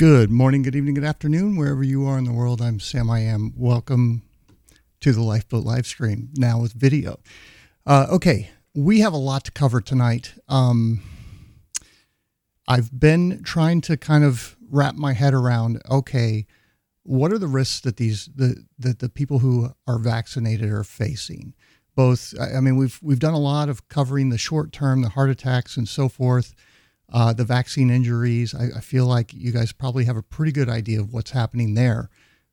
Good 0.00 0.30
morning, 0.30 0.62
good 0.62 0.74
evening, 0.74 0.94
good 0.94 1.04
afternoon, 1.04 1.56
wherever 1.56 1.82
you 1.84 2.06
are 2.06 2.16
in 2.16 2.24
the 2.24 2.32
world. 2.32 2.62
I'm 2.62 2.80
Sam 2.80 3.10
I 3.10 3.20
am. 3.20 3.52
Welcome 3.54 4.22
to 5.00 5.12
the 5.12 5.20
Lifeboat 5.20 5.62
live 5.62 5.86
stream 5.86 6.30
now 6.36 6.58
with 6.58 6.72
video. 6.72 7.20
Uh, 7.84 8.06
okay, 8.10 8.50
we 8.74 9.00
have 9.00 9.12
a 9.12 9.18
lot 9.18 9.44
to 9.44 9.52
cover 9.52 9.82
tonight. 9.82 10.32
Um, 10.48 11.02
I've 12.66 12.98
been 12.98 13.42
trying 13.42 13.82
to 13.82 13.98
kind 13.98 14.24
of 14.24 14.56
wrap 14.70 14.94
my 14.94 15.12
head 15.12 15.34
around. 15.34 15.82
Okay, 15.90 16.46
what 17.02 17.30
are 17.30 17.38
the 17.38 17.46
risks 17.46 17.80
that 17.80 17.98
these 17.98 18.30
the 18.34 18.64
that 18.78 19.00
the 19.00 19.10
people 19.10 19.40
who 19.40 19.74
are 19.86 19.98
vaccinated 19.98 20.70
are 20.70 20.82
facing? 20.82 21.52
Both, 21.94 22.32
I 22.40 22.60
mean, 22.60 22.78
we've 22.78 22.98
we've 23.02 23.18
done 23.18 23.34
a 23.34 23.38
lot 23.38 23.68
of 23.68 23.86
covering 23.88 24.30
the 24.30 24.38
short 24.38 24.72
term, 24.72 25.02
the 25.02 25.10
heart 25.10 25.28
attacks, 25.28 25.76
and 25.76 25.86
so 25.86 26.08
forth 26.08 26.54
uh, 27.12 27.32
the 27.32 27.44
vaccine 27.44 27.90
injuries. 27.90 28.54
I, 28.54 28.78
I 28.78 28.80
feel 28.80 29.06
like 29.06 29.32
you 29.32 29.52
guys 29.52 29.72
probably 29.72 30.04
have 30.04 30.16
a 30.16 30.22
pretty 30.22 30.52
good 30.52 30.68
idea 30.68 31.00
of 31.00 31.12
what's 31.12 31.32
happening 31.32 31.74
there. 31.74 32.10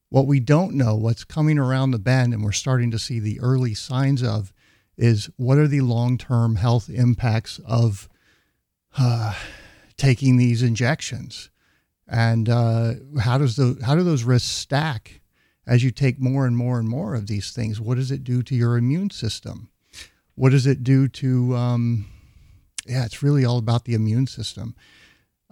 What 0.09 0.25
we 0.25 0.39
don't 0.39 0.75
know, 0.75 0.95
what's 0.95 1.23
coming 1.23 1.59
around 1.59 1.91
the 1.91 1.99
bend, 1.99 2.33
and 2.33 2.43
we're 2.43 2.53
starting 2.53 2.91
to 2.91 2.99
see 2.99 3.19
the 3.19 3.39
early 3.41 3.73
signs 3.73 4.23
of, 4.23 4.53
is 4.97 5.29
what 5.35 5.57
are 5.57 5.67
the 5.67 5.81
long 5.81 6.17
term 6.17 6.55
health 6.55 6.89
impacts 6.89 7.59
of 7.65 8.07
uh, 8.97 9.33
taking 9.97 10.37
these 10.37 10.63
injections, 10.63 11.49
and 12.07 12.49
uh, 12.49 12.93
how 13.19 13.37
does 13.37 13.57
the 13.57 13.77
how 13.85 13.95
do 13.95 14.03
those 14.03 14.23
risks 14.23 14.49
stack 14.49 15.21
as 15.67 15.83
you 15.83 15.91
take 15.91 16.19
more 16.19 16.47
and 16.47 16.55
more 16.55 16.79
and 16.79 16.87
more 16.87 17.13
of 17.13 17.27
these 17.27 17.51
things? 17.51 17.81
What 17.81 17.95
does 17.95 18.11
it 18.11 18.23
do 18.23 18.41
to 18.43 18.55
your 18.55 18.77
immune 18.77 19.09
system? 19.09 19.69
What 20.35 20.51
does 20.51 20.65
it 20.65 20.83
do 20.83 21.07
to 21.09 21.55
um, 21.55 22.05
yeah, 22.87 23.05
it's 23.05 23.21
really 23.21 23.45
all 23.45 23.57
about 23.57 23.85
the 23.85 23.93
immune 23.93 24.27
system. 24.27 24.75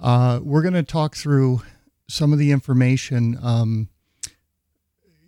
Uh, 0.01 0.39
we're 0.41 0.61
going 0.61 0.73
to 0.73 0.83
talk 0.83 1.15
through 1.15 1.61
some 2.07 2.33
of 2.33 2.39
the 2.39 2.51
information, 2.51 3.37
um, 3.41 3.89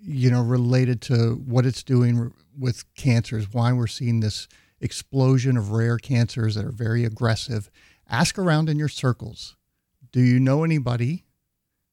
you 0.02 0.32
know, 0.32 0.42
related 0.42 1.02
to 1.02 1.42
what 1.46 1.66
it's 1.66 1.84
doing 1.84 2.34
with 2.58 2.94
cancers, 2.96 3.52
why 3.52 3.74
we're 3.74 3.88
seeing 3.88 4.20
this 4.20 4.48
explosion 4.80 5.58
of 5.58 5.72
rare 5.72 5.98
cancers 5.98 6.56
that 6.56 6.66
are 6.66 6.72
very 6.72 7.04
aggressive. 7.04 7.70
Ask 8.10 8.38
around 8.38 8.70
in 8.70 8.80
your 8.80 8.90
circles. 8.90 9.56
Do 10.12 10.22
you 10.22 10.40
know 10.40 10.64
anybody 10.64 11.26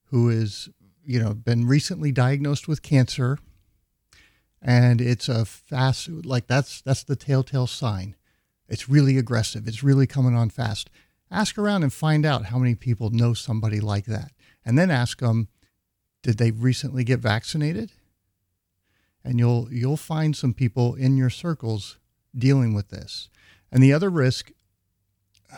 who 0.06 0.28
is, 0.28 0.68
you 1.04 1.20
know, 1.20 1.34
been 1.34 1.66
recently 1.66 2.12
diagnosed 2.12 2.68
with 2.68 2.82
cancer? 2.82 3.38
And 4.62 5.00
it's 5.00 5.28
a 5.28 5.44
fast, 5.44 6.08
like 6.08 6.46
that's 6.46 6.80
that's 6.80 7.04
the 7.04 7.16
telltale 7.16 7.66
sign 7.66 8.16
it's 8.68 8.88
really 8.88 9.18
aggressive. 9.18 9.66
It's 9.68 9.82
really 9.82 10.06
coming 10.06 10.34
on 10.34 10.50
fast. 10.50 10.90
Ask 11.30 11.58
around 11.58 11.82
and 11.82 11.92
find 11.92 12.24
out 12.24 12.46
how 12.46 12.58
many 12.58 12.74
people 12.74 13.10
know 13.10 13.34
somebody 13.34 13.80
like 13.80 14.06
that. 14.06 14.32
And 14.64 14.78
then 14.78 14.90
ask 14.90 15.20
them, 15.20 15.48
did 16.22 16.38
they 16.38 16.50
recently 16.50 17.04
get 17.04 17.20
vaccinated? 17.20 17.92
And 19.22 19.38
you'll 19.38 19.68
you'll 19.70 19.96
find 19.96 20.36
some 20.36 20.54
people 20.54 20.94
in 20.94 21.16
your 21.16 21.30
circles 21.30 21.98
dealing 22.36 22.74
with 22.74 22.90
this. 22.90 23.28
And 23.70 23.82
the 23.82 23.92
other 23.92 24.10
risk 24.10 24.52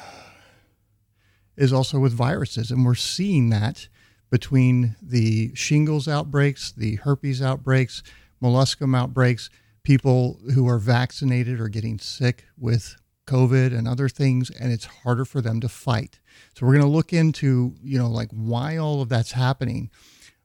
is 1.56 1.72
also 1.72 1.98
with 1.98 2.12
viruses. 2.12 2.70
And 2.70 2.84
we're 2.84 2.94
seeing 2.94 3.50
that 3.50 3.88
between 4.30 4.96
the 5.00 5.54
shingles 5.54 6.08
outbreaks, 6.08 6.72
the 6.72 6.96
herpes 6.96 7.40
outbreaks, 7.40 8.02
molluscum 8.42 8.96
outbreaks 8.96 9.50
people 9.86 10.40
who 10.52 10.68
are 10.68 10.78
vaccinated 10.78 11.60
are 11.60 11.68
getting 11.68 11.96
sick 11.96 12.44
with 12.58 12.96
COVID 13.28 13.72
and 13.72 13.86
other 13.86 14.08
things, 14.08 14.50
and 14.50 14.72
it's 14.72 14.84
harder 14.84 15.24
for 15.24 15.40
them 15.40 15.60
to 15.60 15.68
fight. 15.68 16.18
So 16.56 16.66
we're 16.66 16.72
going 16.72 16.84
to 16.84 16.90
look 16.90 17.12
into, 17.12 17.72
you 17.84 17.96
know, 17.96 18.08
like 18.08 18.28
why 18.32 18.78
all 18.78 19.00
of 19.00 19.08
that's 19.08 19.30
happening. 19.30 19.90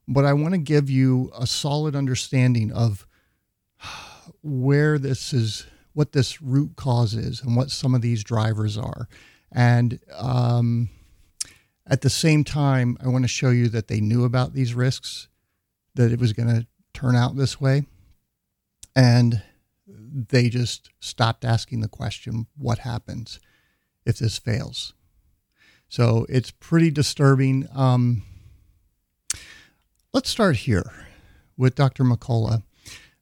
But 0.06 0.24
I 0.24 0.32
want 0.32 0.54
to 0.54 0.58
give 0.58 0.88
you 0.88 1.32
a 1.36 1.48
solid 1.48 1.96
understanding 1.96 2.70
of 2.70 3.04
where 4.44 4.96
this 4.96 5.32
is, 5.32 5.66
what 5.92 6.12
this 6.12 6.40
root 6.40 6.76
cause 6.76 7.14
is, 7.14 7.42
and 7.42 7.56
what 7.56 7.72
some 7.72 7.96
of 7.96 8.00
these 8.00 8.22
drivers 8.22 8.78
are. 8.78 9.08
And 9.50 9.98
um, 10.16 10.88
at 11.84 12.02
the 12.02 12.10
same 12.10 12.44
time, 12.44 12.96
I 13.04 13.08
want 13.08 13.24
to 13.24 13.28
show 13.28 13.50
you 13.50 13.68
that 13.70 13.88
they 13.88 14.00
knew 14.00 14.22
about 14.22 14.52
these 14.52 14.72
risks, 14.72 15.26
that 15.96 16.12
it 16.12 16.20
was 16.20 16.32
going 16.32 16.48
to 16.48 16.64
turn 16.94 17.16
out 17.16 17.34
this 17.36 17.60
way 17.60 17.86
and 18.94 19.42
they 19.94 20.48
just 20.48 20.90
stopped 21.00 21.44
asking 21.44 21.80
the 21.80 21.88
question 21.88 22.46
what 22.56 22.78
happens 22.78 23.40
if 24.04 24.18
this 24.18 24.38
fails? 24.38 24.94
So 25.88 26.26
it's 26.28 26.50
pretty 26.50 26.90
disturbing. 26.90 27.68
Um, 27.74 28.22
let's 30.12 30.30
start 30.30 30.56
here 30.56 30.90
with 31.56 31.74
Dr. 31.74 32.04
McCullough. 32.04 32.62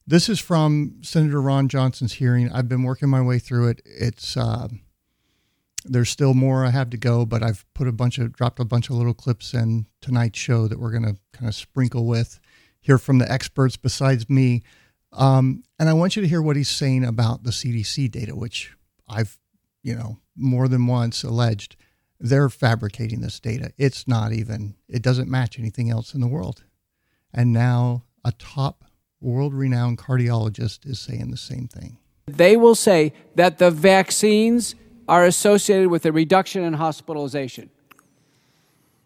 This 0.06 0.28
is 0.28 0.40
from 0.40 0.98
Senator 1.02 1.40
Ron 1.40 1.68
Johnson's 1.68 2.14
hearing. 2.14 2.50
I've 2.50 2.68
been 2.68 2.82
working 2.82 3.08
my 3.08 3.22
way 3.22 3.38
through 3.38 3.68
it. 3.68 3.82
It's 3.84 4.36
uh, 4.36 4.68
there's 5.84 6.10
still 6.10 6.34
more 6.34 6.64
I 6.64 6.70
have 6.70 6.90
to 6.90 6.96
go, 6.96 7.24
but 7.24 7.42
I've 7.42 7.64
put 7.74 7.88
a 7.88 7.92
bunch 7.92 8.18
of 8.18 8.32
dropped 8.32 8.60
a 8.60 8.64
bunch 8.64 8.90
of 8.90 8.96
little 8.96 9.14
clips 9.14 9.54
in 9.54 9.86
tonight's 10.00 10.38
show 10.38 10.68
that 10.68 10.78
we're 10.78 10.90
going 10.90 11.14
to 11.14 11.16
kind 11.32 11.48
of 11.48 11.54
sprinkle 11.54 12.06
with, 12.06 12.40
hear 12.80 12.98
from 12.98 13.18
the 13.18 13.30
experts 13.30 13.76
besides 13.76 14.28
me. 14.28 14.62
Um, 15.12 15.64
and 15.78 15.88
I 15.88 15.92
want 15.92 16.16
you 16.16 16.22
to 16.22 16.28
hear 16.28 16.42
what 16.42 16.56
he's 16.56 16.70
saying 16.70 17.04
about 17.04 17.42
the 17.42 17.50
CDC 17.50 18.10
data, 18.10 18.36
which 18.36 18.74
I've, 19.08 19.38
you 19.82 19.94
know, 19.94 20.18
more 20.36 20.68
than 20.68 20.86
once 20.86 21.22
alleged 21.24 21.76
they're 22.20 22.50
fabricating 22.50 23.22
this 23.22 23.40
data. 23.40 23.72
It's 23.78 24.06
not 24.06 24.32
even, 24.32 24.76
it 24.88 25.02
doesn't 25.02 25.30
match 25.30 25.58
anything 25.58 25.90
else 25.90 26.14
in 26.14 26.20
the 26.20 26.28
world. 26.28 26.64
And 27.32 27.52
now 27.52 28.04
a 28.24 28.32
top 28.32 28.84
world 29.20 29.54
renowned 29.54 29.98
cardiologist 29.98 30.86
is 30.86 31.00
saying 31.00 31.30
the 31.30 31.36
same 31.36 31.66
thing. 31.66 31.98
They 32.26 32.56
will 32.56 32.74
say 32.74 33.14
that 33.34 33.58
the 33.58 33.70
vaccines 33.70 34.74
are 35.08 35.24
associated 35.24 35.88
with 35.88 36.04
a 36.04 36.12
reduction 36.12 36.62
in 36.62 36.74
hospitalization 36.74 37.70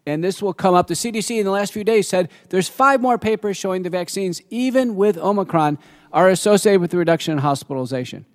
and 0.05 0.23
this 0.23 0.41
will 0.41 0.53
come 0.53 0.75
up. 0.75 0.87
The 0.87 0.93
CDC 0.93 1.39
in 1.39 1.45
the 1.45 1.51
last 1.51 1.73
few 1.73 1.83
days 1.83 2.07
said 2.07 2.29
there's 2.49 2.69
five 2.69 3.01
more 3.01 3.17
papers 3.17 3.57
showing 3.57 3.83
the 3.83 3.89
vaccines, 3.89 4.41
even 4.49 4.95
with 4.95 5.17
Omicron, 5.17 5.77
are 6.11 6.29
associated 6.29 6.81
with 6.81 6.91
the 6.91 6.97
reduction 6.97 7.33
in 7.33 7.37
hospitalization. 7.39 8.25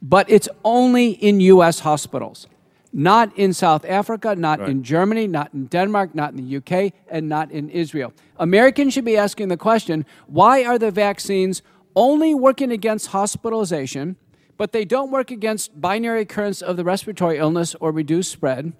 But 0.00 0.30
it's 0.30 0.48
only 0.64 1.10
in 1.10 1.40
U.S. 1.40 1.80
hospitals, 1.80 2.46
not 2.92 3.36
in 3.36 3.52
South 3.52 3.84
Africa, 3.84 4.34
not 4.34 4.60
right. 4.60 4.70
in 4.70 4.82
Germany, 4.82 5.26
not 5.26 5.52
in 5.52 5.66
Denmark, 5.66 6.14
not 6.14 6.32
in 6.32 6.48
the 6.48 6.56
UK, 6.56 6.92
and 7.10 7.28
not 7.28 7.50
in 7.50 7.68
Israel. 7.68 8.12
Americans 8.38 8.94
should 8.94 9.04
be 9.04 9.16
asking 9.16 9.48
the 9.48 9.56
question 9.56 10.06
why 10.26 10.64
are 10.64 10.78
the 10.78 10.90
vaccines 10.90 11.62
only 11.94 12.34
working 12.34 12.70
against 12.70 13.08
hospitalization, 13.08 14.16
but 14.56 14.72
they 14.72 14.84
don't 14.84 15.10
work 15.10 15.30
against 15.30 15.78
binary 15.80 16.22
occurrence 16.22 16.62
of 16.62 16.76
the 16.76 16.84
respiratory 16.84 17.36
illness 17.36 17.74
or 17.80 17.90
reduced 17.90 18.32
spread? 18.32 18.72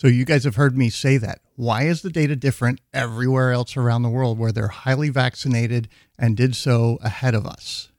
So 0.00 0.08
you 0.08 0.24
guys 0.24 0.44
have 0.44 0.56
heard 0.56 0.78
me 0.78 0.88
say 0.88 1.18
that. 1.18 1.42
Why 1.56 1.82
is 1.82 2.00
the 2.00 2.08
data 2.08 2.34
different 2.34 2.80
everywhere 2.90 3.52
else 3.52 3.76
around 3.76 4.00
the 4.00 4.08
world 4.08 4.38
where 4.38 4.50
they're 4.50 4.68
highly 4.68 5.10
vaccinated 5.10 5.90
and 6.18 6.38
did 6.38 6.56
so 6.56 6.98
ahead 7.02 7.34
of 7.34 7.44
us? 7.44 7.92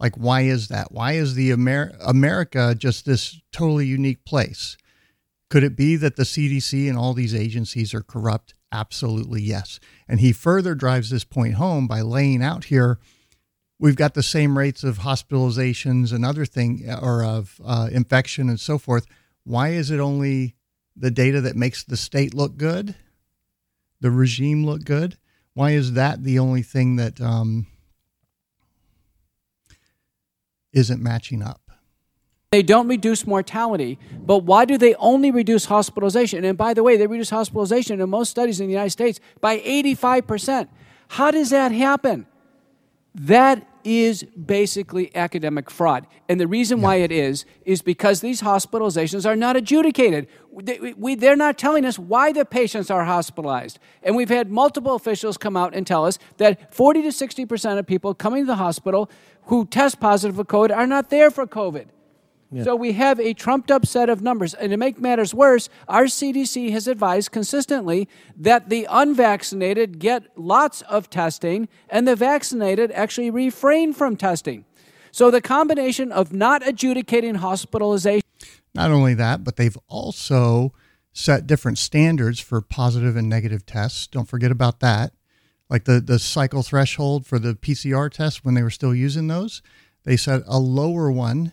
Like, 0.00 0.16
why 0.16 0.42
is 0.42 0.68
that? 0.68 0.92
Why 0.92 1.12
is 1.12 1.34
the 1.34 1.50
Amer- 1.50 1.92
America 2.00 2.74
just 2.74 3.04
this 3.04 3.38
totally 3.52 3.84
unique 3.84 4.24
place? 4.24 4.78
Could 5.50 5.62
it 5.62 5.76
be 5.76 5.96
that 5.96 6.16
the 6.16 6.22
CDC 6.22 6.88
and 6.88 6.96
all 6.96 7.12
these 7.12 7.34
agencies 7.34 7.92
are 7.92 8.00
corrupt? 8.00 8.54
Absolutely, 8.72 9.42
yes. 9.42 9.78
And 10.08 10.20
he 10.20 10.32
further 10.32 10.74
drives 10.74 11.10
this 11.10 11.24
point 11.24 11.56
home 11.56 11.86
by 11.86 12.00
laying 12.00 12.42
out 12.42 12.64
here 12.64 12.98
we've 13.78 13.94
got 13.94 14.14
the 14.14 14.22
same 14.22 14.56
rates 14.56 14.82
of 14.82 15.00
hospitalizations 15.00 16.14
and 16.14 16.24
other 16.24 16.46
thing 16.46 16.82
or 17.02 17.22
of 17.22 17.60
uh, 17.62 17.90
infection 17.92 18.48
and 18.48 18.58
so 18.58 18.78
forth. 18.78 19.04
Why 19.44 19.72
is 19.72 19.90
it 19.90 20.00
only 20.00 20.55
the 20.96 21.10
data 21.10 21.40
that 21.42 21.56
makes 21.56 21.84
the 21.84 21.96
state 21.96 22.34
look 22.34 22.56
good, 22.56 22.94
the 24.00 24.10
regime 24.10 24.64
look 24.64 24.84
good? 24.84 25.18
Why 25.54 25.72
is 25.72 25.92
that 25.92 26.22
the 26.22 26.38
only 26.38 26.62
thing 26.62 26.96
that 26.96 27.20
um, 27.20 27.66
isn't 30.72 31.02
matching 31.02 31.42
up? 31.42 31.60
They 32.52 32.62
don't 32.62 32.88
reduce 32.88 33.26
mortality, 33.26 33.98
but 34.18 34.38
why 34.44 34.64
do 34.64 34.78
they 34.78 34.94
only 34.94 35.30
reduce 35.30 35.64
hospitalization? 35.64 36.44
And 36.44 36.56
by 36.56 36.74
the 36.74 36.82
way, 36.82 36.96
they 36.96 37.06
reduce 37.06 37.30
hospitalization 37.30 38.00
in 38.00 38.08
most 38.08 38.30
studies 38.30 38.60
in 38.60 38.66
the 38.66 38.72
United 38.72 38.90
States 38.90 39.18
by 39.40 39.58
85%. 39.58 40.68
How 41.08 41.30
does 41.30 41.50
that 41.50 41.72
happen? 41.72 42.26
That 43.14 43.66
is 43.86 44.24
basically 44.24 45.14
academic 45.14 45.70
fraud. 45.70 46.08
And 46.28 46.40
the 46.40 46.48
reason 46.48 46.82
why 46.82 46.96
it 46.96 47.12
is, 47.12 47.44
is 47.64 47.82
because 47.82 48.20
these 48.20 48.42
hospitalizations 48.42 49.24
are 49.24 49.36
not 49.36 49.54
adjudicated. 49.54 50.26
They're 50.60 51.36
not 51.36 51.56
telling 51.56 51.84
us 51.84 51.96
why 51.96 52.32
the 52.32 52.44
patients 52.44 52.90
are 52.90 53.04
hospitalized. 53.04 53.78
And 54.02 54.16
we've 54.16 54.28
had 54.28 54.50
multiple 54.50 54.96
officials 54.96 55.38
come 55.38 55.56
out 55.56 55.72
and 55.72 55.86
tell 55.86 56.04
us 56.04 56.18
that 56.38 56.74
40 56.74 57.02
to 57.02 57.08
60% 57.08 57.78
of 57.78 57.86
people 57.86 58.12
coming 58.12 58.42
to 58.42 58.46
the 58.46 58.56
hospital 58.56 59.08
who 59.44 59.64
test 59.66 60.00
positive 60.00 60.34
for 60.34 60.44
COVID 60.44 60.76
are 60.76 60.88
not 60.88 61.08
there 61.10 61.30
for 61.30 61.46
COVID. 61.46 61.86
Yeah. 62.56 62.64
So 62.64 62.74
we 62.74 62.92
have 62.92 63.20
a 63.20 63.34
trumped 63.34 63.70
up 63.70 63.84
set 63.84 64.08
of 64.08 64.22
numbers. 64.22 64.54
And 64.54 64.70
to 64.70 64.78
make 64.78 64.98
matters 64.98 65.34
worse, 65.34 65.68
our 65.88 66.04
CDC 66.04 66.70
has 66.70 66.88
advised 66.88 67.30
consistently 67.30 68.08
that 68.34 68.70
the 68.70 68.86
unvaccinated 68.88 69.98
get 69.98 70.26
lots 70.36 70.80
of 70.82 71.10
testing 71.10 71.68
and 71.90 72.08
the 72.08 72.16
vaccinated 72.16 72.90
actually 72.92 73.30
refrain 73.30 73.92
from 73.92 74.16
testing. 74.16 74.64
So 75.10 75.30
the 75.30 75.42
combination 75.42 76.10
of 76.10 76.32
not 76.32 76.66
adjudicating 76.66 77.36
hospitalization. 77.36 78.22
Not 78.74 78.90
only 78.90 79.12
that, 79.14 79.44
but 79.44 79.56
they've 79.56 79.76
also 79.86 80.72
set 81.12 81.46
different 81.46 81.76
standards 81.76 82.40
for 82.40 82.62
positive 82.62 83.16
and 83.16 83.28
negative 83.28 83.66
tests. 83.66 84.06
Don't 84.06 84.28
forget 84.28 84.50
about 84.50 84.80
that. 84.80 85.12
Like 85.68 85.84
the, 85.84 86.00
the 86.00 86.18
cycle 86.18 86.62
threshold 86.62 87.26
for 87.26 87.38
the 87.38 87.54
PCR 87.54 88.10
test 88.10 88.46
when 88.46 88.54
they 88.54 88.62
were 88.62 88.70
still 88.70 88.94
using 88.94 89.26
those, 89.26 89.60
they 90.04 90.16
set 90.16 90.42
a 90.46 90.58
lower 90.58 91.10
one, 91.10 91.52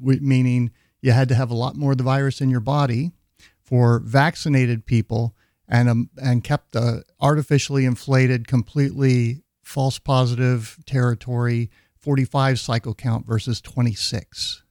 meaning 0.00 0.70
you 1.00 1.12
had 1.12 1.28
to 1.28 1.34
have 1.34 1.50
a 1.50 1.54
lot 1.54 1.76
more 1.76 1.92
of 1.92 1.98
the 1.98 2.04
virus 2.04 2.40
in 2.40 2.50
your 2.50 2.60
body 2.60 3.12
for 3.60 4.00
vaccinated 4.00 4.86
people 4.86 5.34
and 5.68 5.88
um, 5.88 6.10
and 6.20 6.44
kept 6.44 6.72
the 6.72 7.04
artificially 7.20 7.84
inflated, 7.84 8.46
completely 8.46 9.42
false 9.62 9.98
positive 9.98 10.78
territory 10.86 11.70
45 11.98 12.58
cycle 12.58 12.94
count 12.94 13.26
versus 13.26 13.60
26. 13.60 14.64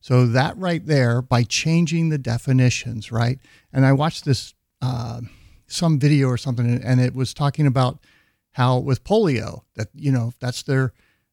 So 0.00 0.26
that 0.26 0.58
right 0.58 0.84
there, 0.84 1.22
by 1.22 1.44
changing 1.44 2.08
the 2.08 2.18
definitions, 2.18 3.12
right? 3.12 3.38
And 3.72 3.86
I 3.86 3.92
watched 3.92 4.24
this 4.24 4.52
uh, 4.80 5.20
some 5.68 5.98
video 6.00 6.26
or 6.26 6.36
something, 6.36 6.82
and 6.82 7.00
it 7.00 7.14
was 7.14 7.32
talking 7.32 7.66
about 7.68 8.00
how 8.52 8.78
with 8.78 9.04
polio 9.04 9.62
that 9.76 9.88
you 9.94 10.10
know 10.10 10.32
that's 10.40 10.64
their 10.64 10.92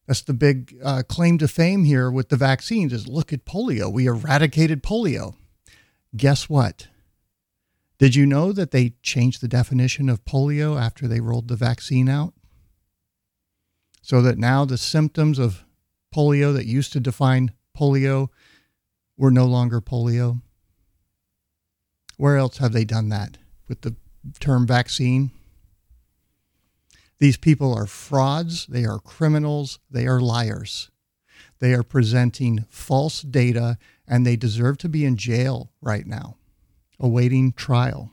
that's 0.09 0.21
the 0.21 0.33
big 0.33 0.75
uh, 0.83 1.03
claim 1.07 1.37
to 1.37 1.47
fame 1.47 1.83
here 1.83 2.09
with 2.09 2.29
the 2.29 2.35
vaccines 2.35 2.91
is 2.93 3.07
look 3.07 3.31
at 3.31 3.45
polio. 3.45 3.93
We 3.93 4.07
eradicated 4.07 4.81
polio. 4.81 5.35
Guess 6.17 6.49
what? 6.49 6.87
Did 7.99 8.15
you 8.15 8.25
know 8.25 8.51
that 8.51 8.71
they 8.71 8.95
changed 9.03 9.39
the 9.39 9.47
definition 9.47 10.09
of 10.09 10.25
polio 10.25 10.81
after 10.81 11.07
they 11.07 11.19
rolled 11.19 11.47
the 11.47 11.55
vaccine 11.55 12.09
out? 12.09 12.33
So 14.01 14.23
that 14.23 14.39
now 14.39 14.65
the 14.65 14.79
symptoms 14.79 15.37
of 15.37 15.63
polio 16.11 16.55
that 16.55 16.65
used 16.65 16.91
to 16.93 16.99
define 16.99 17.51
polio 17.77 18.29
were 19.15 19.29
no 19.29 19.45
longer 19.45 19.79
polio. 19.79 20.41
Where 22.17 22.37
else 22.37 22.57
have 22.57 22.73
they 22.73 22.83
done 22.83 23.09
that 23.09 23.37
with 23.67 23.81
the 23.81 23.95
term 24.39 24.65
vaccine? 24.65 25.29
These 27.19 27.37
people 27.37 27.73
are 27.73 27.85
frauds, 27.85 28.65
they 28.67 28.85
are 28.85 28.99
criminals, 28.99 29.79
they 29.91 30.07
are 30.07 30.21
liars. 30.21 30.89
They 31.59 31.73
are 31.73 31.83
presenting 31.83 32.65
false 32.69 33.21
data 33.21 33.77
and 34.07 34.25
they 34.25 34.37
deserve 34.37 34.77
to 34.79 34.89
be 34.89 35.05
in 35.05 35.17
jail 35.17 35.71
right 35.81 36.07
now, 36.07 36.37
awaiting 36.99 37.51
trial. 37.51 38.11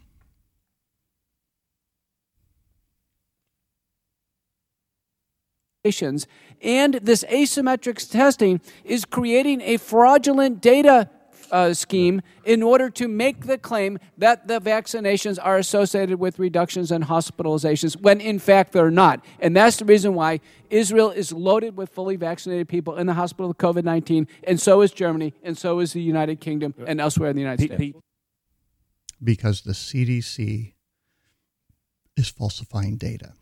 And 6.60 6.94
this 6.94 7.22
asymmetric 7.30 8.10
testing 8.10 8.60
is 8.84 9.04
creating 9.04 9.60
a 9.60 9.76
fraudulent 9.76 10.60
data 10.60 11.08
uh, 11.50 11.74
scheme 11.74 12.22
in 12.44 12.62
order 12.62 12.90
to 12.90 13.08
make 13.08 13.46
the 13.46 13.58
claim 13.58 13.98
that 14.18 14.48
the 14.48 14.60
vaccinations 14.60 15.38
are 15.42 15.56
associated 15.56 16.18
with 16.18 16.38
reductions 16.38 16.90
in 16.90 17.04
hospitalizations 17.04 18.00
when 18.00 18.20
in 18.20 18.38
fact 18.38 18.72
they're 18.72 18.90
not. 18.90 19.24
And 19.40 19.56
that's 19.56 19.76
the 19.76 19.84
reason 19.84 20.14
why 20.14 20.40
Israel 20.70 21.10
is 21.10 21.32
loaded 21.32 21.76
with 21.76 21.90
fully 21.90 22.16
vaccinated 22.16 22.68
people 22.68 22.96
in 22.96 23.06
the 23.06 23.14
hospital 23.14 23.48
with 23.48 23.58
COVID 23.58 23.84
19, 23.84 24.26
and 24.44 24.60
so 24.60 24.80
is 24.82 24.90
Germany, 24.90 25.34
and 25.42 25.56
so 25.56 25.78
is 25.80 25.92
the 25.92 26.02
United 26.02 26.40
Kingdom 26.40 26.74
and 26.86 27.00
elsewhere 27.00 27.30
in 27.30 27.36
the 27.36 27.42
United 27.42 27.72
States. 27.72 27.98
Because 29.22 29.62
the 29.62 29.72
CDC 29.72 30.74
is 32.16 32.28
falsifying 32.28 32.96
data. 32.96 33.34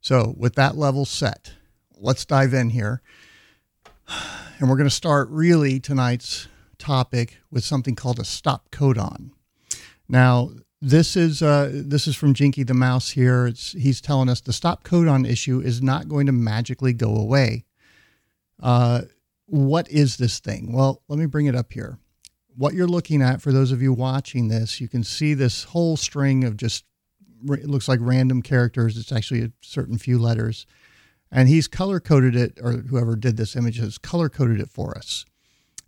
So, 0.00 0.34
with 0.36 0.54
that 0.54 0.76
level 0.76 1.04
set, 1.04 1.52
let's 1.96 2.24
dive 2.24 2.54
in 2.54 2.70
here. 2.70 3.02
And 4.60 4.68
we're 4.68 4.76
going 4.76 4.88
to 4.88 4.94
start 4.94 5.28
really 5.30 5.78
tonight's 5.78 6.48
topic 6.78 7.38
with 7.50 7.64
something 7.64 7.94
called 7.94 8.18
a 8.18 8.24
stop 8.24 8.70
codon. 8.70 9.30
Now, 10.08 10.50
this 10.80 11.16
is 11.16 11.42
uh, 11.42 11.70
this 11.72 12.06
is 12.06 12.16
from 12.16 12.34
Jinky 12.34 12.62
the 12.62 12.74
Mouse 12.74 13.10
here. 13.10 13.46
It's, 13.46 13.72
he's 13.72 14.00
telling 14.00 14.28
us 14.28 14.40
the 14.40 14.52
stop 14.52 14.84
codon 14.84 15.28
issue 15.28 15.60
is 15.60 15.82
not 15.82 16.08
going 16.08 16.26
to 16.26 16.32
magically 16.32 16.92
go 16.92 17.16
away. 17.16 17.64
Uh, 18.62 19.02
what 19.46 19.90
is 19.90 20.16
this 20.16 20.38
thing? 20.38 20.72
Well, 20.72 21.02
let 21.08 21.18
me 21.18 21.26
bring 21.26 21.46
it 21.46 21.54
up 21.54 21.72
here. 21.72 21.98
What 22.56 22.74
you're 22.74 22.86
looking 22.86 23.22
at, 23.22 23.40
for 23.40 23.52
those 23.52 23.72
of 23.72 23.82
you 23.82 23.92
watching 23.92 24.48
this, 24.48 24.80
you 24.80 24.88
can 24.88 25.04
see 25.04 25.34
this 25.34 25.64
whole 25.64 25.96
string 25.96 26.44
of 26.44 26.56
just 26.56 26.84
it 27.44 27.68
looks 27.68 27.88
like 27.88 28.00
random 28.02 28.42
characters. 28.42 28.96
It's 28.96 29.12
actually 29.12 29.42
a 29.42 29.52
certain 29.60 29.96
few 29.96 30.18
letters 30.18 30.66
and 31.30 31.48
he's 31.48 31.68
color 31.68 32.00
coded 32.00 32.34
it, 32.34 32.58
or 32.62 32.72
whoever 32.72 33.16
did 33.16 33.36
this 33.36 33.56
image 33.56 33.78
has 33.78 33.98
color 33.98 34.28
coded 34.28 34.60
it 34.60 34.70
for 34.70 34.96
us. 34.96 35.24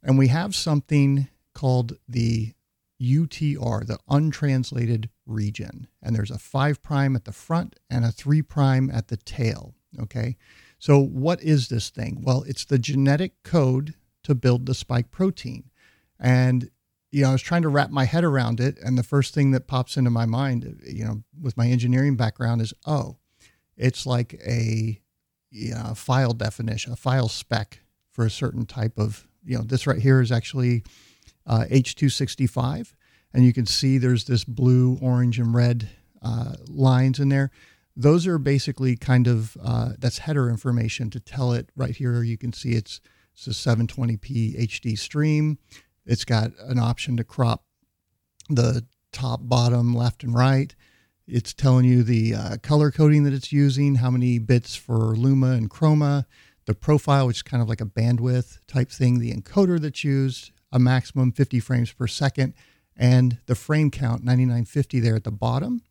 And 0.02 0.18
we 0.18 0.28
have 0.28 0.54
something 0.54 1.28
called 1.54 1.96
the 2.08 2.54
UTR, 3.00 3.86
the 3.86 3.98
untranslated 4.08 5.08
region. 5.26 5.86
And 6.02 6.14
there's 6.14 6.30
a 6.30 6.38
five 6.38 6.82
prime 6.82 7.16
at 7.16 7.24
the 7.24 7.32
front 7.32 7.78
and 7.88 8.04
a 8.04 8.12
three 8.12 8.42
prime 8.42 8.90
at 8.90 9.08
the 9.08 9.16
tail. 9.16 9.74
Okay. 9.98 10.36
So, 10.78 10.98
what 10.98 11.42
is 11.42 11.68
this 11.68 11.90
thing? 11.90 12.22
Well, 12.22 12.44
it's 12.46 12.64
the 12.64 12.78
genetic 12.78 13.42
code 13.42 13.94
to 14.24 14.34
build 14.34 14.66
the 14.66 14.74
spike 14.74 15.10
protein. 15.10 15.70
And, 16.18 16.70
you 17.10 17.22
know, 17.22 17.30
I 17.30 17.32
was 17.32 17.42
trying 17.42 17.62
to 17.62 17.68
wrap 17.68 17.90
my 17.90 18.04
head 18.04 18.24
around 18.24 18.60
it. 18.60 18.78
And 18.78 18.96
the 18.96 19.02
first 19.02 19.34
thing 19.34 19.50
that 19.50 19.66
pops 19.66 19.96
into 19.96 20.10
my 20.10 20.26
mind, 20.26 20.80
you 20.86 21.04
know, 21.04 21.22
with 21.40 21.56
my 21.56 21.66
engineering 21.66 22.16
background 22.16 22.60
is, 22.60 22.72
oh, 22.86 23.16
it's 23.76 24.06
like 24.06 24.40
a 24.46 25.00
yeah, 25.50 25.94
file 25.94 26.32
definition, 26.32 26.92
a 26.92 26.96
file 26.96 27.28
spec 27.28 27.80
for 28.10 28.24
a 28.24 28.30
certain 28.30 28.66
type 28.66 28.98
of, 28.98 29.26
you 29.44 29.56
know, 29.56 29.64
this 29.64 29.86
right 29.86 30.00
here 30.00 30.20
is 30.20 30.32
actually 30.32 30.82
uh, 31.46 31.64
H265. 31.70 32.94
And 33.32 33.44
you 33.44 33.52
can 33.52 33.66
see 33.66 33.98
there's 33.98 34.24
this 34.24 34.44
blue, 34.44 34.98
orange, 35.00 35.38
and 35.38 35.54
red 35.54 35.88
uh, 36.22 36.54
lines 36.66 37.20
in 37.20 37.28
there. 37.28 37.50
Those 37.96 38.26
are 38.26 38.38
basically 38.38 38.96
kind 38.96 39.26
of, 39.26 39.56
uh, 39.62 39.90
that's 39.98 40.18
header 40.18 40.48
information 40.48 41.10
to 41.10 41.20
tell 41.20 41.52
it 41.52 41.70
right 41.76 41.94
here. 41.94 42.22
You 42.22 42.38
can 42.38 42.52
see 42.52 42.72
it's, 42.72 43.00
it's 43.34 43.46
a 43.46 43.50
720p 43.50 44.58
HD 44.58 44.98
stream. 44.98 45.58
It's 46.06 46.24
got 46.24 46.52
an 46.60 46.78
option 46.78 47.16
to 47.18 47.24
crop 47.24 47.64
the 48.48 48.84
top, 49.12 49.40
bottom, 49.42 49.94
left, 49.94 50.24
and 50.24 50.34
right. 50.34 50.74
It's 51.26 51.54
telling 51.54 51.84
you 51.84 52.02
the 52.02 52.34
uh, 52.34 52.56
color 52.62 52.90
coding 52.90 53.22
that 53.24 53.32
it's 53.32 53.52
using, 53.52 53.96
how 53.96 54.10
many 54.10 54.38
bits 54.38 54.74
for 54.74 55.14
Luma 55.14 55.52
and 55.52 55.70
Chroma, 55.70 56.24
the 56.70 56.74
profile, 56.74 57.26
which 57.26 57.38
is 57.38 57.42
kind 57.42 57.60
of 57.60 57.68
like 57.68 57.80
a 57.80 57.84
bandwidth 57.86 58.58
type 58.68 58.90
thing, 58.92 59.18
the 59.18 59.34
encoder 59.34 59.80
that's 59.80 60.04
used, 60.04 60.52
a 60.70 60.78
maximum 60.78 61.32
50 61.32 61.58
frames 61.58 61.92
per 61.92 62.06
second, 62.06 62.54
and 62.96 63.38
the 63.46 63.56
frame 63.56 63.90
count 63.90 64.22
9950 64.22 65.00
there 65.00 65.16
at 65.16 65.24
the 65.24 65.32
bottom. 65.32 65.82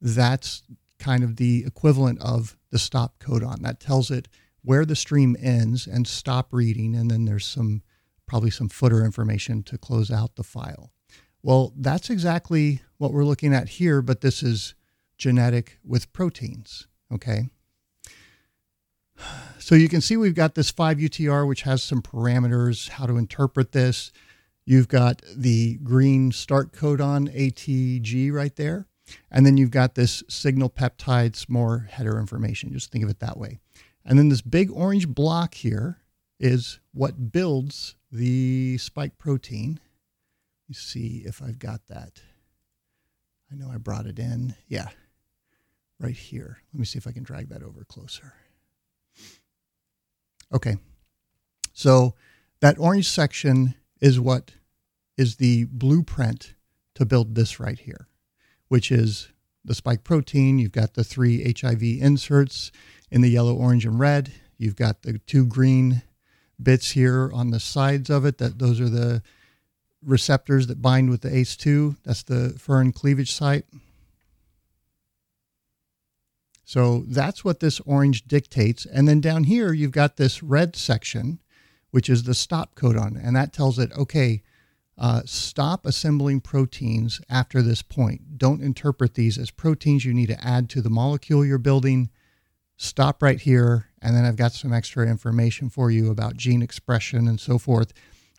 That's 0.00 0.62
kind 0.98 1.22
of 1.22 1.36
the 1.36 1.64
equivalent 1.66 2.18
of 2.22 2.56
the 2.70 2.78
stop 2.78 3.18
codon. 3.18 3.60
That 3.60 3.78
tells 3.78 4.10
it 4.10 4.26
where 4.62 4.86
the 4.86 4.96
stream 4.96 5.36
ends 5.38 5.86
and 5.86 6.08
stop 6.08 6.48
reading, 6.50 6.94
and 6.96 7.10
then 7.10 7.26
there's 7.26 7.44
some 7.44 7.82
probably 8.26 8.50
some 8.50 8.70
footer 8.70 9.04
information 9.04 9.62
to 9.64 9.76
close 9.76 10.10
out 10.10 10.36
the 10.36 10.42
file. 10.42 10.92
Well, 11.42 11.74
that's 11.76 12.08
exactly 12.08 12.80
what 12.96 13.12
we're 13.12 13.24
looking 13.24 13.52
at 13.52 13.68
here, 13.68 14.00
but 14.00 14.22
this 14.22 14.42
is 14.42 14.74
genetic 15.18 15.78
with 15.84 16.10
proteins. 16.14 16.86
Okay. 17.12 17.50
So 19.58 19.74
you 19.74 19.88
can 19.88 20.00
see 20.00 20.16
we've 20.16 20.34
got 20.34 20.54
this 20.54 20.72
5UTR, 20.72 21.46
which 21.46 21.62
has 21.62 21.82
some 21.82 22.02
parameters, 22.02 22.88
how 22.88 23.06
to 23.06 23.16
interpret 23.16 23.72
this. 23.72 24.12
You've 24.64 24.88
got 24.88 25.22
the 25.34 25.76
green 25.82 26.32
start 26.32 26.72
codon 26.72 27.34
ATG 27.34 28.32
right 28.32 28.54
there. 28.56 28.86
And 29.30 29.44
then 29.44 29.56
you've 29.56 29.70
got 29.70 29.94
this 29.94 30.22
signal 30.28 30.70
peptides, 30.70 31.48
more 31.48 31.88
header 31.90 32.18
information. 32.18 32.72
Just 32.72 32.92
think 32.92 33.04
of 33.04 33.10
it 33.10 33.18
that 33.20 33.36
way. 33.36 33.58
And 34.04 34.18
then 34.18 34.28
this 34.28 34.42
big 34.42 34.70
orange 34.70 35.08
block 35.08 35.54
here 35.54 35.98
is 36.38 36.80
what 36.92 37.32
builds 37.32 37.96
the 38.10 38.78
spike 38.78 39.18
protein 39.18 39.80
me 40.70 40.74
see 40.74 41.22
if 41.26 41.42
I've 41.42 41.58
got 41.58 41.80
that. 41.88 42.22
I 43.50 43.56
know 43.56 43.70
I 43.72 43.76
brought 43.76 44.06
it 44.06 44.20
in. 44.20 44.54
Yeah, 44.68 44.88
right 45.98 46.14
here. 46.14 46.58
Let 46.72 46.78
me 46.78 46.86
see 46.86 46.98
if 46.98 47.08
I 47.08 47.12
can 47.12 47.24
drag 47.24 47.48
that 47.48 47.64
over 47.64 47.84
closer. 47.84 48.34
Okay. 50.52 50.76
So 51.72 52.14
that 52.60 52.78
orange 52.78 53.08
section 53.08 53.74
is 54.00 54.18
what 54.20 54.52
is 55.16 55.36
the 55.36 55.64
blueprint 55.64 56.54
to 56.94 57.04
build 57.04 57.34
this 57.34 57.60
right 57.60 57.78
here, 57.78 58.08
which 58.68 58.90
is 58.90 59.28
the 59.64 59.74
spike 59.74 60.04
protein. 60.04 60.58
You've 60.58 60.72
got 60.72 60.94
the 60.94 61.04
three 61.04 61.54
HIV 61.58 61.82
inserts 61.82 62.72
in 63.10 63.20
the 63.20 63.30
yellow, 63.30 63.54
orange, 63.54 63.84
and 63.84 63.98
red. 63.98 64.32
You've 64.56 64.76
got 64.76 65.02
the 65.02 65.18
two 65.18 65.46
green 65.46 66.02
bits 66.62 66.90
here 66.90 67.30
on 67.32 67.50
the 67.50 67.60
sides 67.60 68.10
of 68.10 68.24
it. 68.24 68.38
That 68.38 68.58
those 68.58 68.80
are 68.80 68.88
the 68.88 69.22
receptors 70.04 70.66
that 70.66 70.82
bind 70.82 71.10
with 71.10 71.22
the 71.22 71.30
ACE2. 71.30 71.96
That's 72.04 72.22
the 72.22 72.54
furin 72.58 72.94
cleavage 72.94 73.32
site. 73.32 73.64
So 76.70 77.02
that's 77.08 77.44
what 77.44 77.58
this 77.58 77.80
orange 77.80 78.28
dictates. 78.28 78.86
And 78.86 79.08
then 79.08 79.20
down 79.20 79.42
here, 79.42 79.72
you've 79.72 79.90
got 79.90 80.18
this 80.18 80.40
red 80.40 80.76
section, 80.76 81.40
which 81.90 82.08
is 82.08 82.22
the 82.22 82.32
stop 82.32 82.76
codon. 82.76 83.20
And 83.20 83.34
that 83.34 83.52
tells 83.52 83.76
it, 83.76 83.90
okay, 83.98 84.44
uh, 84.96 85.22
stop 85.24 85.84
assembling 85.84 86.42
proteins 86.42 87.20
after 87.28 87.60
this 87.60 87.82
point. 87.82 88.38
Don't 88.38 88.62
interpret 88.62 89.14
these 89.14 89.36
as 89.36 89.50
proteins 89.50 90.04
you 90.04 90.14
need 90.14 90.28
to 90.28 90.46
add 90.46 90.70
to 90.70 90.80
the 90.80 90.88
molecule 90.88 91.44
you're 91.44 91.58
building. 91.58 92.08
Stop 92.76 93.20
right 93.20 93.40
here. 93.40 93.86
And 94.00 94.14
then 94.14 94.24
I've 94.24 94.36
got 94.36 94.52
some 94.52 94.72
extra 94.72 95.08
information 95.08 95.70
for 95.70 95.90
you 95.90 96.08
about 96.08 96.36
gene 96.36 96.62
expression 96.62 97.26
and 97.26 97.40
so 97.40 97.58
forth 97.58 97.92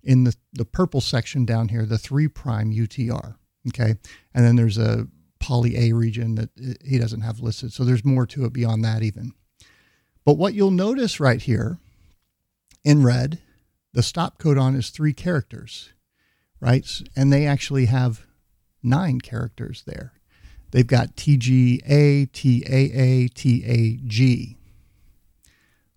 in 0.06 0.24
the, 0.24 0.34
the 0.54 0.64
purple 0.64 1.02
section 1.02 1.44
down 1.44 1.68
here, 1.68 1.86
the 1.86 1.98
3' 1.98 2.30
prime 2.30 2.72
UTR. 2.72 3.36
Okay. 3.68 3.96
And 4.34 4.46
then 4.46 4.56
there's 4.56 4.78
a 4.78 5.10
poly 5.42 5.90
A 5.90 5.94
region 5.94 6.36
that 6.36 6.50
he 6.86 6.98
doesn't 6.98 7.22
have 7.22 7.42
listed. 7.42 7.74
So 7.74 7.84
there's 7.84 8.06
more 8.06 8.26
to 8.28 8.46
it 8.46 8.54
beyond 8.54 8.86
that, 8.86 9.04
even. 9.04 9.34
But 10.24 10.38
what 10.38 10.54
you'll 10.54 10.72
notice 10.72 11.20
right 11.20 11.42
here 11.42 11.80
in 12.86 13.04
red, 13.04 13.40
the 13.92 14.04
stop 14.04 14.38
codon 14.38 14.78
is 14.78 14.90
three 14.90 15.14
characters 15.14 15.92
right? 16.62 16.88
And 17.18 17.34
they 17.34 17.46
actually 17.46 17.88
have 17.88 18.26
nine 18.82 19.20
characters 19.20 19.84
there. 19.86 20.14
They've 20.72 20.88
got 20.88 21.18
TGA, 21.18 22.30
TAA, 22.32 23.28
TAG. 23.36 24.58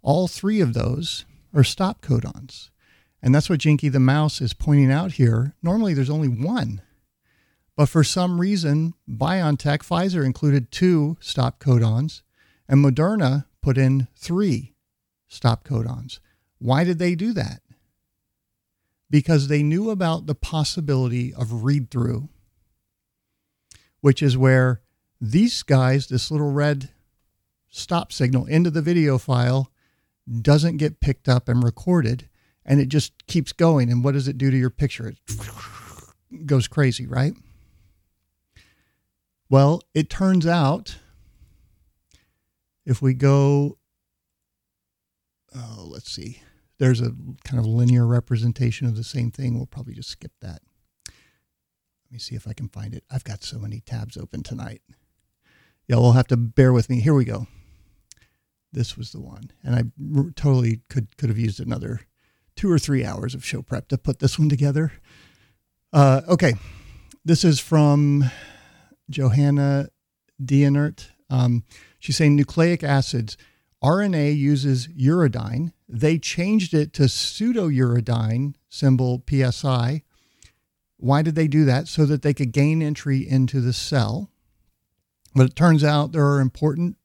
All 0.02 0.26
three 0.26 0.60
of 0.60 0.74
those 0.74 1.24
are 1.54 1.62
stop 1.62 2.00
codons. 2.00 2.70
And 3.22 3.32
that's 3.34 3.48
what 3.48 3.60
Jinky 3.60 3.88
the 3.88 4.00
Mouse 4.00 4.40
is 4.40 4.52
pointing 4.52 4.90
out 4.90 5.12
here. 5.12 5.54
Normally 5.62 5.94
there's 5.94 6.10
only 6.10 6.28
one. 6.28 6.82
But 7.76 7.88
for 7.88 8.04
some 8.04 8.40
reason, 8.40 8.94
BioNTech, 9.08 9.78
Pfizer 9.78 10.24
included 10.24 10.70
two 10.70 11.16
stop 11.20 11.58
codons, 11.58 12.22
and 12.68 12.84
Moderna 12.84 13.46
put 13.60 13.76
in 13.76 14.08
three 14.16 14.74
stop 15.26 15.64
codons. 15.64 16.20
Why 16.58 16.84
did 16.84 16.98
they 16.98 17.14
do 17.14 17.32
that? 17.32 17.60
because 19.14 19.46
they 19.46 19.62
knew 19.62 19.90
about 19.90 20.26
the 20.26 20.34
possibility 20.34 21.32
of 21.32 21.62
read 21.62 21.88
through, 21.88 22.28
which 24.00 24.20
is 24.20 24.36
where 24.36 24.80
these 25.20 25.62
guys, 25.62 26.08
this 26.08 26.32
little 26.32 26.50
red 26.50 26.90
stop 27.68 28.12
signal 28.12 28.44
into 28.46 28.72
the 28.72 28.82
video 28.82 29.16
file, 29.16 29.70
doesn't 30.40 30.78
get 30.78 30.98
picked 30.98 31.28
up 31.28 31.48
and 31.48 31.62
recorded, 31.62 32.28
and 32.66 32.80
it 32.80 32.88
just 32.88 33.26
keeps 33.28 33.52
going. 33.52 33.88
And 33.88 34.02
what 34.02 34.14
does 34.14 34.26
it 34.26 34.36
do 34.36 34.50
to 34.50 34.56
your 34.56 34.68
picture? 34.68 35.14
It 35.28 36.46
goes 36.46 36.66
crazy, 36.66 37.06
right? 37.06 37.34
Well, 39.54 39.82
it 39.94 40.10
turns 40.10 40.48
out 40.48 40.96
if 42.84 43.00
we 43.00 43.14
go, 43.14 43.78
oh, 45.54 45.86
let's 45.88 46.10
see 46.10 46.40
there's 46.80 47.00
a 47.00 47.12
kind 47.44 47.60
of 47.60 47.64
linear 47.64 48.04
representation 48.04 48.88
of 48.88 48.96
the 48.96 49.04
same 49.04 49.30
thing. 49.30 49.54
We'll 49.56 49.66
probably 49.66 49.94
just 49.94 50.08
skip 50.08 50.32
that. 50.40 50.60
Let 51.06 52.10
me 52.10 52.18
see 52.18 52.34
if 52.34 52.48
I 52.48 52.52
can 52.52 52.68
find 52.68 52.94
it. 52.94 53.04
I've 53.08 53.22
got 53.22 53.44
so 53.44 53.60
many 53.60 53.78
tabs 53.78 54.16
open 54.16 54.42
tonight. 54.42 54.82
Y'all 55.86 56.02
will 56.02 56.14
have 56.14 56.26
to 56.26 56.36
bear 56.36 56.72
with 56.72 56.90
me. 56.90 56.98
Here 56.98 57.14
we 57.14 57.24
go. 57.24 57.46
This 58.72 58.96
was 58.96 59.12
the 59.12 59.20
one, 59.20 59.52
and 59.62 59.76
I 59.76 59.84
totally 60.34 60.80
could 60.88 61.16
could 61.16 61.28
have 61.28 61.38
used 61.38 61.60
another 61.60 62.00
two 62.56 62.68
or 62.68 62.80
three 62.80 63.04
hours 63.04 63.36
of 63.36 63.44
show 63.44 63.62
prep 63.62 63.86
to 63.90 63.98
put 63.98 64.18
this 64.18 64.36
one 64.36 64.48
together. 64.48 64.94
Uh, 65.92 66.22
okay, 66.26 66.54
this 67.24 67.44
is 67.44 67.60
from 67.60 68.28
Johanna 69.10 69.88
Deinert. 70.42 71.08
Um, 71.30 71.64
she's 71.98 72.16
saying 72.16 72.36
nucleic 72.36 72.82
acids 72.82 73.36
RNA 73.84 74.38
uses 74.38 74.88
uridine. 74.88 75.72
They 75.86 76.18
changed 76.18 76.72
it 76.72 76.94
to 76.94 77.02
pseudouridine, 77.02 78.54
symbol 78.70 79.22
PSI. 79.28 80.02
Why 80.96 81.20
did 81.20 81.34
they 81.34 81.48
do 81.48 81.66
that? 81.66 81.86
So 81.86 82.06
that 82.06 82.22
they 82.22 82.32
could 82.32 82.52
gain 82.52 82.80
entry 82.80 83.28
into 83.28 83.60
the 83.60 83.74
cell. 83.74 84.30
But 85.34 85.50
it 85.50 85.56
turns 85.56 85.84
out 85.84 86.12
there 86.12 86.26
are 86.26 86.40
important 86.40 86.96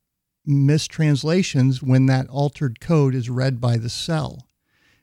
mistranslations 0.46 1.84
when 1.84 2.06
that 2.06 2.30
altered 2.30 2.80
code 2.80 3.14
is 3.14 3.30
read 3.30 3.60
by 3.60 3.76
the 3.76 3.90
cell. 3.90 4.48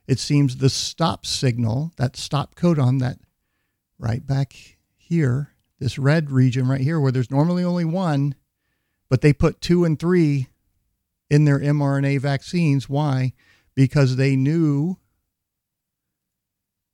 It 0.07 0.19
seems 0.19 0.57
the 0.57 0.71
stop 0.71 1.27
signal, 1.27 1.93
that 1.97 2.17
stop 2.17 2.55
codon, 2.55 3.01
that 3.01 3.19
right 3.99 4.27
back 4.27 4.55
here, 4.97 5.53
this 5.79 5.99
red 5.99 6.31
region 6.31 6.67
right 6.69 6.81
here, 6.81 6.99
where 6.99 7.13
there's 7.13 7.31
normally 7.31 7.65
only 7.65 7.85
one, 7.85 8.35
but 9.09 9.21
they 9.21 9.33
put 9.33 9.61
two 9.61 9.85
and 9.85 9.99
three 9.99 10.49
in 11.31 11.45
their 11.45 11.59
mRNA 11.59 12.21
vaccines. 12.21 12.89
Why? 12.89 13.33
Because 13.75 14.17
they 14.17 14.37
knew, 14.37 14.99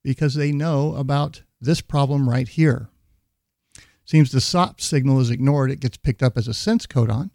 because 0.02 0.34
they 0.34 0.52
know 0.52 0.94
about 0.94 1.42
this 1.60 1.80
problem 1.80 2.28
right 2.28 2.48
here. 2.48 2.88
Seems 4.04 4.32
the 4.32 4.40
SOP 4.40 4.80
signal 4.80 5.20
is 5.20 5.30
ignored. 5.30 5.70
It 5.70 5.80
gets 5.80 5.96
picked 5.96 6.22
up 6.22 6.36
as 6.36 6.48
a 6.48 6.54
sense 6.54 6.86
codon, 6.86 7.30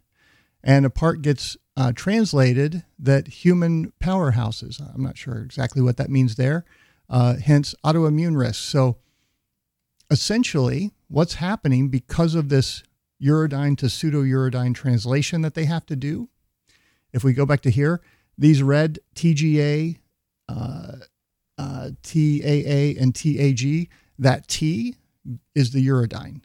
and 0.62 0.84
a 0.84 0.90
part 0.90 1.22
gets 1.22 1.56
uh, 1.76 1.92
translated 1.94 2.84
that 2.98 3.28
human 3.28 3.92
powerhouses. 4.00 4.80
I'm 4.94 5.02
not 5.02 5.16
sure 5.16 5.38
exactly 5.38 5.80
what 5.80 5.96
that 5.96 6.10
means 6.10 6.36
there. 6.36 6.64
Uh, 7.08 7.36
hence, 7.36 7.74
autoimmune 7.84 8.36
risk. 8.36 8.62
So, 8.62 8.98
essentially, 10.10 10.92
what's 11.08 11.34
happening 11.34 11.88
because 11.88 12.34
of 12.34 12.48
this 12.48 12.82
uridine 13.22 13.76
to 13.78 13.86
pseudouridine 13.86 14.74
translation 14.74 15.42
that 15.42 15.54
they 15.54 15.64
have 15.64 15.84
to 15.86 15.96
do 15.96 16.28
if 17.12 17.24
we 17.24 17.32
go 17.32 17.46
back 17.46 17.60
to 17.62 17.70
here, 17.70 18.00
these 18.36 18.62
red 18.62 18.98
TGA, 19.14 19.98
uh, 20.48 20.92
uh, 21.56 21.90
TAA, 22.02 23.00
and 23.00 23.14
TAG, 23.14 23.88
that 24.18 24.48
T 24.48 24.96
is 25.54 25.72
the 25.72 25.86
uridine. 25.86 26.42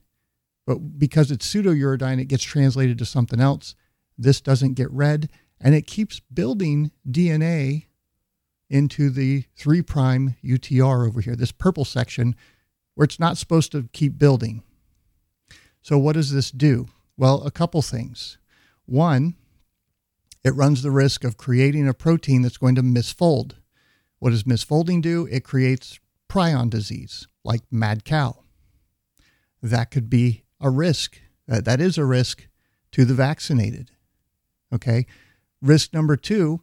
But 0.65 0.97
because 0.97 1.31
it's 1.31 1.51
pseudouridine, 1.51 2.19
it 2.19 2.25
gets 2.25 2.43
translated 2.43 2.97
to 2.99 3.05
something 3.05 3.39
else. 3.39 3.75
This 4.17 4.41
doesn't 4.41 4.73
get 4.73 4.91
read, 4.91 5.29
and 5.59 5.75
it 5.75 5.87
keeps 5.87 6.19
building 6.19 6.91
DNA 7.09 7.85
into 8.69 9.09
the 9.09 9.43
3' 9.55 9.81
UTR 9.83 11.07
over 11.07 11.21
here, 11.21 11.35
this 11.35 11.51
purple 11.51 11.85
section 11.85 12.35
where 12.95 13.05
it's 13.05 13.19
not 13.19 13.37
supposed 13.37 13.71
to 13.71 13.89
keep 13.93 14.17
building. 14.17 14.63
So, 15.81 15.97
what 15.97 16.13
does 16.13 16.31
this 16.31 16.51
do? 16.51 16.87
Well, 17.17 17.43
a 17.43 17.51
couple 17.51 17.81
things. 17.81 18.37
One, 18.85 19.35
it 20.43 20.55
runs 20.55 20.81
the 20.81 20.91
risk 20.91 21.23
of 21.23 21.37
creating 21.37 21.87
a 21.87 21.93
protein 21.93 22.41
that's 22.41 22.57
going 22.57 22.75
to 22.75 22.83
misfold. 22.83 23.53
What 24.19 24.31
does 24.31 24.43
misfolding 24.43 25.01
do? 25.01 25.27
It 25.31 25.43
creates 25.43 25.99
prion 26.29 26.69
disease, 26.69 27.27
like 27.43 27.61
mad 27.71 28.05
cow. 28.05 28.43
That 29.61 29.91
could 29.91 30.09
be 30.09 30.43
a 30.59 30.69
risk. 30.69 31.19
Uh, 31.49 31.61
that 31.61 31.79
is 31.79 31.97
a 31.97 32.05
risk 32.05 32.47
to 32.91 33.05
the 33.05 33.13
vaccinated. 33.13 33.91
Okay. 34.73 35.05
Risk 35.61 35.93
number 35.93 36.17
two, 36.17 36.61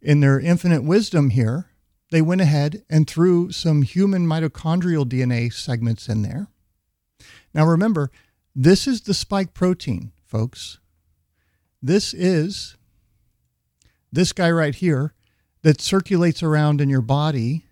in 0.00 0.20
their 0.20 0.38
infinite 0.38 0.84
wisdom 0.84 1.30
here, 1.30 1.70
they 2.10 2.22
went 2.22 2.40
ahead 2.40 2.84
and 2.88 3.06
threw 3.06 3.50
some 3.50 3.82
human 3.82 4.26
mitochondrial 4.26 5.04
DNA 5.04 5.52
segments 5.52 6.08
in 6.08 6.22
there. 6.22 6.48
Now 7.52 7.66
remember, 7.66 8.10
this 8.54 8.86
is 8.86 9.02
the 9.02 9.14
spike 9.14 9.54
protein, 9.54 10.12
folks. 10.24 10.78
This 11.82 12.14
is 12.14 12.76
this 14.12 14.32
guy 14.32 14.50
right 14.50 14.74
here 14.74 15.14
that 15.62 15.80
circulates 15.80 16.42
around 16.42 16.80
in 16.80 16.88
your 16.88 17.02
body 17.02 17.64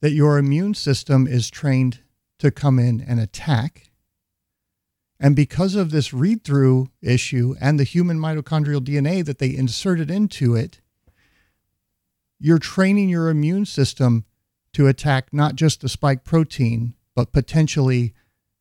that 0.00 0.12
your 0.12 0.36
immune 0.36 0.74
system 0.74 1.26
is 1.26 1.50
trained 1.50 2.00
to 2.38 2.50
come 2.50 2.78
in 2.78 3.00
and 3.00 3.18
attack. 3.18 3.90
And 5.18 5.34
because 5.34 5.74
of 5.74 5.90
this 5.90 6.12
read 6.12 6.44
through 6.44 6.90
issue 7.00 7.54
and 7.60 7.80
the 7.80 7.84
human 7.84 8.18
mitochondrial 8.18 8.80
DNA 8.80 9.24
that 9.24 9.38
they 9.38 9.56
inserted 9.56 10.10
into 10.10 10.54
it, 10.54 10.80
you're 12.38 12.58
training 12.58 13.08
your 13.08 13.28
immune 13.28 13.64
system 13.66 14.24
to 14.72 14.86
attack 14.86 15.32
not 15.32 15.54
just 15.54 15.80
the 15.80 15.88
spike 15.88 16.24
protein, 16.24 16.94
but 17.14 17.32
potentially 17.32 18.12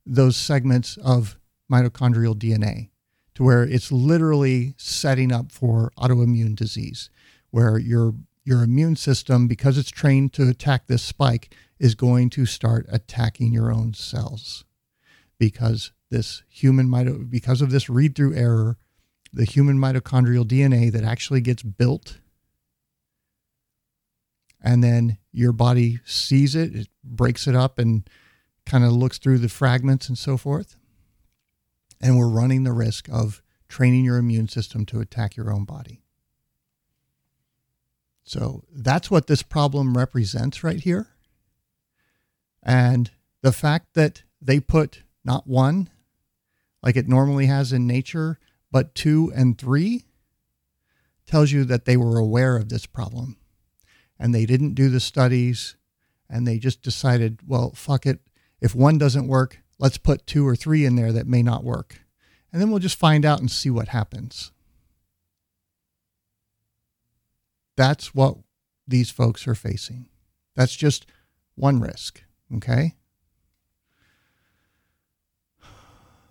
those 0.05 0.37
segments 0.37 0.97
of 0.97 1.37
mitochondrial 1.71 2.35
DNA 2.35 2.89
to 3.35 3.43
where 3.43 3.63
it's 3.63 3.91
literally 3.91 4.75
setting 4.77 5.31
up 5.31 5.51
for 5.51 5.91
autoimmune 5.97 6.55
disease, 6.55 7.09
where 7.51 7.77
your 7.77 8.13
your 8.45 8.61
immune 8.61 8.95
system, 8.95 9.47
because 9.47 9.77
it's 9.77 9.89
trained 9.89 10.33
to 10.33 10.49
attack 10.49 10.87
this 10.87 11.01
spike, 11.01 11.55
is 11.79 11.95
going 11.95 12.29
to 12.29 12.45
start 12.45 12.85
attacking 12.91 13.53
your 13.53 13.71
own 13.71 13.93
cells, 13.93 14.65
because 15.39 15.93
this 16.11 16.43
human 16.49 16.87
mito- 16.87 17.29
because 17.29 17.61
of 17.61 17.71
this 17.71 17.89
read 17.89 18.15
through 18.15 18.35
error, 18.35 18.77
the 19.31 19.45
human 19.45 19.77
mitochondrial 19.77 20.45
DNA 20.45 20.91
that 20.91 21.03
actually 21.03 21.41
gets 21.41 21.63
built 21.63 22.19
and 24.63 24.83
then 24.83 25.17
your 25.33 25.51
body 25.51 25.99
sees 26.05 26.55
it, 26.55 26.73
it 26.73 26.87
breaks 27.03 27.47
it 27.47 27.55
up 27.55 27.77
and 27.77 28.09
kind 28.65 28.85
of 28.85 28.93
looks 28.93 29.17
through 29.17 29.39
the 29.39 29.49
fragments 29.49 30.07
and 30.07 30.17
so 30.17 30.37
forth. 30.37 30.77
And 32.01 32.17
we're 32.17 32.29
running 32.29 32.63
the 32.63 32.71
risk 32.71 33.09
of 33.09 33.41
training 33.67 34.05
your 34.05 34.17
immune 34.17 34.47
system 34.47 34.85
to 34.85 35.01
attack 35.01 35.35
your 35.35 35.51
own 35.51 35.65
body. 35.65 36.01
So 38.23 38.63
that's 38.71 39.11
what 39.11 39.27
this 39.27 39.43
problem 39.43 39.97
represents 39.97 40.63
right 40.63 40.79
here. 40.79 41.09
And 42.61 43.11
the 43.41 43.51
fact 43.51 43.95
that 43.95 44.23
they 44.41 44.61
put 44.61 45.03
not 45.25 45.45
one, 45.45 45.89
like 46.81 46.95
it 46.95 47.09
normally 47.09 47.47
has 47.47 47.73
in 47.73 47.85
nature, 47.85 48.39
but 48.71 48.95
two 48.95 49.31
and 49.35 49.57
three 49.57 50.05
tells 51.25 51.51
you 51.51 51.65
that 51.65 51.83
they 51.83 51.97
were 51.97 52.17
aware 52.17 52.55
of 52.55 52.69
this 52.69 52.85
problem 52.85 53.37
and 54.23 54.33
they 54.33 54.45
didn't 54.45 54.73
do 54.73 54.89
the 54.89 55.01
studies 55.01 55.75
and 56.29 56.47
they 56.47 56.57
just 56.57 56.81
decided, 56.81 57.39
well, 57.45 57.73
fuck 57.75 58.05
it. 58.05 58.21
If 58.61 58.73
one 58.73 58.97
doesn't 58.97 59.27
work, 59.27 59.59
let's 59.79 59.97
put 59.97 60.25
two 60.25 60.47
or 60.47 60.55
three 60.55 60.85
in 60.85 60.95
there 60.95 61.11
that 61.11 61.27
may 61.27 61.43
not 61.43 61.65
work. 61.65 61.99
And 62.49 62.61
then 62.61 62.69
we'll 62.69 62.79
just 62.79 62.97
find 62.97 63.25
out 63.25 63.41
and 63.41 63.51
see 63.51 63.69
what 63.69 63.89
happens. 63.89 64.53
That's 67.75 68.15
what 68.15 68.37
these 68.87 69.11
folks 69.11 69.45
are 69.45 69.55
facing. 69.55 70.07
That's 70.55 70.77
just 70.77 71.05
one 71.55 71.81
risk. 71.81 72.23
Okay. 72.55 72.95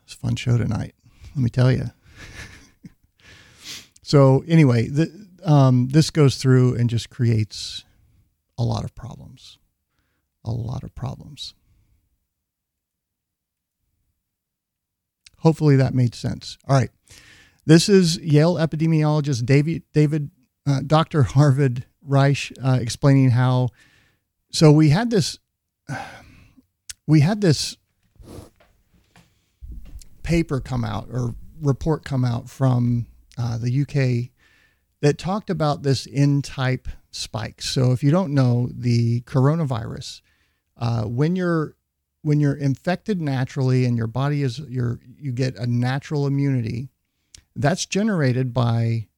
It's 0.04 0.14
a 0.14 0.16
fun 0.16 0.36
show 0.36 0.56
tonight. 0.56 0.94
Let 1.36 1.42
me 1.42 1.50
tell 1.50 1.70
you. 1.70 1.90
so 4.02 4.44
anyway, 4.48 4.88
the, 4.88 5.28
um, 5.44 5.88
this 5.88 6.10
goes 6.10 6.36
through 6.36 6.74
and 6.76 6.88
just 6.88 7.10
creates 7.10 7.84
a 8.58 8.62
lot 8.62 8.84
of 8.84 8.94
problems. 8.94 9.58
A 10.44 10.50
lot 10.50 10.82
of 10.82 10.94
problems. 10.94 11.54
Hopefully 15.38 15.76
that 15.76 15.94
made 15.94 16.14
sense. 16.14 16.58
All 16.68 16.76
right. 16.76 16.90
This 17.64 17.88
is 17.88 18.18
Yale 18.18 18.54
epidemiologist 18.54 19.44
David, 19.44 19.82
David 19.92 20.30
uh, 20.66 20.80
Dr. 20.86 21.22
Harvey 21.22 21.84
Risch 22.06 22.52
uh, 22.62 22.78
explaining 22.80 23.30
how. 23.30 23.68
So 24.50 24.70
we 24.70 24.90
had 24.90 25.10
this, 25.10 25.38
we 27.06 27.20
had 27.20 27.40
this 27.40 27.76
paper 30.22 30.60
come 30.60 30.84
out 30.84 31.08
or 31.10 31.34
report 31.60 32.04
come 32.04 32.24
out 32.24 32.48
from 32.50 33.06
uh, 33.38 33.58
the 33.58 33.82
UK 33.82 34.31
that 35.02 35.18
talked 35.18 35.50
about 35.50 35.82
this 35.82 36.08
N 36.10 36.40
type 36.40 36.88
spike. 37.10 37.60
So 37.60 37.92
if 37.92 38.02
you 38.02 38.10
don't 38.10 38.32
know, 38.32 38.70
the 38.72 39.20
coronavirus, 39.22 40.22
uh, 40.78 41.02
when 41.02 41.36
you're 41.36 41.76
when 42.22 42.38
you're 42.38 42.54
infected 42.54 43.20
naturally 43.20 43.84
and 43.84 43.98
your 43.98 44.06
body 44.06 44.42
is 44.42 44.60
your 44.60 45.00
you 45.04 45.32
get 45.32 45.56
a 45.56 45.66
natural 45.66 46.26
immunity, 46.26 46.88
that's 47.54 47.84
generated 47.84 48.54
by 48.54 49.08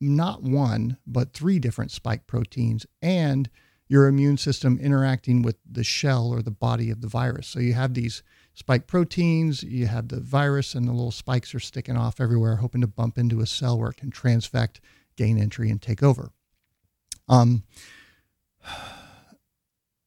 not 0.00 0.42
one 0.42 0.96
but 1.06 1.32
three 1.32 1.58
different 1.58 1.90
spike 1.90 2.26
proteins 2.26 2.86
and 3.02 3.50
your 3.88 4.06
immune 4.06 4.36
system 4.36 4.78
interacting 4.80 5.42
with 5.42 5.56
the 5.70 5.84
shell 5.84 6.28
or 6.28 6.42
the 6.42 6.50
body 6.50 6.90
of 6.90 7.00
the 7.00 7.08
virus. 7.08 7.46
So 7.46 7.60
you 7.60 7.72
have 7.74 7.94
these 7.94 8.22
spike 8.56 8.86
proteins, 8.86 9.62
you 9.62 9.86
have 9.86 10.08
the 10.08 10.18
virus, 10.18 10.74
and 10.74 10.88
the 10.88 10.92
little 10.92 11.12
spikes 11.12 11.54
are 11.54 11.60
sticking 11.60 11.96
off 11.96 12.20
everywhere, 12.20 12.56
hoping 12.56 12.80
to 12.80 12.86
bump 12.86 13.18
into 13.18 13.40
a 13.40 13.46
cell 13.46 13.78
where 13.78 13.90
it 13.90 13.98
can 13.98 14.10
transfect, 14.10 14.80
gain 15.16 15.38
entry, 15.38 15.70
and 15.70 15.80
take 15.80 16.02
over. 16.02 16.32
Um, 17.28 17.64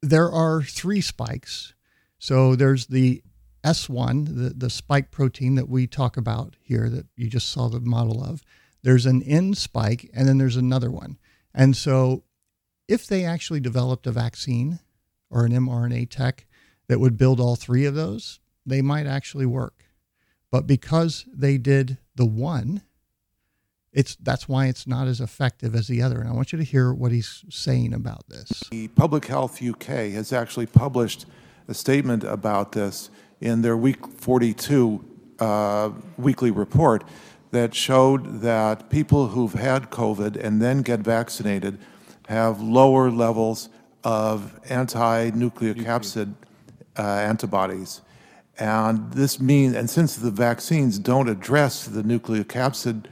there 0.01 0.31
are 0.31 0.63
three 0.63 0.99
spikes. 0.99 1.75
So 2.17 2.55
there's 2.55 2.87
the 2.87 3.21
S1, 3.63 4.35
the, 4.35 4.49
the 4.55 4.69
spike 4.69 5.11
protein 5.11 5.55
that 5.55 5.69
we 5.69 5.85
talk 5.85 6.17
about 6.17 6.55
here 6.59 6.89
that 6.89 7.05
you 7.15 7.29
just 7.29 7.49
saw 7.49 7.69
the 7.69 7.79
model 7.79 8.23
of. 8.23 8.41
There's 8.81 9.05
an 9.05 9.21
N 9.21 9.53
spike, 9.53 10.09
and 10.13 10.27
then 10.27 10.39
there's 10.39 10.55
another 10.55 10.89
one. 10.89 11.19
And 11.53 11.77
so 11.77 12.23
if 12.87 13.05
they 13.05 13.25
actually 13.25 13.59
developed 13.59 14.07
a 14.07 14.11
vaccine 14.11 14.79
or 15.29 15.45
an 15.45 15.51
mRNA 15.51 16.09
tech 16.09 16.47
that 16.89 16.99
would 16.99 17.17
build 17.17 17.39
all 17.39 17.55
three 17.55 17.85
of 17.85 17.95
those, 17.95 18.39
they 18.65 18.81
might 18.81 19.07
actually 19.07 19.45
work. 19.45 19.85
But 20.51 20.67
because 20.67 21.25
they 21.31 21.57
did 21.57 21.99
the 22.15 22.25
one, 22.25 22.81
it's 23.93 24.15
that's 24.15 24.49
why 24.49 24.65
it's 24.65 24.85
not 24.85 25.07
as 25.07 25.21
effective 25.21 25.75
as 25.75 25.87
the 25.87 26.01
other. 26.01 26.19
And 26.19 26.27
I 26.27 26.33
want 26.33 26.51
you 26.51 26.57
to 26.57 26.63
hear 26.65 26.91
what 26.91 27.11
he's 27.11 27.45
saying 27.49 27.93
about 27.93 28.27
this. 28.27 28.63
The 28.71 28.87
Public 28.89 29.25
Health 29.25 29.63
UK 29.63 30.11
has 30.11 30.33
actually 30.33 30.65
published 30.65 31.25
a 31.67 31.73
statement 31.73 32.23
about 32.23 32.73
this 32.73 33.09
in 33.39 33.61
their 33.61 33.77
week 33.77 34.05
42 34.07 35.05
uh, 35.39 35.91
weekly 36.17 36.51
report 36.51 37.03
that 37.51 37.73
showed 37.73 38.41
that 38.41 38.89
people 38.89 39.27
who've 39.27 39.53
had 39.53 39.89
COVID 39.89 40.35
and 40.35 40.61
then 40.61 40.81
get 40.81 40.99
vaccinated 40.99 41.79
have 42.27 42.61
lower 42.61 43.09
levels 43.09 43.69
of 44.03 44.59
anti-nucleocapsid 44.69 46.33
uh, 46.97 47.01
antibodies. 47.01 48.01
And 48.57 49.11
this 49.13 49.39
means, 49.39 49.75
and 49.75 49.89
since 49.89 50.15
the 50.15 50.31
vaccines 50.31 50.99
don't 50.99 51.29
address 51.29 51.85
the 51.85 52.01
nucleocapsid 52.01 53.05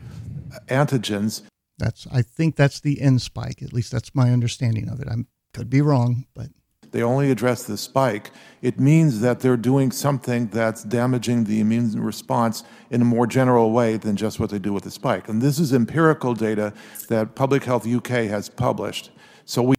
antigens, 0.68 1.44
that's 1.78 2.08
I 2.12 2.22
think 2.22 2.56
that's 2.56 2.80
the 2.80 3.02
N 3.02 3.20
spike. 3.20 3.62
At 3.62 3.72
least 3.72 3.92
that's 3.92 4.14
my 4.16 4.32
understanding 4.32 4.90
of 4.90 5.00
it. 5.00 5.08
I 5.08 5.16
could 5.54 5.70
be 5.70 5.82
wrong, 5.82 6.26
but 6.34 6.48
they 6.92 7.04
only 7.04 7.32
address 7.32 7.64
the 7.64 7.78
spike. 7.78 8.32
It 8.62 8.80
means 8.80 9.22
that 9.22 9.40
they're 9.40 9.58
doing 9.58 9.92
something 9.92 10.48
that's 10.48 10.84
damaging 10.84 11.44
the 11.44 11.60
immune 11.60 12.02
response 12.02 12.64
in 12.90 13.02
a 13.02 13.06
more 13.06 13.28
general 13.28 13.72
way 13.72 13.98
than 13.98 14.16
just 14.16 14.40
what 14.40 14.50
they 14.50 14.60
do 14.60 14.74
with 14.74 14.84
the 14.84 14.92
spike. 14.92 15.28
And 15.30 15.42
this 15.42 15.60
is 15.60 15.74
empirical 15.74 16.34
data 16.34 16.74
that 17.10 17.36
Public 17.36 17.64
Health 17.66 17.86
UK 17.86 18.28
has 18.30 18.50
published. 18.50 19.12
So 19.46 19.62
we 19.62 19.76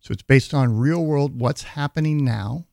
So 0.00 0.12
it's 0.12 0.22
based 0.22 0.52
on 0.52 0.76
real 0.76 1.04
world 1.04 1.40
what's 1.40 1.62
happening 1.62 2.24
now, 2.24 2.66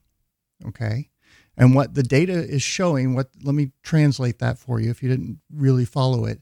okay? 0.68 1.10
And 1.56 1.74
what 1.74 1.94
the 1.94 2.02
data 2.02 2.32
is 2.32 2.62
showing, 2.62 3.14
what 3.14 3.28
let 3.42 3.54
me 3.54 3.72
translate 3.82 4.38
that 4.38 4.58
for 4.58 4.80
you 4.80 4.90
if 4.90 5.02
you 5.02 5.08
didn't 5.08 5.40
really 5.52 5.84
follow 5.84 6.24
it. 6.24 6.40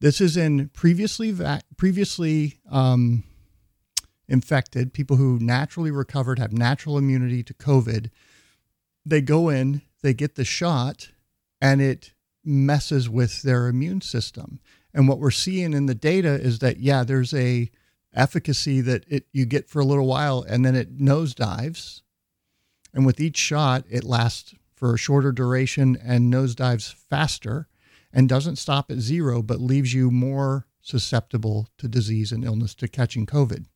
This 0.00 0.20
is 0.20 0.36
in 0.36 0.68
previously 0.68 1.32
va- 1.32 1.62
previously 1.76 2.58
um, 2.70 3.24
infected 4.28 4.92
people 4.92 5.16
who 5.16 5.38
naturally 5.40 5.90
recovered, 5.90 6.38
have 6.38 6.52
natural 6.52 6.98
immunity 6.98 7.42
to 7.42 7.54
COVID. 7.54 8.10
They 9.04 9.20
go 9.20 9.48
in, 9.48 9.82
they 10.02 10.14
get 10.14 10.34
the 10.34 10.44
shot, 10.44 11.10
and 11.60 11.80
it 11.80 12.12
messes 12.44 13.08
with 13.08 13.42
their 13.42 13.68
immune 13.68 14.00
system. 14.00 14.60
And 14.94 15.08
what 15.08 15.18
we're 15.18 15.30
seeing 15.30 15.72
in 15.72 15.86
the 15.86 15.94
data 15.94 16.34
is 16.34 16.60
that 16.60 16.78
yeah, 16.78 17.04
there's 17.04 17.34
a 17.34 17.70
efficacy 18.14 18.80
that 18.80 19.04
it 19.08 19.26
you 19.32 19.46
get 19.46 19.68
for 19.68 19.80
a 19.80 19.84
little 19.84 20.06
while, 20.06 20.44
and 20.48 20.64
then 20.64 20.74
it 20.74 20.98
nosedives. 20.98 22.02
And 22.92 23.04
with 23.06 23.20
each 23.20 23.36
shot, 23.36 23.84
it 23.88 24.04
lasts 24.04 24.54
for 24.74 24.94
a 24.94 24.98
shorter 24.98 25.32
duration 25.32 25.96
and 26.02 26.32
nosedives 26.32 26.92
faster 26.92 27.68
and 28.12 28.28
doesn't 28.28 28.56
stop 28.56 28.90
at 28.90 28.98
zero, 28.98 29.42
but 29.42 29.60
leaves 29.60 29.92
you 29.92 30.10
more 30.10 30.66
susceptible 30.80 31.68
to 31.78 31.88
disease 31.88 32.32
and 32.32 32.44
illness 32.44 32.74
to 32.76 32.88
catching 32.88 33.26
COVID, 33.26 33.66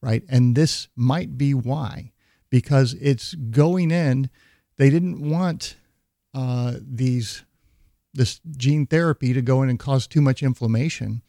right? 0.00 0.22
And 0.28 0.54
this 0.54 0.88
might 0.94 1.36
be 1.36 1.54
why, 1.54 2.12
because 2.50 2.94
it's 2.94 3.34
going 3.34 3.90
in. 3.90 4.30
They 4.76 4.90
didn't 4.90 5.28
want 5.28 5.76
uh, 6.32 6.74
these 6.80 7.44
this 8.16 8.40
gene 8.56 8.86
therapy 8.86 9.32
to 9.32 9.42
go 9.42 9.60
in 9.62 9.68
and 9.68 9.78
cause 9.78 10.06
too 10.06 10.20
much 10.20 10.40
inflammation, 10.40 11.22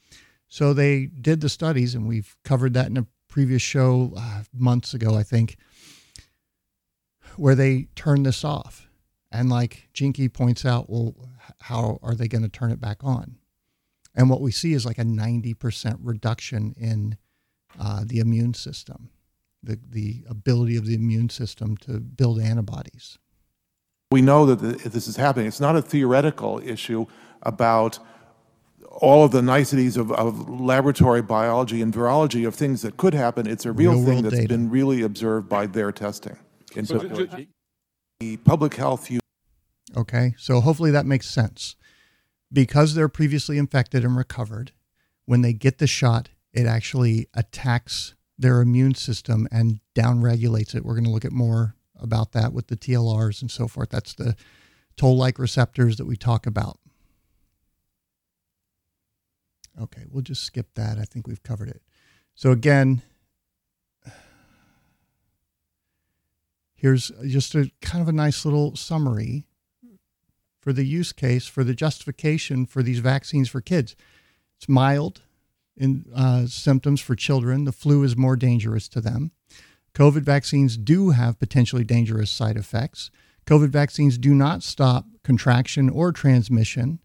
so 0.48 0.72
they 0.72 1.08
did 1.08 1.42
the 1.42 1.50
studies, 1.50 1.96
and 1.96 2.08
we've 2.08 2.36
covered 2.44 2.76
that 2.76 2.88
in 2.88 2.98
a 2.98 3.08
previous 3.28 3.64
show 3.64 4.14
uh, 4.16 4.44
months 4.54 4.94
ago, 4.94 5.16
I 5.16 5.24
think, 5.24 5.58
where 7.38 7.56
they 7.56 7.88
turn 7.96 8.24
this 8.24 8.44
off. 8.44 8.88
And 9.32 9.50
like 9.50 9.90
Jinky 9.94 10.30
points 10.30 10.66
out, 10.66 10.90
well, 10.90 11.16
how 11.62 12.00
are 12.02 12.16
they 12.16 12.28
going 12.28 12.44
to 12.44 12.50
turn 12.50 12.72
it 12.72 12.80
back 12.80 13.04
on? 13.04 13.38
And 14.16 14.30
what 14.30 14.42
we 14.42 14.52
see 14.52 14.74
is 14.74 14.86
like 14.86 14.98
a 14.98 15.04
90% 15.04 15.98
reduction 16.02 16.74
in 16.78 17.18
uh, 17.80 18.04
the 18.06 18.20
immune 18.20 18.54
system, 18.54 19.10
the, 19.62 19.78
the 19.90 20.24
ability 20.30 20.78
of 20.78 20.86
the 20.86 20.96
immune 20.96 21.30
system 21.30 21.76
to 21.78 22.00
build 22.00 22.40
antibodies. 22.40 23.18
We 24.12 24.22
know 24.22 24.46
that 24.46 24.60
the, 24.60 24.90
this 24.90 25.08
is 25.08 25.18
happening. 25.18 25.48
It's 25.48 25.60
not 25.60 25.76
a 25.76 25.82
theoretical 25.82 26.62
issue 26.64 27.06
about 27.42 28.00
all 28.90 29.26
of 29.26 29.32
the 29.32 29.42
niceties 29.42 29.98
of, 29.98 30.12
of, 30.14 30.50
laboratory 30.50 31.22
biology 31.22 31.82
and 31.82 31.94
virology 31.94 32.48
of 32.48 32.56
things 32.56 32.82
that 32.84 32.96
could 32.96 33.14
happen. 33.14 33.46
It's 33.46 33.66
a 33.66 33.74
real, 33.74 33.94
real 33.94 34.06
thing 34.06 34.24
that's 34.24 34.36
data. 34.36 34.48
been 34.48 34.70
really 34.70 35.02
observed 35.02 35.50
by 35.50 35.68
their 35.68 35.92
testing. 35.92 36.38
And 36.78 36.88
so, 36.88 36.98
the 38.20 38.38
public 38.38 38.76
health 38.76 39.10
Okay, 39.96 40.34
so 40.38 40.62
hopefully 40.62 40.92
that 40.92 41.06
makes 41.06 41.30
sense. 41.30 41.76
Because 42.52 42.94
they're 42.94 43.10
previously 43.10 43.58
infected 43.58 44.04
and 44.04 44.16
recovered, 44.16 44.72
when 45.26 45.42
they 45.42 45.54
get 45.54 45.78
the 45.78 45.88
shot, 45.88 46.30
it 46.54 46.66
actually 46.66 47.28
attacks 47.34 48.16
their 48.38 48.62
immune 48.62 48.96
system 48.96 49.48
and 49.52 49.80
downregulates 49.96 50.76
it. 50.76 50.86
We're 50.86 50.94
going 50.94 51.06
to 51.06 51.12
look 51.12 51.26
at 51.26 51.32
more 51.32 51.76
about 52.00 52.34
that 52.34 52.54
with 52.54 52.68
the 52.68 52.78
TLRs 52.78 53.42
and 53.42 53.50
so 53.50 53.68
forth. 53.68 53.90
That's 53.90 54.14
the 54.14 54.36
toll 54.98 55.18
like 55.18 55.40
receptors 55.40 55.98
that 55.98 56.06
we 56.06 56.16
talk 56.18 56.46
about. 56.46 56.80
Okay, 59.82 60.04
we'll 60.10 60.22
just 60.22 60.44
skip 60.44 60.74
that. 60.76 60.98
I 60.98 61.04
think 61.04 61.28
we've 61.28 61.44
covered 61.44 61.70
it. 61.70 61.82
So, 62.34 62.52
again, 62.52 63.02
here's 66.76 67.12
just 67.26 67.56
a 67.56 67.72
kind 67.82 68.02
of 68.02 68.08
a 68.08 68.14
nice 68.14 68.46
little 68.46 68.76
summary 68.76 69.46
for 70.62 70.74
the 70.74 70.86
use 70.86 71.14
case 71.14 71.48
for 71.48 71.64
the 71.64 71.74
justification 71.74 72.66
for 72.66 72.82
these 72.84 73.00
vaccines 73.00 73.50
for 73.50 73.62
kids. 73.62 73.96
It's 74.58 74.68
mild 74.68 75.22
in 75.78 76.06
uh, 76.16 76.48
symptoms 76.48 77.02
for 77.02 77.16
children. 77.16 77.66
The 77.66 77.72
flu 77.72 78.04
is 78.04 78.18
more 78.18 78.36
dangerous 78.36 78.88
to 78.90 79.02
them. 79.02 79.32
COVID 79.94 80.24
vaccines 80.24 80.78
do 80.78 81.12
have 81.12 81.40
potentially 81.40 81.84
dangerous 81.84 82.32
side 82.32 82.58
effects. 82.58 83.12
COVID 83.46 83.70
vaccines 83.70 84.18
do 84.18 84.34
not 84.34 84.64
stop 84.64 85.06
contraction 85.24 85.90
or 85.90 86.12
transmission. 86.12 87.00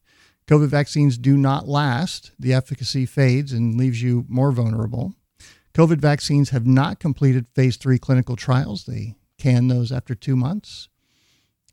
COVID 0.48 0.68
vaccines 0.68 1.18
do 1.18 1.37
not 1.37 1.68
last. 1.68 2.33
The 2.38 2.52
efficacy 2.52 3.06
fades 3.06 3.52
and 3.52 3.76
leaves 3.76 4.02
you 4.02 4.24
more 4.28 4.50
vulnerable. 4.50 5.14
COVID 5.74 5.98
vaccines 5.98 6.50
have 6.50 6.66
not 6.66 6.98
completed 6.98 7.46
phase 7.54 7.76
three 7.76 7.98
clinical 7.98 8.35
trials. 8.35 8.85
They 8.85 9.14
can 9.40 9.68
those 9.68 9.90
after 9.90 10.14
two 10.14 10.37
months 10.37 10.88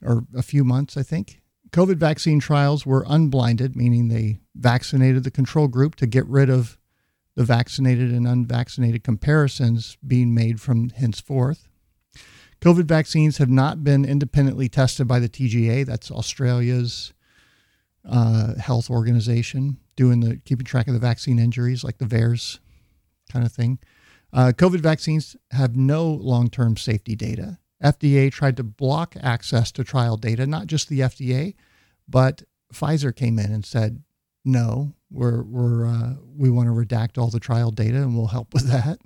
or 0.03 0.25
a 0.35 0.41
few 0.41 0.63
months, 0.63 0.97
I 0.97 1.03
think. 1.03 1.41
COVID 1.71 1.97
vaccine 1.97 2.39
trials 2.39 2.85
were 2.85 3.05
unblinded, 3.07 3.75
meaning 3.75 4.07
they 4.07 4.39
vaccinated 4.55 5.23
the 5.23 5.31
control 5.31 5.67
group 5.67 5.95
to 5.95 6.07
get 6.07 6.25
rid 6.27 6.49
of 6.49 6.77
the 7.35 7.43
vaccinated 7.43 8.11
and 8.11 8.27
unvaccinated 8.27 9.03
comparisons 9.03 9.97
being 10.05 10.33
made 10.33 10.59
from 10.59 10.89
henceforth. 10.89 11.67
COVID 12.61 12.85
vaccines 12.85 13.37
have 13.37 13.49
not 13.49 13.83
been 13.83 14.05
independently 14.05 14.67
tested 14.67 15.07
by 15.07 15.19
the 15.19 15.29
TGA, 15.29 15.85
that's 15.85 16.09
Australia's 16.09 17.13
uh, 18.09 18.55
health 18.55 18.89
organization, 18.89 19.77
doing 19.95 20.21
the 20.21 20.37
keeping 20.37 20.65
track 20.65 20.87
of 20.87 20.93
the 20.93 20.99
vaccine 20.99 21.37
injuries, 21.37 21.83
like 21.83 21.99
the 21.99 22.05
VAERS 22.05 22.59
kind 23.31 23.45
of 23.45 23.51
thing. 23.51 23.77
Uh, 24.33 24.51
COVID 24.55 24.79
vaccines 24.79 25.35
have 25.51 25.75
no 25.75 26.05
long 26.07 26.49
term 26.49 26.77
safety 26.77 27.15
data. 27.15 27.59
FDA 27.83 28.31
tried 28.31 28.57
to 28.57 28.63
block 28.63 29.15
access 29.21 29.71
to 29.73 29.83
trial 29.83 30.17
data, 30.17 30.47
not 30.47 30.67
just 30.67 30.89
the 30.89 31.01
FDA, 31.01 31.53
but 32.07 32.43
Pfizer 32.73 33.15
came 33.15 33.37
in 33.39 33.51
and 33.51 33.65
said, 33.65 34.03
no, 34.43 34.93
we're, 35.11 35.43
we're, 35.43 35.85
uh, 35.85 36.13
we 36.35 36.49
want 36.49 36.67
to 36.67 36.73
redact 36.73 37.17
all 37.17 37.29
the 37.29 37.39
trial 37.39 37.71
data 37.71 37.97
and 37.97 38.17
we'll 38.17 38.27
help 38.27 38.53
with 38.53 38.67
that. 38.71 38.99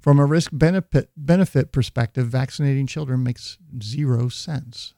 From 0.00 0.18
a 0.18 0.24
risk 0.24 0.50
benefit, 0.52 1.10
benefit 1.16 1.72
perspective, 1.72 2.26
vaccinating 2.26 2.86
children 2.86 3.22
makes 3.22 3.58
zero 3.82 4.28
sense. 4.28 4.94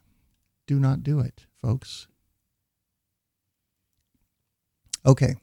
Do 0.66 0.78
not 0.78 1.02
do 1.02 1.18
it, 1.18 1.46
folks. 1.60 2.06
Okay. 5.04 5.34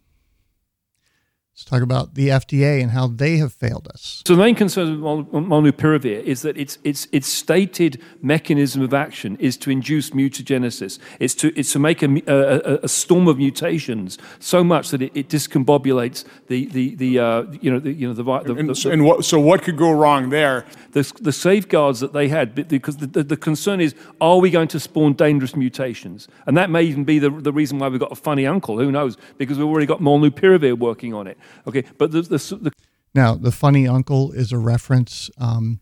Let's 1.59 1.69
talk 1.69 1.81
about 1.81 2.15
the 2.15 2.29
FDA 2.29 2.81
and 2.81 2.91
how 2.91 3.07
they 3.07 3.35
have 3.35 3.51
failed 3.51 3.89
us. 3.93 4.23
So 4.25 4.33
the 4.33 4.41
main 4.41 4.55
concern 4.55 5.01
with 5.01 5.27
molnupiravir 5.27 6.23
is 6.23 6.41
that 6.43 6.55
its, 6.55 6.77
its, 6.85 7.09
its 7.11 7.27
stated 7.27 8.01
mechanism 8.21 8.81
of 8.81 8.93
action 8.93 9.35
is 9.41 9.57
to 9.57 9.69
induce 9.69 10.11
mutagenesis. 10.11 10.99
It's 11.19 11.35
to, 11.35 11.51
it's 11.59 11.73
to 11.73 11.79
make 11.79 12.01
a, 12.01 12.21
a, 12.27 12.79
a 12.83 12.87
storm 12.87 13.27
of 13.27 13.39
mutations 13.39 14.17
so 14.39 14.63
much 14.63 14.91
that 14.91 15.01
it, 15.01 15.11
it 15.13 15.27
discombobulates 15.27 16.23
the, 16.47 16.67
the, 16.67 16.95
the 16.95 17.19
uh, 17.19 17.43
you 17.59 17.69
know, 17.69 17.79
the, 17.79 17.91
you 17.91 18.07
know, 18.07 18.13
the, 18.13 18.23
the, 18.23 18.55
and, 18.55 18.69
the, 18.69 18.89
and 18.91 19.03
what, 19.03 19.25
so 19.25 19.37
what 19.37 19.61
could 19.61 19.75
go 19.75 19.91
wrong 19.91 20.29
there? 20.29 20.65
The, 20.93 21.11
the 21.19 21.33
safeguards 21.33 21.99
that 21.99 22.13
they 22.13 22.29
had, 22.29 22.55
because 22.69 22.97
the, 22.97 23.07
the, 23.07 23.23
the, 23.23 23.37
concern 23.37 23.81
is, 23.81 23.95
are 24.21 24.37
we 24.37 24.49
going 24.49 24.69
to 24.69 24.79
spawn 24.79 25.11
dangerous 25.11 25.57
mutations? 25.57 26.29
And 26.47 26.55
that 26.55 26.69
may 26.69 26.83
even 26.83 27.03
be 27.03 27.19
the, 27.19 27.29
the 27.29 27.51
reason 27.51 27.79
why 27.79 27.89
we've 27.89 27.99
got 27.99 28.13
a 28.13 28.15
funny 28.15 28.47
uncle, 28.47 28.79
who 28.79 28.93
knows, 28.93 29.17
because 29.37 29.57
we've 29.57 29.67
already 29.67 29.87
got 29.87 29.99
molnupiravir 29.99 30.79
working 30.79 31.13
on 31.13 31.27
it. 31.27 31.37
Okay, 31.67 31.83
but 31.97 32.11
the, 32.11 32.21
the, 32.21 32.37
the 32.37 32.71
now 33.13 33.35
the 33.35 33.51
funny 33.51 33.87
uncle 33.87 34.31
is 34.31 34.51
a 34.51 34.57
reference. 34.57 35.29
Um, 35.37 35.79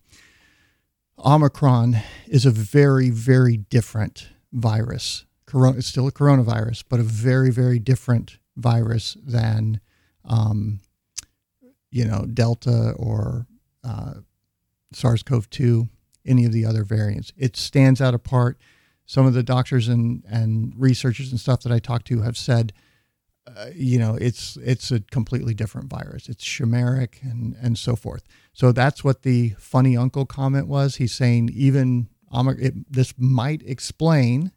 Omicron 1.24 1.98
is 2.28 2.46
a 2.46 2.52
very 2.52 3.10
very 3.10 3.58
different 3.58 4.30
virus. 4.52 5.26
Corona, 5.46 5.78
it's 5.78 5.88
still 5.88 6.08
a 6.08 6.12
coronavirus, 6.12 6.84
but 6.90 7.00
a 7.00 7.04
very 7.04 7.52
very 7.52 7.80
different 7.80 8.38
virus 8.56 9.18
than 9.24 9.80
um, 10.26 10.80
you 11.92 12.06
know 12.06 12.26
Delta 12.26 12.94
or 12.98 13.48
uh, 13.84 14.16
SARS-CoV-2, 14.92 15.90
any 16.26 16.46
of 16.46 16.52
the 16.52 16.66
other 16.66 16.84
variants. 16.84 17.32
It 17.38 17.56
stands 17.56 18.02
out 18.02 18.14
apart. 18.14 18.58
Some 19.06 19.26
of 19.26 19.34
the 19.34 19.44
doctors 19.44 19.88
and 19.88 20.24
and 20.30 20.74
researchers 20.76 21.32
and 21.32 21.40
stuff 21.40 21.62
that 21.62 21.72
I 21.72 21.80
talked 21.80 22.08
to 22.08 22.22
have 22.22 22.38
said 22.38 22.74
uh, 23.56 23.68
you 23.74 23.98
know, 23.98 24.16
it's 24.16 24.58
it's 24.58 24.92
a 24.92 25.00
completely 25.00 25.54
different 25.54 25.90
virus. 25.90 26.28
It's 26.28 26.44
chimeric 26.44 27.22
and 27.22 27.56
and 27.62 27.78
so 27.78 27.96
forth. 27.96 28.24
So 28.54 28.72
that's 28.72 29.04
what 29.04 29.22
the 29.22 29.56
funny 29.58 29.96
uncle 29.96 30.26
comment 30.26 30.68
was. 30.68 30.98
He's 30.98 31.14
saying 31.14 31.50
even 31.54 32.10
it, 32.34 32.92
this 32.92 33.14
might 33.18 33.62
explain 33.66 34.52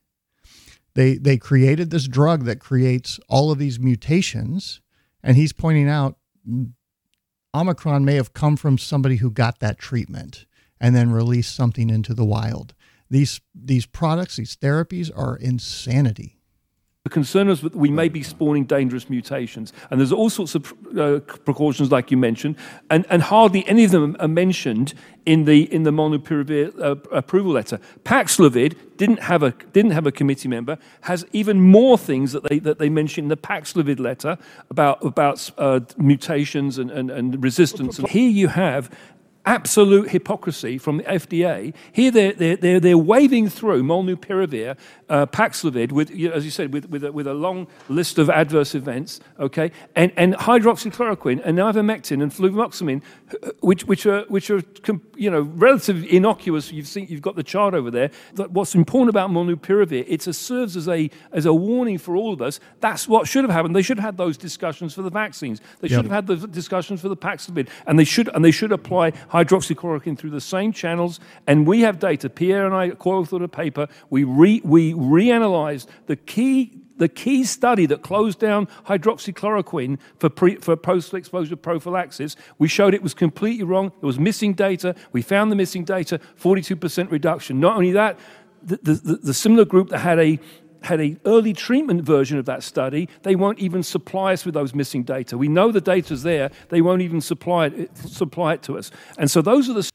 they 0.94 1.16
they 1.16 1.36
created 1.36 1.90
this 1.90 2.08
drug 2.08 2.44
that 2.44 2.60
creates 2.60 3.20
all 3.28 3.50
of 3.52 3.58
these 3.58 3.78
mutations, 3.78 4.80
and 5.22 5.36
he's 5.36 5.52
pointing 5.52 5.88
out 5.88 6.16
Omicron 7.54 8.04
may 8.04 8.14
have 8.14 8.34
come 8.34 8.56
from 8.56 8.78
somebody 8.78 9.16
who 9.16 9.30
got 9.30 9.60
that 9.60 9.78
treatment 9.78 10.46
and 10.80 10.96
then 10.96 11.12
released 11.12 11.54
something 11.54 11.90
into 11.90 12.14
the 12.14 12.24
wild. 12.24 12.74
These 13.08 13.40
these 13.54 13.86
products, 13.86 14.36
these 14.36 14.56
therapies 14.56 15.10
are 15.16 15.36
insanity. 15.36 16.39
The 17.04 17.08
concern 17.08 17.48
is 17.48 17.62
that 17.62 17.74
we 17.74 17.90
may 17.90 18.10
be 18.10 18.22
spawning 18.22 18.64
dangerous 18.64 19.08
mutations. 19.08 19.72
And 19.90 19.98
there's 19.98 20.12
all 20.12 20.28
sorts 20.28 20.54
of 20.54 20.74
uh, 20.98 21.20
precautions, 21.46 21.90
like 21.90 22.10
you 22.10 22.18
mentioned, 22.18 22.56
and, 22.90 23.06
and 23.08 23.22
hardly 23.22 23.66
any 23.66 23.84
of 23.84 23.90
them 23.90 24.18
are 24.20 24.28
mentioned 24.28 24.92
in 25.24 25.46
the, 25.46 25.72
in 25.72 25.84
the 25.84 25.92
molnupiravir 25.92 26.78
uh, 26.78 26.96
approval 27.10 27.52
letter. 27.52 27.80
Paxlovid 28.04 28.76
didn't 28.98 29.20
have, 29.20 29.42
a, 29.42 29.52
didn't 29.72 29.92
have 29.92 30.06
a 30.06 30.12
committee 30.12 30.48
member, 30.48 30.76
has 31.00 31.24
even 31.32 31.58
more 31.58 31.96
things 31.96 32.32
that 32.32 32.44
they, 32.44 32.58
that 32.58 32.78
they 32.78 32.90
mention 32.90 33.24
in 33.24 33.28
the 33.28 33.36
Paxlovid 33.36 33.98
letter 33.98 34.36
about, 34.68 35.02
about 35.02 35.50
uh, 35.56 35.80
mutations 35.96 36.76
and, 36.76 36.90
and, 36.90 37.10
and 37.10 37.42
resistance. 37.42 37.98
And 37.98 38.08
here 38.08 38.30
you 38.30 38.48
have 38.48 38.90
absolute 39.46 40.10
hypocrisy 40.10 40.78
from 40.78 40.98
the 40.98 41.04
FDA. 41.04 41.74
Here 41.92 42.10
they're, 42.10 42.32
they're, 42.32 42.56
they're, 42.56 42.80
they're 42.80 42.98
waving 42.98 43.48
through 43.48 43.82
molnupiravir, 43.82 44.76
uh, 45.08 45.26
Paxlovid, 45.26 45.92
with, 45.92 46.10
you 46.10 46.28
know, 46.28 46.34
as 46.34 46.44
you 46.44 46.50
said, 46.50 46.72
with, 46.72 46.88
with, 46.90 47.04
a, 47.04 47.12
with 47.12 47.26
a 47.26 47.34
long 47.34 47.66
list 47.88 48.18
of 48.18 48.28
adverse 48.28 48.74
events, 48.74 49.20
okay, 49.38 49.72
and, 49.96 50.12
and 50.16 50.34
hydroxychloroquine 50.34 51.40
and 51.44 51.58
ivermectin 51.58 52.22
and 52.22 52.32
fluvoxamine, 52.32 53.02
which, 53.60 53.84
which, 53.86 54.06
are, 54.06 54.22
which 54.28 54.50
are 54.50 54.62
you 55.16 55.30
know, 55.30 55.40
relatively 55.40 56.14
innocuous. 56.14 56.70
You've, 56.70 56.86
seen, 56.86 57.06
you've 57.08 57.22
got 57.22 57.36
the 57.36 57.42
chart 57.42 57.74
over 57.74 57.90
there. 57.90 58.10
What's 58.36 58.74
important 58.74 59.10
about 59.10 59.30
molnupiravir, 59.30 60.04
it 60.06 60.22
serves 60.22 60.76
as 60.76 60.88
a, 60.88 61.10
as 61.32 61.46
a 61.46 61.54
warning 61.54 61.98
for 61.98 62.14
all 62.14 62.32
of 62.32 62.42
us. 62.42 62.60
That's 62.80 63.08
what 63.08 63.26
should 63.26 63.44
have 63.44 63.50
happened. 63.50 63.74
They 63.74 63.82
should 63.82 63.98
have 63.98 64.04
had 64.04 64.16
those 64.16 64.36
discussions 64.36 64.94
for 64.94 65.02
the 65.02 65.10
vaccines. 65.10 65.60
They 65.80 65.88
should 65.88 66.04
yep. 66.04 66.04
have 66.04 66.12
had 66.12 66.26
the 66.26 66.46
discussions 66.46 67.00
for 67.00 67.08
the 67.08 67.16
Paxlovid, 67.16 67.68
and 67.86 67.98
they 67.98 68.04
should, 68.04 68.28
and 68.34 68.44
they 68.44 68.50
should 68.50 68.72
apply 68.72 69.12
hydroxychloroquine 69.30 70.18
through 70.18 70.30
the 70.30 70.40
same 70.40 70.72
channels. 70.72 71.20
And 71.46 71.66
we 71.66 71.80
have 71.80 71.98
data. 71.98 72.28
Pierre 72.28 72.66
and 72.66 72.74
I 72.74 72.90
co-authored 72.90 73.42
a 73.42 73.48
paper. 73.48 73.88
We, 74.10 74.24
re, 74.24 74.60
we 74.64 74.92
reanalyzed 74.94 75.86
the 76.06 76.16
key 76.16 76.76
the 77.00 77.08
key 77.08 77.44
study 77.44 77.86
that 77.86 78.02
closed 78.02 78.38
down 78.38 78.68
hydroxychloroquine 78.86 79.98
for, 80.18 80.28
pre, 80.28 80.56
for 80.56 80.76
post-exposure 80.76 81.56
prophylaxis, 81.56 82.36
we 82.58 82.68
showed 82.68 82.92
it 82.92 83.02
was 83.02 83.14
completely 83.14 83.64
wrong. 83.64 83.88
There 84.00 84.06
was 84.06 84.18
missing 84.18 84.52
data. 84.52 84.94
We 85.10 85.22
found 85.22 85.50
the 85.50 85.56
missing 85.56 85.82
data, 85.82 86.20
42% 86.38 87.10
reduction. 87.10 87.58
Not 87.58 87.76
only 87.76 87.92
that, 87.92 88.18
the, 88.62 88.76
the, 88.76 89.16
the 89.22 89.34
similar 89.34 89.64
group 89.64 89.88
that 89.88 90.00
had 90.00 90.18
a 90.18 90.38
had 90.82 91.00
a 91.00 91.16
early 91.24 91.52
treatment 91.52 92.02
version 92.02 92.38
of 92.38 92.46
that 92.46 92.62
study, 92.62 93.08
they 93.22 93.36
won't 93.36 93.58
even 93.58 93.82
supply 93.82 94.32
us 94.32 94.44
with 94.44 94.54
those 94.54 94.74
missing 94.74 95.02
data. 95.02 95.36
We 95.36 95.48
know 95.48 95.72
the 95.72 95.80
data's 95.80 96.22
there, 96.22 96.50
they 96.68 96.80
won't 96.80 97.02
even 97.02 97.20
supply 97.20 97.66
it, 97.66 97.96
supply 97.96 98.54
it 98.54 98.62
to 98.64 98.78
us. 98.78 98.90
And 99.18 99.30
so 99.30 99.42
those 99.42 99.68
are 99.68 99.74
the. 99.74 99.90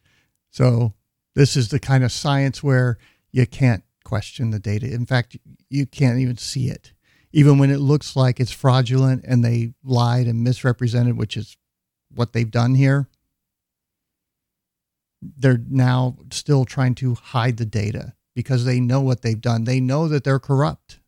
So 0.51 0.93
this 1.35 1.55
is 1.55 1.69
the 1.69 1.79
kind 1.79 2.03
of 2.03 2.11
science 2.11 2.63
where 2.63 2.97
you 3.31 3.45
can't 3.45 3.83
question 4.03 4.51
the 4.51 4.59
data. 4.59 4.91
In 4.91 5.05
fact, 5.05 5.37
you 5.69 5.85
can't 5.85 6.19
even 6.19 6.37
see 6.37 6.69
it. 6.69 6.93
Even 7.31 7.57
when 7.57 7.69
it 7.69 7.79
looks 7.79 8.15
like 8.15 8.39
it's 8.39 8.51
fraudulent 8.51 9.25
and 9.27 9.43
they 9.43 9.73
lied 9.83 10.27
and 10.27 10.41
misrepresented, 10.43 11.17
which 11.17 11.35
is 11.35 11.57
what 12.13 12.31
they've 12.31 12.49
done 12.49 12.75
here, 12.75 13.09
they're 15.21 15.61
now 15.69 16.17
still 16.31 16.63
trying 16.63 16.95
to 16.95 17.15
hide 17.15 17.57
the 17.57 17.65
data 17.65 18.13
because 18.35 18.65
they 18.65 18.79
know 18.79 19.01
what 19.01 19.21
they've 19.21 19.41
done. 19.41 19.63
They 19.63 19.79
know 19.79 20.07
that 20.07 20.23
they're 20.23 20.39
corrupt. 20.39 20.99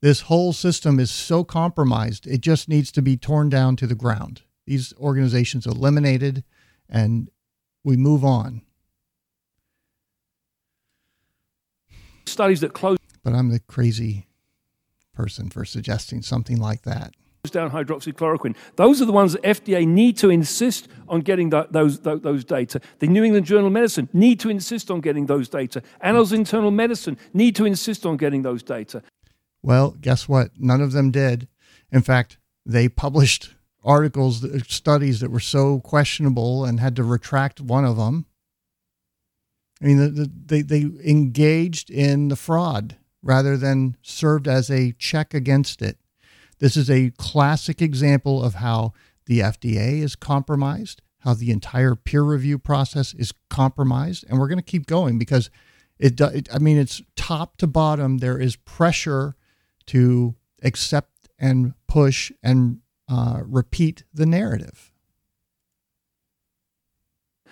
This 0.00 0.22
whole 0.22 0.52
system 0.52 0.98
is 0.98 1.12
so 1.12 1.44
compromised, 1.44 2.26
it 2.26 2.40
just 2.40 2.68
needs 2.68 2.90
to 2.92 3.02
be 3.02 3.16
torn 3.16 3.48
down 3.48 3.76
to 3.76 3.86
the 3.86 3.94
ground. 3.94 4.42
these 4.66 4.92
organizations 4.98 5.66
eliminated 5.66 6.44
and 6.88 7.30
we 7.84 7.96
move 7.96 8.24
on. 8.24 8.62
Studies 12.26 12.60
that 12.60 12.72
close 12.72 12.98
But 13.22 13.34
I'm 13.34 13.50
the 13.50 13.60
crazy 13.60 14.26
person 15.14 15.50
for 15.50 15.64
suggesting 15.64 16.22
something 16.22 16.58
like 16.58 16.82
that. 16.82 17.14
Down 17.50 17.72
hydroxychloroquine. 17.72 18.54
Those 18.76 19.02
are 19.02 19.04
the 19.04 19.10
ones 19.10 19.32
that 19.32 19.42
FDA 19.42 19.84
need 19.84 20.16
to 20.18 20.30
insist 20.30 20.86
on 21.08 21.22
getting 21.22 21.50
those, 21.50 21.98
those, 21.98 22.20
those 22.20 22.44
data. 22.44 22.80
The 23.00 23.08
New 23.08 23.24
England 23.24 23.46
Journal 23.46 23.66
of 23.66 23.72
Medicine 23.72 24.08
need 24.12 24.38
to 24.40 24.48
insist 24.48 24.92
on 24.92 25.00
getting 25.00 25.26
those 25.26 25.48
data. 25.48 25.82
Annals 26.00 26.32
Internal 26.32 26.70
Medicine 26.70 27.18
need 27.34 27.56
to 27.56 27.64
insist 27.64 28.06
on 28.06 28.16
getting 28.16 28.42
those 28.42 28.62
data. 28.62 29.02
Well, 29.60 29.96
guess 30.00 30.28
what? 30.28 30.52
None 30.56 30.80
of 30.80 30.92
them 30.92 31.10
did. 31.10 31.48
In 31.90 32.02
fact, 32.02 32.38
they 32.64 32.88
published 32.88 33.54
articles, 33.82 34.44
uh, 34.44 34.60
studies 34.68 35.18
that 35.18 35.32
were 35.32 35.40
so 35.40 35.80
questionable 35.80 36.64
and 36.64 36.78
had 36.78 36.94
to 36.94 37.02
retract 37.02 37.60
one 37.60 37.84
of 37.84 37.96
them. 37.96 38.26
I 39.82 39.86
mean, 39.86 39.96
the, 39.96 40.08
the, 40.08 40.30
they, 40.46 40.62
they 40.62 40.82
engaged 41.04 41.90
in 41.90 42.28
the 42.28 42.36
fraud 42.36 42.98
rather 43.20 43.56
than 43.56 43.96
served 44.00 44.46
as 44.46 44.70
a 44.70 44.92
check 44.92 45.34
against 45.34 45.82
it. 45.82 45.98
This 46.62 46.76
is 46.76 46.88
a 46.88 47.10
classic 47.18 47.82
example 47.82 48.40
of 48.40 48.54
how 48.54 48.92
the 49.26 49.40
FDA 49.40 50.00
is 50.00 50.14
compromised, 50.14 51.02
how 51.18 51.34
the 51.34 51.50
entire 51.50 51.96
peer 51.96 52.22
review 52.22 52.56
process 52.56 53.14
is 53.14 53.32
compromised. 53.50 54.24
And 54.28 54.38
we're 54.38 54.46
going 54.46 54.60
to 54.60 54.62
keep 54.62 54.86
going 54.86 55.18
because 55.18 55.50
it, 55.98 56.20
it 56.20 56.48
I 56.54 56.60
mean, 56.60 56.78
it's 56.78 57.02
top 57.16 57.56
to 57.56 57.66
bottom. 57.66 58.18
There 58.18 58.38
is 58.38 58.54
pressure 58.54 59.34
to 59.86 60.36
accept 60.62 61.28
and 61.36 61.74
push 61.88 62.30
and 62.44 62.78
uh, 63.08 63.40
repeat 63.44 64.04
the 64.14 64.24
narrative. 64.24 64.92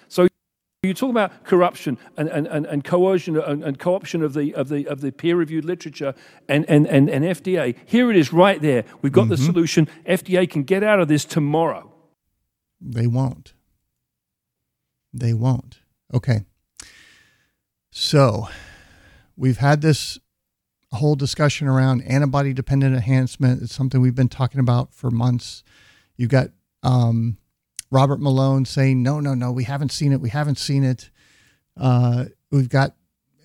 So 0.06 0.28
you 0.82 0.94
talk 0.94 1.10
about 1.10 1.44
corruption 1.44 1.98
and, 2.16 2.26
and, 2.30 2.46
and, 2.46 2.64
and 2.64 2.82
coercion 2.84 3.38
and, 3.38 3.62
and, 3.62 3.78
co-option 3.78 4.22
of 4.22 4.32
the, 4.32 4.54
of 4.54 4.70
the, 4.70 4.86
of 4.88 5.02
the 5.02 5.12
peer-reviewed 5.12 5.62
literature 5.62 6.14
and, 6.48 6.64
and, 6.70 6.86
and, 6.86 7.10
and 7.10 7.22
FDA. 7.22 7.76
Here 7.84 8.10
it 8.10 8.16
is 8.16 8.32
right 8.32 8.62
there. 8.62 8.84
We've 9.02 9.12
got 9.12 9.24
mm-hmm. 9.24 9.30
the 9.32 9.36
solution. 9.36 9.88
FDA 10.08 10.48
can 10.48 10.62
get 10.62 10.82
out 10.82 10.98
of 10.98 11.08
this 11.08 11.26
tomorrow. 11.26 11.92
They 12.80 13.06
won't. 13.06 13.52
They 15.12 15.34
won't. 15.34 15.80
Okay. 16.14 16.46
So 17.90 18.48
we've 19.36 19.58
had 19.58 19.82
this 19.82 20.18
whole 20.92 21.14
discussion 21.14 21.68
around 21.68 22.00
antibody 22.04 22.54
dependent 22.54 22.94
enhancement. 22.94 23.60
It's 23.60 23.74
something 23.74 24.00
we've 24.00 24.14
been 24.14 24.30
talking 24.30 24.60
about 24.60 24.94
for 24.94 25.10
months. 25.10 25.62
You've 26.16 26.30
got 26.30 26.52
um, 26.82 27.36
Robert 27.90 28.20
Malone 28.20 28.64
saying, 28.64 29.02
no, 29.02 29.20
no, 29.20 29.34
no, 29.34 29.50
we 29.50 29.64
haven't 29.64 29.92
seen 29.92 30.12
it. 30.12 30.20
We 30.20 30.30
haven't 30.30 30.58
seen 30.58 30.84
it. 30.84 31.10
Uh, 31.76 32.26
we've 32.50 32.68
got, 32.68 32.94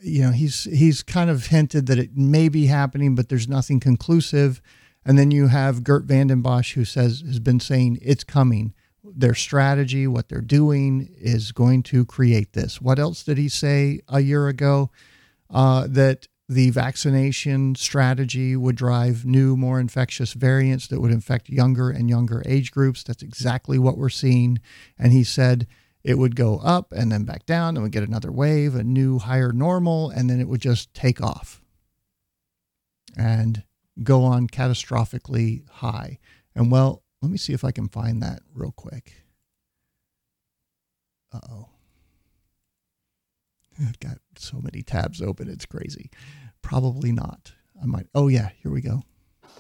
you 0.01 0.21
know, 0.21 0.31
he's 0.31 0.65
he's 0.65 1.01
kind 1.01 1.29
of 1.29 1.47
hinted 1.47 1.87
that 1.87 1.97
it 1.97 2.15
may 2.15 2.49
be 2.49 2.67
happening, 2.67 3.15
but 3.15 3.29
there's 3.29 3.47
nothing 3.47 3.79
conclusive. 3.79 4.61
And 5.03 5.17
then 5.17 5.31
you 5.31 5.47
have 5.47 5.83
Geert 5.83 6.05
Vanden 6.05 6.43
Bossche, 6.43 6.73
who 6.73 6.85
says 6.85 7.23
has 7.25 7.39
been 7.39 7.59
saying 7.59 7.99
it's 8.01 8.23
coming. 8.23 8.73
Their 9.03 9.35
strategy, 9.35 10.07
what 10.07 10.29
they're 10.29 10.41
doing, 10.41 11.09
is 11.17 11.51
going 11.51 11.83
to 11.83 12.05
create 12.05 12.53
this. 12.53 12.81
What 12.81 12.99
else 12.99 13.23
did 13.23 13.37
he 13.37 13.49
say 13.49 14.01
a 14.07 14.19
year 14.19 14.47
ago? 14.47 14.89
Uh, 15.49 15.87
that 15.89 16.27
the 16.47 16.69
vaccination 16.69 17.73
strategy 17.75 18.55
would 18.55 18.75
drive 18.75 19.25
new, 19.25 19.57
more 19.57 19.79
infectious 19.79 20.33
variants 20.33 20.87
that 20.87 21.01
would 21.01 21.11
infect 21.11 21.49
younger 21.49 21.89
and 21.89 22.09
younger 22.09 22.43
age 22.45 22.71
groups. 22.71 23.03
That's 23.03 23.23
exactly 23.23 23.79
what 23.79 23.97
we're 23.97 24.09
seeing. 24.09 24.59
And 24.97 25.11
he 25.11 25.23
said 25.23 25.65
it 26.03 26.19
would 26.19 26.35
go 26.35 26.59
up 26.59 26.91
and 26.91 27.11
then 27.11 27.23
back 27.23 27.47
down, 27.47 27.75
and 27.75 27.83
we 27.83 27.89
get 27.89 28.03
another 28.03 28.31
wave, 28.31 28.75
a 28.75 28.83
new 28.83 29.17
higher 29.17 29.51
normal, 29.51 30.11
and 30.11 30.29
then 30.29 30.39
it 30.39 30.47
would 30.47 30.61
just 30.61 30.93
take 30.93 31.19
off 31.19 31.63
and 33.17 33.63
go 34.03 34.23
on 34.23 34.47
catastrophically 34.47 35.67
high. 35.67 36.19
And 36.53 36.71
well, 36.71 37.01
let 37.23 37.31
me 37.31 37.37
see 37.37 37.53
if 37.53 37.63
I 37.63 37.71
can 37.71 37.87
find 37.87 38.21
that 38.21 38.41
real 38.53 38.71
quick. 38.71 39.13
Uh 41.33 41.39
oh. 41.49 41.74
I've 43.79 43.99
got 43.99 44.17
so 44.37 44.59
many 44.61 44.81
tabs 44.81 45.21
open, 45.21 45.49
it's 45.49 45.65
crazy. 45.65 46.09
Probably 46.61 47.11
not. 47.11 47.53
I 47.81 47.85
might. 47.85 48.07
Oh, 48.15 48.27
yeah, 48.27 48.49
here 48.61 48.71
we 48.71 48.81
go. 48.81 49.03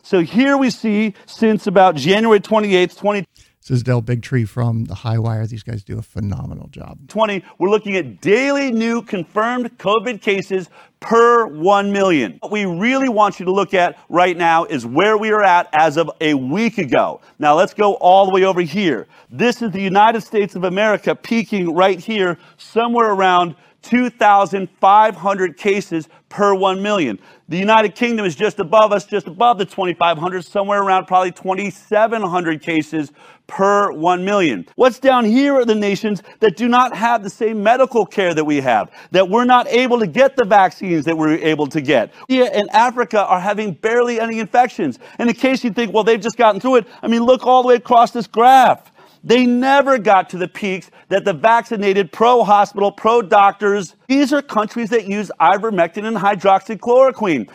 So 0.03 0.21
here 0.21 0.57
we 0.57 0.69
see 0.69 1.13
since 1.25 1.67
about 1.67 1.95
January 1.95 2.39
28th, 2.39 2.97
20. 2.97 3.25
This 3.67 3.77
is 3.77 3.81
Del 3.83 4.03
Bigtree 4.03 4.47
from 4.47 4.85
the 4.85 4.93
High 4.93 5.17
Wire. 5.17 5.47
These 5.47 5.63
guys 5.63 5.83
do 5.83 5.97
a 5.97 6.03
phenomenal 6.03 6.67
job. 6.67 6.99
20, 7.07 7.43
we're 7.57 7.69
looking 7.69 7.95
at 7.95 8.21
daily 8.21 8.71
new 8.71 9.01
confirmed 9.01 9.75
COVID 9.79 10.21
cases 10.21 10.69
per 10.99 11.47
1 11.47 11.91
million. 11.91 12.37
What 12.41 12.51
we 12.51 12.65
really 12.65 13.09
want 13.09 13.39
you 13.39 13.45
to 13.47 13.51
look 13.51 13.73
at 13.73 13.97
right 14.07 14.37
now 14.37 14.65
is 14.65 14.85
where 14.85 15.17
we 15.17 15.31
are 15.31 15.41
at 15.41 15.67
as 15.73 15.97
of 15.97 16.11
a 16.21 16.35
week 16.35 16.77
ago. 16.77 17.21
Now 17.39 17.55
let's 17.55 17.73
go 17.73 17.95
all 17.95 18.27
the 18.27 18.31
way 18.31 18.43
over 18.43 18.61
here. 18.61 19.07
This 19.31 19.63
is 19.63 19.71
the 19.71 19.81
United 19.81 20.21
States 20.21 20.55
of 20.55 20.63
America 20.63 21.15
peaking 21.15 21.73
right 21.73 21.99
here, 21.99 22.37
somewhere 22.57 23.09
around 23.11 23.55
2,500 23.85 25.57
cases 25.57 26.09
per 26.29 26.55
1 26.55 26.81
million. 26.81 27.19
The 27.49 27.57
United 27.57 27.93
Kingdom 27.93 28.25
is 28.25 28.35
just 28.35 28.59
above 28.59 28.91
us, 28.91 29.05
just 29.05 29.27
above 29.27 29.59
the 29.59 29.65
2,500, 29.65 30.43
somewhere 30.43 30.81
around 30.81 31.05
probably 31.05 31.31
2,700 31.31 32.61
cases 32.61 33.11
per 33.45 33.91
1 33.91 34.25
million. 34.25 34.65
What's 34.75 34.97
down 34.97 35.23
here 35.23 35.53
are 35.53 35.65
the 35.65 35.75
nations 35.75 36.23
that 36.39 36.57
do 36.57 36.67
not 36.67 36.95
have 36.95 37.21
the 37.21 37.29
same 37.29 37.61
medical 37.61 38.07
care 38.07 38.33
that 38.33 38.43
we 38.43 38.59
have, 38.61 38.91
that 39.11 39.29
we're 39.29 39.45
not 39.45 39.67
able 39.67 39.99
to 39.99 40.07
get 40.07 40.35
the 40.35 40.45
vaccines 40.45 41.05
that 41.05 41.15
we're 41.15 41.35
able 41.35 41.67
to 41.67 41.79
get. 41.79 42.11
India 42.27 42.49
and 42.51 42.67
Africa 42.71 43.23
are 43.25 43.39
having 43.39 43.73
barely 43.73 44.19
any 44.19 44.39
infections. 44.39 44.97
And 45.19 45.29
in 45.29 45.35
case 45.35 45.63
you 45.63 45.71
think, 45.71 45.93
well, 45.93 46.03
they've 46.03 46.19
just 46.19 46.37
gotten 46.37 46.59
through 46.59 46.77
it, 46.77 46.87
I 47.03 47.07
mean, 47.07 47.23
look 47.23 47.45
all 47.45 47.61
the 47.61 47.67
way 47.67 47.75
across 47.75 48.09
this 48.11 48.25
graph. 48.25 48.91
They 49.23 49.45
never 49.45 49.97
got 49.97 50.29
to 50.29 50.37
the 50.37 50.47
peaks 50.47 50.91
that 51.09 51.25
the 51.25 51.33
vaccinated, 51.33 52.11
pro 52.11 52.43
hospital, 52.43 52.91
pro 52.91 53.21
doctors, 53.21 53.95
these 54.07 54.33
are 54.33 54.41
countries 54.41 54.89
that 54.89 55.07
use 55.07 55.31
ivermectin 55.39 56.05
and 56.05 56.17
hydroxychloroquine. 56.17 57.49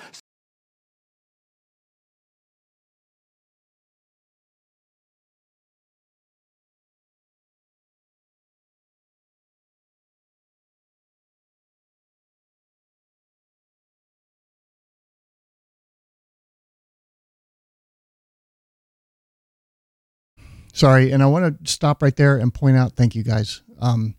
Sorry, 20.73 21.11
and 21.11 21.23
I 21.23 21.27
want 21.27 21.65
to 21.65 21.71
stop 21.71 22.03
right 22.03 22.15
there 22.15 22.37
and 22.37 22.53
point 22.55 22.77
out. 22.77 22.93
Thank 22.93 23.15
you, 23.15 23.23
guys. 23.23 23.63
Um, 23.81 24.15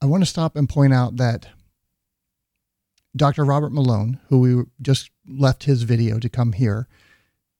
I 0.00 0.06
want 0.06 0.22
to 0.22 0.28
stop 0.28 0.56
and 0.56 0.68
point 0.68 0.92
out 0.92 1.16
that 1.16 1.46
Dr. 3.16 3.44
Robert 3.44 3.72
Malone, 3.72 4.20
who 4.28 4.40
we 4.40 4.62
just 4.80 5.10
left 5.26 5.64
his 5.64 5.82
video 5.82 6.18
to 6.18 6.28
come 6.28 6.52
here, 6.52 6.88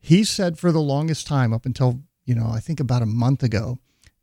he 0.00 0.24
said 0.24 0.58
for 0.58 0.72
the 0.72 0.80
longest 0.80 1.26
time, 1.26 1.52
up 1.52 1.66
until 1.66 2.02
you 2.24 2.34
know, 2.34 2.50
I 2.52 2.60
think 2.60 2.80
about 2.80 3.02
a 3.02 3.06
month 3.06 3.42
ago, 3.42 3.78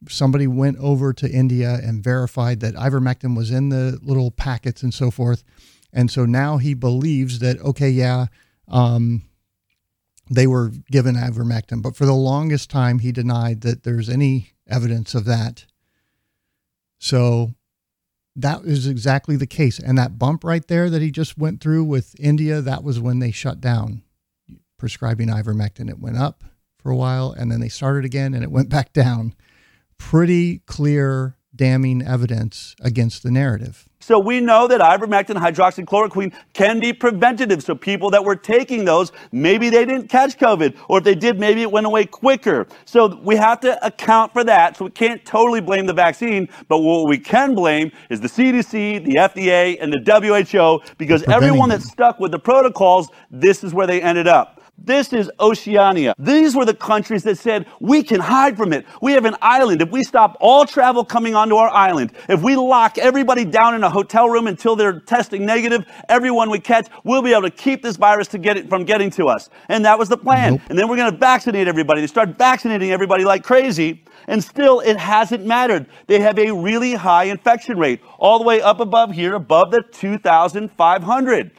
somebody 0.07 0.47
went 0.47 0.77
over 0.77 1.11
to 1.13 1.29
India 1.29 1.79
and 1.83 2.03
verified 2.03 2.59
that 2.61 2.75
ivermectin 2.75 3.35
was 3.35 3.51
in 3.51 3.69
the 3.69 3.99
little 4.01 4.31
packets 4.31 4.83
and 4.83 4.93
so 4.93 5.11
forth, 5.11 5.43
and 5.91 6.09
so 6.11 6.25
now 6.25 6.57
he 6.57 6.73
believes 6.73 7.39
that 7.39 7.59
okay, 7.59 7.89
yeah. 7.89 8.27
Um, 8.67 9.23
they 10.29 10.47
were 10.47 10.71
given 10.91 11.15
ivermectin. 11.15 11.81
But 11.81 11.95
for 11.95 12.05
the 12.05 12.13
longest 12.13 12.69
time, 12.69 12.99
he 12.99 13.11
denied 13.11 13.61
that 13.61 13.83
there's 13.83 14.09
any 14.09 14.51
evidence 14.67 15.15
of 15.15 15.25
that. 15.25 15.65
So 16.99 17.53
that 18.35 18.63
is 18.63 18.87
exactly 18.87 19.35
the 19.35 19.47
case. 19.47 19.79
And 19.79 19.97
that 19.97 20.19
bump 20.19 20.43
right 20.43 20.65
there 20.67 20.89
that 20.89 21.01
he 21.01 21.11
just 21.11 21.37
went 21.37 21.61
through 21.61 21.83
with 21.85 22.15
India, 22.19 22.61
that 22.61 22.83
was 22.83 22.99
when 22.99 23.19
they 23.19 23.31
shut 23.31 23.59
down 23.59 24.03
prescribing 24.77 25.27
ivermectin. 25.27 25.89
It 25.89 25.99
went 25.99 26.17
up 26.17 26.43
for 26.77 26.91
a 26.91 26.95
while 26.95 27.31
and 27.31 27.51
then 27.51 27.59
they 27.59 27.69
started 27.69 28.05
again 28.05 28.33
and 28.33 28.43
it 28.43 28.51
went 28.51 28.69
back 28.69 28.93
down. 28.93 29.35
Pretty 29.97 30.59
clear 30.59 31.35
damning 31.55 32.01
evidence 32.01 32.75
against 32.81 33.23
the 33.23 33.31
narrative. 33.31 33.85
So 34.01 34.17
we 34.17 34.39
know 34.39 34.67
that 34.67 34.81
ivermectin 34.81 35.35
hydroxychloroquine 35.35 36.33
can 36.53 36.79
be 36.79 36.93
preventative. 36.93 37.61
So 37.63 37.75
people 37.75 38.09
that 38.11 38.23
were 38.23 38.35
taking 38.35 38.85
those, 38.85 39.11
maybe 39.31 39.69
they 39.69 39.85
didn't 39.85 40.07
catch 40.07 40.37
COVID, 40.37 40.77
or 40.87 40.99
if 40.99 41.03
they 41.03 41.15
did, 41.15 41.39
maybe 41.39 41.61
it 41.61 41.71
went 41.71 41.85
away 41.85 42.05
quicker. 42.05 42.65
So 42.85 43.19
we 43.23 43.35
have 43.35 43.59
to 43.61 43.85
account 43.85 44.31
for 44.31 44.43
that. 44.45 44.77
So 44.77 44.85
we 44.85 44.91
can't 44.91 45.23
totally 45.25 45.59
blame 45.59 45.85
the 45.85 45.93
vaccine, 45.93 46.47
but 46.69 46.79
what 46.79 47.07
we 47.09 47.17
can 47.17 47.55
blame 47.55 47.91
is 48.09 48.21
the 48.21 48.29
CDC, 48.29 49.03
the 49.03 49.15
FDA, 49.15 49.77
and 49.81 49.91
the 49.91 49.99
WHO, 49.99 50.93
because 50.97 51.23
everyone 51.23 51.69
that's 51.69 51.89
stuck 51.91 52.19
with 52.19 52.31
the 52.31 52.39
protocols, 52.39 53.09
this 53.29 53.63
is 53.63 53.73
where 53.73 53.85
they 53.85 54.01
ended 54.01 54.27
up. 54.27 54.58
This 54.83 55.13
is 55.13 55.29
Oceania. 55.39 56.15
These 56.17 56.55
were 56.55 56.65
the 56.65 56.73
countries 56.73 57.23
that 57.23 57.37
said, 57.37 57.65
we 57.79 58.01
can 58.01 58.19
hide 58.19 58.55
from 58.57 58.73
it. 58.73 58.85
We 59.01 59.13
have 59.13 59.25
an 59.25 59.35
island. 59.41 59.81
If 59.81 59.89
we 59.89 60.03
stop 60.03 60.37
all 60.39 60.65
travel 60.65 61.03
coming 61.03 61.35
onto 61.35 61.55
our 61.55 61.69
island, 61.69 62.11
if 62.27 62.41
we 62.41 62.55
lock 62.55 62.97
everybody 62.97 63.45
down 63.45 63.75
in 63.75 63.83
a 63.83 63.89
hotel 63.89 64.29
room 64.29 64.47
until 64.47 64.75
they're 64.75 64.99
testing 65.01 65.45
negative, 65.45 65.85
everyone 66.07 66.49
we 66.49 66.59
catch, 66.59 66.87
we'll 67.03 67.21
be 67.21 67.31
able 67.31 67.43
to 67.43 67.51
keep 67.51 67.81
this 67.83 67.97
virus 67.97 68.27
to 68.29 68.37
get 68.37 68.57
it 68.57 68.69
from 68.69 68.85
getting 68.85 69.09
to 69.11 69.27
us. 69.27 69.49
And 69.67 69.83
that 69.85 69.99
was 69.99 70.09
the 70.09 70.17
plan. 70.17 70.53
Nope. 70.53 70.61
And 70.69 70.79
then 70.79 70.87
we're 70.87 70.97
going 70.97 71.11
to 71.11 71.17
vaccinate 71.17 71.67
everybody. 71.67 72.01
They 72.01 72.07
start 72.07 72.37
vaccinating 72.37 72.91
everybody 72.91 73.25
like 73.25 73.43
crazy. 73.43 74.03
And 74.27 74.43
still, 74.43 74.79
it 74.79 74.97
hasn't 74.97 75.45
mattered. 75.45 75.87
They 76.07 76.19
have 76.19 76.39
a 76.39 76.51
really 76.51 76.93
high 76.93 77.25
infection 77.25 77.77
rate, 77.77 78.01
all 78.17 78.39
the 78.39 78.45
way 78.45 78.61
up 78.61 78.79
above 78.79 79.11
here, 79.11 79.35
above 79.35 79.71
the 79.71 79.83
2,500. 79.91 81.51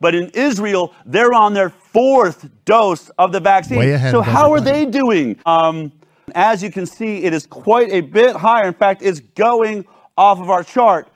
But 0.00 0.14
in 0.14 0.30
Israel, 0.30 0.94
they're 1.04 1.32
on 1.32 1.54
their 1.54 1.70
fourth 1.70 2.48
dose 2.64 3.08
of 3.18 3.32
the 3.32 3.40
vaccine. 3.40 3.98
so 4.10 4.20
how 4.20 4.52
are 4.52 4.60
they 4.60 4.84
doing? 4.84 5.38
Um, 5.46 5.92
as 6.34 6.62
you 6.62 6.70
can 6.70 6.86
see, 6.86 7.24
it 7.24 7.32
is 7.32 7.46
quite 7.46 7.90
a 7.90 8.00
bit 8.00 8.36
higher. 8.36 8.66
In 8.66 8.74
fact, 8.74 9.02
it's 9.02 9.20
going 9.20 9.86
off 10.16 10.38
of 10.40 10.50
our 10.50 10.64
chart. 10.64 11.08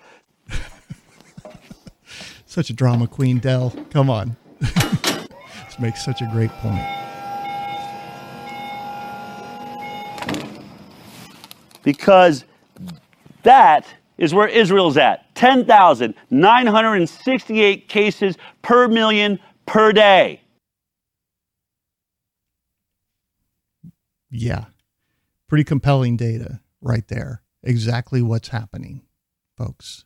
such 2.46 2.70
a 2.70 2.72
drama 2.72 3.06
queen, 3.06 3.38
Del. 3.38 3.70
Come 3.90 4.08
on. 4.08 4.36
this 4.60 5.78
makes 5.78 6.04
such 6.04 6.22
a 6.22 6.28
great 6.32 6.50
point. 6.60 6.86
Because 11.82 12.44
that 13.42 13.86
is 14.18 14.34
where 14.34 14.48
Israel's 14.48 14.96
at 14.96 15.29
10,968 15.40 17.88
cases 17.88 18.37
per 18.61 18.87
million 18.88 19.38
per 19.64 19.90
day. 19.90 20.42
Yeah. 24.29 24.66
Pretty 25.48 25.64
compelling 25.64 26.18
data 26.18 26.61
right 26.83 27.09
there. 27.09 27.42
Exactly 27.62 28.20
what's 28.20 28.48
happening, 28.48 29.00
folks. 29.57 30.05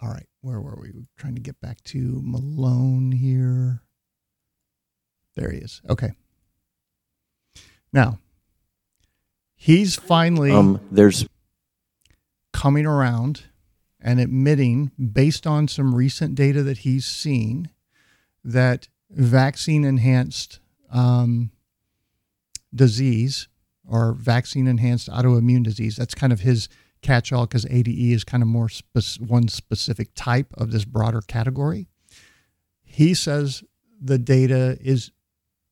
All 0.00 0.10
right. 0.10 0.28
Where 0.40 0.60
were 0.60 0.78
we? 0.80 0.92
We're 0.94 1.02
trying 1.16 1.34
to 1.34 1.40
get 1.40 1.60
back 1.60 1.82
to 1.86 2.20
Malone 2.22 3.10
here. 3.10 3.82
There 5.34 5.50
he 5.50 5.58
is. 5.58 5.82
Okay. 5.90 6.12
Now, 7.92 8.20
he's 9.56 9.96
finally. 9.96 10.52
Um, 10.52 10.78
there's 10.92 11.26
coming 12.52 12.86
around 12.86 13.44
and 14.00 14.20
admitting, 14.20 14.92
based 15.12 15.46
on 15.46 15.68
some 15.68 15.94
recent 15.94 16.34
data 16.34 16.62
that 16.62 16.78
he's 16.78 17.06
seen, 17.06 17.70
that 18.44 18.88
vaccine 19.10 19.84
enhanced 19.84 20.60
um, 20.90 21.50
disease 22.74 23.48
or 23.86 24.12
vaccine 24.12 24.66
enhanced 24.66 25.08
autoimmune 25.08 25.64
disease, 25.64 25.96
that's 25.96 26.14
kind 26.14 26.32
of 26.32 26.40
his 26.40 26.68
catch 27.02 27.32
all 27.32 27.46
because 27.46 27.66
ADE 27.66 27.88
is 27.88 28.24
kind 28.24 28.42
of 28.42 28.48
more 28.48 28.68
spe- 28.68 29.20
one 29.20 29.48
specific 29.48 30.10
type 30.14 30.52
of 30.54 30.70
this 30.70 30.84
broader 30.84 31.20
category. 31.20 31.88
He 32.84 33.14
says 33.14 33.62
the 34.00 34.18
data 34.18 34.76
is 34.80 35.12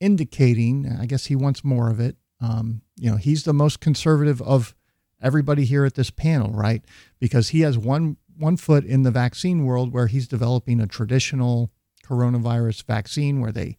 indicating, 0.00 0.96
I 1.00 1.06
guess 1.06 1.26
he 1.26 1.36
wants 1.36 1.64
more 1.64 1.90
of 1.90 2.00
it. 2.00 2.16
Um, 2.40 2.82
you 2.96 3.10
know, 3.10 3.16
he's 3.16 3.44
the 3.44 3.54
most 3.54 3.80
conservative 3.80 4.42
of 4.42 4.74
everybody 5.22 5.64
here 5.64 5.84
at 5.84 5.94
this 5.94 6.10
panel, 6.10 6.50
right? 6.52 6.84
Because 7.18 7.50
he 7.50 7.60
has 7.60 7.78
one 7.78 8.16
one 8.38 8.56
foot 8.56 8.84
in 8.84 9.02
the 9.02 9.10
vaccine 9.10 9.64
world 9.64 9.92
where 9.92 10.08
he's 10.08 10.28
developing 10.28 10.80
a 10.80 10.86
traditional 10.86 11.70
coronavirus 12.04 12.84
vaccine 12.84 13.40
where 13.40 13.52
they, 13.52 13.76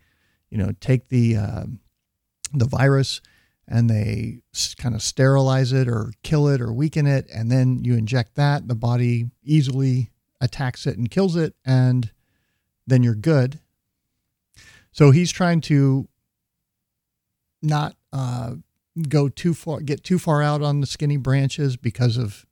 you 0.49 0.57
know, 0.57 0.71
take 0.79 1.09
the 1.09 1.37
uh, 1.37 1.63
the 2.53 2.65
virus 2.65 3.21
and 3.67 3.89
they 3.89 4.39
kind 4.77 4.95
of 4.95 5.01
sterilize 5.01 5.73
it 5.73 5.87
or 5.87 6.11
kill 6.23 6.47
it 6.47 6.61
or 6.61 6.71
weaken 6.71 7.05
it, 7.05 7.27
and 7.33 7.51
then 7.51 7.83
you 7.83 7.95
inject 7.95 8.35
that. 8.35 8.67
The 8.67 8.75
body 8.75 9.29
easily 9.43 10.09
attacks 10.39 10.87
it 10.87 10.97
and 10.97 11.11
kills 11.11 11.35
it, 11.35 11.53
and 11.65 12.11
then 12.85 13.03
you're 13.03 13.15
good. 13.15 13.59
So 14.91 15.11
he's 15.11 15.31
trying 15.31 15.61
to 15.61 16.07
not 17.61 17.95
uh, 18.13 18.55
go 19.03 19.29
too 19.29 19.53
far, 19.53 19.81
get 19.81 20.03
too 20.03 20.19
far 20.19 20.41
out 20.41 20.61
on 20.61 20.81
the 20.81 20.87
skinny 20.87 21.17
branches 21.17 21.77
because 21.77 22.17
of 22.17 22.45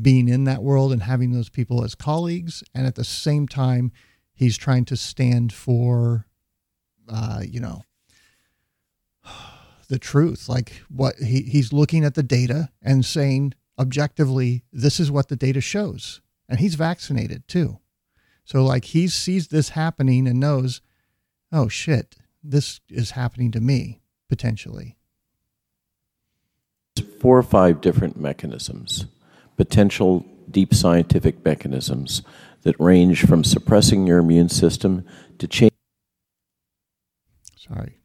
being 0.00 0.28
in 0.28 0.44
that 0.44 0.62
world 0.62 0.92
and 0.92 1.02
having 1.02 1.32
those 1.32 1.48
people 1.48 1.84
as 1.84 1.94
colleagues. 1.94 2.62
And 2.74 2.86
at 2.86 2.94
the 2.94 3.04
same 3.04 3.48
time, 3.48 3.92
he's 4.32 4.56
trying 4.56 4.84
to 4.86 4.96
stand 4.96 5.52
for, 5.52 6.26
uh, 7.08 7.42
you 7.46 7.60
know, 7.60 7.82
the 9.88 9.98
truth. 9.98 10.48
Like 10.48 10.82
what 10.88 11.16
he, 11.16 11.42
he's 11.42 11.72
looking 11.72 12.04
at 12.04 12.14
the 12.14 12.22
data 12.22 12.70
and 12.82 13.04
saying 13.04 13.54
objectively, 13.78 14.64
this 14.72 15.00
is 15.00 15.10
what 15.10 15.28
the 15.28 15.36
data 15.36 15.60
shows. 15.60 16.20
And 16.48 16.60
he's 16.60 16.74
vaccinated 16.74 17.46
too. 17.48 17.78
So 18.44 18.64
like 18.64 18.86
he 18.86 19.08
sees 19.08 19.48
this 19.48 19.70
happening 19.70 20.26
and 20.26 20.40
knows, 20.40 20.80
oh 21.52 21.68
shit, 21.68 22.16
this 22.42 22.80
is 22.88 23.12
happening 23.12 23.52
to 23.52 23.60
me 23.60 24.00
potentially 24.28 24.96
four 27.20 27.36
or 27.36 27.42
five 27.42 27.80
different 27.80 28.18
mechanisms, 28.18 29.06
potential 29.56 30.24
deep 30.50 30.74
scientific 30.74 31.44
mechanisms 31.44 32.22
that 32.62 32.78
range 32.78 33.26
from 33.26 33.44
suppressing 33.44 34.06
your 34.06 34.18
immune 34.18 34.48
system 34.48 35.04
to 35.38 35.46
change. 35.46 35.72
Sorry. 37.56 37.98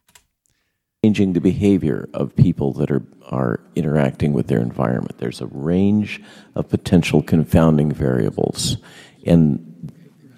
Changing 1.04 1.34
the 1.34 1.42
behavior 1.42 2.10
of 2.14 2.36
people 2.36 2.74
that 2.74 2.92
are, 2.92 3.04
are 3.30 3.60
interacting 3.76 4.34
with 4.34 4.48
their 4.48 4.62
environment. 4.62 5.18
There's 5.18 5.42
a 5.42 5.48
range 5.48 6.22
of 6.56 6.70
potential 6.70 7.22
confounding 7.22 7.92
variables. 7.92 8.78
And, 9.26 9.92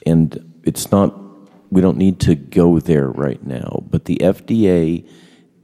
and 0.05 0.59
it's 0.63 0.91
not, 0.91 1.13
we 1.71 1.81
don't 1.81 1.97
need 1.97 2.19
to 2.21 2.35
go 2.35 2.79
there 2.79 3.09
right 3.09 3.45
now, 3.45 3.83
but 3.89 4.05
the 4.05 4.17
FDA 4.17 5.07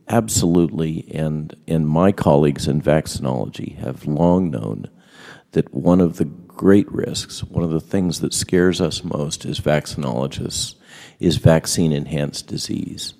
absolutely, 0.07 1.07
and, 1.13 1.55
and 1.67 1.87
my 1.87 2.11
colleagues 2.11 2.67
in 2.67 2.81
vaccinology 2.81 3.77
have 3.77 4.05
long 4.05 4.49
known 4.51 4.89
that 5.51 5.73
one 5.73 6.01
of 6.01 6.17
the 6.17 6.25
great 6.25 6.91
risks, 6.91 7.43
one 7.43 7.63
of 7.63 7.71
the 7.71 7.79
things 7.79 8.19
that 8.19 8.33
scares 8.33 8.79
us 8.79 9.03
most 9.03 9.45
as 9.45 9.59
vaccinologists, 9.59 10.75
is 11.19 11.37
vaccine 11.37 11.91
enhanced 11.91 12.47
disease. 12.47 13.13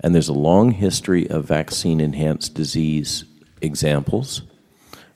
And 0.00 0.14
there's 0.14 0.28
a 0.28 0.34
long 0.34 0.70
history 0.70 1.28
of 1.28 1.44
vaccine 1.44 2.00
enhanced 2.00 2.54
disease 2.54 3.24
examples 3.60 4.42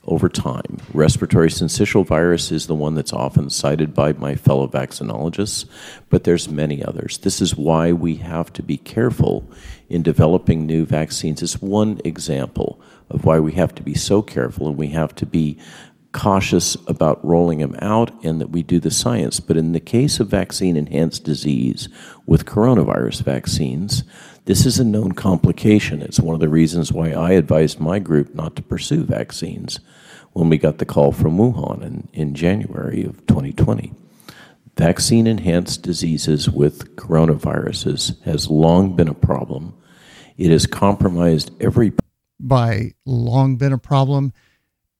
over 0.05 0.27
time. 0.27 0.79
Respiratory 0.93 1.47
syncytial 1.47 2.05
virus 2.05 2.51
is 2.51 2.67
the 2.67 2.75
one 2.75 2.95
that's 2.95 3.13
often 3.13 3.49
cited 3.49 3.93
by 3.93 4.11
my 4.13 4.35
fellow 4.35 4.67
vaccinologists, 4.67 5.65
but 6.09 6.25
there's 6.25 6.49
many 6.49 6.83
others. 6.83 7.19
This 7.19 7.41
is 7.41 7.55
why 7.55 7.93
we 7.93 8.15
have 8.15 8.51
to 8.53 8.63
be 8.63 8.77
careful 8.77 9.49
in 9.93 10.01
developing 10.01 10.65
new 10.65 10.85
vaccines. 10.85 11.43
is 11.43 11.61
one 11.61 12.01
example 12.03 12.81
of 13.11 13.25
why 13.25 13.39
we 13.39 13.51
have 13.51 13.75
to 13.75 13.83
be 13.83 13.93
so 13.93 14.23
careful 14.23 14.67
and 14.67 14.75
we 14.75 14.87
have 14.87 15.13
to 15.13 15.23
be 15.23 15.55
cautious 16.13 16.75
about 16.87 17.23
rolling 17.23 17.59
them 17.59 17.75
out 17.79 18.11
and 18.23 18.41
that 18.41 18.49
we 18.49 18.63
do 18.63 18.79
the 18.79 18.89
science. 18.89 19.39
But 19.39 19.55
in 19.55 19.71
the 19.71 19.79
case 19.79 20.19
of 20.19 20.29
vaccine 20.29 20.77
enhanced 20.77 21.23
disease 21.23 21.89
with 22.25 22.45
coronavirus 22.45 23.21
vaccines, 23.21 24.03
this 24.45 24.65
is 24.65 24.79
a 24.79 24.83
known 24.83 25.11
complication. 25.11 26.01
It's 26.01 26.19
one 26.19 26.33
of 26.33 26.41
the 26.41 26.49
reasons 26.49 26.91
why 26.91 27.11
I 27.11 27.33
advised 27.33 27.79
my 27.79 27.99
group 27.99 28.33
not 28.33 28.55
to 28.55 28.63
pursue 28.63 29.03
vaccines 29.03 29.79
when 30.31 30.49
we 30.49 30.57
got 30.57 30.79
the 30.79 30.85
call 30.85 31.11
from 31.11 31.37
Wuhan 31.37 31.83
in, 31.83 32.07
in 32.13 32.33
January 32.33 33.03
of 33.03 33.25
2020. 33.27 33.93
Vaccine 34.75 35.27
enhanced 35.27 35.83
diseases 35.83 36.49
with 36.49 36.95
coronaviruses 36.95 38.19
has 38.23 38.49
long 38.49 38.95
been 38.95 39.07
a 39.07 39.13
problem. 39.13 39.75
It 40.37 40.51
has 40.51 40.65
compromised 40.65 41.51
every. 41.61 41.93
By 42.39 42.93
long 43.05 43.57
been 43.57 43.73
a 43.73 43.77
problem, 43.77 44.33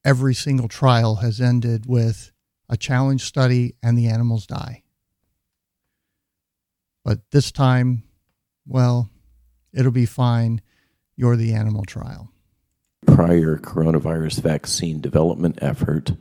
every 0.06 0.34
single 0.34 0.68
trial 0.68 1.16
has 1.16 1.42
ended 1.42 1.86
with 1.86 2.32
a 2.70 2.78
challenge 2.78 3.24
study 3.24 3.76
and 3.84 3.98
the 3.98 4.08
animals 4.08 4.46
die. 4.46 4.84
But 7.04 7.20
this 7.32 7.52
time, 7.52 8.04
well, 8.66 9.10
It'll 9.74 9.92
be 9.92 10.06
fine. 10.06 10.62
You're 11.16 11.36
the 11.36 11.54
animal 11.54 11.84
trial. 11.84 12.32
Prior 13.06 13.58
coronavirus 13.58 14.42
vaccine 14.42 15.02
development 15.02 15.60
effort, 15.62 16.14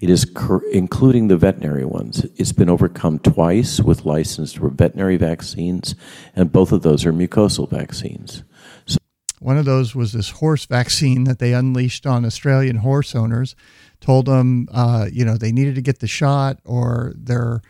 it 0.00 0.10
is 0.10 0.26
including 0.72 1.28
the 1.28 1.36
veterinary 1.36 1.84
ones. 1.84 2.24
It's 2.36 2.52
been 2.52 2.68
overcome 2.68 3.18
twice 3.18 3.80
with 3.80 4.04
licensed 4.04 4.58
veterinary 4.58 5.16
vaccines, 5.16 5.94
and 6.34 6.52
both 6.52 6.72
of 6.72 6.82
those 6.82 7.06
are 7.06 7.12
mucosal 7.12 7.68
vaccines. 7.68 8.42
So 8.86 8.98
one 9.40 9.58
of 9.58 9.64
those 9.64 9.94
was 9.94 10.12
this 10.12 10.30
horse 10.30 10.66
vaccine 10.66 11.24
that 11.24 11.38
they 11.38 11.52
unleashed 11.52 12.06
on 12.06 12.24
Australian 12.24 12.76
horse 12.76 13.14
owners. 13.14 13.54
Told 14.00 14.26
them, 14.26 14.68
uh, 14.72 15.08
you 15.10 15.24
know, 15.24 15.36
they 15.36 15.52
needed 15.52 15.74
to 15.76 15.82
get 15.82 16.00
the 16.00 16.06
shot 16.06 16.58
or 16.64 17.12
their 17.16 17.62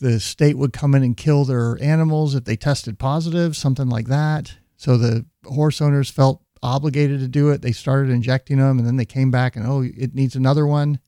the 0.00 0.20
state 0.20 0.56
would 0.56 0.72
come 0.72 0.94
in 0.94 1.02
and 1.02 1.16
kill 1.16 1.44
their 1.44 1.76
animals 1.82 2.34
if 2.34 2.44
they 2.44 2.56
tested 2.56 2.98
positive, 2.98 3.56
something 3.56 3.88
like 3.88 4.06
that. 4.06 4.56
So 4.76 4.96
the 4.96 5.26
horse 5.44 5.80
owners 5.80 6.10
felt 6.10 6.42
obligated 6.62 7.20
to 7.20 7.28
do 7.28 7.50
it. 7.50 7.62
They 7.62 7.72
started 7.72 8.10
injecting 8.10 8.58
them 8.58 8.78
and 8.78 8.86
then 8.86 8.96
they 8.96 9.04
came 9.04 9.30
back 9.30 9.56
and, 9.56 9.66
oh, 9.66 9.82
it 9.82 10.14
needs 10.14 10.36
another 10.36 10.66
one. 10.66 11.00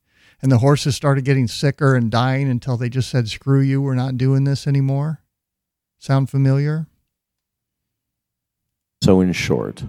And 0.42 0.50
the 0.50 0.58
horses 0.58 0.96
started 0.96 1.24
getting 1.24 1.48
sicker 1.48 1.94
and 1.94 2.10
dying 2.10 2.48
until 2.48 2.76
they 2.76 2.88
just 2.88 3.10
said, 3.10 3.28
screw 3.28 3.60
you, 3.60 3.82
we're 3.82 3.94
not 3.94 4.16
doing 4.16 4.44
this 4.44 4.66
anymore. 4.66 5.22
Sound 5.98 6.30
familiar? 6.30 6.86
So, 9.02 9.20
in 9.20 9.32
short, 9.32 9.84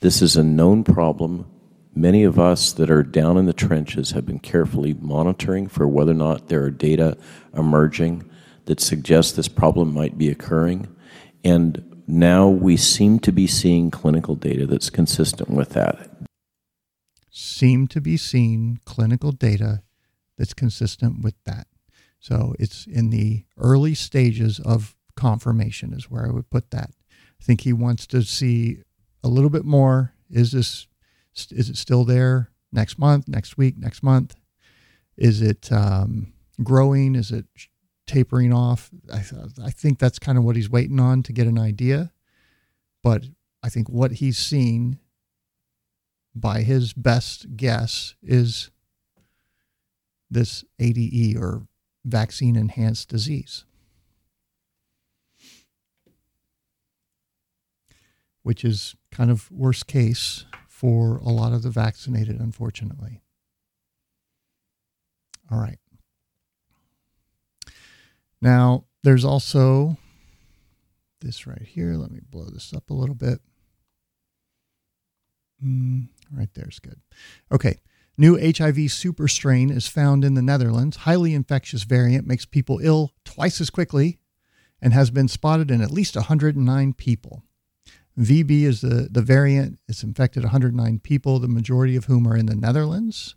this 0.00 0.22
is 0.22 0.36
a 0.36 0.42
known 0.42 0.84
problem. 0.84 1.46
Many 1.94 2.22
of 2.24 2.38
us 2.38 2.72
that 2.72 2.90
are 2.90 3.02
down 3.02 3.36
in 3.36 3.46
the 3.46 3.52
trenches 3.52 4.10
have 4.10 4.26
been 4.26 4.38
carefully 4.38 4.94
monitoring 4.94 5.66
for 5.66 5.88
whether 5.88 6.12
or 6.12 6.16
not 6.16 6.48
there 6.48 6.62
are 6.62 6.70
data 6.70 7.16
emerging 7.56 8.28
that 8.66 8.80
suggest 8.80 9.34
this 9.34 9.48
problem 9.48 9.94
might 9.94 10.18
be 10.18 10.28
occurring. 10.28 10.94
And 11.42 11.95
now 12.06 12.48
we 12.48 12.76
seem 12.76 13.18
to 13.20 13.32
be 13.32 13.46
seeing 13.46 13.90
clinical 13.90 14.34
data 14.34 14.66
that's 14.66 14.90
consistent 14.90 15.50
with 15.50 15.70
that. 15.70 16.10
Seem 17.30 17.86
to 17.88 18.00
be 18.00 18.16
seeing 18.16 18.80
clinical 18.84 19.32
data 19.32 19.82
that's 20.38 20.54
consistent 20.54 21.22
with 21.22 21.34
that. 21.44 21.66
So 22.20 22.54
it's 22.58 22.86
in 22.86 23.10
the 23.10 23.44
early 23.58 23.94
stages 23.94 24.58
of 24.60 24.96
confirmation, 25.16 25.92
is 25.92 26.10
where 26.10 26.26
I 26.26 26.30
would 26.30 26.50
put 26.50 26.70
that. 26.70 26.90
I 27.40 27.44
think 27.44 27.62
he 27.62 27.72
wants 27.72 28.06
to 28.08 28.22
see 28.22 28.78
a 29.22 29.28
little 29.28 29.50
bit 29.50 29.64
more. 29.64 30.14
Is 30.30 30.52
this 30.52 30.86
is 31.34 31.68
it 31.68 31.76
still 31.76 32.04
there 32.04 32.50
next 32.72 32.98
month, 32.98 33.28
next 33.28 33.58
week, 33.58 33.76
next 33.76 34.02
month? 34.02 34.34
Is 35.16 35.42
it 35.42 35.70
um, 35.70 36.32
growing? 36.62 37.14
Is 37.14 37.30
it 37.30 37.44
tapering 38.06 38.52
off? 38.52 38.90
I, 39.12 39.22
I 39.64 39.70
think 39.70 39.98
that's 39.98 40.18
kind 40.18 40.38
of 40.38 40.44
what 40.44 40.56
he's 40.56 40.70
waiting 40.70 41.00
on 41.00 41.22
to 41.24 41.32
get 41.32 41.46
an 41.46 41.58
idea. 41.58 42.12
But 43.02 43.24
I 43.62 43.68
think 43.68 43.88
what 43.88 44.12
he's 44.12 44.38
seen, 44.38 44.98
by 46.34 46.62
his 46.62 46.92
best 46.92 47.56
guess, 47.56 48.14
is 48.22 48.70
this 50.30 50.64
ADE 50.78 51.36
or 51.36 51.66
vaccine 52.04 52.56
enhanced 52.56 53.08
disease. 53.08 53.64
which 58.46 58.64
is 58.64 58.94
kind 59.10 59.28
of 59.28 59.50
worst 59.50 59.88
case 59.88 60.44
for 60.68 61.16
a 61.16 61.30
lot 61.30 61.52
of 61.52 61.64
the 61.64 61.68
vaccinated, 61.68 62.38
unfortunately. 62.38 63.20
All 65.50 65.58
right. 65.58 65.80
Now, 68.46 68.84
there's 69.02 69.24
also 69.24 69.96
this 71.20 71.48
right 71.48 71.66
here. 71.66 71.94
Let 71.94 72.12
me 72.12 72.20
blow 72.30 72.44
this 72.44 72.72
up 72.72 72.90
a 72.90 72.94
little 72.94 73.16
bit. 73.16 73.40
Mm, 75.60 76.10
right 76.30 76.48
there's 76.54 76.78
good. 76.78 77.00
Okay. 77.50 77.80
New 78.16 78.38
HIV 78.38 78.92
super 78.92 79.26
strain 79.26 79.68
is 79.68 79.88
found 79.88 80.24
in 80.24 80.34
the 80.34 80.42
Netherlands. 80.42 80.98
Highly 80.98 81.34
infectious 81.34 81.82
variant 81.82 82.24
makes 82.24 82.44
people 82.44 82.78
ill 82.80 83.10
twice 83.24 83.60
as 83.60 83.68
quickly 83.68 84.20
and 84.80 84.92
has 84.92 85.10
been 85.10 85.26
spotted 85.26 85.72
in 85.72 85.82
at 85.82 85.90
least 85.90 86.14
109 86.14 86.92
people. 86.92 87.42
VB 88.16 88.62
is 88.62 88.80
the, 88.80 89.08
the 89.10 89.22
variant. 89.22 89.80
It's 89.88 90.04
infected 90.04 90.44
109 90.44 91.00
people, 91.00 91.40
the 91.40 91.48
majority 91.48 91.96
of 91.96 92.04
whom 92.04 92.28
are 92.28 92.36
in 92.36 92.46
the 92.46 92.54
Netherlands. 92.54 93.34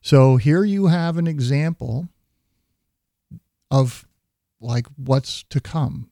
So 0.00 0.36
here 0.36 0.62
you 0.62 0.86
have 0.86 1.18
an 1.18 1.26
example 1.26 2.08
of 3.70 4.06
like 4.60 4.86
what's 4.96 5.42
to 5.44 5.60
come. 5.60 6.10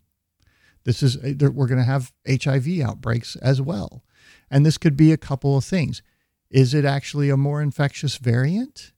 This 0.84 1.02
is 1.02 1.16
eh, 1.22 1.34
we're 1.48 1.66
going 1.66 1.78
to 1.78 1.84
have 1.84 2.12
HIV 2.28 2.80
outbreaks 2.80 3.36
as 3.36 3.60
well. 3.60 4.04
And 4.50 4.64
this 4.64 4.78
could 4.78 4.96
be 4.96 5.12
a 5.12 5.16
couple 5.16 5.56
of 5.56 5.64
things. 5.64 6.02
Is 6.50 6.74
it 6.74 6.84
actually 6.84 7.28
a 7.28 7.36
more 7.36 7.60
infectious 7.60 8.16
variant 8.16 8.92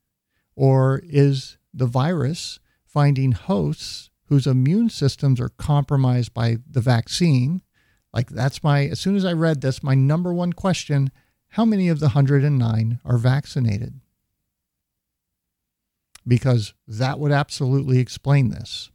or 0.54 1.00
is 1.04 1.56
the 1.72 1.86
virus 1.86 2.60
finding 2.84 3.32
hosts 3.32 4.10
whose 4.26 4.46
immune 4.46 4.90
systems 4.90 5.40
are 5.40 5.48
compromised 5.48 6.34
by 6.34 6.58
the 6.70 6.80
vaccine 6.80 7.62
like 8.12 8.30
that's 8.30 8.64
my 8.64 8.86
as 8.86 9.00
soon 9.00 9.16
as 9.16 9.24
I 9.24 9.32
read 9.32 9.60
this, 9.60 9.82
my 9.82 9.94
number 9.94 10.32
one 10.32 10.52
question, 10.52 11.10
how 11.50 11.64
many 11.64 11.88
of 11.88 12.00
the 12.00 12.06
109 12.06 13.00
are 13.04 13.18
vaccinated? 13.18 14.00
Because 16.28 16.74
that 16.86 17.18
would 17.18 17.32
absolutely 17.32 17.98
explain 17.98 18.50
this. 18.50 18.90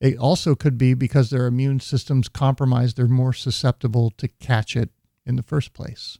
It 0.00 0.18
also 0.18 0.54
could 0.54 0.76
be 0.76 0.94
because 0.94 1.30
their 1.30 1.46
immune 1.46 1.80
system's 1.80 2.28
compromised, 2.28 2.96
they're 2.96 3.06
more 3.06 3.32
susceptible 3.32 4.10
to 4.16 4.28
catch 4.28 4.76
it 4.76 4.90
in 5.24 5.36
the 5.36 5.42
first 5.42 5.72
place. 5.72 6.18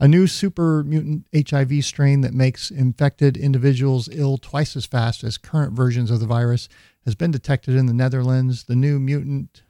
A 0.00 0.06
new 0.06 0.26
super 0.26 0.84
mutant 0.84 1.26
HIV 1.34 1.84
strain 1.84 2.20
that 2.20 2.32
makes 2.32 2.70
infected 2.70 3.36
individuals 3.36 4.08
ill 4.12 4.38
twice 4.38 4.76
as 4.76 4.86
fast 4.86 5.24
as 5.24 5.38
current 5.38 5.72
versions 5.72 6.10
of 6.10 6.20
the 6.20 6.26
virus 6.26 6.68
has 7.04 7.14
been 7.14 7.30
detected 7.32 7.74
in 7.74 7.86
the 7.86 7.94
Netherlands. 7.94 8.64
The 8.64 8.76
new 8.76 9.00
mutant 9.00 9.62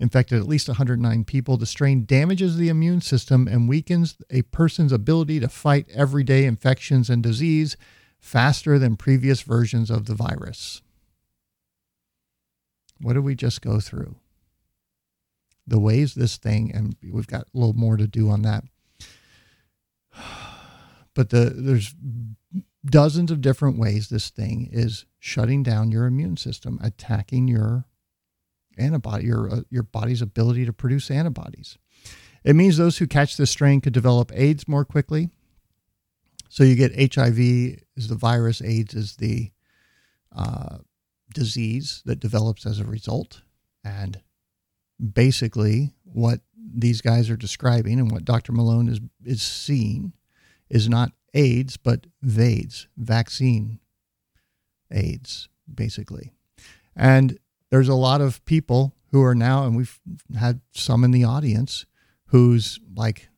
infected 0.00 0.40
at 0.40 0.48
least 0.48 0.66
109 0.66 1.24
people. 1.24 1.56
The 1.58 1.66
strain 1.66 2.04
damages 2.06 2.56
the 2.56 2.70
immune 2.70 3.02
system 3.02 3.46
and 3.46 3.68
weakens 3.68 4.16
a 4.30 4.42
person's 4.42 4.92
ability 4.92 5.38
to 5.40 5.48
fight 5.48 5.86
everyday 5.92 6.46
infections 6.46 7.10
and 7.10 7.22
disease 7.22 7.76
faster 8.18 8.78
than 8.78 8.96
previous 8.96 9.42
versions 9.42 9.90
of 9.90 10.06
the 10.06 10.14
virus. 10.14 10.80
What 13.00 13.12
did 13.12 13.24
we 13.24 13.34
just 13.34 13.60
go 13.62 13.78
through? 13.78 14.16
The 15.66 15.78
ways 15.78 16.14
this 16.14 16.38
thing, 16.38 16.72
and 16.74 16.96
we've 17.12 17.26
got 17.26 17.42
a 17.42 17.58
little 17.58 17.74
more 17.74 17.96
to 17.96 18.06
do 18.06 18.28
on 18.30 18.42
that. 18.42 18.64
But 21.12 21.30
the 21.30 21.52
there's 21.54 21.92
dozens 22.84 23.32
of 23.32 23.40
different 23.40 23.76
ways 23.76 24.08
this 24.08 24.30
thing 24.30 24.68
is 24.70 25.06
shutting 25.18 25.64
down 25.64 25.90
your 25.90 26.06
immune 26.06 26.36
system, 26.36 26.78
attacking 26.80 27.48
your 27.48 27.84
antibody, 28.80 29.26
your 29.26 29.50
uh, 29.50 29.60
your 29.70 29.82
body's 29.82 30.22
ability 30.22 30.66
to 30.66 30.72
produce 30.72 31.10
antibodies. 31.10 31.78
It 32.44 32.56
means 32.56 32.76
those 32.76 32.98
who 32.98 33.06
catch 33.06 33.36
this 33.36 33.50
strain 33.50 33.80
could 33.80 33.92
develop 33.92 34.32
AIDS 34.34 34.66
more 34.66 34.84
quickly. 34.84 35.28
So 36.48 36.64
you 36.64 36.74
get 36.74 37.14
HIV 37.14 37.38
is 37.38 38.08
the 38.08 38.16
virus, 38.16 38.62
AIDS 38.62 38.94
is 38.94 39.16
the 39.16 39.50
uh, 40.34 40.78
disease 41.34 42.02
that 42.06 42.18
develops 42.18 42.66
as 42.66 42.80
a 42.80 42.84
result, 42.84 43.42
and 43.84 44.20
basically 45.12 45.92
what 46.02 46.40
these 46.56 47.00
guys 47.00 47.30
are 47.30 47.36
describing 47.36 47.98
and 47.98 48.10
what 48.10 48.24
Dr. 48.24 48.52
Malone 48.52 48.88
is 48.88 49.00
is 49.24 49.42
seeing 49.42 50.12
is 50.68 50.88
not 50.88 51.12
AIDS, 51.34 51.76
but 51.76 52.06
VAIDS, 52.22 52.86
vaccine 52.96 53.80
AIDS, 54.90 55.48
basically. 55.72 56.32
And 56.96 57.38
there's 57.70 57.88
a 57.88 57.94
lot 57.94 58.20
of 58.20 58.44
people 58.44 58.94
who 59.10 59.22
are 59.22 59.34
now, 59.34 59.64
and 59.64 59.76
we've 59.76 59.98
had 60.38 60.60
some 60.72 61.04
in 61.04 61.10
the 61.10 61.24
audience, 61.24 61.86
who's 62.26 62.78
like 62.94 63.28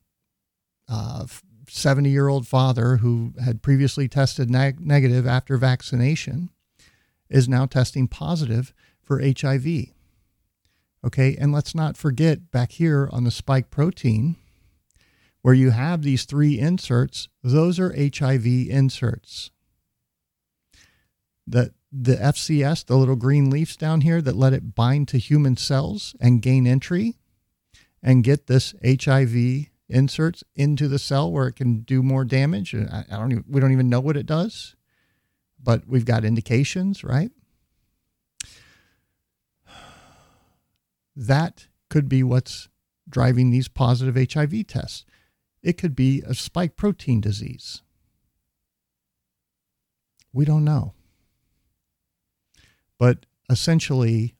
uh, 0.88 1.26
70 1.68 2.10
year 2.10 2.28
old 2.28 2.46
father 2.46 2.98
who 2.98 3.32
had 3.42 3.62
previously 3.62 4.08
tested 4.08 4.50
neg- 4.50 4.84
negative 4.84 5.26
after 5.26 5.56
vaccination 5.56 6.50
is 7.30 7.48
now 7.48 7.64
testing 7.64 8.06
positive 8.06 8.74
for 9.02 9.22
HIV. 9.22 9.66
Okay, 11.04 11.36
and 11.36 11.52
let's 11.52 11.74
not 11.74 11.96
forget 11.96 12.50
back 12.50 12.72
here 12.72 13.08
on 13.10 13.24
the 13.24 13.30
spike 13.30 13.70
protein, 13.70 14.36
where 15.40 15.54
you 15.54 15.70
have 15.70 16.02
these 16.02 16.24
three 16.24 16.58
inserts, 16.58 17.28
those 17.42 17.80
are 17.80 17.94
HIV 17.96 18.46
inserts. 18.46 19.50
The, 21.46 21.72
the 21.92 22.16
FCS, 22.16 22.86
the 22.86 22.96
little 22.96 23.16
green 23.16 23.50
leaves 23.50 23.76
down 23.76 24.00
here 24.00 24.22
that 24.22 24.34
let 24.34 24.54
it 24.54 24.74
bind 24.74 25.08
to 25.08 25.18
human 25.18 25.56
cells 25.56 26.16
and 26.20 26.40
gain 26.40 26.66
entry 26.66 27.18
and 28.02 28.24
get 28.24 28.46
this 28.46 28.74
HIV 28.84 29.66
inserts 29.88 30.42
into 30.56 30.88
the 30.88 30.98
cell 30.98 31.30
where 31.30 31.46
it 31.46 31.56
can 31.56 31.80
do 31.80 32.02
more 32.02 32.24
damage. 32.24 32.74
Uh, 32.74 32.86
I, 32.90 33.04
I 33.10 33.18
don't 33.18 33.32
even, 33.32 33.44
we 33.46 33.60
don't 33.60 33.72
even 33.72 33.90
know 33.90 34.00
what 34.00 34.16
it 34.16 34.24
does, 34.24 34.74
but 35.62 35.86
we've 35.86 36.06
got 36.06 36.24
indications, 36.24 37.04
right? 37.04 37.30
That 41.14 41.66
could 41.90 42.08
be 42.08 42.22
what's 42.22 42.68
driving 43.06 43.50
these 43.50 43.68
positive 43.68 44.16
HIV 44.32 44.66
tests. 44.66 45.04
It 45.62 45.74
could 45.74 45.94
be 45.94 46.22
a 46.26 46.32
spike 46.32 46.74
protein 46.74 47.20
disease. 47.20 47.82
We 50.32 50.46
don't 50.46 50.64
know. 50.64 50.94
But 53.02 53.26
essentially, 53.50 54.36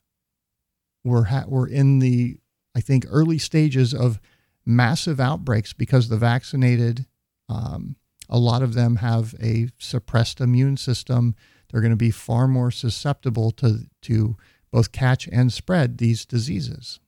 we're, 1.03 1.25
ha- 1.25 1.47
we're 1.49 1.67
in 1.67 1.99
the, 1.99 2.39
I 2.77 2.81
think, 2.81 3.05
early 3.09 3.39
stages 3.39 3.93
of 3.93 4.21
massive 4.65 5.19
outbreaks 5.19 5.73
because 5.73 6.09
the 6.09 6.17
vaccinated 6.17 7.07
um, 7.49 7.97
a 8.29 8.39
lot 8.39 8.63
of 8.63 8.75
them 8.75 8.95
have 8.97 9.35
a 9.43 9.67
suppressed 9.79 10.41
immune 10.41 10.77
system. 10.77 11.35
They're 11.69 11.81
going 11.81 11.91
to 11.91 11.97
be 11.97 12.13
far 12.13 12.47
more 12.47 12.71
susceptible 12.71 13.51
to, 13.51 13.81
to 14.03 14.37
both 14.71 14.93
catch 14.93 15.27
and 15.27 15.53
spread 15.53 15.99
these 15.99 16.25
diseases. 16.25 17.01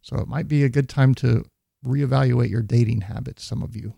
So 0.00 0.18
it 0.18 0.28
might 0.28 0.46
be 0.46 0.62
a 0.62 0.68
good 0.68 0.88
time 0.88 1.16
to 1.16 1.44
reevaluate 1.84 2.50
your 2.50 2.62
dating 2.62 3.00
habits, 3.00 3.42
some 3.42 3.64
of 3.64 3.74
you. 3.74 3.94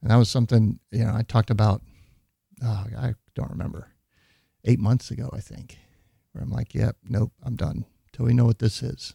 And 0.00 0.12
that 0.12 0.16
was 0.16 0.30
something, 0.30 0.78
you 0.92 1.04
know, 1.04 1.12
I 1.12 1.22
talked 1.22 1.50
about, 1.50 1.82
oh, 2.62 2.84
I 2.96 3.14
don't 3.34 3.50
remember, 3.50 3.88
eight 4.68 4.78
months 4.78 5.10
ago, 5.10 5.30
I 5.32 5.40
think, 5.40 5.78
where 6.32 6.44
I'm 6.44 6.50
like, 6.50 6.74
yep, 6.74 6.96
nope, 7.08 7.32
I'm 7.42 7.56
done 7.56 7.86
till 8.12 8.26
we 8.26 8.34
know 8.34 8.44
what 8.44 8.58
this 8.58 8.82
is. 8.82 9.14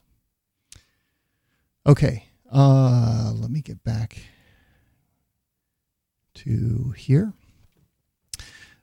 Okay, 1.85 2.25
uh, 2.51 3.31
let 3.35 3.51
me 3.51 3.61
get 3.61 3.83
back 3.83 4.17
to 6.35 6.93
here. 6.97 7.33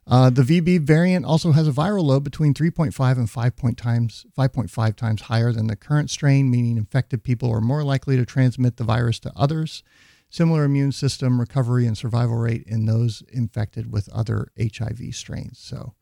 Uh, 0.06 0.28
the 0.28 0.42
VB 0.42 0.80
variant 0.80 1.24
also 1.24 1.52
has 1.52 1.68
a 1.68 1.72
viral 1.72 2.02
load 2.02 2.24
between 2.24 2.52
3.5 2.52 3.16
and 3.16 3.30
5 3.30 3.76
times 3.76 4.26
5.5 4.36 4.96
times 4.96 5.22
higher 5.22 5.52
than 5.52 5.68
the 5.68 5.76
current 5.76 6.10
strain, 6.10 6.50
meaning 6.50 6.76
infected 6.76 7.22
people 7.22 7.50
are 7.50 7.60
more 7.60 7.84
likely 7.84 8.16
to 8.16 8.26
transmit 8.26 8.76
the 8.76 8.84
virus 8.84 9.20
to 9.20 9.32
others. 9.36 9.82
Similar 10.28 10.64
immune 10.64 10.92
system 10.92 11.40
recovery 11.40 11.86
and 11.86 11.96
survival 11.96 12.36
rate 12.36 12.64
in 12.66 12.86
those 12.86 13.22
infected 13.28 13.92
with 13.92 14.08
other 14.10 14.48
HIV 14.60 15.14
strains. 15.14 15.58
So, 15.58 15.94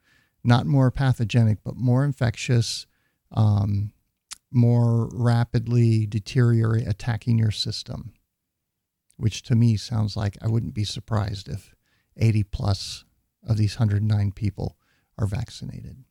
not 0.49 0.67
more 0.67 0.91
pathogenic, 0.91 1.59
but 1.63 1.77
more 1.77 2.05
infectious, 2.05 2.87
um, 3.33 3.93
more 4.51 5.09
rapidly 5.13 6.07
deteriorate, 6.07 6.89
attacking 6.89 7.39
your 7.39 7.51
system. 7.51 8.15
Which 9.19 9.43
to 9.43 9.55
me 9.55 9.77
sounds 9.77 10.17
like 10.17 10.39
I 10.41 10.49
wouldn't 10.49 10.75
be 10.75 10.85
surprised 10.85 11.49
if 11.49 11.75
80 12.17 12.45
plus 12.45 13.05
of 13.47 13.57
these 13.59 13.79
109 13.79 14.33
people 14.33 14.77
are 15.19 15.27
vaccinated. 15.27 16.05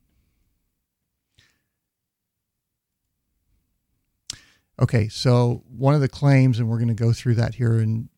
Okay, 4.80 5.08
so 5.08 5.64
one 5.66 5.94
of 5.94 6.00
the 6.00 6.08
claims, 6.08 6.60
and 6.60 6.68
we're 6.68 6.76
going 6.76 6.88
to 6.88 6.94
go 6.94 7.12
through 7.12 7.34
that 7.36 7.56
here 7.56 7.78
in 7.78 8.08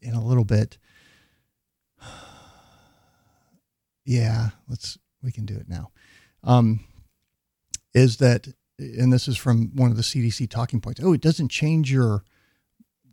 in 0.00 0.14
a 0.14 0.24
little 0.24 0.44
bit. 0.44 0.78
Yeah, 4.10 4.52
let's 4.70 4.96
we 5.22 5.32
can 5.32 5.44
do 5.44 5.56
it 5.56 5.68
now. 5.68 5.90
Um, 6.44 6.80
is 7.94 8.18
that, 8.18 8.48
and 8.78 9.12
this 9.12 9.28
is 9.28 9.36
from 9.36 9.74
one 9.74 9.90
of 9.90 9.96
the 9.96 10.02
CDC 10.02 10.48
talking 10.50 10.80
points. 10.80 11.00
Oh, 11.02 11.12
it 11.12 11.20
doesn't 11.20 11.48
change 11.48 11.92
your 11.92 12.22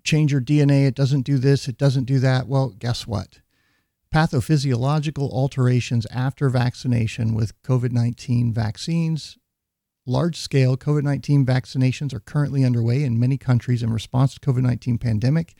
change 0.03 0.31
your 0.31 0.41
DNA. 0.41 0.85
It 0.85 0.93
doesn't 0.93 1.23
do 1.23 1.39
this. 1.39 1.67
It 1.67 1.79
doesn't 1.79 2.03
do 2.03 2.19
that. 2.19 2.47
Well, 2.47 2.69
guess 2.69 3.07
what? 3.07 3.39
pathophysiological 4.15 5.29
alterations 5.29 6.05
after 6.09 6.47
vaccination 6.47 7.35
with 7.35 7.61
COVID 7.63 7.91
19 7.91 8.53
vaccines. 8.53 9.37
Large 10.05 10.37
scale 10.37 10.77
COVID 10.77 11.03
19 11.03 11.45
vaccinations 11.45 12.13
are 12.13 12.21
currently 12.21 12.63
underway 12.63 13.03
in 13.03 13.19
many 13.19 13.37
countries 13.37 13.83
in 13.83 13.91
response 13.91 14.33
to 14.33 14.39
COVID 14.39 14.61
19 14.61 14.99
pandemic. 14.99 15.53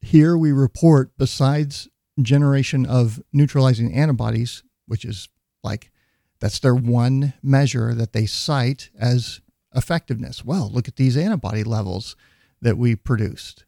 Here 0.00 0.36
we 0.36 0.50
report, 0.50 1.12
besides 1.16 1.88
generation 2.20 2.84
of 2.84 3.22
neutralizing 3.32 3.94
antibodies, 3.94 4.64
which 4.88 5.04
is 5.04 5.28
like 5.62 5.92
that's 6.40 6.58
their 6.58 6.74
one 6.74 7.34
measure 7.42 7.94
that 7.94 8.12
they 8.12 8.26
cite 8.26 8.90
as 8.98 9.40
effectiveness. 9.74 10.44
Well, 10.44 10.70
look 10.70 10.88
at 10.88 10.96
these 10.96 11.16
antibody 11.16 11.64
levels 11.64 12.16
that 12.60 12.78
we 12.78 12.96
produced. 12.96 13.64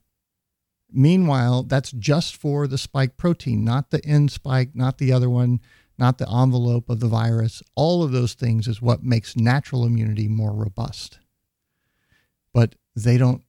Meanwhile, 0.93 1.65
that's 1.65 1.93
just 1.93 2.37
for 2.37 2.67
the 2.67 2.79
spike 2.79 3.17
protein, 3.17 3.65
not 3.65 3.91
the 3.91 4.05
end 4.05 4.33
spike, 4.33 4.71
not 4.75 4.99
the 4.99 5.13
other 5.13 5.31
one, 5.31 5.61
not 5.99 6.19
the 6.19 6.29
envelope 6.29 6.89
of 6.89 7.01
the 7.01 7.07
virus. 7.07 7.63
All 7.77 8.03
of 8.03 8.11
those 8.11 8.35
things 8.35 8.67
is 8.67 8.83
what 8.83 9.05
makes 9.05 9.37
natural 9.37 9.85
immunity 9.85 10.27
more 10.27 10.53
robust. 10.53 11.21
But 12.53 12.75
they 12.97 13.19
don't 13.19 13.43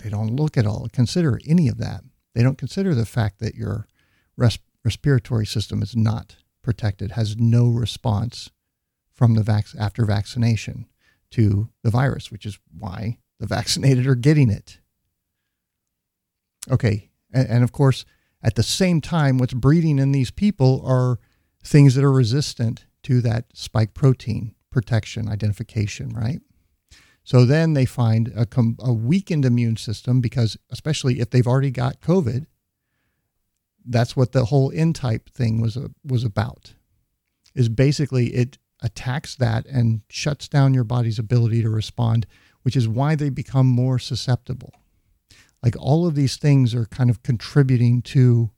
they 0.00 0.10
don't 0.10 0.36
look 0.36 0.56
at 0.56 0.66
all, 0.66 0.88
consider 0.92 1.40
any 1.46 1.66
of 1.66 1.78
that. 1.78 2.02
They 2.34 2.42
don't 2.42 2.58
consider 2.58 2.94
the 2.94 3.06
fact 3.06 3.40
that 3.40 3.56
your 3.56 3.88
res- 4.36 4.60
respiratory 4.84 5.46
system 5.46 5.82
is 5.82 5.96
not 5.96 6.36
protected, 6.68 7.12
has 7.12 7.34
no 7.38 7.66
response 7.66 8.50
from 9.10 9.32
the 9.32 9.42
vac- 9.42 9.74
after 9.80 10.04
vaccination 10.04 10.84
to 11.30 11.70
the 11.82 11.88
virus, 11.88 12.30
which 12.30 12.44
is 12.44 12.58
why 12.78 13.16
the 13.40 13.46
vaccinated 13.56 14.06
are 14.06 14.14
getting 14.14 14.50
it. 14.50 14.78
Okay. 16.70 17.08
And, 17.32 17.48
and, 17.48 17.64
of 17.64 17.72
course, 17.72 18.04
at 18.42 18.54
the 18.54 18.62
same 18.62 19.00
time, 19.00 19.38
what's 19.38 19.54
breeding 19.54 19.98
in 19.98 20.12
these 20.12 20.30
people 20.30 20.82
are 20.84 21.18
things 21.64 21.94
that 21.94 22.04
are 22.04 22.12
resistant 22.12 22.84
to 23.04 23.22
that 23.22 23.46
spike 23.54 23.94
protein 23.94 24.54
protection 24.70 25.26
identification, 25.26 26.10
right? 26.10 26.42
So 27.24 27.46
then 27.46 27.72
they 27.72 27.86
find 27.86 28.28
a, 28.36 28.46
a 28.80 28.92
weakened 28.92 29.46
immune 29.46 29.78
system 29.78 30.20
because, 30.20 30.58
especially 30.70 31.20
if 31.20 31.30
they've 31.30 31.46
already 31.46 31.70
got 31.70 32.02
COVID, 32.02 32.44
that's 33.88 34.16
what 34.16 34.32
the 34.32 34.46
whole 34.46 34.70
N 34.74 34.92
type 34.92 35.30
thing 35.30 35.60
was, 35.60 35.76
a, 35.76 35.90
was 36.04 36.24
about. 36.24 36.74
Is 37.54 37.68
basically 37.68 38.28
it 38.34 38.58
attacks 38.82 39.34
that 39.36 39.66
and 39.66 40.02
shuts 40.08 40.48
down 40.48 40.74
your 40.74 40.84
body's 40.84 41.18
ability 41.18 41.62
to 41.62 41.70
respond, 41.70 42.26
which 42.62 42.76
is 42.76 42.86
why 42.86 43.16
they 43.16 43.30
become 43.30 43.66
more 43.66 43.98
susceptible 43.98 44.72
like 45.62 45.76
all 45.78 46.06
of 46.06 46.14
these 46.14 46.36
things 46.36 46.74
are 46.74 46.86
kind 46.86 47.10
of 47.10 47.22
contributing 47.22 48.02
to 48.02 48.50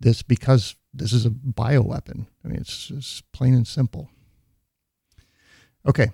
this 0.00 0.22
because 0.22 0.76
this 0.92 1.12
is 1.12 1.24
a 1.24 1.30
bioweapon. 1.30 2.26
I 2.44 2.48
mean, 2.48 2.60
it's, 2.60 2.90
it's 2.90 3.22
plain 3.32 3.54
and 3.54 3.66
simple. 3.66 4.10
Okay. 5.86 6.10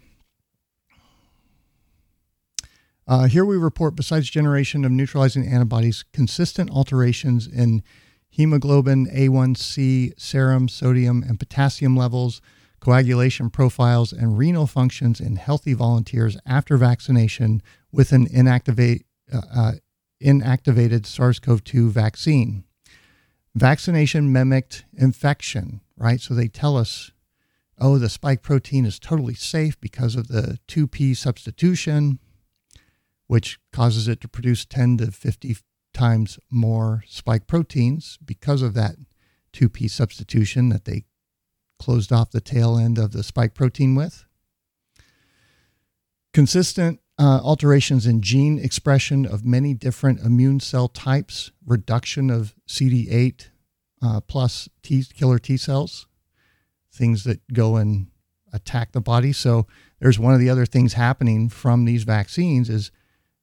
Uh, 3.08 3.26
here 3.26 3.44
we 3.44 3.56
report, 3.56 3.94
besides 3.94 4.28
generation 4.28 4.84
of 4.84 4.90
neutralizing 4.90 5.46
antibodies, 5.46 6.04
consistent 6.12 6.70
alterations 6.70 7.46
in 7.46 7.82
hemoglobin, 8.36 9.06
A1C, 9.06 10.12
serum, 10.20 10.68
sodium, 10.68 11.22
and 11.22 11.40
potassium 11.40 11.96
levels, 11.96 12.42
coagulation 12.80 13.48
profiles, 13.48 14.12
and 14.12 14.36
renal 14.36 14.66
functions 14.66 15.20
in 15.20 15.36
healthy 15.36 15.72
volunteers 15.72 16.36
after 16.44 16.76
vaccination 16.76 17.62
with 17.90 18.12
an 18.12 18.26
inactivate, 18.26 19.04
uh, 19.32 19.40
uh, 19.54 19.72
inactivated 20.22 21.06
SARS 21.06 21.38
CoV 21.38 21.64
2 21.64 21.90
vaccine. 21.90 22.64
Vaccination 23.54 24.30
mimicked 24.30 24.84
infection, 24.92 25.80
right? 25.96 26.20
So 26.20 26.34
they 26.34 26.48
tell 26.48 26.76
us, 26.76 27.12
oh, 27.78 27.96
the 27.96 28.10
spike 28.10 28.42
protein 28.42 28.84
is 28.84 28.98
totally 28.98 29.32
safe 29.32 29.80
because 29.80 30.14
of 30.14 30.28
the 30.28 30.58
2P 30.68 31.16
substitution, 31.16 32.18
which 33.28 33.58
causes 33.72 34.08
it 34.08 34.20
to 34.20 34.28
produce 34.28 34.66
10 34.66 34.98
to 34.98 35.10
50 35.10 35.56
times 35.96 36.38
more 36.50 37.02
spike 37.08 37.46
proteins 37.46 38.18
because 38.24 38.60
of 38.60 38.74
that 38.74 38.96
2P 39.54 39.90
substitution 39.90 40.68
that 40.68 40.84
they 40.84 41.04
closed 41.78 42.12
off 42.12 42.30
the 42.30 42.40
tail 42.40 42.76
end 42.76 42.98
of 42.98 43.12
the 43.12 43.22
spike 43.22 43.54
protein 43.54 43.94
with. 43.94 44.26
Consistent 46.34 47.00
uh, 47.18 47.40
alterations 47.42 48.06
in 48.06 48.20
gene 48.20 48.58
expression 48.58 49.24
of 49.24 49.44
many 49.44 49.72
different 49.72 50.20
immune 50.20 50.60
cell 50.60 50.86
types, 50.86 51.50
reduction 51.64 52.28
of 52.28 52.54
CD8 52.68 53.48
uh, 54.02 54.20
plus 54.20 54.68
T 54.82 55.02
killer 55.14 55.38
T 55.38 55.56
cells, 55.56 56.06
things 56.92 57.24
that 57.24 57.40
go 57.54 57.76
and 57.76 58.08
attack 58.52 58.92
the 58.92 59.00
body. 59.00 59.32
So 59.32 59.66
there's 59.98 60.18
one 60.18 60.34
of 60.34 60.40
the 60.40 60.50
other 60.50 60.66
things 60.66 60.92
happening 60.92 61.48
from 61.48 61.86
these 61.86 62.02
vaccines 62.04 62.68
is 62.68 62.90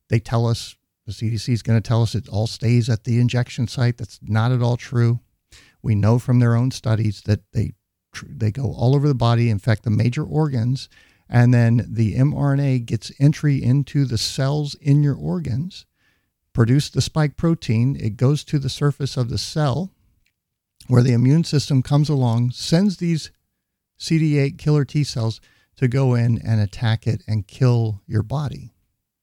they 0.10 0.20
tell 0.20 0.46
us 0.46 0.76
the 1.06 1.12
CDC 1.12 1.50
is 1.50 1.62
going 1.62 1.82
to 1.82 1.88
tell 1.88 2.02
us 2.02 2.16
it 2.16 2.30
all 2.30 2.48
stays 2.48 2.90
at 2.90 3.04
the 3.04 3.20
injection 3.20 3.68
site. 3.68 3.98
That's 3.98 4.20
not 4.22 4.52
at 4.52 4.62
all 4.62 4.78
true. 4.78 5.20
We 5.82 5.96
know 5.96 6.18
from 6.18 6.40
their 6.40 6.56
own 6.56 6.72
studies 6.72 7.22
that 7.24 7.52
they 7.52 7.74
they 8.26 8.52
go 8.52 8.72
all 8.74 8.96
over 8.96 9.08
the 9.08 9.16
body, 9.16 9.50
infect 9.50 9.84
the 9.84 9.90
major 9.90 10.24
organs, 10.24 10.88
and 11.28 11.52
then 11.52 11.88
the 11.90 12.16
mRNA 12.16 12.86
gets 12.86 13.12
entry 13.20 13.62
into 13.62 14.06
the 14.06 14.20
cells 14.20 14.76
in 14.76 15.02
your 15.02 15.16
organs, 15.16 15.86
produce 16.54 16.90
the 16.90 17.02
spike 17.02 17.36
protein. 17.36 17.98
It 18.00 18.16
goes 18.18 18.44
to 18.46 18.60
the 18.60 18.70
surface 18.70 19.18
of 19.18 19.30
the 19.30 19.40
cell 19.40 19.90
where 20.88 21.02
the 21.02 21.14
immune 21.14 21.44
system 21.44 21.82
comes 21.82 22.08
along, 22.08 22.52
sends 22.52 22.98
these 22.98 23.32
CD8 24.00 24.58
killer 24.58 24.86
T 24.86 25.04
cells 25.04 25.42
to 25.78 25.88
go 25.88 26.14
in 26.14 26.40
and 26.46 26.62
attack 26.62 27.08
it 27.08 27.24
and 27.28 27.48
kill 27.48 28.02
your 28.06 28.22
body, 28.22 28.74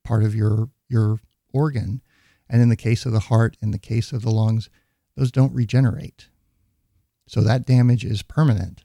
part 0.03 0.24
of 0.24 0.35
your, 0.35 0.70
your 0.89 1.20
organ. 1.53 2.03
And 2.48 2.61
in 2.61 2.68
the 2.68 2.76
case 2.76 3.07
of 3.07 3.12
the 3.12 3.20
heart, 3.20 3.57
in 3.62 3.70
the 3.70 3.78
case 3.78 4.12
of 4.12 4.22
the 4.22 4.30
lungs, 4.30 4.70
those 5.16 5.30
don't 5.30 5.55
regenerate. 5.55 6.28
So 7.26 7.42
that 7.42 7.64
damage 7.66 8.05
is 8.05 8.22
permanent. 8.22 8.84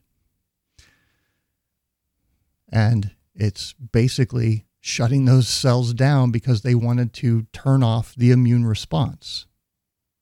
And 2.72 3.12
it's 3.34 3.74
basically 3.74 4.66
shutting 4.80 5.26
those 5.26 5.48
cells 5.48 5.94
down 5.94 6.32
because 6.32 6.62
they 6.62 6.76
wanted 6.76 7.12
to 7.14 7.48
turn 7.54 7.82
off 7.82 8.14
the 8.16 8.32
immune 8.32 8.66
response. 8.66 9.48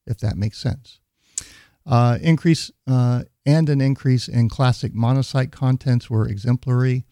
if 0.06 0.20
that 0.20 0.38
makes 0.38 0.58
sense. 0.58 1.00
Uh, 1.86 2.18
increase 2.22 2.72
uh, 2.88 3.24
and 3.46 3.70
an 3.70 3.82
increase 3.82 4.28
in 4.28 4.50
classic 4.50 4.94
monocyte 4.94 5.52
contents 5.52 6.10
were 6.10 6.28
exemplary. 6.28 7.06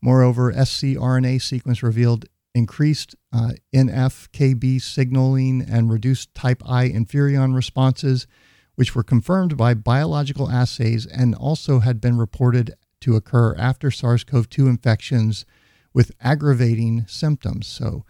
Moreover, 0.00 0.52
scRNA 0.52 1.40
sequence 1.42 1.82
revealed 1.82 2.26
increased 2.58 3.14
uh, 3.32 3.52
NF-κB 3.74 4.82
signaling 4.82 5.62
and 5.62 5.90
reduced 5.90 6.34
type 6.34 6.62
I 6.66 6.88
interferon 6.88 7.54
responses, 7.54 8.26
which 8.74 8.94
were 8.94 9.02
confirmed 9.02 9.56
by 9.56 9.74
biological 9.74 10.50
assays 10.50 11.06
and 11.06 11.34
also 11.34 11.78
had 11.78 12.00
been 12.00 12.18
reported 12.18 12.74
to 13.00 13.16
occur 13.16 13.54
after 13.56 13.90
SARS-CoV-2 13.90 14.68
infections 14.68 15.46
with 15.94 16.12
aggravating 16.20 17.06
symptoms. 17.06 17.66
So 17.66 18.04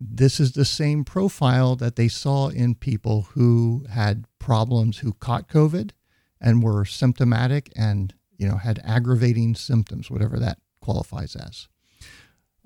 this 0.00 0.40
is 0.40 0.52
the 0.52 0.64
same 0.64 1.04
profile 1.04 1.76
that 1.76 1.96
they 1.96 2.08
saw 2.08 2.48
in 2.48 2.74
people 2.74 3.28
who 3.32 3.84
had 3.90 4.24
problems 4.38 4.98
who 4.98 5.12
caught 5.12 5.48
COVID 5.48 5.90
and 6.40 6.62
were 6.62 6.84
symptomatic 6.84 7.72
and 7.76 8.14
you 8.36 8.48
know 8.48 8.56
had 8.56 8.80
aggravating 8.84 9.54
symptoms, 9.54 10.10
whatever 10.10 10.38
that 10.38 10.58
qualifies 10.80 11.36
as. 11.36 11.68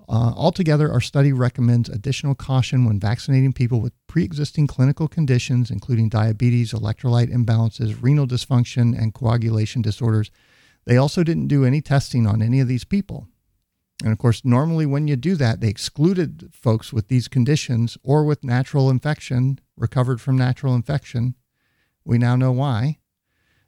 Uh, 0.08 0.32
altogether, 0.36 0.90
our 0.92 1.00
study 1.00 1.32
recommends 1.32 1.88
additional 1.88 2.34
caution 2.34 2.84
when 2.84 3.00
vaccinating 3.00 3.52
people 3.52 3.80
with 3.80 3.92
pre 4.06 4.22
existing 4.22 4.66
clinical 4.66 5.08
conditions, 5.08 5.70
including 5.70 6.08
diabetes, 6.08 6.72
electrolyte 6.72 7.32
imbalances, 7.32 8.00
renal 8.00 8.26
dysfunction, 8.26 8.96
and 8.96 9.14
coagulation 9.14 9.82
disorders. 9.82 10.30
They 10.84 10.96
also 10.96 11.24
didn't 11.24 11.48
do 11.48 11.64
any 11.64 11.80
testing 11.80 12.26
on 12.26 12.40
any 12.40 12.60
of 12.60 12.68
these 12.68 12.84
people. 12.84 13.26
And 14.02 14.12
of 14.12 14.18
course, 14.18 14.44
normally 14.44 14.86
when 14.86 15.08
you 15.08 15.16
do 15.16 15.34
that, 15.36 15.60
they 15.60 15.68
excluded 15.68 16.50
folks 16.52 16.92
with 16.92 17.08
these 17.08 17.28
conditions 17.28 17.98
or 18.04 18.24
with 18.24 18.44
natural 18.44 18.90
infection, 18.90 19.58
recovered 19.76 20.20
from 20.20 20.36
natural 20.36 20.74
infection. 20.74 21.34
We 22.04 22.18
now 22.18 22.36
know 22.36 22.52
why. 22.52 22.98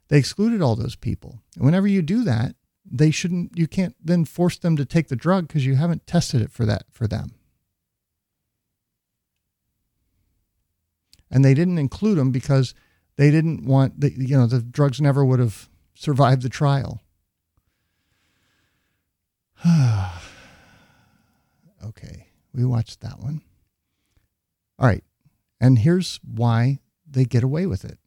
They 0.07 0.17
excluded 0.17 0.61
all 0.61 0.75
those 0.75 0.95
people. 0.95 1.41
And 1.55 1.65
whenever 1.65 1.87
you 1.87 2.01
do 2.01 2.23
that, 2.23 2.55
they 2.91 3.11
shouldn't 3.11 3.57
you 3.57 3.67
can't 3.67 3.95
then 4.03 4.25
force 4.25 4.57
them 4.57 4.75
to 4.77 4.85
take 4.85 5.07
the 5.07 5.15
drug 5.15 5.47
because 5.47 5.65
you 5.65 5.75
haven't 5.75 6.07
tested 6.07 6.41
it 6.41 6.51
for 6.51 6.65
that 6.65 6.83
for 6.91 7.07
them. 7.07 7.35
And 11.31 11.45
they 11.45 11.53
didn't 11.53 11.77
include 11.77 12.17
them 12.17 12.31
because 12.31 12.73
they 13.17 13.29
didn't 13.29 13.65
want 13.65 14.01
the 14.01 14.11
you 14.11 14.37
know 14.37 14.47
the 14.47 14.61
drugs 14.61 14.99
never 14.99 15.23
would 15.23 15.39
have 15.39 15.69
survived 15.93 16.41
the 16.41 16.49
trial. 16.49 17.01
okay, 21.85 22.27
we 22.53 22.65
watched 22.65 23.01
that 23.01 23.19
one. 23.19 23.41
All 24.79 24.87
right. 24.87 25.03
And 25.59 25.79
here's 25.79 26.19
why 26.23 26.79
they 27.05 27.25
get 27.25 27.43
away 27.43 27.65
with 27.65 27.83
it. 27.83 27.99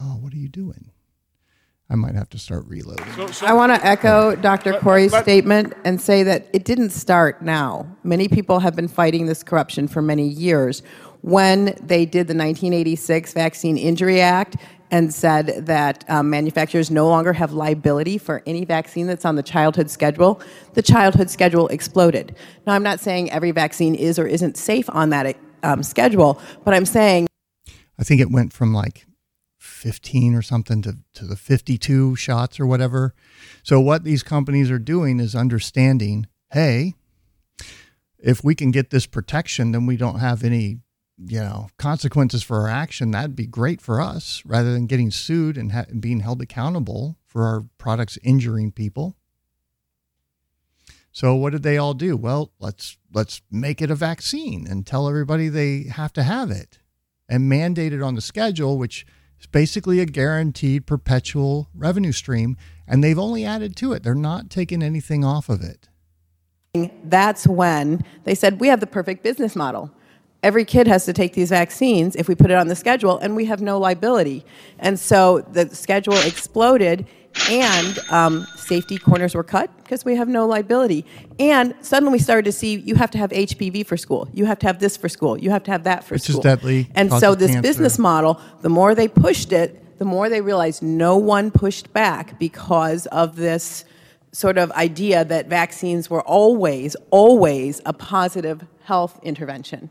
Oh, 0.00 0.16
what 0.20 0.32
are 0.32 0.36
you 0.36 0.48
doing? 0.48 0.92
I 1.90 1.94
might 1.94 2.14
have 2.14 2.28
to 2.30 2.38
start 2.38 2.66
reloading. 2.66 3.06
I 3.42 3.54
want 3.54 3.74
to 3.74 3.84
echo 3.84 4.36
Dr. 4.36 4.74
Kory's 4.74 5.16
statement 5.16 5.72
and 5.84 5.98
say 5.98 6.22
that 6.22 6.46
it 6.52 6.64
didn't 6.64 6.90
start 6.90 7.40
now. 7.40 7.86
Many 8.04 8.28
people 8.28 8.58
have 8.58 8.76
been 8.76 8.88
fighting 8.88 9.24
this 9.24 9.42
corruption 9.42 9.88
for 9.88 10.02
many 10.02 10.28
years. 10.28 10.82
When 11.22 11.76
they 11.82 12.04
did 12.04 12.28
the 12.28 12.34
1986 12.34 13.32
Vaccine 13.32 13.78
Injury 13.78 14.20
Act 14.20 14.56
and 14.90 15.14
said 15.14 15.66
that 15.66 16.04
um, 16.08 16.28
manufacturers 16.28 16.90
no 16.90 17.08
longer 17.08 17.32
have 17.32 17.52
liability 17.54 18.18
for 18.18 18.42
any 18.46 18.66
vaccine 18.66 19.06
that's 19.06 19.24
on 19.24 19.36
the 19.36 19.42
childhood 19.42 19.90
schedule, 19.90 20.42
the 20.74 20.82
childhood 20.82 21.30
schedule 21.30 21.68
exploded. 21.68 22.36
Now, 22.66 22.74
I'm 22.74 22.82
not 22.82 23.00
saying 23.00 23.30
every 23.30 23.50
vaccine 23.50 23.94
is 23.94 24.18
or 24.18 24.26
isn't 24.26 24.58
safe 24.58 24.88
on 24.90 25.08
that 25.10 25.36
um, 25.62 25.82
schedule, 25.82 26.40
but 26.64 26.74
I'm 26.74 26.86
saying. 26.86 27.28
I 27.98 28.04
think 28.04 28.20
it 28.20 28.30
went 28.30 28.52
from 28.52 28.74
like 28.74 29.07
15 29.78 30.34
or 30.34 30.42
something 30.42 30.82
to, 30.82 30.98
to 31.14 31.24
the 31.24 31.36
52 31.36 32.16
shots 32.16 32.58
or 32.60 32.66
whatever. 32.66 33.14
So, 33.62 33.80
what 33.80 34.04
these 34.04 34.22
companies 34.22 34.70
are 34.70 34.78
doing 34.78 35.20
is 35.20 35.34
understanding 35.34 36.26
hey, 36.50 36.94
if 38.18 38.42
we 38.42 38.54
can 38.54 38.70
get 38.70 38.90
this 38.90 39.06
protection, 39.06 39.72
then 39.72 39.86
we 39.86 39.96
don't 39.96 40.18
have 40.18 40.42
any 40.42 40.80
you 41.18 41.40
know 41.40 41.68
consequences 41.78 42.42
for 42.42 42.60
our 42.60 42.68
action. 42.68 43.10
That'd 43.10 43.36
be 43.36 43.46
great 43.46 43.80
for 43.80 44.00
us 44.00 44.42
rather 44.44 44.72
than 44.72 44.86
getting 44.86 45.10
sued 45.10 45.56
and 45.56 45.72
ha- 45.72 45.86
being 45.98 46.20
held 46.20 46.40
accountable 46.42 47.16
for 47.26 47.44
our 47.44 47.64
products 47.78 48.18
injuring 48.22 48.72
people. 48.72 49.16
So 51.10 51.34
what 51.34 51.50
did 51.50 51.62
they 51.62 51.78
all 51.78 51.94
do? 51.94 52.16
Well 52.16 52.52
let's 52.60 52.96
let's 53.12 53.42
make 53.50 53.82
it 53.82 53.90
a 53.90 53.96
vaccine 53.96 54.66
and 54.68 54.86
tell 54.86 55.08
everybody 55.08 55.48
they 55.48 55.84
have 55.84 56.12
to 56.14 56.22
have 56.22 56.50
it. 56.50 56.78
And 57.30 57.46
mandate 57.46 57.92
it 57.92 58.00
on 58.00 58.14
the 58.14 58.22
schedule 58.22 58.78
which 58.78 59.04
it's 59.38 59.46
basically 59.46 60.00
a 60.00 60.04
guaranteed 60.04 60.84
perpetual 60.84 61.68
revenue 61.72 62.10
stream, 62.10 62.56
and 62.88 63.04
they've 63.04 63.18
only 63.18 63.44
added 63.44 63.76
to 63.76 63.92
it. 63.92 64.02
They're 64.02 64.16
not 64.16 64.50
taking 64.50 64.82
anything 64.82 65.24
off 65.24 65.48
of 65.48 65.62
it. 65.62 65.88
That's 67.04 67.46
when 67.46 68.04
they 68.24 68.34
said, 68.34 68.58
We 68.58 68.66
have 68.66 68.80
the 68.80 68.86
perfect 68.86 69.22
business 69.22 69.54
model. 69.54 69.92
Every 70.42 70.64
kid 70.64 70.86
has 70.88 71.04
to 71.04 71.12
take 71.12 71.34
these 71.34 71.50
vaccines 71.50 72.16
if 72.16 72.28
we 72.28 72.34
put 72.34 72.50
it 72.50 72.54
on 72.54 72.66
the 72.66 72.76
schedule, 72.76 73.18
and 73.18 73.36
we 73.36 73.44
have 73.44 73.60
no 73.60 73.78
liability. 73.78 74.44
And 74.80 74.98
so 74.98 75.40
the 75.52 75.72
schedule 75.74 76.16
exploded, 76.18 77.06
and 77.48 77.98
um, 78.10 78.46
safety 78.56 78.98
corners 78.98 79.34
were 79.34 79.44
cut 79.44 79.70
because 79.78 80.04
we 80.04 80.16
have 80.16 80.28
no 80.28 80.46
liability. 80.46 81.04
And 81.38 81.74
suddenly 81.80 82.12
we 82.12 82.18
started 82.18 82.44
to 82.44 82.52
see 82.52 82.76
you 82.76 82.94
have 82.96 83.10
to 83.12 83.18
have 83.18 83.30
HPV 83.30 83.86
for 83.86 83.96
school, 83.96 84.28
you 84.32 84.44
have 84.46 84.58
to 84.60 84.66
have 84.66 84.78
this 84.78 84.96
for 84.96 85.08
school, 85.08 85.38
you 85.38 85.50
have 85.50 85.62
to 85.64 85.70
have 85.70 85.84
that 85.84 86.04
for 86.04 86.14
Which 86.14 86.22
school. 86.22 86.38
is 86.38 86.42
deadly. 86.42 86.90
And 86.94 87.12
so 87.12 87.34
this 87.34 87.52
cancer. 87.52 87.62
business 87.62 87.98
model, 87.98 88.40
the 88.62 88.68
more 88.68 88.94
they 88.94 89.08
pushed 89.08 89.52
it, 89.52 89.98
the 89.98 90.04
more 90.04 90.28
they 90.28 90.40
realized 90.40 90.82
no 90.82 91.16
one 91.16 91.50
pushed 91.50 91.92
back 91.92 92.38
because 92.38 93.06
of 93.06 93.36
this 93.36 93.84
sort 94.32 94.58
of 94.58 94.70
idea 94.72 95.24
that 95.24 95.48
vaccines 95.48 96.10
were 96.10 96.22
always, 96.22 96.94
always 97.10 97.80
a 97.86 97.92
positive 97.92 98.64
health 98.84 99.18
intervention. 99.22 99.90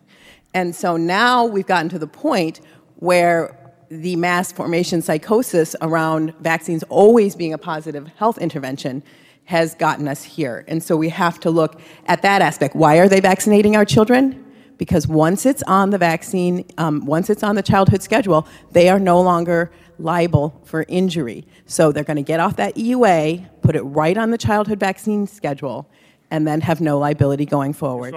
And 0.53 0.75
so 0.75 0.95
now 0.97 1.45
we've 1.45 1.67
gotten 1.67 1.89
to 1.89 1.99
the 1.99 2.07
point 2.07 2.61
where 2.95 3.66
the 3.89 4.15
mass 4.15 4.51
formation 4.51 5.01
psychosis 5.01 5.75
around 5.81 6.33
vaccines 6.39 6.83
always 6.83 7.35
being 7.35 7.53
a 7.53 7.57
positive 7.57 8.07
health 8.17 8.37
intervention 8.37 9.03
has 9.45 9.75
gotten 9.75 10.07
us 10.07 10.23
here. 10.23 10.65
And 10.67 10.83
so 10.83 10.97
we 10.97 11.09
have 11.09 11.39
to 11.39 11.49
look 11.49 11.79
at 12.07 12.21
that 12.21 12.41
aspect. 12.41 12.75
Why 12.75 12.97
are 12.97 13.07
they 13.07 13.21
vaccinating 13.21 13.77
our 13.77 13.85
children? 13.85 14.43
Because 14.77 15.07
once 15.07 15.45
it's 15.45 15.63
on 15.63 15.89
the 15.89 15.97
vaccine, 15.97 16.65
um, 16.77 17.05
once 17.05 17.29
it's 17.29 17.43
on 17.43 17.55
the 17.55 17.63
childhood 17.63 18.03
schedule, 18.03 18.45
they 18.71 18.89
are 18.89 18.99
no 18.99 19.21
longer 19.21 19.71
liable 19.99 20.61
for 20.65 20.85
injury. 20.89 21.47
So 21.65 21.91
they're 21.91 22.03
going 22.03 22.17
to 22.17 22.23
get 22.23 22.39
off 22.39 22.57
that 22.57 22.75
EUA, 22.75 23.61
put 23.61 23.75
it 23.75 23.81
right 23.83 24.17
on 24.17 24.31
the 24.31 24.37
childhood 24.37 24.79
vaccine 24.79 25.27
schedule, 25.27 25.89
and 26.29 26.45
then 26.45 26.61
have 26.61 26.81
no 26.81 26.99
liability 26.99 27.45
going 27.45 27.73
forward. 27.73 28.13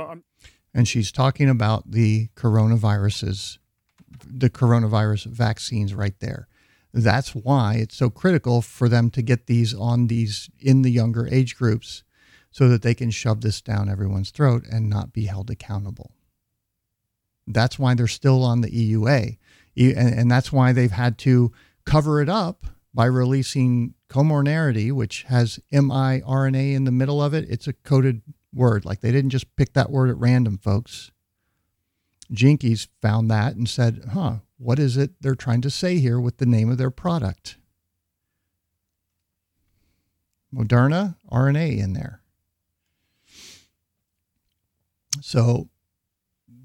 And 0.75 0.87
she's 0.87 1.11
talking 1.13 1.49
about 1.49 1.91
the 1.91 2.29
coronaviruses, 2.35 3.59
the 4.33 4.51
coronavirus 4.51 5.27
vaccines 5.27 5.95
right 5.95 6.19
there. 6.21 6.49
That's 6.93 7.35
why 7.35 7.75
it's 7.75 7.97
so 7.97 8.11
critical 8.11 8.63
for 8.63 8.89
them 8.89 9.11
to 9.11 9.23
get 9.23 9.47
these 9.47 9.73
on 9.75 10.09
these 10.09 10.51
in 10.59 10.83
the 10.83 10.91
younger 10.91 11.29
age 11.29 11.57
groups 11.57 12.03
so 12.51 12.69
that 12.69 12.83
they 12.83 12.95
can 12.95 13.11
shove 13.11 13.43
this 13.43 13.61
down 13.61 13.89
everyone's 13.89 14.31
throat 14.31 14.65
and 14.71 14.91
not 14.91 15.13
be 15.13 15.27
held 15.27 15.51
accountable. 15.51 16.13
That's 17.47 17.79
why 17.79 17.95
they're 17.95 18.09
still 18.09 18.43
on 18.45 18.61
the 18.61 18.71
EUA. 18.71 19.39
And, 19.77 20.15
and 20.15 20.31
that's 20.31 20.53
why 20.53 20.73
they've 20.73 20.91
had 20.91 21.17
to 21.19 21.53
cover 21.85 22.21
it 22.21 22.29
up 22.29 22.67
by 22.93 23.07
releasing 23.07 23.95
Comirnaty, 24.09 24.93
which 24.93 25.23
has 25.25 25.61
miRNA 25.73 26.75
in 26.75 26.85
the 26.85 26.91
middle 26.91 27.23
of 27.23 27.35
it. 27.35 27.49
It's 27.49 27.69
a 27.69 27.73
coded 27.73 28.23
word. 28.53 28.85
Like 28.85 29.01
they 29.01 29.13
didn't 29.13 29.31
just 29.31 29.55
pick 29.57 29.75
that 29.75 29.91
word 29.91 30.11
at 30.11 30.19
random, 30.19 30.59
folks. 30.59 31.13
Jikky's 32.33 32.89
found 33.03 33.31
that 33.31 33.57
and 33.57 33.69
said, 33.69 34.11
huh, 34.13 34.37
what 34.59 34.79
is 34.79 34.97
it 34.97 35.21
they're 35.21 35.35
trying 35.35 35.61
to 35.63 35.71
say 35.71 35.99
here 35.99 36.21
with 36.21 36.39
the 36.39 36.47
name 36.47 36.71
of 36.71 36.79
their 36.79 36.91
product? 36.91 37.57
Moderna 40.55 41.17
RNA 41.31 41.79
in 41.79 41.93
there. 41.93 42.23
So 45.21 45.69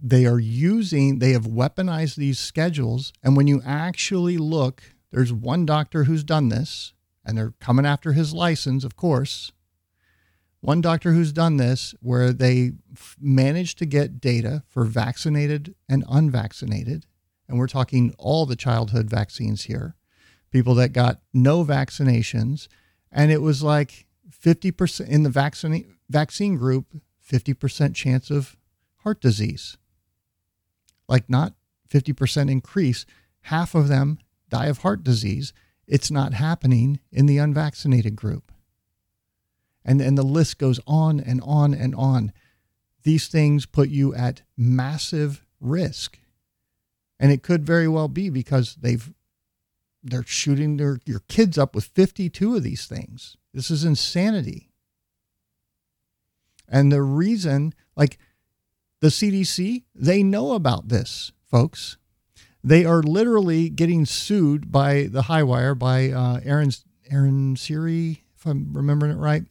they 0.02 0.26
are 0.26 0.40
using, 0.40 1.20
they 1.20 1.32
have 1.32 1.48
weaponized 1.48 2.16
these 2.16 2.40
schedules. 2.40 3.12
And 3.24 3.36
when 3.36 3.48
you 3.48 3.62
actually 3.66 4.38
look, 4.38 4.84
there's 5.12 5.34
one 5.34 5.66
doctor 5.66 6.04
who's 6.04 6.24
done 6.24 6.50
this, 6.50 6.94
and 7.24 7.38
they're 7.38 7.54
coming 7.60 7.86
after 7.86 8.14
his 8.14 8.34
license, 8.34 8.84
of 8.84 8.96
course. 8.96 9.52
One 10.66 10.82
doctor 10.82 11.14
who's 11.14 11.32
done 11.32 11.58
this 11.58 11.94
where 12.02 12.34
they 12.34 12.72
f- 12.92 13.16
managed 13.22 13.78
to 13.78 13.86
get 13.86 14.20
data 14.20 14.64
for 14.68 14.84
vaccinated 14.84 15.76
and 15.88 16.04
unvaccinated. 16.10 17.06
And 17.48 17.60
we're 17.60 17.68
talking 17.68 18.16
all 18.18 18.48
the 18.48 18.56
childhood 18.56 19.08
vaccines 19.08 19.66
here, 19.66 19.96
people 20.50 20.74
that 20.76 20.90
got 20.92 21.22
no 21.32 21.64
vaccinations. 21.64 22.68
And 23.12 23.32
it 23.32 23.44
was 23.44 23.62
like 23.62 24.08
50% 24.32 25.08
in 25.08 25.22
the 25.22 25.30
vaccine, 25.30 25.98
vaccine 26.10 26.56
group, 26.56 26.88
50% 27.32 27.94
chance 27.94 28.32
of 28.32 28.58
heart 29.04 29.22
disease. 29.22 29.78
like 31.08 31.30
not 31.30 31.54
50% 31.92 32.50
increase, 32.50 33.06
half 33.42 33.76
of 33.76 33.88
them 33.88 34.18
die 34.50 34.66
of 34.66 34.80
heart 34.80 35.04
disease. 35.04 35.54
It's 35.86 36.10
not 36.10 36.34
happening 36.34 37.00
in 37.12 37.28
the 37.28 37.38
unvaccinated 37.38 38.16
group. 38.16 38.52
And, 39.86 40.02
and 40.02 40.18
the 40.18 40.24
list 40.24 40.58
goes 40.58 40.80
on 40.88 41.20
and 41.20 41.42
on 41.44 41.74
and 41.74 41.94
on. 41.96 42.34
These 43.04 43.28
things 43.28 43.68
put 43.68 43.90
you 43.90 44.16
at 44.16 44.42
massive 44.58 45.46
risk. 45.62 46.20
And 47.20 47.32
it 47.32 47.44
could 47.44 47.66
very 47.66 47.88
well 47.88 48.08
be 48.08 48.30
because 48.30 48.76
they've 48.76 49.14
they're 50.04 50.24
shooting 50.24 50.78
their 50.78 51.00
your 51.06 51.22
kids 51.28 51.58
up 51.58 51.74
with 51.74 51.86
52 51.86 52.56
of 52.56 52.64
these 52.64 52.86
things. 52.86 53.38
This 53.54 53.72
is 53.72 53.84
insanity. 53.84 54.70
And 56.68 56.92
the 56.92 57.02
reason, 57.02 57.74
like 57.96 58.18
the 59.02 59.08
CDC, 59.08 59.84
they 59.94 60.24
know 60.24 60.54
about 60.54 60.90
this, 60.90 61.32
folks. 61.50 61.98
They 62.64 62.86
are 62.86 63.04
literally 63.04 63.70
getting 63.70 64.06
sued 64.06 64.72
by 64.72 65.04
the 65.04 65.24
high 65.24 65.44
wire 65.44 65.76
by 65.76 66.10
uh, 66.10 66.40
Aaron, 66.44 66.72
Aaron 67.12 67.56
Siri, 67.56 68.24
if 68.36 68.46
I'm 68.46 68.74
remembering 68.74 69.12
it 69.12 69.20
right, 69.20 69.44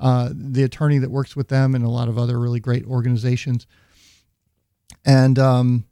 uh, 0.00 0.30
the 0.32 0.62
attorney 0.62 0.98
that 0.98 1.10
works 1.10 1.36
with 1.36 1.48
them 1.48 1.74
and 1.74 1.84
a 1.84 1.88
lot 1.88 2.08
of 2.08 2.18
other 2.18 2.38
really 2.38 2.58
great 2.58 2.84
organizations. 2.86 3.66
And 5.04 5.38
um, 5.38 5.84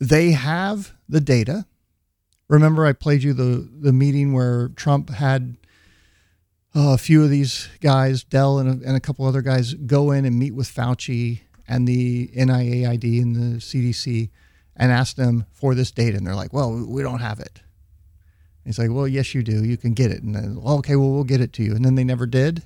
they 0.00 0.32
have 0.32 0.94
the 1.08 1.20
data. 1.20 1.66
Remember, 2.48 2.86
I 2.86 2.92
played 2.92 3.22
you 3.22 3.34
the, 3.34 3.68
the 3.80 3.92
meeting 3.92 4.32
where 4.32 4.70
Trump 4.70 5.10
had 5.10 5.56
uh, 6.74 6.94
a 6.94 6.98
few 6.98 7.22
of 7.22 7.30
these 7.30 7.68
guys, 7.80 8.24
Del 8.24 8.58
and 8.58 8.82
a, 8.82 8.88
and 8.88 8.96
a 8.96 9.00
couple 9.00 9.26
other 9.26 9.42
guys, 9.42 9.74
go 9.74 10.10
in 10.10 10.24
and 10.24 10.38
meet 10.38 10.54
with 10.54 10.66
Fauci 10.74 11.40
and 11.68 11.86
the 11.86 12.28
NIAID 12.28 13.22
and 13.22 13.36
the 13.36 13.58
CDC 13.58 14.30
and 14.76 14.90
ask 14.90 15.16
them 15.16 15.44
for 15.52 15.74
this 15.74 15.90
data. 15.90 16.16
And 16.16 16.26
they're 16.26 16.34
like, 16.34 16.54
well, 16.54 16.72
we 16.72 17.02
don't 17.02 17.20
have 17.20 17.38
it. 17.38 17.60
And 18.64 18.74
he's 18.74 18.78
like, 18.78 18.90
well, 18.90 19.06
yes, 19.06 19.34
you 19.34 19.42
do. 19.42 19.62
You 19.62 19.76
can 19.76 19.92
get 19.92 20.10
it. 20.10 20.22
And 20.22 20.34
then, 20.34 20.58
okay, 20.64 20.96
well, 20.96 21.10
we'll 21.10 21.24
get 21.24 21.42
it 21.42 21.52
to 21.54 21.62
you. 21.62 21.74
And 21.74 21.84
then 21.84 21.96
they 21.96 22.04
never 22.04 22.26
did. 22.26 22.62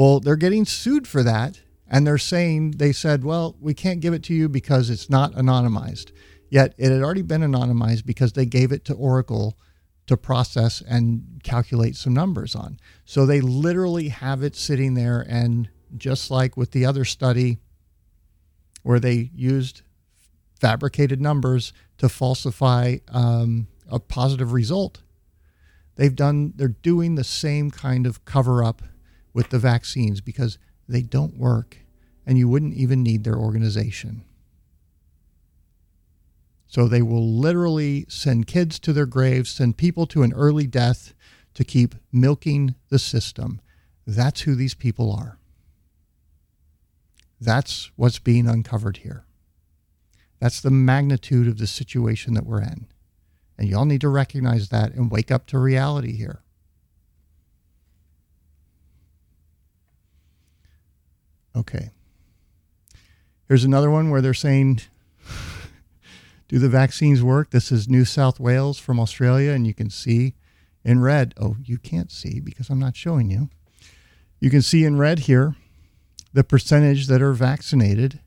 Well, 0.00 0.18
they're 0.18 0.36
getting 0.36 0.64
sued 0.64 1.06
for 1.06 1.22
that. 1.24 1.60
And 1.86 2.06
they're 2.06 2.16
saying, 2.16 2.70
they 2.78 2.90
said, 2.90 3.22
well, 3.22 3.54
we 3.60 3.74
can't 3.74 4.00
give 4.00 4.14
it 4.14 4.22
to 4.24 4.34
you 4.34 4.48
because 4.48 4.88
it's 4.88 5.10
not 5.10 5.34
anonymized. 5.34 6.10
Yet 6.48 6.72
it 6.78 6.90
had 6.90 7.02
already 7.02 7.20
been 7.20 7.42
anonymized 7.42 8.06
because 8.06 8.32
they 8.32 8.46
gave 8.46 8.72
it 8.72 8.82
to 8.86 8.94
Oracle 8.94 9.58
to 10.06 10.16
process 10.16 10.80
and 10.80 11.42
calculate 11.44 11.96
some 11.96 12.14
numbers 12.14 12.54
on. 12.54 12.80
So 13.04 13.26
they 13.26 13.42
literally 13.42 14.08
have 14.08 14.42
it 14.42 14.56
sitting 14.56 14.94
there. 14.94 15.20
And 15.28 15.68
just 15.98 16.30
like 16.30 16.56
with 16.56 16.70
the 16.70 16.86
other 16.86 17.04
study 17.04 17.58
where 18.82 19.00
they 19.00 19.30
used 19.34 19.82
fabricated 20.58 21.20
numbers 21.20 21.74
to 21.98 22.08
falsify 22.08 22.96
um, 23.08 23.66
a 23.86 24.00
positive 24.00 24.54
result, 24.54 25.02
they've 25.96 26.16
done, 26.16 26.54
they're 26.56 26.68
doing 26.68 27.16
the 27.16 27.22
same 27.24 27.70
kind 27.70 28.06
of 28.06 28.24
cover 28.24 28.64
up 28.64 28.80
with 29.32 29.50
the 29.50 29.58
vaccines 29.58 30.20
because 30.20 30.58
they 30.88 31.02
don't 31.02 31.36
work 31.36 31.78
and 32.26 32.38
you 32.38 32.48
wouldn't 32.48 32.74
even 32.74 33.02
need 33.02 33.24
their 33.24 33.36
organization. 33.36 34.24
So 36.66 36.86
they 36.86 37.02
will 37.02 37.36
literally 37.36 38.06
send 38.08 38.46
kids 38.46 38.78
to 38.80 38.92
their 38.92 39.06
graves, 39.06 39.50
send 39.50 39.76
people 39.76 40.06
to 40.06 40.22
an 40.22 40.32
early 40.32 40.66
death 40.66 41.14
to 41.54 41.64
keep 41.64 41.96
milking 42.12 42.76
the 42.90 42.98
system. 42.98 43.60
That's 44.06 44.42
who 44.42 44.54
these 44.54 44.74
people 44.74 45.12
are. 45.12 45.38
That's 47.40 47.90
what's 47.96 48.18
being 48.18 48.46
uncovered 48.46 48.98
here. 48.98 49.24
That's 50.38 50.60
the 50.60 50.70
magnitude 50.70 51.48
of 51.48 51.58
the 51.58 51.66
situation 51.66 52.34
that 52.34 52.46
we're 52.46 52.62
in. 52.62 52.86
And 53.58 53.68
y'all 53.68 53.84
need 53.84 54.00
to 54.02 54.08
recognize 54.08 54.68
that 54.68 54.94
and 54.94 55.10
wake 55.10 55.30
up 55.30 55.46
to 55.48 55.58
reality 55.58 56.16
here. 56.16 56.42
Okay. 61.56 61.90
Here's 63.48 63.64
another 63.64 63.90
one 63.90 64.10
where 64.10 64.20
they're 64.20 64.34
saying 64.34 64.80
do 66.48 66.58
the 66.58 66.68
vaccines 66.68 67.22
work? 67.22 67.50
This 67.50 67.70
is 67.70 67.88
New 67.88 68.04
South 68.04 68.40
Wales 68.40 68.78
from 68.78 68.98
Australia, 68.98 69.52
and 69.52 69.66
you 69.66 69.74
can 69.74 69.88
see 69.88 70.34
in 70.84 71.00
red. 71.00 71.34
Oh, 71.40 71.56
you 71.62 71.78
can't 71.78 72.10
see 72.10 72.40
because 72.40 72.70
I'm 72.70 72.78
not 72.80 72.96
showing 72.96 73.30
you. 73.30 73.50
You 74.40 74.50
can 74.50 74.62
see 74.62 74.84
in 74.84 74.98
red 74.98 75.20
here 75.20 75.54
the 76.32 76.42
percentage 76.42 77.06
that 77.06 77.22
are 77.22 77.32
vaccinated, 77.32 78.20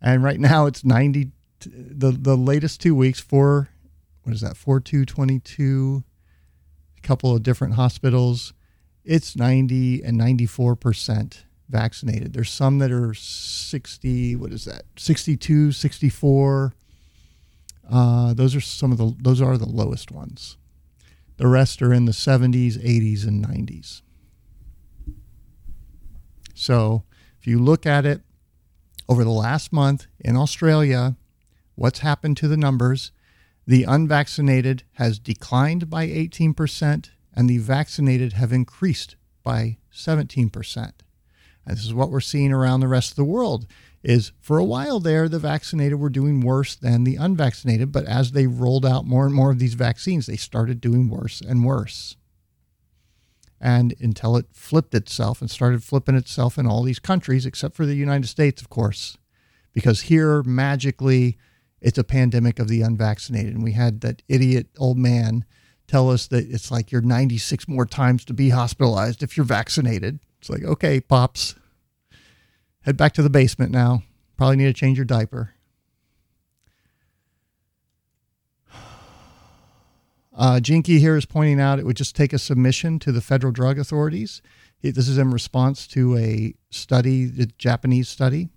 and 0.00 0.22
right 0.22 0.38
now 0.38 0.66
it's 0.66 0.84
90. 0.84 1.32
The 1.60 2.12
the 2.12 2.36
latest 2.36 2.80
two 2.80 2.94
weeks 2.94 3.18
for 3.18 3.70
what 4.22 4.34
is 4.34 4.42
that? 4.42 4.56
Four 4.56 4.78
two 4.78 5.04
twenty 5.04 5.40
two. 5.40 6.04
A 6.98 7.00
couple 7.00 7.34
of 7.34 7.42
different 7.42 7.74
hospitals. 7.74 8.52
It's 9.04 9.36
90 9.36 10.02
and 10.02 10.16
94 10.16 10.76
percent 10.76 11.44
vaccinated. 11.68 12.32
There's 12.32 12.50
some 12.50 12.78
that 12.78 12.92
are 12.92 13.14
60. 13.14 14.36
What 14.36 14.52
is 14.52 14.64
that? 14.64 14.84
62, 14.96 15.72
64 15.72 16.74
uh, 17.90 18.34
those 18.34 18.54
are 18.54 18.60
some 18.60 18.92
of 18.92 18.98
the 18.98 19.14
those 19.20 19.40
are 19.40 19.56
the 19.56 19.68
lowest 19.68 20.10
ones. 20.10 20.56
The 21.36 21.46
rest 21.46 21.82
are 21.82 21.92
in 21.92 22.06
the 22.06 22.12
70s, 22.12 22.78
80s, 22.78 23.26
and 23.26 23.46
90s. 23.46 24.02
So 26.54 27.04
if 27.38 27.46
you 27.46 27.58
look 27.58 27.84
at 27.84 28.06
it 28.06 28.22
over 29.08 29.22
the 29.22 29.30
last 29.30 29.72
month 29.72 30.06
in 30.18 30.34
Australia, 30.34 31.16
what's 31.74 31.98
happened 31.98 32.38
to 32.38 32.48
the 32.48 32.56
numbers? 32.56 33.12
The 33.66 33.84
unvaccinated 33.84 34.84
has 34.94 35.18
declined 35.18 35.90
by 35.90 36.06
18%, 36.06 37.10
and 37.34 37.50
the 37.50 37.58
vaccinated 37.58 38.32
have 38.32 38.52
increased 38.52 39.16
by 39.42 39.76
17%. 39.92 40.92
And 41.66 41.76
this 41.76 41.84
is 41.84 41.94
what 41.94 42.10
we're 42.10 42.20
seeing 42.20 42.52
around 42.52 42.80
the 42.80 42.88
rest 42.88 43.10
of 43.10 43.16
the 43.16 43.24
world 43.24 43.66
is 44.02 44.30
for 44.40 44.58
a 44.58 44.64
while 44.64 45.00
there, 45.00 45.28
the 45.28 45.40
vaccinated 45.40 45.98
were 45.98 46.08
doing 46.08 46.40
worse 46.40 46.76
than 46.76 47.02
the 47.02 47.16
unvaccinated. 47.16 47.90
But 47.90 48.04
as 48.04 48.32
they 48.32 48.46
rolled 48.46 48.86
out 48.86 49.04
more 49.04 49.26
and 49.26 49.34
more 49.34 49.50
of 49.50 49.58
these 49.58 49.74
vaccines, 49.74 50.26
they 50.26 50.36
started 50.36 50.80
doing 50.80 51.08
worse 51.08 51.40
and 51.40 51.64
worse. 51.64 52.16
And 53.60 53.94
until 54.00 54.36
it 54.36 54.46
flipped 54.52 54.94
itself 54.94 55.40
and 55.40 55.50
started 55.50 55.82
flipping 55.82 56.14
itself 56.14 56.56
in 56.56 56.66
all 56.66 56.84
these 56.84 57.00
countries, 57.00 57.46
except 57.46 57.74
for 57.74 57.84
the 57.84 57.96
United 57.96 58.28
States, 58.28 58.62
of 58.62 58.68
course, 58.68 59.18
because 59.72 60.02
here 60.02 60.42
magically 60.44 61.36
it's 61.80 61.98
a 61.98 62.04
pandemic 62.04 62.58
of 62.58 62.68
the 62.68 62.82
unvaccinated. 62.82 63.54
And 63.54 63.64
we 63.64 63.72
had 63.72 64.02
that 64.02 64.22
idiot 64.28 64.68
old 64.78 64.98
man 64.98 65.44
tell 65.86 66.10
us 66.10 66.26
that 66.28 66.48
it's 66.48 66.70
like 66.70 66.92
you're 66.92 67.02
96 67.02 67.66
more 67.66 67.86
times 67.86 68.24
to 68.26 68.34
be 68.34 68.50
hospitalized 68.50 69.22
if 69.22 69.36
you're 69.36 69.46
vaccinated. 69.46 70.20
It's 70.46 70.50
like, 70.50 70.62
okay, 70.62 71.00
pops, 71.00 71.56
Head 72.82 72.96
back 72.96 73.12
to 73.14 73.22
the 73.22 73.28
basement 73.28 73.72
now. 73.72 74.04
Probably 74.36 74.54
need 74.54 74.66
to 74.66 74.72
change 74.72 74.96
your 74.96 75.04
diaper. 75.04 75.54
Uh, 80.38 80.60
Jikky 80.62 80.98
here 80.98 81.16
is 81.16 81.24
pointing 81.24 81.58
out 81.58 81.78
it 81.78 81.86
would 81.86 81.96
just 81.96 82.14
take 82.14 82.34
a 82.34 82.38
submission 82.38 82.98
to 82.98 83.10
the 83.10 83.22
federal 83.22 83.54
drug 83.54 83.78
authorities. 83.78 84.42
This 84.82 85.08
is 85.08 85.16
in 85.16 85.30
response 85.30 85.86
to 85.86 86.14
a 86.18 86.52
study, 86.68 87.24
the 87.24 87.46
Japanese 87.56 88.10
study, 88.10 88.50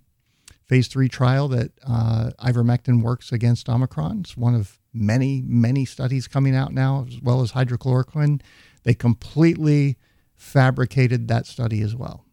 phase 0.66 0.90
three 0.90 1.08
trial 1.08 1.48
that 1.48 1.72
uh, 1.88 2.32
ivermectin 2.42 3.02
works 3.02 3.32
against 3.32 3.70
Omicron. 3.70 4.20
It's 4.20 4.36
one 4.36 4.56
of 4.56 4.78
many, 4.94 5.42
many 5.48 5.86
studies 5.86 6.28
coming 6.28 6.54
out 6.54 6.74
now, 6.74 7.06
as 7.08 7.22
well 7.22 7.40
as 7.40 7.54
hydrochloroquine. 7.54 8.42
They 8.84 8.94
completely 8.94 9.98
fabricated 10.40 11.28
that 11.28 11.46
study 11.46 11.82
as 11.82 11.94
well. 11.94 12.26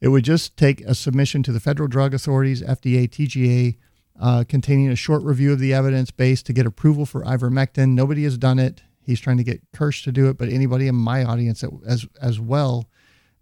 It 0.00 0.08
would 0.08 0.24
just 0.24 0.56
take 0.56 0.80
a 0.82 0.94
submission 0.94 1.42
to 1.42 1.52
the 1.52 1.58
federal 1.58 1.88
drug 1.88 2.14
authorities, 2.14 2.62
FDA, 2.62 3.08
TGA, 3.08 3.76
uh, 4.20 4.44
containing 4.48 4.90
a 4.90 4.96
short 4.96 5.22
review 5.24 5.52
of 5.52 5.58
the 5.58 5.74
evidence 5.74 6.12
base 6.12 6.42
to 6.44 6.52
get 6.52 6.66
approval 6.66 7.04
for 7.04 7.24
ivermectin. 7.24 7.90
Nobody 7.94 8.22
has 8.24 8.38
done 8.38 8.60
it. 8.60 8.82
He's 9.02 9.20
trying 9.20 9.38
to 9.38 9.44
get 9.44 9.60
Kirsch 9.72 10.04
to 10.04 10.12
do 10.12 10.28
it, 10.28 10.38
but 10.38 10.48
anybody 10.48 10.86
in 10.86 10.94
my 10.94 11.24
audience 11.24 11.62
that, 11.62 11.70
as 11.86 12.06
as 12.22 12.38
well 12.38 12.88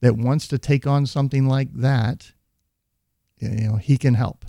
that 0.00 0.16
wants 0.16 0.48
to 0.48 0.58
take 0.58 0.86
on 0.86 1.04
something 1.04 1.46
like 1.46 1.72
that, 1.74 2.32
you 3.38 3.68
know, 3.68 3.76
he 3.76 3.98
can 3.98 4.14
help. 4.14 4.46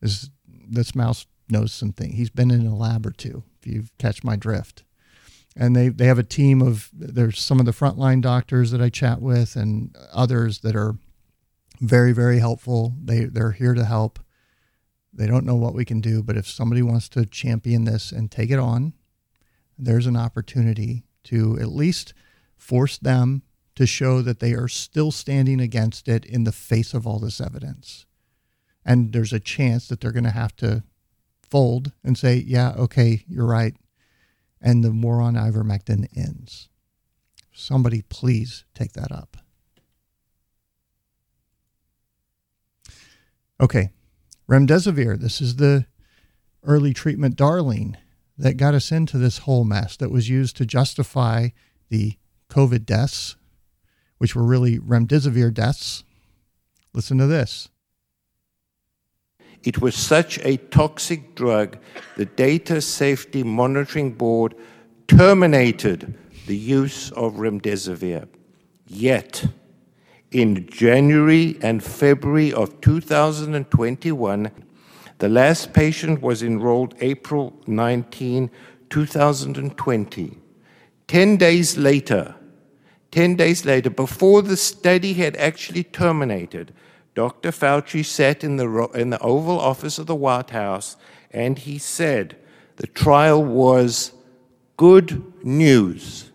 This 0.00 0.30
this 0.46 0.94
mouse 0.94 1.26
knows 1.50 1.72
something. 1.72 2.12
He's 2.12 2.30
been 2.30 2.50
in 2.50 2.66
a 2.66 2.76
lab 2.76 3.04
or 3.04 3.10
two. 3.10 3.42
If 3.60 3.66
you 3.66 3.84
catch 3.98 4.22
my 4.22 4.36
drift 4.36 4.84
and 5.56 5.74
they 5.74 5.88
they 5.88 6.06
have 6.06 6.18
a 6.18 6.24
team 6.24 6.60
of 6.60 6.90
there's 6.92 7.40
some 7.40 7.60
of 7.60 7.66
the 7.66 7.72
frontline 7.72 8.20
doctors 8.20 8.70
that 8.70 8.80
I 8.80 8.88
chat 8.88 9.20
with 9.20 9.56
and 9.56 9.96
others 10.12 10.60
that 10.60 10.76
are 10.76 10.96
very 11.80 12.12
very 12.12 12.38
helpful. 12.38 12.94
They 13.02 13.24
they're 13.24 13.52
here 13.52 13.74
to 13.74 13.84
help. 13.84 14.18
They 15.12 15.26
don't 15.26 15.46
know 15.46 15.54
what 15.54 15.74
we 15.74 15.84
can 15.84 16.00
do 16.00 16.22
but 16.22 16.36
if 16.36 16.48
somebody 16.48 16.82
wants 16.82 17.08
to 17.10 17.26
champion 17.26 17.84
this 17.84 18.10
and 18.10 18.30
take 18.30 18.50
it 18.50 18.58
on 18.58 18.94
there's 19.78 20.06
an 20.06 20.16
opportunity 20.16 21.04
to 21.24 21.58
at 21.60 21.68
least 21.68 22.14
force 22.56 22.98
them 22.98 23.42
to 23.74 23.86
show 23.86 24.22
that 24.22 24.40
they 24.40 24.52
are 24.52 24.68
still 24.68 25.10
standing 25.10 25.60
against 25.60 26.08
it 26.08 26.24
in 26.24 26.44
the 26.44 26.52
face 26.52 26.94
of 26.94 27.06
all 27.06 27.18
this 27.18 27.40
evidence. 27.40 28.06
And 28.84 29.12
there's 29.12 29.32
a 29.32 29.40
chance 29.40 29.88
that 29.88 30.00
they're 30.00 30.12
going 30.12 30.24
to 30.24 30.30
have 30.30 30.54
to 30.56 30.84
fold 31.42 31.92
and 32.04 32.16
say, 32.16 32.36
yeah, 32.36 32.74
okay, 32.76 33.24
you're 33.28 33.46
right. 33.46 33.74
And 34.66 34.82
the 34.82 34.90
war 34.90 35.20
on 35.20 35.34
ivermectin 35.34 36.08
ends. 36.16 36.70
Somebody 37.52 38.00
please 38.00 38.64
take 38.74 38.94
that 38.94 39.12
up. 39.12 39.36
Okay, 43.60 43.90
remdesivir. 44.50 45.20
This 45.20 45.42
is 45.42 45.56
the 45.56 45.84
early 46.62 46.94
treatment 46.94 47.36
darling 47.36 47.98
that 48.38 48.56
got 48.56 48.72
us 48.74 48.90
into 48.90 49.18
this 49.18 49.38
whole 49.38 49.64
mess 49.64 49.98
that 49.98 50.10
was 50.10 50.30
used 50.30 50.56
to 50.56 50.66
justify 50.66 51.48
the 51.90 52.16
COVID 52.48 52.86
deaths, 52.86 53.36
which 54.16 54.34
were 54.34 54.44
really 54.44 54.78
remdesivir 54.78 55.52
deaths. 55.52 56.04
Listen 56.94 57.18
to 57.18 57.26
this. 57.26 57.68
It 59.64 59.80
was 59.80 59.94
such 59.94 60.38
a 60.40 60.58
toxic 60.58 61.34
drug, 61.34 61.78
the 62.16 62.26
Data 62.26 62.82
Safety 62.82 63.42
Monitoring 63.42 64.12
Board 64.12 64.54
terminated 65.08 66.14
the 66.46 66.56
use 66.56 67.10
of 67.12 67.34
remdesivir. 67.34 68.28
Yet, 68.86 69.46
in 70.30 70.68
January 70.68 71.56
and 71.62 71.82
February 71.82 72.52
of 72.52 72.78
2021, 72.82 74.50
the 75.18 75.28
last 75.28 75.72
patient 75.72 76.20
was 76.20 76.42
enrolled 76.42 76.94
April 77.00 77.54
19, 77.66 78.50
2020. 78.90 80.38
10 81.06 81.36
days 81.36 81.78
later, 81.78 82.34
10 83.12 83.36
days 83.36 83.64
later, 83.64 83.88
before 83.88 84.42
the 84.42 84.56
study 84.56 85.14
had 85.14 85.36
actually 85.36 85.84
terminated, 85.84 86.74
Dr. 87.14 87.52
Fauci 87.52 88.04
sat 88.04 88.42
in 88.42 88.56
the, 88.56 88.88
in 88.94 89.10
the 89.10 89.20
Oval 89.20 89.58
Office 89.58 89.98
of 89.98 90.06
the 90.06 90.14
White 90.16 90.50
House 90.50 90.96
and 91.30 91.58
he 91.58 91.78
said 91.78 92.36
the 92.76 92.88
trial 92.88 93.42
was 93.42 94.12
good 94.76 95.32
news. 95.44 96.32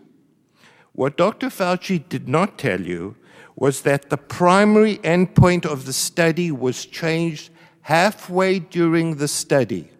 What 0.92 1.16
Dr. 1.16 1.48
Fauci 1.48 2.08
did 2.08 2.28
not 2.28 2.58
tell 2.58 2.80
you 2.80 3.16
was 3.56 3.82
that 3.82 4.08
the 4.08 4.16
primary 4.16 4.96
endpoint 4.98 5.66
of 5.66 5.84
the 5.84 5.92
study 5.92 6.50
was 6.50 6.86
changed 6.86 7.50
halfway 7.82 8.58
during 8.58 9.16
the 9.16 9.28
study. 9.28 9.90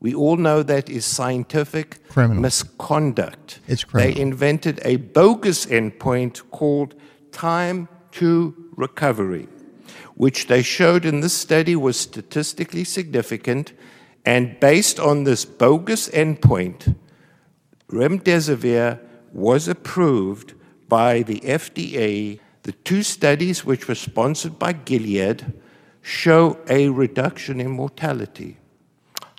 We 0.00 0.14
all 0.14 0.36
know 0.36 0.62
that 0.62 0.90
is 0.90 1.06
scientific 1.06 2.06
criminal. 2.08 2.42
misconduct. 2.42 3.60
It's 3.66 3.84
criminal. 3.84 4.14
They 4.14 4.20
invented 4.20 4.80
a 4.84 4.96
bogus 4.96 5.64
endpoint 5.66 6.42
called 6.50 6.94
time 7.30 7.88
to 8.12 8.54
recovery 8.76 9.48
which 10.14 10.46
they 10.46 10.62
showed 10.62 11.04
in 11.04 11.20
this 11.20 11.32
study 11.32 11.76
was 11.76 11.98
statistically 11.98 12.84
significant. 12.84 13.72
And 14.24 14.58
based 14.60 15.00
on 15.00 15.24
this 15.24 15.44
bogus 15.44 16.08
endpoint, 16.08 16.94
remdesivir 17.90 19.00
was 19.32 19.68
approved 19.68 20.54
by 20.88 21.22
the 21.22 21.40
FDA. 21.40 22.38
The 22.62 22.72
two 22.72 23.02
studies, 23.02 23.64
which 23.64 23.88
were 23.88 23.94
sponsored 23.94 24.58
by 24.58 24.72
Gilead, 24.72 25.52
show 26.02 26.58
a 26.68 26.88
reduction 26.88 27.60
in 27.60 27.70
mortality. 27.70 28.58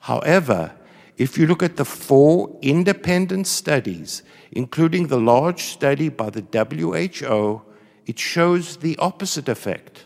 However, 0.01 0.73
if 1.17 1.37
you 1.37 1.45
look 1.45 1.61
at 1.61 1.77
the 1.77 1.85
four 1.85 2.57
independent 2.61 3.47
studies, 3.47 4.23
including 4.51 5.07
the 5.07 5.19
large 5.19 5.63
study 5.63 6.09
by 6.09 6.29
the 6.29 6.41
WHO, 6.41 7.61
it 8.05 8.19
shows 8.19 8.77
the 8.77 8.97
opposite 8.97 9.47
effect. 9.47 10.05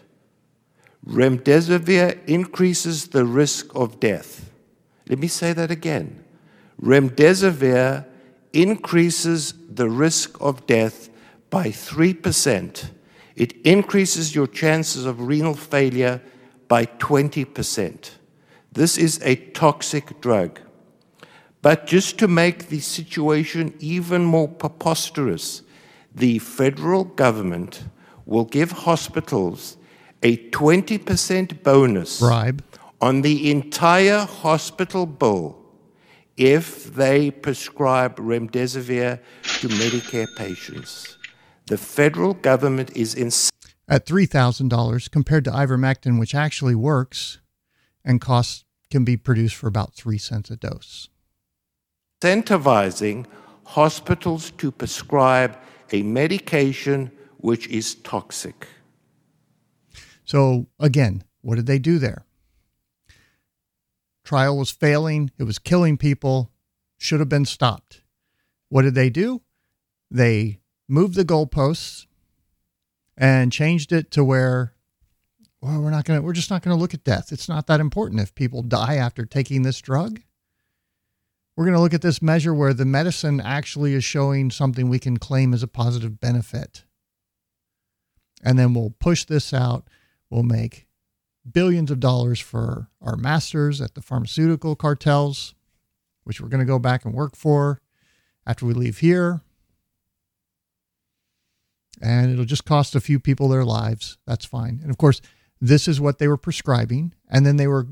Remdesivir 1.07 2.19
increases 2.27 3.07
the 3.07 3.25
risk 3.25 3.73
of 3.73 3.99
death. 3.99 4.51
Let 5.07 5.19
me 5.19 5.29
say 5.29 5.53
that 5.53 5.71
again. 5.71 6.23
Remdesivir 6.81 8.05
increases 8.51 9.53
the 9.69 9.89
risk 9.89 10.37
of 10.41 10.67
death 10.67 11.09
by 11.49 11.67
3%. 11.67 12.89
It 13.37 13.53
increases 13.65 14.35
your 14.35 14.47
chances 14.47 15.05
of 15.05 15.21
renal 15.21 15.53
failure 15.53 16.21
by 16.67 16.85
20%. 16.85 18.09
This 18.73 18.97
is 18.97 19.21
a 19.23 19.35
toxic 19.35 20.19
drug. 20.19 20.59
But 21.61 21.87
just 21.87 22.17
to 22.19 22.27
make 22.27 22.67
the 22.67 22.79
situation 22.79 23.73
even 23.79 24.25
more 24.25 24.47
preposterous, 24.47 25.61
the 26.13 26.39
federal 26.39 27.05
government 27.05 27.83
will 28.25 28.45
give 28.45 28.71
hospitals 28.71 29.77
a 30.23 30.37
20% 30.49 31.63
bonus 31.63 32.19
bribe 32.19 32.63
on 32.99 33.21
the 33.21 33.51
entire 33.51 34.25
hospital 34.25 35.05
bill 35.05 35.57
if 36.35 36.93
they 36.93 37.31
prescribe 37.31 38.17
remdesivir 38.17 39.19
to 39.43 39.67
Medicare 39.67 40.27
patients. 40.37 41.17
The 41.67 41.77
federal 41.77 42.33
government 42.33 42.95
is 42.95 43.13
in 43.13 43.31
at 43.89 44.05
$3,000 44.05 45.11
compared 45.11 45.45
to 45.45 45.51
ivermectin 45.51 46.19
which 46.19 46.35
actually 46.35 46.75
works 46.75 47.39
and 48.03 48.19
costs 48.19 48.65
can 48.89 49.03
be 49.03 49.17
produced 49.17 49.55
for 49.55 49.67
about 49.67 49.93
3 49.93 50.17
cents 50.17 50.49
a 50.49 50.55
dose. 50.55 51.09
Incentivizing 52.21 53.25
hospitals 53.65 54.51
to 54.51 54.71
prescribe 54.71 55.57
a 55.91 56.01
medication 56.03 57.11
which 57.37 57.67
is 57.67 57.95
toxic. 57.95 58.67
So, 60.27 60.67
again, 60.77 61.23
what 61.41 61.55
did 61.55 61.67
they 61.67 61.79
do 61.79 61.99
there? 61.99 62.25
Trial 64.25 64.57
was 64.57 64.69
failing, 64.69 65.31
it 65.39 65.45
was 65.45 65.57
killing 65.57 65.97
people, 65.97 66.51
should 66.97 67.21
have 67.21 67.29
been 67.29 67.45
stopped. 67.45 68.01
What 68.67 68.81
did 68.81 68.93
they 68.93 69.09
do? 69.09 69.41
They 70.11 70.59
moved 70.89 71.15
the 71.15 71.23
goalposts 71.23 72.07
and 73.15 73.53
changed 73.53 73.93
it 73.93 74.11
to 74.11 74.23
where 74.23 74.73
well, 75.61 75.81
we're 75.81 75.91
not 75.91 76.03
going 76.03 76.19
to 76.19 76.25
we're 76.25 76.33
just 76.33 76.49
not 76.49 76.61
going 76.61 76.75
to 76.75 76.79
look 76.79 76.93
at 76.93 77.05
death. 77.05 77.31
It's 77.31 77.47
not 77.47 77.67
that 77.67 77.79
important 77.79 78.21
if 78.21 78.35
people 78.35 78.61
die 78.61 78.95
after 78.95 79.25
taking 79.25 79.61
this 79.61 79.79
drug. 79.79 80.19
We're 81.55 81.65
going 81.65 81.75
to 81.75 81.81
look 81.81 81.93
at 81.93 82.01
this 82.01 82.21
measure 82.21 82.53
where 82.53 82.73
the 82.73 82.85
medicine 82.85 83.39
actually 83.39 83.93
is 83.93 84.03
showing 84.03 84.51
something 84.51 84.89
we 84.89 84.99
can 84.99 85.17
claim 85.17 85.53
as 85.53 85.63
a 85.63 85.67
positive 85.67 86.19
benefit. 86.19 86.83
And 88.43 88.59
then 88.59 88.73
we'll 88.73 88.93
push 88.99 89.23
this 89.23 89.53
out 89.53 89.87
will 90.29 90.43
make 90.43 90.87
billions 91.49 91.91
of 91.91 91.99
dollars 91.99 92.39
for 92.39 92.89
our 93.01 93.15
masters 93.15 93.79
at 93.81 93.95
the 93.95 94.01
pharmaceutical 94.01 94.75
cartels, 94.75 95.55
which 96.23 96.41
we're 96.41 96.49
going 96.49 96.59
to 96.59 96.65
go 96.65 96.79
back 96.79 97.05
and 97.05 97.13
work 97.13 97.35
for 97.35 97.81
after 98.45 98.65
we 98.65 98.73
leave 98.73 98.99
here. 98.99 99.41
And 102.01 102.31
it'll 102.31 102.45
just 102.45 102.65
cost 102.65 102.95
a 102.95 103.01
few 103.01 103.19
people 103.19 103.47
their 103.47 103.65
lives. 103.65 104.17
That's 104.27 104.45
fine. 104.45 104.79
And 104.81 104.91
of 104.91 104.97
course, 104.97 105.21
this 105.59 105.87
is 105.87 105.99
what 105.99 106.19
they 106.19 106.27
were 106.27 106.37
prescribing. 106.37 107.13
And 107.29 107.45
then 107.45 107.57
they 107.57 107.67
were 107.67 107.87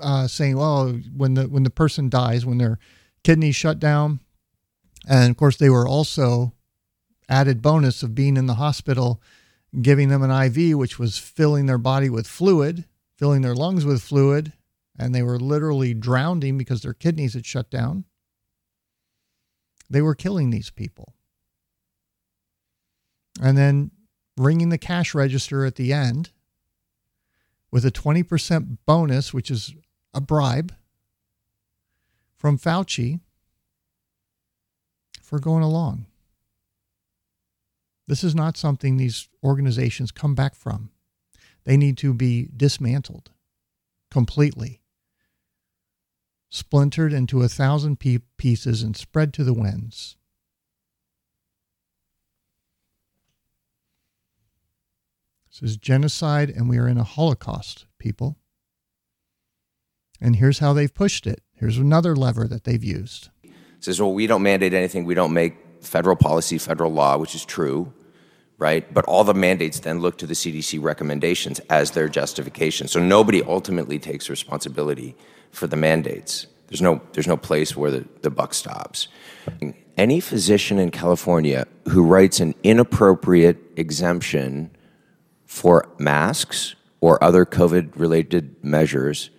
uh, 0.00 0.28
saying, 0.28 0.56
well, 0.56 0.92
when 1.16 1.34
the 1.34 1.48
when 1.48 1.64
the 1.64 1.70
person 1.70 2.08
dies, 2.08 2.46
when 2.46 2.58
their 2.58 2.78
kidneys 3.24 3.56
shut 3.56 3.80
down, 3.80 4.20
and 5.08 5.30
of 5.30 5.36
course 5.36 5.56
they 5.56 5.70
were 5.70 5.88
also 5.88 6.52
added 7.28 7.62
bonus 7.62 8.02
of 8.02 8.14
being 8.14 8.36
in 8.36 8.46
the 8.46 8.54
hospital 8.54 9.20
giving 9.82 10.08
them 10.08 10.22
an 10.22 10.30
IV, 10.30 10.76
which 10.78 10.98
was 10.98 11.18
filling 11.18 11.66
their 11.66 11.78
body 11.78 12.08
with 12.08 12.26
fluid, 12.26 12.84
filling 13.16 13.42
their 13.42 13.54
lungs 13.54 13.84
with 13.84 14.02
fluid, 14.02 14.52
and 14.98 15.14
they 15.14 15.22
were 15.22 15.38
literally 15.38 15.94
drowning 15.94 16.56
because 16.56 16.82
their 16.82 16.94
kidneys 16.94 17.34
had 17.34 17.46
shut 17.46 17.70
down. 17.70 18.04
They 19.90 20.02
were 20.02 20.14
killing 20.14 20.50
these 20.50 20.70
people. 20.70 21.14
And 23.42 23.58
then 23.58 23.90
ringing 24.36 24.68
the 24.68 24.78
cash 24.78 25.14
register 25.14 25.64
at 25.64 25.74
the 25.74 25.92
end 25.92 26.30
with 27.70 27.84
a 27.84 27.90
20% 27.90 28.78
bonus, 28.86 29.34
which 29.34 29.50
is 29.50 29.74
a 30.12 30.20
bribe 30.20 30.72
from 32.36 32.58
Fauci 32.58 33.20
for 35.20 35.38
going 35.40 35.62
along. 35.62 36.06
This 38.06 38.22
is 38.22 38.34
not 38.34 38.56
something 38.56 38.96
these 38.96 39.28
organizations 39.42 40.12
come 40.12 40.34
back 40.34 40.54
from. 40.54 40.90
They 41.64 41.76
need 41.76 41.96
to 41.98 42.12
be 42.12 42.48
dismantled 42.54 43.30
completely, 44.10 44.82
splintered 46.50 47.12
into 47.12 47.42
a 47.42 47.48
thousand 47.48 47.98
pieces 48.36 48.82
and 48.82 48.96
spread 48.96 49.32
to 49.34 49.42
the 49.44 49.54
winds. 49.54 50.16
This 55.48 55.70
is 55.70 55.76
genocide, 55.76 56.50
and 56.50 56.68
we 56.68 56.78
are 56.78 56.88
in 56.88 56.98
a 56.98 57.04
Holocaust, 57.04 57.86
people. 57.98 58.36
And 60.20 60.36
here's 60.36 60.58
how 60.58 60.72
they've 60.72 60.92
pushed 60.92 61.26
it. 61.26 61.42
Here's 61.54 61.78
another 61.78 62.14
lever 62.14 62.46
that 62.48 62.64
they've 62.64 62.84
used. 62.84 63.30
Says, 63.80 64.00
well, 64.00 64.12
we 64.12 64.26
don't 64.26 64.42
mandate 64.42 64.74
anything. 64.74 65.04
We 65.04 65.14
don't 65.14 65.32
make 65.32 65.56
federal 65.84 66.16
policy, 66.16 66.58
federal 66.58 66.92
law, 66.92 67.16
which 67.16 67.34
is 67.34 67.44
true. 67.44 67.92
right? 68.58 68.92
But 68.92 69.04
all 69.06 69.24
the 69.24 69.34
mandates 69.34 69.80
then 69.80 70.00
look 70.00 70.18
to 70.18 70.26
the 70.26 70.34
CDC 70.34 70.82
recommendations 70.82 71.58
as 71.70 71.90
their 71.90 72.08
justification. 72.08 72.88
So 72.88 73.00
nobody 73.00 73.42
ultimately 73.42 73.98
takes 73.98 74.30
responsibility 74.30 75.16
for 75.50 75.66
the 75.66 75.76
mandates. 75.76 76.46
There's 76.68 76.80
no, 76.82 77.00
there's 77.12 77.26
no 77.26 77.36
place 77.36 77.76
where 77.76 77.90
the, 77.90 78.08
the 78.22 78.30
buck 78.30 78.54
stops. 78.54 79.08
Any 79.96 80.20
physician 80.20 80.78
in 80.78 80.90
California 80.90 81.66
who 81.88 82.04
writes 82.04 82.40
an 82.40 82.54
inappropriate 82.62 83.58
exemption 83.76 84.70
for 85.46 85.88
masks 85.98 86.74
or 87.00 87.22
other 87.22 87.44
COVID 87.44 87.92
related 87.96 88.56
measures 88.64 89.30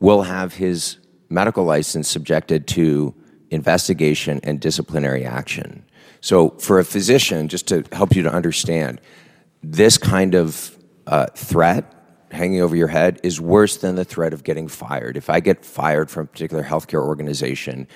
will 0.00 0.22
have 0.22 0.54
his 0.54 0.98
medical 1.30 1.64
license 1.64 2.08
subjected 2.08 2.66
to 2.66 3.14
investigation 3.50 4.40
and 4.42 4.60
disciplinary 4.60 5.24
action. 5.24 5.84
So, 6.20 6.50
for 6.50 6.78
a 6.78 6.84
physician, 6.84 7.48
just 7.48 7.68
to 7.68 7.84
help 7.92 8.16
you 8.16 8.22
to 8.22 8.32
understand, 8.32 9.00
this 9.62 9.98
kind 9.98 10.34
of 10.34 10.76
uh, 11.06 11.26
threat 11.34 11.92
hanging 12.30 12.60
over 12.60 12.74
your 12.74 12.88
head 12.88 13.20
is 13.22 13.40
worse 13.40 13.76
than 13.76 13.94
the 13.94 14.04
threat 14.04 14.32
of 14.32 14.44
getting 14.44 14.68
fired. 14.68 15.16
If 15.16 15.30
I 15.30 15.40
get 15.40 15.64
fired 15.64 16.10
from 16.10 16.24
a 16.24 16.26
particular 16.26 16.64
healthcare 16.64 17.02
organization, 17.02 17.86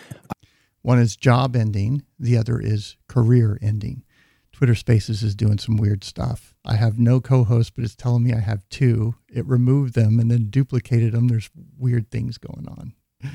one 0.83 0.99
is 0.99 1.17
job 1.17 1.57
ending, 1.57 2.05
the 2.19 2.37
other 2.37 2.61
is 2.61 2.97
career 3.09 3.59
ending. 3.61 4.05
Twitter 4.53 4.75
Spaces 4.75 5.23
is 5.23 5.35
doing 5.35 5.59
some 5.59 5.77
weird 5.77 6.05
stuff. 6.05 6.55
I 6.65 6.75
have 6.75 6.99
no 6.99 7.21
co 7.21 7.45
host, 7.45 7.75
but 7.75 7.85
it's 7.85 7.95
telling 7.95 8.23
me 8.23 8.35
I 8.35 8.41
have 8.41 8.69
two. 8.69 9.15
It 9.33 9.47
removed 9.47 9.95
them 9.95 10.19
and 10.21 10.31
then 10.31 10.51
duplicated 10.51 11.13
them. 11.13 11.29
There's 11.29 11.51
weird 11.79 12.11
things 12.11 12.39
going 12.39 12.69
on. 12.69 12.95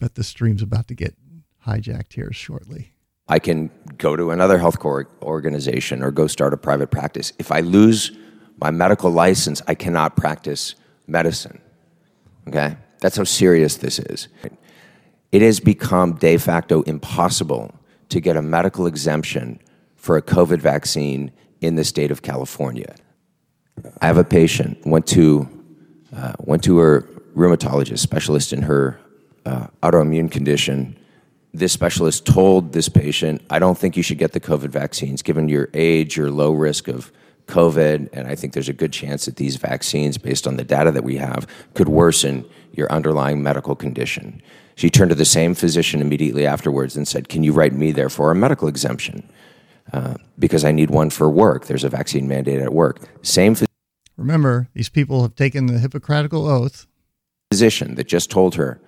But 0.00 0.14
the 0.14 0.24
stream's 0.24 0.62
about 0.62 0.88
to 0.88 0.94
get 0.94 1.14
hijacked 1.70 2.12
here 2.12 2.32
shortly. 2.32 2.92
I 3.28 3.38
can 3.38 3.70
go 3.96 4.16
to 4.16 4.30
another 4.30 4.58
health 4.58 4.80
care 4.80 5.06
organization 5.22 6.02
or 6.02 6.10
go 6.10 6.26
start 6.26 6.52
a 6.52 6.56
private 6.56 6.90
practice. 6.90 7.32
If 7.38 7.52
I 7.52 7.60
lose 7.60 8.10
my 8.58 8.70
medical 8.70 9.10
license, 9.10 9.62
I 9.68 9.74
cannot 9.74 10.16
practice 10.16 10.74
medicine. 11.06 11.60
Okay? 12.48 12.76
That's 13.00 13.16
how 13.16 13.24
serious 13.24 13.76
this 13.76 13.98
is. 13.98 14.28
It 15.32 15.42
has 15.42 15.60
become 15.60 16.14
de 16.14 16.36
facto 16.36 16.82
impossible 16.82 17.72
to 18.08 18.20
get 18.20 18.36
a 18.36 18.42
medical 18.42 18.86
exemption 18.86 19.60
for 19.94 20.16
a 20.16 20.22
COVID 20.22 20.58
vaccine 20.58 21.30
in 21.60 21.76
the 21.76 21.84
state 21.84 22.10
of 22.10 22.22
California. 22.22 22.94
I 24.00 24.06
have 24.06 24.18
a 24.18 24.24
patient 24.24 24.84
went 24.84 25.06
to 25.08 25.48
uh, 26.14 26.32
went 26.40 26.64
to 26.64 26.78
her 26.78 27.02
rheumatologist 27.36 28.00
specialist 28.00 28.52
in 28.52 28.62
her 28.62 28.98
uh, 29.46 29.68
autoimmune 29.82 30.30
condition. 30.30 30.96
This 31.52 31.72
specialist 31.72 32.26
told 32.26 32.72
this 32.72 32.88
patient, 32.88 33.42
"I 33.50 33.58
don't 33.58 33.76
think 33.76 33.96
you 33.96 34.02
should 34.02 34.18
get 34.18 34.32
the 34.32 34.40
COVID 34.40 34.70
vaccines, 34.70 35.22
given 35.22 35.48
your 35.48 35.68
age, 35.74 36.16
your 36.16 36.30
low 36.30 36.52
risk 36.52 36.86
of 36.86 37.10
COVID, 37.48 38.08
and 38.12 38.28
I 38.28 38.36
think 38.36 38.52
there's 38.52 38.68
a 38.68 38.72
good 38.72 38.92
chance 38.92 39.24
that 39.24 39.36
these 39.36 39.56
vaccines, 39.56 40.16
based 40.16 40.46
on 40.46 40.56
the 40.56 40.64
data 40.64 40.92
that 40.92 41.02
we 41.02 41.16
have, 41.16 41.48
could 41.74 41.88
worsen 41.88 42.44
your 42.72 42.90
underlying 42.92 43.42
medical 43.42 43.74
condition." 43.74 44.40
She 44.76 44.88
turned 44.88 45.10
to 45.10 45.16
the 45.16 45.24
same 45.24 45.54
physician 45.54 46.00
immediately 46.00 46.46
afterwards 46.46 46.96
and 46.96 47.06
said, 47.06 47.28
"Can 47.28 47.42
you 47.42 47.52
write 47.52 47.74
me 47.74 47.90
there 47.92 48.08
for 48.08 48.30
a 48.30 48.34
medical 48.34 48.68
exemption?" 48.68 49.24
Uh, 49.92 50.14
because 50.38 50.64
I 50.64 50.70
need 50.70 50.90
one 50.90 51.10
for 51.10 51.28
work. 51.28 51.66
There's 51.66 51.82
a 51.82 51.88
vaccine 51.88 52.28
mandate 52.28 52.60
at 52.60 52.72
work. 52.72 53.00
Same. 53.22 53.56
Remember, 54.16 54.68
these 54.72 54.88
people 54.88 55.22
have 55.22 55.34
taken 55.34 55.66
the 55.66 55.80
Hippocratical 55.80 56.46
oath. 56.46 56.86
Physician 57.50 57.96
that 57.96 58.06
just 58.06 58.30
told 58.30 58.54
her 58.54 58.80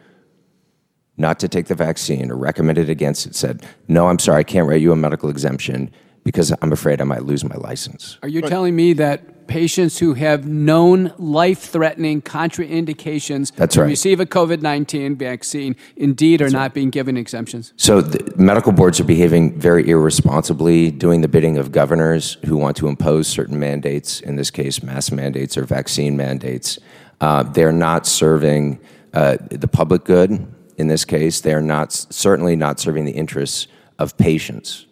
not 1.17 1.39
to 1.41 1.49
take 1.49 1.67
the 1.67 1.75
vaccine 1.75 2.31
or 2.31 2.37
recommended 2.37 2.89
against 2.89 3.27
it 3.27 3.35
said, 3.35 3.65
"No, 3.89 4.09
I'm 4.09 4.19
sorry, 4.19 4.41
I 4.41 4.45
can't 4.45 4.69
write 4.69 4.81
you 4.81 4.93
a 4.93 4.97
medical 4.97 5.29
exemption 5.29 5.91
because 6.25 6.53
I'm 6.63 6.73
afraid 6.73 7.01
I 7.01 7.05
might 7.05 7.25
lose 7.25 7.45
my 7.45 7.57
license." 7.57 8.19
Are 8.23 8.29
you 8.29 8.41
but, 8.41 8.49
telling 8.49 8.75
me 8.75 8.93
that 8.95 9.33
patients 9.47 9.99
who 9.99 10.15
have 10.15 10.47
known 10.47 11.13
life-threatening 11.19 12.23
contraindications 12.23 13.53
That's 13.55 13.75
to 13.75 13.83
right. 13.83 13.89
receive 13.89 14.21
a 14.21 14.27
COVID-19 14.27 15.17
vaccine 15.17 15.77
indeed 15.97 16.41
are 16.41 16.45
That's 16.45 16.53
not 16.55 16.61
right. 16.61 16.75
being 16.75 16.91
given 16.91 17.17
exemptions? 17.17 17.73
So 17.77 18.01
the 18.01 18.33
medical 18.37 18.73
boards 18.73 19.01
are 19.01 19.05
behaving 19.05 19.59
very 19.59 19.89
irresponsibly, 19.89 20.91
doing 20.91 21.21
the 21.21 21.29
bidding 21.29 21.59
of 21.59 21.73
governors 21.73 22.39
who 22.47 22.57
want 22.57 22.77
to 22.79 22.89
impose 22.89 23.27
certain 23.27 23.59
mandates, 23.59 24.21
in 24.21 24.37
this 24.37 24.51
case, 24.51 24.83
mask 24.83 25.13
mandates 25.13 25.57
or 25.57 25.65
vaccine 25.65 26.17
mandates. 26.17 26.79
Uh, 27.21 27.43
they're 27.43 27.73
not 27.73 28.07
serving 28.07 28.81
uh, 29.13 29.37
the 29.51 29.69
public 29.69 30.05
good. 30.05 30.47
In 30.83 30.89
this 30.89 31.05
case, 31.05 31.41
they 31.41 31.55
are 31.55 31.63
not 31.63 31.93
certainly 31.93 32.57
not 32.57 32.81
serving 32.81 33.05
the 33.05 33.13
interests 33.13 33.69
of 34.01 34.19
patients. 34.19 34.89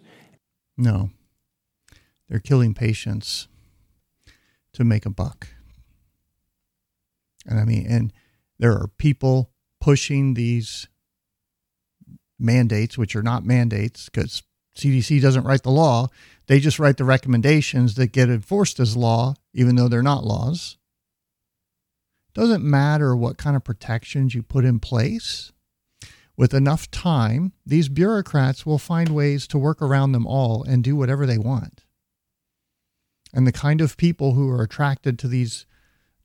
No, 0.78 1.10
they're 2.28 2.38
killing 2.38 2.74
patients 2.74 3.48
to 4.72 4.84
make 4.84 5.04
a 5.04 5.10
buck. 5.10 5.48
And 7.44 7.58
I 7.58 7.64
mean, 7.64 7.86
and 7.88 8.12
there 8.56 8.70
are 8.70 8.86
people 8.98 9.50
pushing 9.80 10.34
these 10.34 10.86
mandates, 12.38 12.96
which 12.96 13.16
are 13.16 13.22
not 13.24 13.44
mandates 13.44 14.08
because 14.08 14.44
CDC 14.76 15.20
doesn't 15.20 15.42
write 15.42 15.64
the 15.64 15.72
law. 15.72 16.06
They 16.46 16.60
just 16.60 16.78
write 16.78 16.98
the 16.98 17.04
recommendations 17.04 17.96
that 17.96 18.12
get 18.12 18.30
enforced 18.30 18.78
as 18.78 18.96
law, 18.96 19.34
even 19.54 19.74
though 19.74 19.88
they're 19.88 20.04
not 20.04 20.22
laws. 20.22 20.76
Doesn't 22.32 22.62
matter 22.62 23.16
what 23.16 23.38
kind 23.38 23.56
of 23.56 23.64
protections 23.64 24.36
you 24.36 24.44
put 24.44 24.64
in 24.64 24.78
place. 24.78 25.50
With 26.40 26.54
enough 26.54 26.90
time, 26.90 27.52
these 27.66 27.90
bureaucrats 27.90 28.64
will 28.64 28.78
find 28.78 29.10
ways 29.10 29.46
to 29.48 29.58
work 29.58 29.82
around 29.82 30.12
them 30.12 30.26
all 30.26 30.62
and 30.62 30.82
do 30.82 30.96
whatever 30.96 31.26
they 31.26 31.36
want. 31.36 31.84
And 33.34 33.46
the 33.46 33.52
kind 33.52 33.82
of 33.82 33.98
people 33.98 34.32
who 34.32 34.48
are 34.48 34.62
attracted 34.62 35.18
to 35.18 35.28
these 35.28 35.66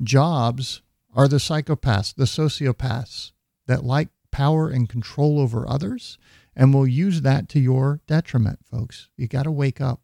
jobs 0.01 0.81
are 1.13 1.27
the 1.27 1.35
psychopaths, 1.35 2.15
the 2.15 2.23
sociopaths 2.23 3.33
that 3.67 3.83
like 3.83 4.07
power 4.31 4.69
and 4.69 4.87
control 4.87 5.37
over 5.37 5.67
others 5.67 6.17
and 6.55 6.73
will 6.73 6.87
use 6.87 7.19
that 7.23 7.49
to 7.49 7.59
your 7.59 7.99
detriment, 8.07 8.59
folks. 8.63 9.09
You 9.17 9.27
got 9.27 9.43
to 9.43 9.51
wake 9.51 9.81
up. 9.81 9.99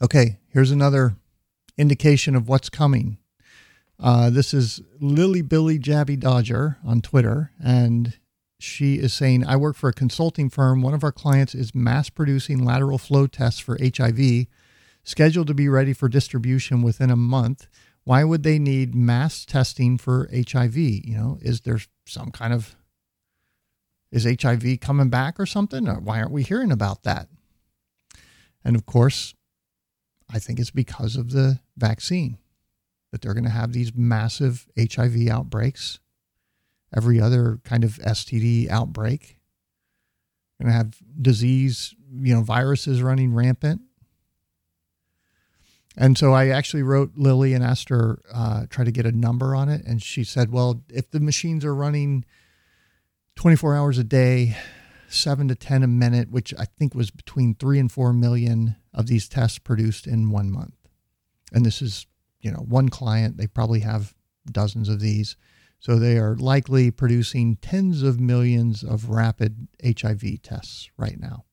Okay, 0.00 0.38
here's 0.48 0.70
another 0.70 1.16
indication 1.76 2.36
of 2.36 2.48
what's 2.48 2.70
coming. 2.70 3.18
Uh, 4.00 4.30
this 4.30 4.54
is 4.54 4.80
Lily 5.00 5.42
Billy 5.42 5.78
Jabby 5.78 6.18
Dodger 6.18 6.78
on 6.86 7.00
Twitter, 7.00 7.50
and 7.62 8.16
she 8.60 8.94
is 8.94 9.12
saying, 9.12 9.44
I 9.44 9.56
work 9.56 9.76
for 9.76 9.88
a 9.88 9.92
consulting 9.94 10.50
firm. 10.50 10.82
One 10.82 10.94
of 10.94 11.02
our 11.02 11.12
clients 11.12 11.54
is 11.54 11.74
mass 11.74 12.08
producing 12.08 12.64
lateral 12.64 12.98
flow 12.98 13.26
tests 13.26 13.58
for 13.60 13.76
HIV, 13.80 14.46
scheduled 15.02 15.48
to 15.48 15.54
be 15.54 15.68
ready 15.68 15.92
for 15.92 16.08
distribution 16.08 16.82
within 16.82 17.10
a 17.10 17.16
month. 17.16 17.66
Why 18.04 18.22
would 18.22 18.44
they 18.44 18.58
need 18.58 18.94
mass 18.94 19.44
testing 19.44 19.98
for 19.98 20.28
HIV? 20.32 20.76
You 20.76 21.16
know, 21.16 21.38
is 21.40 21.62
there 21.62 21.80
some 22.06 22.30
kind 22.30 22.52
of 22.52 22.76
is 24.12 24.24
HIV 24.24 24.80
coming 24.80 25.10
back 25.10 25.38
or 25.38 25.44
something? 25.44 25.88
Or 25.88 26.00
why 26.00 26.20
aren't 26.20 26.32
we 26.32 26.42
hearing 26.42 26.72
about 26.72 27.02
that? 27.02 27.28
And 28.64 28.76
of 28.76 28.86
course, 28.86 29.34
I 30.32 30.38
think 30.38 30.58
it's 30.60 30.70
because 30.70 31.16
of 31.16 31.32
the 31.32 31.60
vaccine 31.76 32.38
that 33.10 33.22
they're 33.22 33.34
going 33.34 33.44
to 33.44 33.50
have 33.50 33.72
these 33.72 33.94
massive 33.94 34.66
HIV 34.78 35.28
outbreaks 35.28 36.00
every 36.96 37.20
other 37.20 37.60
kind 37.64 37.84
of 37.84 37.92
STD 37.96 38.68
outbreak. 38.70 39.38
Going 40.60 40.72
to 40.72 40.76
have 40.76 40.96
disease, 41.20 41.94
you 42.12 42.34
know, 42.34 42.42
viruses 42.42 43.02
running 43.02 43.32
rampant. 43.32 43.82
And 45.96 46.16
so 46.16 46.32
I 46.32 46.48
actually 46.48 46.82
wrote 46.82 47.12
Lily 47.16 47.54
and 47.54 47.62
asked 47.62 47.88
her, 47.88 48.20
uh, 48.32 48.66
try 48.70 48.84
to 48.84 48.90
get 48.90 49.06
a 49.06 49.12
number 49.12 49.54
on 49.54 49.68
it. 49.68 49.84
And 49.84 50.02
she 50.02 50.24
said, 50.24 50.52
well, 50.52 50.82
if 50.88 51.10
the 51.10 51.20
machines 51.20 51.64
are 51.64 51.74
running 51.74 52.24
24 53.36 53.76
hours 53.76 53.98
a 53.98 54.04
day, 54.04 54.56
seven 55.08 55.48
to 55.48 55.54
10 55.54 55.82
a 55.82 55.88
minute, 55.88 56.30
which 56.30 56.52
I 56.58 56.64
think 56.64 56.94
was 56.94 57.10
between 57.10 57.54
three 57.54 57.78
and 57.78 57.90
four 57.90 58.12
million 58.12 58.76
of 58.92 59.06
these 59.06 59.28
tests 59.28 59.58
produced 59.58 60.06
in 60.06 60.30
one 60.30 60.50
month. 60.50 60.74
And 61.52 61.64
this 61.64 61.80
is, 61.80 62.06
you 62.40 62.50
know, 62.50 62.58
one 62.58 62.88
client, 62.88 63.36
they 63.36 63.46
probably 63.46 63.80
have 63.80 64.14
dozens 64.50 64.88
of 64.88 65.00
these. 65.00 65.36
So 65.80 65.98
they 65.98 66.18
are 66.18 66.34
likely 66.36 66.90
producing 66.90 67.56
tens 67.56 68.02
of 68.02 68.18
millions 68.18 68.82
of 68.82 69.10
rapid 69.10 69.68
HIV 69.84 70.42
tests 70.42 70.90
right 70.96 71.18
now. 71.18 71.44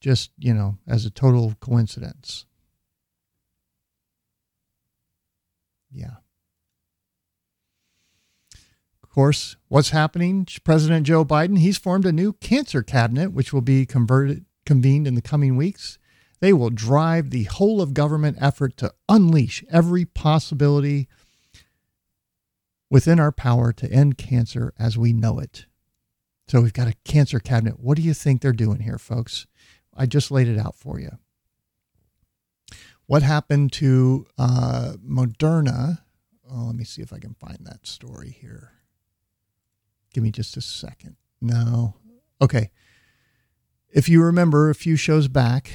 Just, 0.00 0.30
you 0.38 0.52
know, 0.52 0.78
as 0.86 1.06
a 1.06 1.10
total 1.10 1.54
coincidence. 1.60 2.44
Yeah. 5.90 6.16
Of 9.02 9.10
course, 9.10 9.56
what's 9.68 9.90
happening? 9.90 10.46
President 10.64 11.06
Joe 11.06 11.24
Biden, 11.24 11.58
he's 11.58 11.78
formed 11.78 12.06
a 12.06 12.12
new 12.12 12.32
cancer 12.34 12.82
cabinet, 12.82 13.32
which 13.32 13.52
will 13.52 13.60
be 13.60 13.86
converted, 13.86 14.44
convened 14.66 15.06
in 15.06 15.14
the 15.14 15.22
coming 15.22 15.56
weeks. 15.56 15.98
They 16.42 16.52
will 16.52 16.70
drive 16.70 17.30
the 17.30 17.44
whole 17.44 17.80
of 17.80 17.94
government 17.94 18.36
effort 18.40 18.76
to 18.78 18.92
unleash 19.08 19.62
every 19.70 20.04
possibility 20.04 21.06
within 22.90 23.20
our 23.20 23.30
power 23.30 23.72
to 23.74 23.88
end 23.88 24.18
cancer 24.18 24.74
as 24.76 24.98
we 24.98 25.12
know 25.12 25.38
it. 25.38 25.66
So 26.48 26.60
we've 26.60 26.72
got 26.72 26.88
a 26.88 26.96
cancer 27.04 27.38
cabinet. 27.38 27.78
What 27.78 27.94
do 27.94 28.02
you 28.02 28.12
think 28.12 28.42
they're 28.42 28.52
doing 28.52 28.80
here, 28.80 28.98
folks? 28.98 29.46
I 29.96 30.06
just 30.06 30.32
laid 30.32 30.48
it 30.48 30.58
out 30.58 30.74
for 30.74 30.98
you. 30.98 31.10
What 33.06 33.22
happened 33.22 33.70
to 33.74 34.26
uh, 34.36 34.94
Moderna? 35.00 35.98
Oh, 36.50 36.64
let 36.66 36.74
me 36.74 36.82
see 36.82 37.02
if 37.02 37.12
I 37.12 37.20
can 37.20 37.34
find 37.34 37.58
that 37.62 37.86
story 37.86 38.36
here. 38.40 38.72
Give 40.12 40.24
me 40.24 40.32
just 40.32 40.56
a 40.56 40.60
second. 40.60 41.14
No. 41.40 41.94
Okay. 42.40 42.72
If 43.90 44.08
you 44.08 44.24
remember 44.24 44.70
a 44.70 44.74
few 44.74 44.96
shows 44.96 45.28
back, 45.28 45.70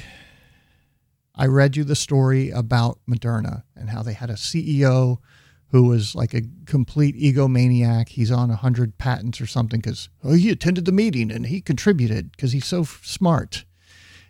I 1.37 1.45
read 1.45 1.77
you 1.77 1.83
the 1.83 1.95
story 1.95 2.49
about 2.49 2.99
Moderna 3.07 3.63
and 3.75 3.89
how 3.89 4.01
they 4.01 4.13
had 4.13 4.29
a 4.29 4.33
CEO 4.33 5.19
who 5.69 5.83
was 5.83 6.15
like 6.15 6.33
a 6.33 6.43
complete 6.65 7.15
egomaniac. 7.15 8.09
He's 8.09 8.31
on 8.31 8.49
100 8.49 8.97
patents 8.97 9.39
or 9.39 9.45
something 9.45 9.79
because 9.79 10.09
oh, 10.23 10.33
he 10.33 10.49
attended 10.49 10.85
the 10.85 10.91
meeting 10.91 11.31
and 11.31 11.45
he 11.47 11.61
contributed 11.61 12.31
because 12.31 12.53
he's 12.53 12.65
so 12.65 12.81
f- 12.81 13.01
smart. 13.03 13.65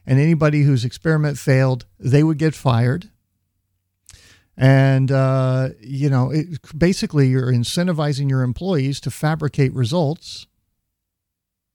And 0.06 0.20
anybody 0.20 0.64
whose 0.64 0.84
experiment 0.84 1.38
failed, 1.38 1.86
they 2.00 2.24
would 2.24 2.38
get 2.38 2.56
fired. 2.56 3.10
And, 4.56 5.12
uh, 5.12 5.70
you 5.80 6.10
know, 6.10 6.32
it, 6.32 6.60
basically, 6.76 7.28
you're 7.28 7.52
incentivizing 7.52 8.30
your 8.30 8.42
employees 8.42 9.00
to 9.02 9.12
fabricate 9.12 9.74
results. 9.74 10.48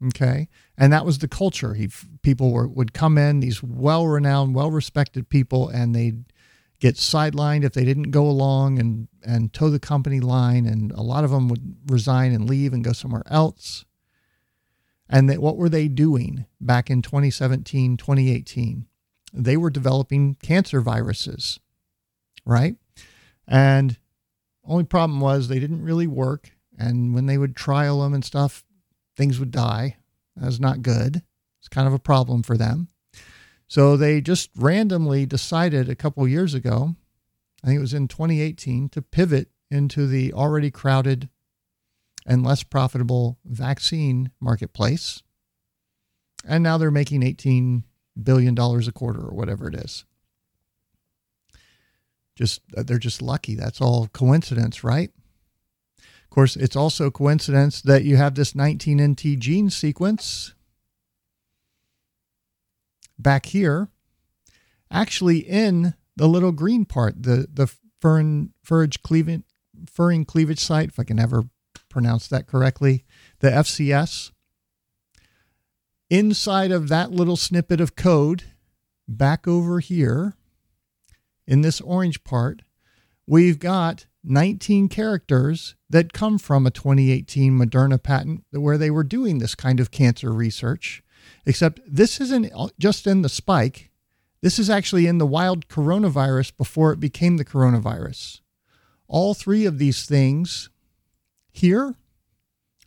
Okay. 0.08 0.48
And 0.76 0.92
that 0.92 1.04
was 1.04 1.18
the 1.18 1.28
culture. 1.28 1.74
He, 1.74 1.88
people 2.22 2.52
were, 2.52 2.66
would 2.66 2.92
come 2.92 3.18
in, 3.18 3.40
these 3.40 3.62
well 3.62 4.06
renowned, 4.06 4.54
well 4.54 4.70
respected 4.70 5.28
people, 5.28 5.68
and 5.68 5.94
they'd 5.94 6.24
get 6.80 6.96
sidelined 6.96 7.64
if 7.64 7.74
they 7.74 7.84
didn't 7.84 8.10
go 8.10 8.26
along 8.26 8.78
and, 8.78 9.08
and 9.24 9.52
toe 9.52 9.70
the 9.70 9.78
company 9.78 10.20
line. 10.20 10.66
And 10.66 10.90
a 10.92 11.02
lot 11.02 11.24
of 11.24 11.30
them 11.30 11.48
would 11.48 11.76
resign 11.86 12.32
and 12.32 12.48
leave 12.48 12.72
and 12.72 12.82
go 12.82 12.92
somewhere 12.92 13.22
else. 13.26 13.84
And 15.08 15.28
that, 15.28 15.40
what 15.40 15.58
were 15.58 15.68
they 15.68 15.88
doing 15.88 16.46
back 16.60 16.90
in 16.90 17.02
2017, 17.02 17.98
2018? 17.98 18.86
They 19.34 19.56
were 19.56 19.70
developing 19.70 20.36
cancer 20.42 20.80
viruses, 20.80 21.60
right? 22.46 22.76
And 23.46 23.98
only 24.64 24.84
problem 24.84 25.20
was 25.20 25.48
they 25.48 25.58
didn't 25.58 25.82
really 25.82 26.06
work. 26.06 26.52
And 26.78 27.14
when 27.14 27.26
they 27.26 27.38
would 27.38 27.54
trial 27.54 28.00
them 28.00 28.14
and 28.14 28.24
stuff, 28.24 28.64
things 29.16 29.38
would 29.38 29.50
die. 29.50 29.96
That 30.36 30.46
was 30.46 30.60
not 30.60 30.82
good. 30.82 31.22
It's 31.60 31.68
kind 31.68 31.86
of 31.86 31.94
a 31.94 31.98
problem 31.98 32.42
for 32.42 32.56
them. 32.56 32.88
So 33.68 33.96
they 33.96 34.20
just 34.20 34.50
randomly 34.56 35.24
decided 35.24 35.88
a 35.88 35.94
couple 35.94 36.26
years 36.28 36.54
ago, 36.54 36.94
I 37.62 37.66
think 37.66 37.78
it 37.78 37.82
was 37.82 37.94
in 37.94 38.08
2018, 38.08 38.88
to 38.90 39.02
pivot 39.02 39.48
into 39.70 40.06
the 40.06 40.32
already 40.32 40.70
crowded 40.70 41.28
and 42.26 42.44
less 42.44 42.62
profitable 42.62 43.38
vaccine 43.44 44.30
marketplace. 44.40 45.22
And 46.46 46.62
now 46.62 46.76
they're 46.76 46.90
making 46.90 47.22
$18 47.22 47.84
billion 48.22 48.58
a 48.58 48.92
quarter 48.92 49.20
or 49.20 49.34
whatever 49.34 49.68
it 49.68 49.74
is. 49.74 50.04
Just 52.36 52.60
they're 52.70 52.98
just 52.98 53.22
lucky. 53.22 53.54
That's 53.54 53.80
all 53.80 54.08
coincidence, 54.08 54.82
right? 54.82 55.10
Of 56.32 56.34
course, 56.34 56.56
it's 56.56 56.76
also 56.76 57.10
coincidence 57.10 57.82
that 57.82 58.04
you 58.04 58.16
have 58.16 58.36
this 58.36 58.54
19NT 58.54 59.38
gene 59.38 59.68
sequence 59.68 60.54
back 63.18 63.44
here, 63.44 63.90
actually 64.90 65.40
in 65.40 65.92
the 66.16 66.26
little 66.26 66.52
green 66.52 66.86
part, 66.86 67.22
the 67.22 67.48
the 67.52 67.70
furin 68.02 68.52
furage 68.66 69.02
cleavage 69.02 69.42
furin 69.84 70.26
cleavage 70.26 70.58
site, 70.58 70.88
if 70.88 70.98
I 70.98 71.04
can 71.04 71.18
ever 71.18 71.50
pronounce 71.90 72.28
that 72.28 72.46
correctly, 72.46 73.04
the 73.40 73.50
FCS. 73.50 74.30
Inside 76.08 76.70
of 76.70 76.88
that 76.88 77.10
little 77.10 77.36
snippet 77.36 77.78
of 77.78 77.94
code, 77.94 78.44
back 79.06 79.46
over 79.46 79.80
here, 79.80 80.32
in 81.46 81.60
this 81.60 81.82
orange 81.82 82.24
part, 82.24 82.62
we've 83.26 83.58
got 83.58 84.06
19 84.24 84.88
characters 84.88 85.74
that 85.90 86.12
come 86.12 86.38
from 86.38 86.66
a 86.66 86.70
2018 86.70 87.52
Moderna 87.52 88.02
patent 88.02 88.44
where 88.50 88.78
they 88.78 88.90
were 88.90 89.04
doing 89.04 89.38
this 89.38 89.54
kind 89.54 89.80
of 89.80 89.90
cancer 89.90 90.32
research. 90.32 91.02
Except 91.44 91.80
this 91.86 92.20
isn't 92.20 92.52
just 92.78 93.06
in 93.06 93.22
the 93.22 93.28
spike, 93.28 93.90
this 94.42 94.58
is 94.58 94.68
actually 94.68 95.06
in 95.06 95.18
the 95.18 95.26
wild 95.26 95.68
coronavirus 95.68 96.56
before 96.56 96.92
it 96.92 97.00
became 97.00 97.36
the 97.36 97.44
coronavirus. 97.44 98.40
All 99.08 99.34
three 99.34 99.66
of 99.66 99.78
these 99.78 100.04
things 100.04 100.68
here 101.52 101.94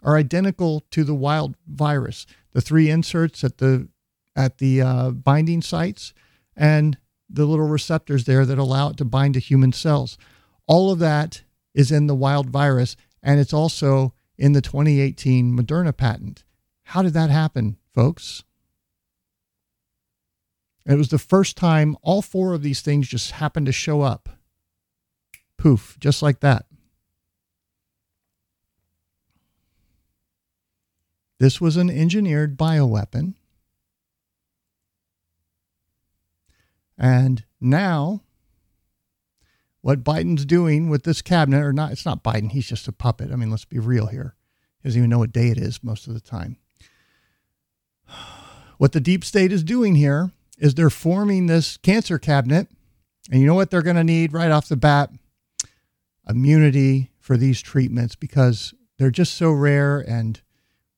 are 0.03 0.17
identical 0.17 0.83
to 0.91 1.03
the 1.03 1.15
wild 1.15 1.55
virus. 1.67 2.25
The 2.51 2.61
three 2.61 2.89
inserts 2.89 3.43
at 3.43 3.57
the 3.57 3.89
at 4.35 4.57
the 4.57 4.81
uh, 4.81 5.11
binding 5.11 5.61
sites 5.61 6.13
and 6.57 6.97
the 7.29 7.45
little 7.45 7.67
receptors 7.67 8.25
there 8.25 8.45
that 8.45 8.57
allow 8.57 8.89
it 8.89 8.97
to 8.97 9.05
bind 9.05 9.33
to 9.35 9.39
human 9.39 9.71
cells. 9.71 10.17
All 10.67 10.91
of 10.91 10.99
that 10.99 11.43
is 11.73 11.91
in 11.91 12.07
the 12.07 12.15
wild 12.15 12.49
virus, 12.49 12.95
and 13.21 13.39
it's 13.39 13.53
also 13.53 14.13
in 14.37 14.53
the 14.53 14.61
2018 14.61 15.57
Moderna 15.57 15.95
patent. 15.95 16.43
How 16.83 17.01
did 17.01 17.13
that 17.13 17.29
happen, 17.29 17.77
folks? 17.93 18.43
It 20.85 20.95
was 20.95 21.09
the 21.09 21.17
first 21.17 21.57
time 21.57 21.97
all 22.01 22.21
four 22.21 22.53
of 22.53 22.61
these 22.61 22.81
things 22.81 23.07
just 23.07 23.31
happened 23.31 23.65
to 23.65 23.71
show 23.71 24.01
up. 24.01 24.29
Poof, 25.57 25.97
just 25.99 26.21
like 26.21 26.41
that. 26.41 26.65
This 31.39 31.59
was 31.59 31.75
an 31.75 31.89
engineered 31.89 32.57
bioweapon. 32.57 33.33
And 36.97 37.43
now, 37.59 38.21
what 39.85 40.03
Biden's 40.03 40.45
doing 40.45 40.89
with 40.89 41.03
this 41.03 41.21
cabinet, 41.21 41.61
or 41.61 41.71
not, 41.71 41.91
it's 41.91 42.07
not 42.07 42.23
Biden, 42.23 42.51
he's 42.51 42.67
just 42.67 42.87
a 42.87 42.91
puppet. 42.91 43.31
I 43.31 43.35
mean, 43.35 43.51
let's 43.51 43.65
be 43.65 43.77
real 43.77 44.07
here. 44.07 44.33
He 44.81 44.89
doesn't 44.89 44.97
even 44.97 45.11
know 45.11 45.19
what 45.19 45.31
day 45.31 45.49
it 45.49 45.59
is 45.59 45.83
most 45.83 46.07
of 46.07 46.15
the 46.15 46.19
time. 46.19 46.57
What 48.77 48.91
the 48.91 48.99
deep 48.99 49.23
state 49.23 49.53
is 49.53 49.63
doing 49.63 49.95
here 49.95 50.31
is 50.57 50.73
they're 50.73 50.89
forming 50.89 51.45
this 51.45 51.77
cancer 51.77 52.19
cabinet. 52.19 52.67
And 53.31 53.39
you 53.39 53.47
know 53.47 53.53
what 53.53 53.71
they're 53.71 53.81
going 53.81 53.95
to 53.95 54.03
need 54.03 54.33
right 54.33 54.51
off 54.51 54.67
the 54.67 54.75
bat? 54.75 55.11
Immunity 56.27 57.11
for 57.21 57.37
these 57.37 57.61
treatments 57.61 58.15
because 58.15 58.73
they're 58.97 59.11
just 59.11 59.35
so 59.35 59.51
rare 59.51 59.99
and 59.99 60.41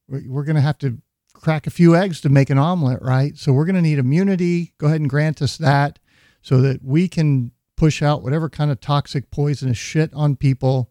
we're 0.07 0.43
going 0.43 0.55
to 0.55 0.61
have 0.61 0.79
to 0.79 0.97
crack 1.33 1.67
a 1.67 1.71
few 1.71 1.95
eggs 1.95 2.19
to 2.21 2.29
make 2.29 2.49
an 2.49 2.57
omelet, 2.57 3.03
right? 3.03 3.37
So 3.37 3.53
we're 3.53 3.65
going 3.65 3.75
to 3.75 3.81
need 3.81 3.99
immunity. 3.99 4.73
Go 4.79 4.87
ahead 4.87 5.01
and 5.01 5.09
grant 5.09 5.39
us 5.39 5.55
that 5.57 5.99
so 6.41 6.61
that 6.61 6.83
we 6.83 7.07
can 7.07 7.51
push 7.77 8.01
out 8.01 8.23
whatever 8.23 8.49
kind 8.49 8.71
of 8.71 8.81
toxic, 8.81 9.31
poisonous 9.31 9.77
shit 9.77 10.13
on 10.13 10.35
people 10.35 10.89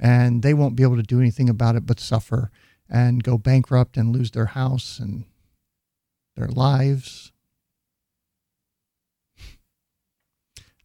and 0.00 0.42
they 0.42 0.54
won't 0.54 0.76
be 0.76 0.82
able 0.82 0.96
to 0.96 1.02
do 1.02 1.20
anything 1.20 1.48
about 1.48 1.76
it 1.76 1.86
but 1.86 1.98
suffer 1.98 2.50
and 2.88 3.24
go 3.24 3.38
bankrupt 3.38 3.96
and 3.96 4.12
lose 4.14 4.30
their 4.30 4.46
house 4.46 4.98
and 4.98 5.24
their 6.36 6.48
lives. 6.48 7.32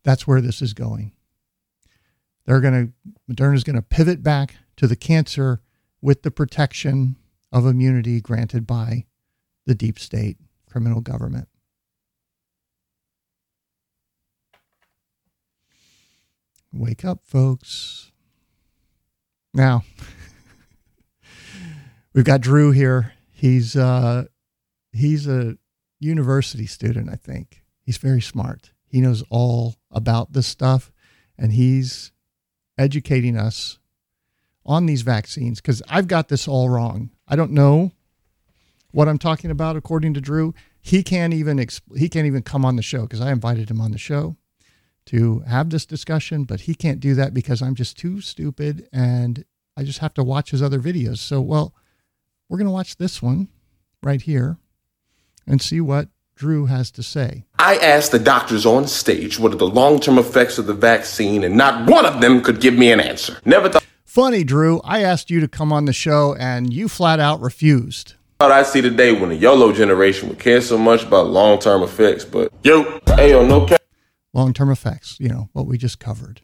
That's 0.04 0.26
where 0.26 0.41
this 0.41 0.62
is 0.62 0.74
going. 0.74 1.12
They're 2.46 2.62
going 2.62 2.88
to, 2.88 3.12
Moderna 3.32 3.56
is 3.56 3.64
going 3.64 3.76
to 3.76 3.82
pivot 3.82 4.24
back 4.24 4.56
to 4.78 4.88
the 4.88 4.96
cancer 4.96 5.62
with 6.02 6.24
the 6.24 6.32
protection 6.32 7.18
of 7.52 7.66
immunity 7.66 8.22
granted 8.22 8.66
by 8.66 9.06
the 9.66 9.76
deep 9.76 10.00
state 10.00 10.38
criminal 10.68 11.02
government. 11.02 11.48
Wake 16.72 17.04
up, 17.04 17.22
folks. 17.26 18.12
Now, 19.54 19.84
we've 22.14 22.26
got 22.26 22.41
Drew 22.41 22.72
here. 22.72 23.14
He's 23.32 23.76
uh, 23.76 24.26
he's 24.91 25.28
a 25.28 25.58
university 26.00 26.68
student, 26.68 27.10
I 27.10 27.16
think. 27.16 27.64
He's 27.82 27.98
very 27.98 28.22
smart. 28.22 28.72
He 28.86 29.02
knows 29.02 29.24
all 29.30 29.76
about 29.91 30.34
this 30.34 30.48
stuff, 30.48 30.91
and 31.38 31.54
he's 31.54 32.12
educating 32.78 33.38
us 33.38 33.80
on 34.66 34.86
these 34.86 35.02
vaccines 35.02 35.60
because 35.60 35.82
I've 35.90 36.08
got 36.08 36.28
this 36.28 36.48
all 36.48 36.70
wrong. 36.70 37.10
I 37.28 37.36
don't 37.36 37.52
know 37.52 37.91
what 38.91 39.08
I'm 39.08 39.18
talking 39.18 39.50
about 39.52 39.76
according 39.76 40.14
to 40.16 40.22
Drew. 40.22 40.54
He 40.82 41.02
can't 41.02 41.34
even 41.34 41.58
exp- 41.58 41.98
he 41.98 42.10
can't 42.10 42.28
even 42.28 42.44
come 42.44 42.64
on 42.64 42.76
the 42.76 42.84
show 42.84 43.02
because 43.02 43.22
I 43.22 43.32
invited 43.32 43.72
him 43.72 43.82
on 43.82 43.91
the 43.91 43.98
show 43.98 44.38
to 45.10 45.40
have 45.48 45.72
this 45.72 45.88
discussion, 45.88 46.44
but 46.44 46.61
he 46.61 46.76
can't 46.76 46.99
do 46.99 47.15
that 47.15 47.34
because 47.34 47.64
I'm 47.64 47.73
just 47.73 47.98
too 47.98 48.22
stupid 48.22 48.88
and 48.94 49.44
I 49.76 49.84
just 49.84 49.99
have 49.99 50.14
to 50.15 50.23
watch 50.23 50.52
his 50.52 50.61
other 50.61 50.80
videos. 50.80 51.18
So, 51.18 51.41
well, 51.41 51.73
we're 52.48 52.60
going 52.60 52.68
to 52.68 52.72
watch 52.72 52.98
this 52.98 53.19
one 53.19 53.48
right 54.03 54.22
here 54.22 54.57
and 55.48 55.60
see 55.61 55.81
what 55.81 56.10
Drew 56.36 56.68
has 56.68 56.91
to 56.91 57.02
say. 57.02 57.45
I 57.57 57.77
asked 57.77 58.11
the 58.11 58.19
doctors 58.19 58.68
on 58.68 58.88
stage 58.88 59.40
what 59.40 59.52
are 59.52 59.57
the 59.57 59.68
long 59.68 59.99
term 59.99 60.19
effects 60.19 60.60
of 60.60 60.68
the 60.68 60.76
vaccine, 60.76 61.44
and 61.44 61.57
not 61.57 61.90
one 61.90 62.06
of 62.06 62.22
them 62.22 62.41
could 62.44 62.61
give 62.61 62.76
me 62.76 62.91
an 62.91 62.99
answer. 62.99 63.38
Never 63.45 63.68
thought. 63.68 63.84
Funny, 64.06 64.44
Drew. 64.44 64.80
I 64.81 65.02
asked 65.02 65.31
you 65.31 65.40
to 65.40 65.48
come 65.48 65.73
on 65.73 65.86
the 65.86 65.94
show 65.94 66.36
and 66.36 66.72
you 66.72 66.88
flat 66.88 67.19
out 67.19 67.41
refused. 67.41 68.14
thought 68.40 68.52
I'd 68.52 68.68
see 68.68 68.81
the 68.81 68.91
day 68.91 69.11
when 69.11 69.30
the 69.30 69.36
YOLO 69.36 69.73
generation 69.73 70.30
would 70.30 70.40
care 70.40 70.61
so 70.61 70.77
much 70.77 71.03
about 71.03 71.27
long 71.27 71.57
term 71.57 71.81
effects, 71.81 72.26
but 72.26 72.53
yo, 72.64 72.99
hey, 73.15 73.31
yo, 73.31 73.44
no 73.45 73.65
cap. 73.65 73.81
Long 74.34 74.53
term 74.53 74.69
effects, 74.72 75.18
you 75.19 75.27
know, 75.27 75.49
what 75.53 75.65
we 75.65 75.77
just 75.77 75.99
covered. 75.99 76.41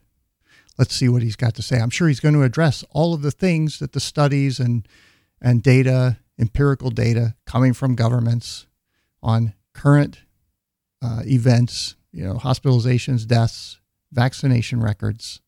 Let's 0.78 0.96
see 0.96 1.08
what 1.08 1.22
he's 1.22 1.36
got 1.36 1.56
to 1.56 1.62
say. 1.62 1.80
I'm 1.80 1.90
sure 1.90 2.08
he's 2.08 2.20
going 2.20 2.34
to 2.34 2.44
address 2.44 2.84
all 2.92 3.14
of 3.14 3.22
the 3.22 3.32
things 3.32 3.80
that 3.80 3.94
the 3.94 4.00
studies 4.00 4.60
and, 4.60 4.88
and 5.42 5.64
data, 5.64 6.18
empirical 6.38 6.90
data 6.90 7.36
coming 7.46 7.74
from 7.74 7.96
governments 7.96 8.68
on 9.24 9.54
current 9.74 10.20
uh, 11.02 11.22
events, 11.26 11.96
you 12.12 12.26
know, 12.26 12.36
hospitalizations, 12.36 13.26
deaths, 13.26 13.80
vaccination 14.12 14.82
records. 14.82 15.42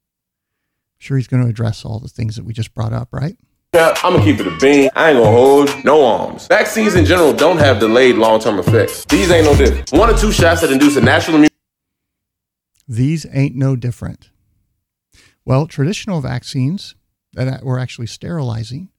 I'm 0.95 0.99
sure 0.99 1.17
he's 1.17 1.27
going 1.27 1.43
to 1.43 1.49
address 1.49 1.83
all 1.83 1.99
the 1.99 2.07
things 2.07 2.37
that 2.37 2.45
we 2.45 2.53
just 2.53 2.73
brought 2.73 2.93
up, 2.93 3.09
right? 3.11 3.37
Yeah, 3.73 3.93
I'm 4.01 4.13
gonna 4.13 4.23
keep 4.23 4.39
it 4.39 4.47
a 4.47 4.57
bean. 4.57 4.89
I 4.95 5.11
ain't 5.11 5.19
gonna 5.19 5.29
hold 5.29 5.83
no 5.83 6.03
arms. 6.05 6.47
Vaccines 6.47 6.95
in 6.95 7.05
general 7.05 7.33
don't 7.33 7.57
have 7.57 7.79
delayed 7.79 8.15
long 8.15 8.39
term 8.39 8.59
effects. 8.59 9.03
These 9.05 9.29
ain't 9.29 9.45
no 9.45 9.55
different. 9.55 9.91
One 9.91 10.09
or 10.09 10.17
two 10.17 10.31
shots 10.31 10.61
that 10.61 10.71
induce 10.71 10.95
a 10.95 11.01
natural 11.01 11.35
immune. 11.35 11.49
These 12.87 13.25
ain't 13.31 13.55
no 13.55 13.75
different. 13.75 14.29
Well, 15.45 15.67
traditional 15.67 16.21
vaccines 16.21 16.95
that 17.33 17.63
were 17.63 17.79
actually 17.79 18.07
sterilizing 18.07 18.89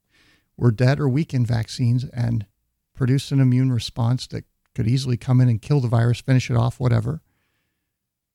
were 0.57 0.71
dead 0.71 1.01
or 1.01 1.09
weakened 1.09 1.47
vaccines 1.47 2.05
and 2.05 2.47
produced 2.95 3.33
an 3.33 3.41
immune 3.41 3.73
response 3.73 4.27
that 4.29 4.45
could 4.75 4.89
easily 4.89 5.17
come 5.17 5.41
in 5.41 5.49
and 5.49 5.63
kill 5.63 5.81
the 5.81 5.89
virus, 5.89 6.21
finish 6.21 6.51
it 6.51 6.57
off, 6.57 6.81
whatever. 6.81 7.23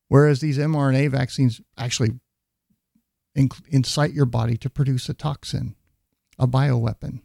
Whereas 0.07 0.41
these 0.41 0.57
mRNA 0.57 1.09
vaccines 1.11 1.61
actually 1.77 2.19
incite 3.35 4.13
your 4.13 4.25
body 4.25 4.57
to 4.57 4.69
produce 4.69 5.09
a 5.09 5.13
toxin 5.13 5.75
a 6.39 6.47
bioweapon 6.47 7.21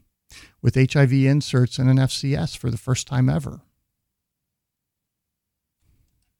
with 0.60 0.74
HIV 0.74 1.12
inserts 1.12 1.78
and 1.78 1.88
an 1.88 1.96
FCS 1.96 2.56
for 2.56 2.70
the 2.70 2.76
first 2.76 3.06
time 3.06 3.28
ever. 3.28 3.62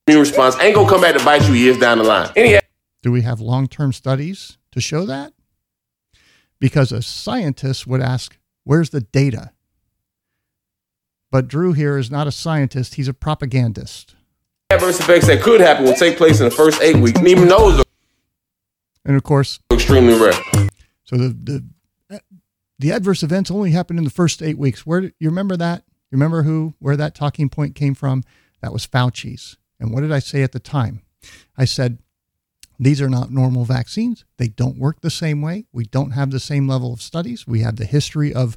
Immune 0.09 0.21
response 0.21 0.57
ain't 0.59 0.75
gonna 0.75 0.89
come 0.89 1.03
back 1.03 1.15
to 1.19 1.23
bite 1.23 1.47
you 1.47 1.53
years 1.53 1.77
down 1.77 1.99
the 1.99 2.05
line. 2.05 2.31
Any- 2.35 2.59
Do 3.03 3.13
we 3.13 3.21
have 3.21 3.43
long 3.43 3.67
term 3.67 3.93
studies 3.93 4.57
to 4.73 4.81
show 4.81 5.05
that? 5.05 5.35
Because 6.59 6.93
a 6.93 7.03
scientist 7.03 7.87
would 7.87 8.01
ask, 8.01 8.39
where's 8.65 8.89
the 8.89 9.03
data? 9.03 9.51
But 11.31 11.47
Drew 11.47 11.75
here 11.75 11.99
is 11.99 12.11
not 12.11 12.27
a 12.27 12.33
scientist, 12.33 12.95
he's 12.95 13.07
a 13.07 13.13
propagandist. 13.13 14.15
Adverse 14.71 14.99
effects 14.99 15.27
that 15.27 15.43
could 15.43 15.61
happen 15.61 15.85
will 15.85 15.93
take 15.93 16.17
place 16.17 16.41
in 16.41 16.47
the 16.47 16.51
first 16.55 16.81
eight 16.81 16.97
weeks, 16.97 17.19
and 17.19 17.29
even 17.29 17.47
those 17.47 17.81
are 17.81 17.85
and 19.05 19.15
of 19.15 19.23
course 19.25 19.61
extremely 19.71 20.19
rare. 20.19 20.33
So 21.05 21.19
the, 21.19 21.65
the 22.09 22.21
the 22.79 22.93
adverse 22.93 23.23
events 23.23 23.51
only 23.51 23.73
happened 23.73 23.99
in 23.99 24.07
the 24.07 24.11
first 24.11 24.41
eight 24.43 24.57
weeks. 24.57 24.87
Where 24.87 25.03
do 25.03 25.11
you 25.19 25.29
remember 25.29 25.59
that? 25.59 25.85
You 26.11 26.17
remember 26.17 26.45
who 26.45 26.73
where 26.79 26.97
that 26.97 27.15
talking 27.15 27.51
point 27.51 27.75
came 27.75 27.95
from? 27.95 28.25
That 28.63 28.73
was 28.73 28.87
Fauci's. 28.87 29.59
And 29.81 29.93
what 29.93 30.01
did 30.01 30.13
I 30.13 30.19
say 30.19 30.43
at 30.43 30.53
the 30.53 30.61
time? 30.61 31.03
I 31.57 31.65
said 31.65 31.99
these 32.79 33.01
are 33.01 33.09
not 33.09 33.31
normal 33.31 33.65
vaccines. 33.65 34.25
They 34.37 34.49
don't 34.49 34.79
work 34.79 35.01
the 35.01 35.11
same 35.11 35.43
way. 35.43 35.67
We 35.73 35.85
don't 35.85 36.13
have 36.13 36.31
the 36.31 36.41
same 36.41 36.69
level 36.69 36.93
of 36.93 37.03
studies. 37.03 37.47
We 37.47 37.61
have 37.61 37.77
the 37.77 37.85
history 37.85 38.33
of 38.33 38.57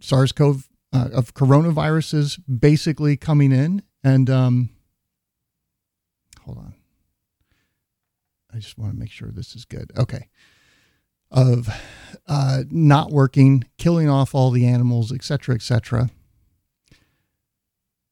SARS-CoV 0.00 0.68
uh, 0.92 1.08
of 1.12 1.34
coronaviruses 1.34 2.40
basically 2.60 3.16
coming 3.16 3.52
in 3.52 3.82
and 4.02 4.30
um, 4.30 4.70
hold 6.44 6.58
on. 6.58 6.74
I 8.52 8.58
just 8.58 8.78
want 8.78 8.92
to 8.92 8.98
make 8.98 9.10
sure 9.10 9.30
this 9.30 9.54
is 9.54 9.64
good. 9.64 9.92
Okay 9.98 10.28
of 11.30 11.68
uh, 12.26 12.62
not 12.70 13.10
working, 13.10 13.64
killing 13.78 14.08
off 14.08 14.34
all 14.34 14.50
the 14.50 14.66
animals, 14.66 15.12
et 15.12 15.22
cetera, 15.22 15.54
et 15.54 15.56
etc. 15.56 16.10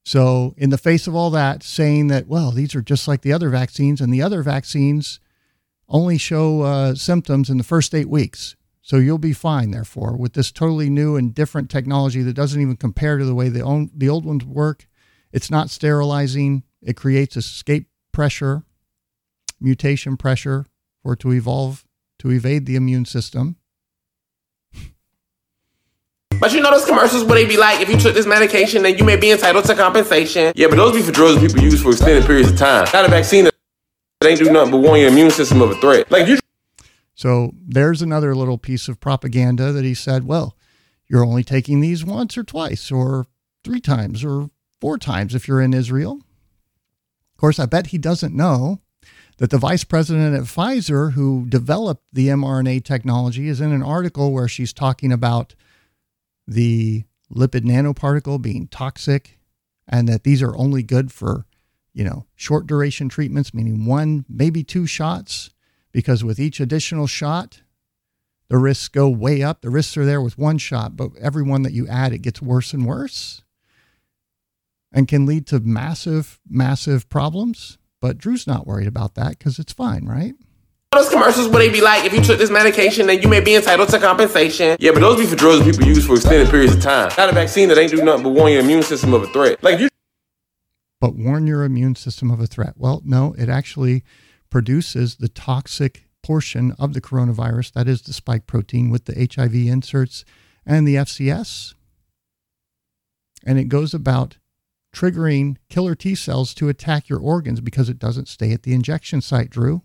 So, 0.05 0.53
in 0.55 0.69
the 0.69 0.77
face 0.77 1.07
of 1.07 1.15
all 1.15 1.31
that, 1.31 1.63
saying 1.63 2.07
that, 2.07 2.27
well, 2.27 2.51
these 2.51 2.75
are 2.75 2.81
just 2.81 3.07
like 3.07 3.21
the 3.21 3.33
other 3.33 3.49
vaccines, 3.49 3.99
and 3.99 4.13
the 4.13 4.21
other 4.21 4.43
vaccines 4.43 5.19
only 5.89 6.19
show 6.19 6.61
uh, 6.61 6.93
symptoms 6.93 7.49
in 7.49 7.57
the 7.57 7.63
first 7.63 7.95
eight 7.95 8.07
weeks. 8.07 8.55
So, 8.83 8.97
you'll 8.97 9.17
be 9.17 9.33
fine, 9.33 9.71
therefore, 9.71 10.15
with 10.15 10.33
this 10.33 10.51
totally 10.51 10.91
new 10.91 11.15
and 11.15 11.33
different 11.33 11.71
technology 11.71 12.21
that 12.21 12.35
doesn't 12.35 12.61
even 12.61 12.77
compare 12.77 13.17
to 13.17 13.25
the 13.25 13.33
way 13.33 13.49
the, 13.49 13.61
own, 13.61 13.89
the 13.95 14.07
old 14.07 14.25
ones 14.25 14.45
work. 14.45 14.87
It's 15.31 15.49
not 15.49 15.71
sterilizing, 15.71 16.61
it 16.83 16.95
creates 16.95 17.35
escape 17.35 17.87
pressure, 18.11 18.63
mutation 19.59 20.17
pressure 20.17 20.67
for 21.01 21.15
to 21.15 21.33
evolve 21.33 21.83
to 22.19 22.29
evade 22.29 22.67
the 22.67 22.75
immune 22.75 23.05
system. 23.05 23.57
But 26.45 26.53
you 26.53 26.61
know 26.61 26.69
those 26.69 26.85
commercials 26.85 27.23
where 27.23 27.39
they 27.39 27.45
be 27.47 27.57
like, 27.57 27.81
if 27.81 27.89
you 27.89 27.97
took 27.97 28.13
this 28.13 28.27
medication, 28.27 28.83
then 28.83 28.99
you 28.99 29.03
may 29.03 29.15
be 29.15 29.31
entitled 29.31 29.65
to 29.65 29.73
compensation. 29.73 30.53
Yeah, 30.55 30.67
but 30.67 30.75
those 30.75 30.93
be 30.93 31.01
for 31.01 31.11
drugs 31.11 31.41
that 31.41 31.47
people 31.47 31.63
use 31.63 31.81
for 31.81 31.89
extended 31.89 32.23
periods 32.23 32.51
of 32.51 32.55
time. 32.59 32.87
Not 32.93 33.03
a 33.03 33.07
vaccine 33.07 33.45
that 33.45 33.53
ain't 34.23 34.37
do 34.37 34.51
nothing 34.51 34.69
but 34.69 34.77
warn 34.77 34.99
your 34.99 35.09
immune 35.09 35.31
system 35.31 35.63
of 35.63 35.71
a 35.71 35.75
threat. 35.77 36.11
Like 36.11 36.27
you. 36.27 36.37
So 37.15 37.55
there's 37.65 38.03
another 38.03 38.35
little 38.35 38.59
piece 38.59 38.87
of 38.87 38.99
propaganda 38.99 39.71
that 39.71 39.83
he 39.83 39.95
said, 39.95 40.27
well, 40.27 40.55
you're 41.07 41.25
only 41.25 41.43
taking 41.43 41.79
these 41.79 42.05
once 42.05 42.37
or 42.37 42.43
twice 42.43 42.91
or 42.91 43.25
three 43.63 43.81
times 43.81 44.23
or 44.23 44.51
four 44.79 44.99
times 44.99 45.33
if 45.33 45.47
you're 45.47 45.61
in 45.61 45.73
Israel. 45.73 46.19
Of 47.33 47.41
course, 47.41 47.57
I 47.57 47.65
bet 47.65 47.87
he 47.87 47.97
doesn't 47.97 48.35
know 48.35 48.81
that 49.37 49.49
the 49.49 49.57
vice 49.57 49.83
president 49.83 50.35
at 50.35 50.43
Pfizer, 50.43 51.13
who 51.13 51.47
developed 51.49 52.03
the 52.13 52.27
mRNA 52.27 52.83
technology, 52.83 53.47
is 53.47 53.59
in 53.59 53.71
an 53.71 53.81
article 53.81 54.31
where 54.31 54.47
she's 54.47 54.73
talking 54.73 55.11
about 55.11 55.55
the 56.47 57.05
lipid 57.33 57.61
nanoparticle 57.61 58.41
being 58.41 58.67
toxic 58.67 59.39
and 59.87 60.07
that 60.07 60.23
these 60.23 60.41
are 60.41 60.55
only 60.55 60.83
good 60.83 61.11
for, 61.11 61.45
you 61.93 62.03
know, 62.03 62.25
short 62.35 62.67
duration 62.67 63.09
treatments, 63.09 63.53
meaning 63.53 63.85
one, 63.85 64.25
maybe 64.27 64.63
two 64.63 64.85
shots, 64.85 65.51
because 65.91 66.23
with 66.23 66.39
each 66.39 66.59
additional 66.59 67.07
shot, 67.07 67.61
the 68.47 68.57
risks 68.57 68.87
go 68.87 69.09
way 69.09 69.41
up. 69.41 69.61
The 69.61 69.69
risks 69.69 69.97
are 69.97 70.05
there 70.05 70.21
with 70.21 70.37
one 70.37 70.57
shot, 70.57 70.95
but 70.95 71.11
every 71.19 71.43
one 71.43 71.63
that 71.63 71.73
you 71.73 71.87
add, 71.87 72.13
it 72.13 72.19
gets 72.19 72.41
worse 72.41 72.73
and 72.73 72.85
worse 72.85 73.43
and 74.91 75.07
can 75.07 75.25
lead 75.25 75.47
to 75.47 75.59
massive, 75.59 76.39
massive 76.47 77.09
problems. 77.09 77.77
But 77.99 78.17
Drew's 78.17 78.45
not 78.45 78.67
worried 78.67 78.87
about 78.87 79.15
that 79.15 79.37
because 79.37 79.57
it's 79.57 79.73
fine, 79.73 80.05
right? 80.05 80.35
Those 80.95 81.09
commercials 81.09 81.49
where 81.49 81.59
they 81.59 81.69
be 81.69 81.81
like, 81.81 82.05
if 82.05 82.13
you 82.13 82.21
took 82.21 82.37
this 82.37 82.49
medication, 82.49 83.07
then 83.07 83.21
you 83.21 83.27
may 83.27 83.41
be 83.41 83.53
entitled 83.53 83.89
to 83.89 83.99
compensation. 83.99 84.77
Yeah, 84.79 84.91
but 84.93 85.01
those 85.01 85.17
be 85.17 85.25
for 85.25 85.35
drugs 85.35 85.65
people 85.65 85.85
use 85.85 86.07
for 86.07 86.15
extended 86.15 86.49
periods 86.49 86.73
of 86.73 86.81
time. 86.81 87.11
Not 87.17 87.27
a 87.27 87.33
vaccine 87.33 87.67
that 87.67 87.77
ain't 87.77 87.91
do 87.91 88.01
nothing 88.01 88.23
but 88.23 88.29
warn 88.29 88.53
your 88.53 88.61
immune 88.61 88.81
system 88.81 89.13
of 89.13 89.21
a 89.21 89.27
threat. 89.27 89.61
Like 89.61 89.81
you. 89.81 89.89
But 91.01 91.15
warn 91.15 91.47
your 91.47 91.65
immune 91.65 91.95
system 91.95 92.31
of 92.31 92.39
a 92.39 92.47
threat. 92.47 92.75
Well, 92.77 93.01
no, 93.03 93.35
it 93.37 93.49
actually 93.49 94.05
produces 94.49 95.17
the 95.17 95.27
toxic 95.27 96.05
portion 96.23 96.71
of 96.79 96.93
the 96.93 97.01
coronavirus, 97.01 97.73
that 97.73 97.89
is 97.89 98.01
the 98.03 98.13
spike 98.13 98.47
protein 98.47 98.89
with 98.89 99.03
the 99.03 99.29
HIV 99.35 99.53
inserts 99.53 100.23
and 100.65 100.87
the 100.87 100.95
FCS. 100.95 101.73
And 103.45 103.59
it 103.59 103.65
goes 103.65 103.93
about 103.93 104.37
triggering 104.95 105.57
killer 105.69 105.93
T 105.93 106.15
cells 106.15 106.53
to 106.53 106.69
attack 106.69 107.09
your 107.09 107.19
organs 107.19 107.59
because 107.59 107.89
it 107.89 107.99
doesn't 107.99 108.29
stay 108.29 108.53
at 108.53 108.63
the 108.63 108.73
injection 108.73 109.19
site, 109.19 109.49
Drew. 109.49 109.81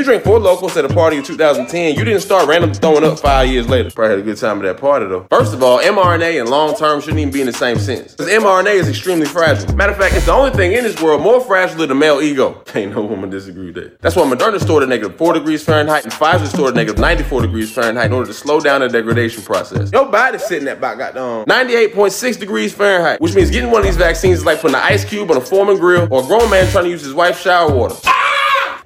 You 0.00 0.04
drink 0.04 0.24
Four 0.24 0.38
Lokos 0.38 0.74
at 0.78 0.90
a 0.90 0.94
party 0.94 1.18
in 1.18 1.22
2010. 1.22 1.94
You 1.94 2.06
didn't 2.06 2.22
start 2.22 2.48
randomly 2.48 2.74
throwing 2.74 3.04
up 3.04 3.20
five 3.20 3.50
years 3.50 3.68
later. 3.68 3.90
Probably 3.90 4.12
had 4.12 4.18
a 4.20 4.22
good 4.22 4.38
time 4.38 4.56
at 4.56 4.62
that 4.62 4.80
party 4.80 5.04
though. 5.04 5.26
First 5.28 5.52
of 5.52 5.62
all, 5.62 5.78
mRNA 5.78 6.40
and 6.40 6.48
long 6.48 6.74
term 6.74 7.02
shouldn't 7.02 7.18
even 7.18 7.30
be 7.30 7.42
in 7.42 7.46
the 7.46 7.52
same 7.52 7.78
sense. 7.78 8.12
Because 8.12 8.32
mRNA 8.32 8.76
is 8.76 8.88
extremely 8.88 9.26
fragile. 9.26 9.76
Matter 9.76 9.92
of 9.92 9.98
fact, 9.98 10.14
it's 10.14 10.24
the 10.24 10.32
only 10.32 10.52
thing 10.52 10.72
in 10.72 10.84
this 10.84 11.02
world 11.02 11.20
more 11.20 11.38
fragile 11.42 11.76
than 11.76 11.90
the 11.90 11.94
male 11.94 12.22
ego. 12.22 12.64
Ain't 12.74 12.94
no 12.94 13.04
woman 13.04 13.28
disagree 13.28 13.66
with 13.66 13.74
that. 13.74 14.00
That's 14.00 14.16
why 14.16 14.22
Moderna 14.22 14.58
stored 14.58 14.84
at 14.84 14.88
negative 14.88 15.18
4 15.18 15.34
degrees 15.34 15.62
Fahrenheit 15.62 16.04
and 16.04 16.12
Pfizer 16.14 16.46
stored 16.46 16.70
at 16.70 16.76
negative 16.76 16.98
94 16.98 17.42
degrees 17.42 17.70
Fahrenheit 17.70 18.06
in 18.06 18.14
order 18.14 18.28
to 18.28 18.32
slow 18.32 18.58
down 18.58 18.80
the 18.80 18.88
degradation 18.88 19.42
process. 19.42 19.92
Your 19.92 20.10
body's 20.10 20.44
sitting 20.44 20.66
at 20.68 20.78
about 20.78 20.96
goddamn 20.96 21.44
98.6 21.44 22.40
degrees 22.40 22.72
Fahrenheit, 22.72 23.20
which 23.20 23.34
means 23.34 23.50
getting 23.50 23.70
one 23.70 23.80
of 23.80 23.84
these 23.86 23.98
vaccines 23.98 24.38
is 24.38 24.46
like 24.46 24.62
putting 24.62 24.76
an 24.76 24.82
ice 24.82 25.04
cube 25.04 25.30
on 25.30 25.36
a 25.36 25.42
Foreman 25.42 25.76
grill 25.76 26.08
or 26.10 26.24
a 26.24 26.26
grown 26.26 26.48
man 26.48 26.66
trying 26.70 26.84
to 26.84 26.90
use 26.90 27.02
his 27.02 27.12
wife's 27.12 27.42
shower 27.42 27.70
water. 27.70 27.96
Ah! 28.06 28.39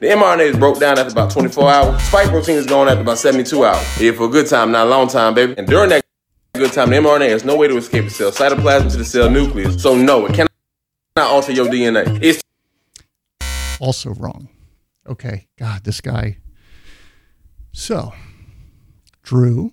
The 0.05 0.11
mRNA 0.11 0.51
is 0.51 0.59
broke 0.59 0.79
down 0.79 0.99
after 0.99 1.13
about 1.13 1.31
24 1.31 1.71
hours. 1.71 2.03
Spike 2.03 2.29
protein 2.29 2.57
is 2.57 2.67
gone 2.67 2.91
after 2.91 3.01
about 3.01 3.17
72 3.17 3.65
hours. 3.65 3.97
Here 3.97 4.13
for 4.13 4.25
a 4.25 4.29
good 4.29 4.47
time, 4.47 4.71
not 4.71 4.87
a 4.87 4.91
long 4.91 5.09
time, 5.09 5.33
baby. 5.33 5.55
And 5.57 5.67
during 5.67 5.89
that 5.89 6.05
good 6.53 6.75
time, 6.75 6.91
the 6.91 6.97
mRNA 6.97 7.31
has 7.31 7.43
no 7.43 7.57
way 7.57 7.69
to 7.69 7.77
escape 7.79 8.05
the 8.05 8.11
cell 8.11 8.31
cytoplasm 8.31 8.91
to 8.91 8.99
the 8.99 9.05
cell 9.07 9.31
nucleus. 9.31 9.83
So 9.83 9.97
no, 9.97 10.27
it 10.27 10.35
cannot 10.35 10.51
alter 11.17 11.53
your 11.53 11.69
DNA. 11.69 12.23
It's 12.23 12.43
also 13.81 14.11
wrong. 14.11 14.51
Okay, 15.07 15.47
God, 15.59 15.85
this 15.85 16.03
guy. 16.03 16.37
So, 17.73 18.13
Drew, 19.23 19.73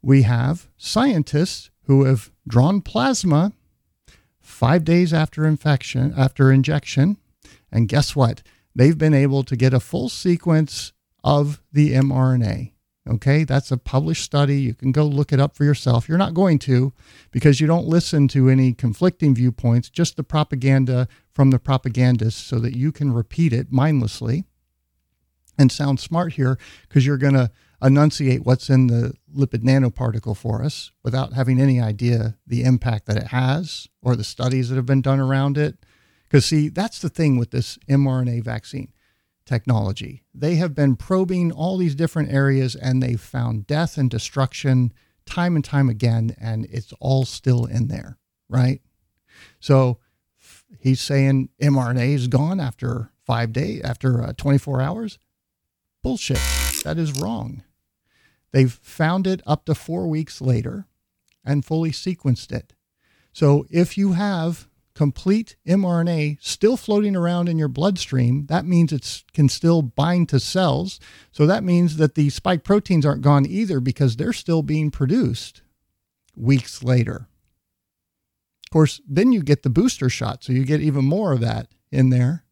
we 0.00 0.22
have 0.22 0.68
scientists 0.76 1.70
who 1.86 2.04
have 2.04 2.30
drawn 2.46 2.80
plasma 2.80 3.52
five 4.40 4.84
days 4.84 5.12
after 5.12 5.44
infection, 5.44 6.14
after 6.16 6.52
injection, 6.52 7.16
and 7.72 7.88
guess 7.88 8.14
what? 8.14 8.40
They've 8.74 8.98
been 8.98 9.14
able 9.14 9.42
to 9.44 9.56
get 9.56 9.74
a 9.74 9.80
full 9.80 10.08
sequence 10.08 10.92
of 11.22 11.62
the 11.72 11.92
mRNA 11.92 12.74
Okay, 13.06 13.44
that's 13.44 13.70
a 13.70 13.76
published 13.76 14.24
study. 14.24 14.60
You 14.60 14.72
can 14.72 14.90
go 14.90 15.04
look 15.04 15.30
it 15.30 15.40
up 15.40 15.54
for 15.54 15.64
yourself. 15.64 16.08
You're 16.08 16.16
not 16.16 16.32
going 16.32 16.58
to 16.60 16.94
because 17.32 17.60
you 17.60 17.66
don't 17.66 17.86
listen 17.86 18.28
to 18.28 18.48
any 18.48 18.72
conflicting 18.72 19.34
viewpoints, 19.34 19.90
just 19.90 20.16
the 20.16 20.24
propaganda 20.24 21.06
from 21.30 21.50
the 21.50 21.58
propagandists 21.58 22.42
so 22.42 22.58
that 22.60 22.74
you 22.74 22.92
can 22.92 23.12
repeat 23.12 23.52
it 23.52 23.70
mindlessly 23.70 24.44
and 25.58 25.70
sound 25.70 26.00
smart 26.00 26.32
here 26.32 26.58
because 26.88 27.04
you're 27.04 27.18
going 27.18 27.34
to 27.34 27.50
enunciate 27.82 28.44
what's 28.44 28.70
in 28.70 28.86
the 28.86 29.12
lipid 29.36 29.62
nanoparticle 29.62 30.34
for 30.34 30.62
us 30.62 30.90
without 31.02 31.34
having 31.34 31.60
any 31.60 31.78
idea 31.78 32.38
the 32.46 32.64
impact 32.64 33.04
that 33.04 33.18
it 33.18 33.26
has 33.26 33.86
or 34.00 34.16
the 34.16 34.24
studies 34.24 34.70
that 34.70 34.76
have 34.76 34.86
been 34.86 35.02
done 35.02 35.20
around 35.20 35.58
it. 35.58 35.76
Because, 36.34 36.46
see, 36.46 36.68
that's 36.68 36.98
the 36.98 37.08
thing 37.08 37.36
with 37.36 37.52
this 37.52 37.78
mRNA 37.88 38.42
vaccine 38.42 38.92
technology. 39.46 40.24
They 40.34 40.56
have 40.56 40.74
been 40.74 40.96
probing 40.96 41.52
all 41.52 41.76
these 41.76 41.94
different 41.94 42.32
areas 42.32 42.74
and 42.74 43.00
they've 43.00 43.20
found 43.20 43.68
death 43.68 43.96
and 43.96 44.10
destruction 44.10 44.92
time 45.26 45.54
and 45.54 45.64
time 45.64 45.88
again, 45.88 46.34
and 46.40 46.66
it's 46.68 46.92
all 46.98 47.24
still 47.24 47.66
in 47.66 47.86
there, 47.86 48.18
right? 48.48 48.80
So 49.60 50.00
he's 50.80 51.00
saying 51.00 51.50
mRNA 51.62 52.14
is 52.14 52.26
gone 52.26 52.58
after 52.58 53.12
five 53.24 53.52
days, 53.52 53.82
after 53.82 54.20
uh, 54.20 54.32
24 54.36 54.82
hours. 54.82 55.20
Bullshit. 56.02 56.40
That 56.82 56.98
is 56.98 57.12
wrong. 57.20 57.62
They've 58.50 58.72
found 58.72 59.28
it 59.28 59.40
up 59.46 59.66
to 59.66 59.74
four 59.76 60.08
weeks 60.08 60.40
later 60.40 60.88
and 61.44 61.64
fully 61.64 61.92
sequenced 61.92 62.50
it. 62.50 62.72
So 63.32 63.66
if 63.70 63.96
you 63.96 64.14
have 64.14 64.66
complete 64.94 65.56
mRNA 65.66 66.38
still 66.40 66.76
floating 66.76 67.16
around 67.16 67.48
in 67.48 67.58
your 67.58 67.68
bloodstream, 67.68 68.46
that 68.46 68.64
means 68.64 68.92
it 68.92 69.24
can 69.32 69.48
still 69.48 69.82
bind 69.82 70.28
to 70.28 70.40
cells. 70.40 71.00
So 71.32 71.46
that 71.46 71.64
means 71.64 71.96
that 71.96 72.14
the 72.14 72.30
spike 72.30 72.64
proteins 72.64 73.04
aren't 73.04 73.22
gone 73.22 73.46
either 73.46 73.80
because 73.80 74.16
they're 74.16 74.32
still 74.32 74.62
being 74.62 74.90
produced 74.90 75.62
weeks 76.36 76.82
later. 76.82 77.28
Of 78.66 78.70
course, 78.72 79.00
then 79.06 79.32
you 79.32 79.42
get 79.42 79.62
the 79.62 79.70
booster 79.70 80.08
shot, 80.08 80.44
so 80.44 80.52
you 80.52 80.64
get 80.64 80.80
even 80.80 81.04
more 81.04 81.32
of 81.32 81.40
that 81.40 81.68
in 81.90 82.10
there. 82.10 82.44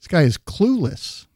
This 0.00 0.08
guy 0.08 0.22
is 0.22 0.38
clueless 0.38 1.26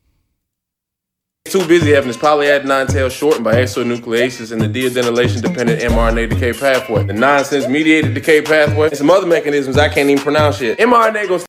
too 1.50 1.66
busy 1.68 1.92
having 1.92 2.08
his 2.08 2.16
polyadenine 2.16 2.88
tail 2.88 3.08
shortened 3.08 3.44
by 3.44 3.54
exonucleases 3.54 4.50
and 4.50 4.60
the 4.60 4.66
deadenylation 4.66 5.42
dependent 5.42 5.80
mRNA 5.82 6.30
decay 6.30 6.52
pathway. 6.52 7.04
The 7.04 7.12
nonsense 7.12 7.68
mediated 7.68 8.14
decay 8.14 8.42
pathway 8.42 8.88
and 8.88 8.96
some 8.96 9.10
other 9.10 9.26
mechanisms 9.26 9.76
I 9.76 9.88
can't 9.88 10.10
even 10.10 10.22
pronounce 10.22 10.60
yet. 10.60 10.78
mRNA 10.78 11.28
goes. 11.28 11.46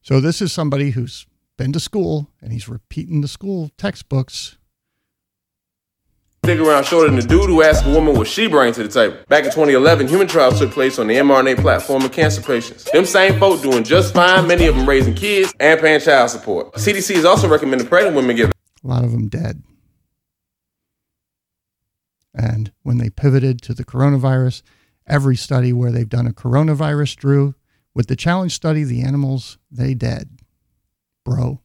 So, 0.00 0.20
this 0.20 0.40
is 0.40 0.52
somebody 0.52 0.90
who's 0.90 1.26
been 1.58 1.72
to 1.72 1.80
school 1.80 2.30
and 2.40 2.52
he's 2.52 2.68
repeating 2.68 3.20
the 3.20 3.28
school 3.28 3.70
textbooks. 3.76 4.56
Stick 6.44 6.60
around 6.60 6.84
shorter 6.84 7.10
than 7.10 7.18
the 7.18 7.26
dude 7.26 7.50
who 7.50 7.60
asked 7.62 7.84
a 7.84 7.90
woman 7.90 8.16
what 8.16 8.28
she 8.28 8.46
brings 8.46 8.76
to 8.76 8.84
the 8.84 8.88
table. 8.88 9.16
Back 9.28 9.44
in 9.44 9.50
2011, 9.50 10.06
human 10.06 10.28
trials 10.28 10.60
took 10.60 10.70
place 10.70 10.98
on 11.00 11.08
the 11.08 11.16
mRNA 11.16 11.60
platform 11.60 12.04
of 12.04 12.12
cancer 12.12 12.40
patients. 12.40 12.84
Them 12.84 13.04
same 13.04 13.38
folk 13.40 13.60
doing 13.60 13.82
just 13.82 14.14
fine, 14.14 14.46
many 14.46 14.66
of 14.66 14.76
them 14.76 14.88
raising 14.88 15.14
kids 15.14 15.52
and 15.58 15.80
paying 15.80 15.98
child 15.98 16.30
support. 16.30 16.72
CDC 16.74 17.16
has 17.16 17.24
also 17.24 17.48
recommended 17.48 17.88
pregnant 17.88 18.14
women 18.14 18.36
give 18.36 18.52
a 18.86 18.88
lot 18.88 19.04
of 19.04 19.12
them 19.12 19.28
dead. 19.28 19.62
And 22.34 22.72
when 22.82 22.98
they 22.98 23.10
pivoted 23.10 23.62
to 23.62 23.74
the 23.74 23.84
coronavirus, 23.84 24.62
every 25.06 25.36
study 25.36 25.72
where 25.72 25.90
they've 25.90 26.08
done 26.08 26.26
a 26.26 26.32
coronavirus, 26.32 27.16
Drew, 27.16 27.54
with 27.94 28.08
the 28.08 28.16
challenge 28.16 28.54
study, 28.54 28.84
the 28.84 29.02
animals, 29.02 29.58
they 29.70 29.94
dead, 29.94 30.38
bro. 31.24 31.60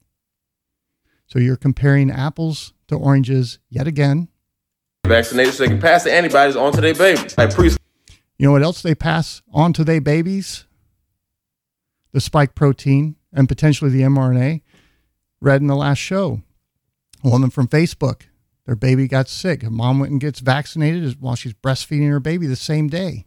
So 1.27 1.39
you're 1.39 1.57
comparing 1.57 2.10
apples 2.10 2.73
to 2.88 2.95
oranges 2.95 3.60
yet 3.69 3.88
again. 3.88 4.30
Vaccinated 5.06 5.53
so 5.53 5.64
they 5.64 5.69
can 5.69 5.81
pass 5.81 6.03
the 6.03 6.14
antibodies 6.14 6.56
on 6.56 6.72
to 6.73 6.81
their 6.81 6.93
babies. 6.93 7.38
Like 7.38 7.53
pre- 7.53 7.72
you 8.38 8.48
know 8.48 8.53
what 8.53 8.64
else 8.64 8.81
they 8.81 8.95
pass 8.95 9.41
on 9.53 9.73
to 9.73 9.84
their 9.84 10.02
babies? 10.02 10.65
The 12.14 12.22
spike 12.22 12.56
protein 12.56 13.18
and 13.34 13.48
potentially 13.48 13.91
the 13.91 14.02
mRNA. 14.02 14.61
Read 15.41 15.61
in 15.61 15.68
the 15.68 15.76
last 15.76 15.98
show. 15.98 16.41
A 17.23 17.30
woman 17.30 17.49
from 17.49 17.68
Facebook, 17.68 18.23
their 18.65 18.76
baby 18.76 19.07
got 19.07 19.27
sick. 19.27 19.61
Her 19.61 19.69
mom 19.69 19.99
went 19.99 20.11
and 20.11 20.22
gets 20.22 20.39
vaccinated 20.39 21.22
while 21.22 21.35
she's 21.35 21.53
breastfeeding 21.53 22.10
her 22.10 22.19
baby 22.19 22.48
the 22.48 22.56
same 22.56 22.88
day. 22.88 23.26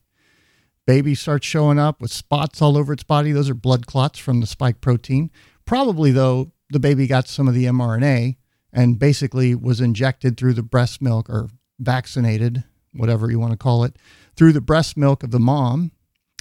Baby 0.86 1.14
starts 1.14 1.46
showing 1.46 1.78
up 1.78 2.00
with 2.00 2.12
spots 2.12 2.60
all 2.60 2.76
over 2.76 2.92
its 2.92 3.04
body. 3.04 3.32
Those 3.32 3.48
are 3.48 3.54
blood 3.54 3.86
clots 3.86 4.18
from 4.18 4.40
the 4.40 4.46
spike 4.46 4.80
protein. 4.80 5.30
Probably, 5.64 6.10
though, 6.10 6.52
the 6.70 6.80
baby 6.80 7.06
got 7.06 7.28
some 7.28 7.48
of 7.48 7.54
the 7.54 7.64
mRNA 7.64 8.36
and 8.72 8.98
basically 8.98 9.54
was 9.54 9.80
injected 9.80 10.36
through 10.36 10.54
the 10.54 10.62
breast 10.62 11.00
milk 11.00 11.30
or 11.30 11.48
vaccinated, 11.78 12.64
whatever 12.92 13.30
you 13.30 13.38
want 13.38 13.52
to 13.52 13.58
call 13.58 13.84
it, 13.84 13.96
through 14.36 14.52
the 14.52 14.60
breast 14.60 14.96
milk 14.96 15.22
of 15.22 15.30
the 15.30 15.38
mom 15.38 15.92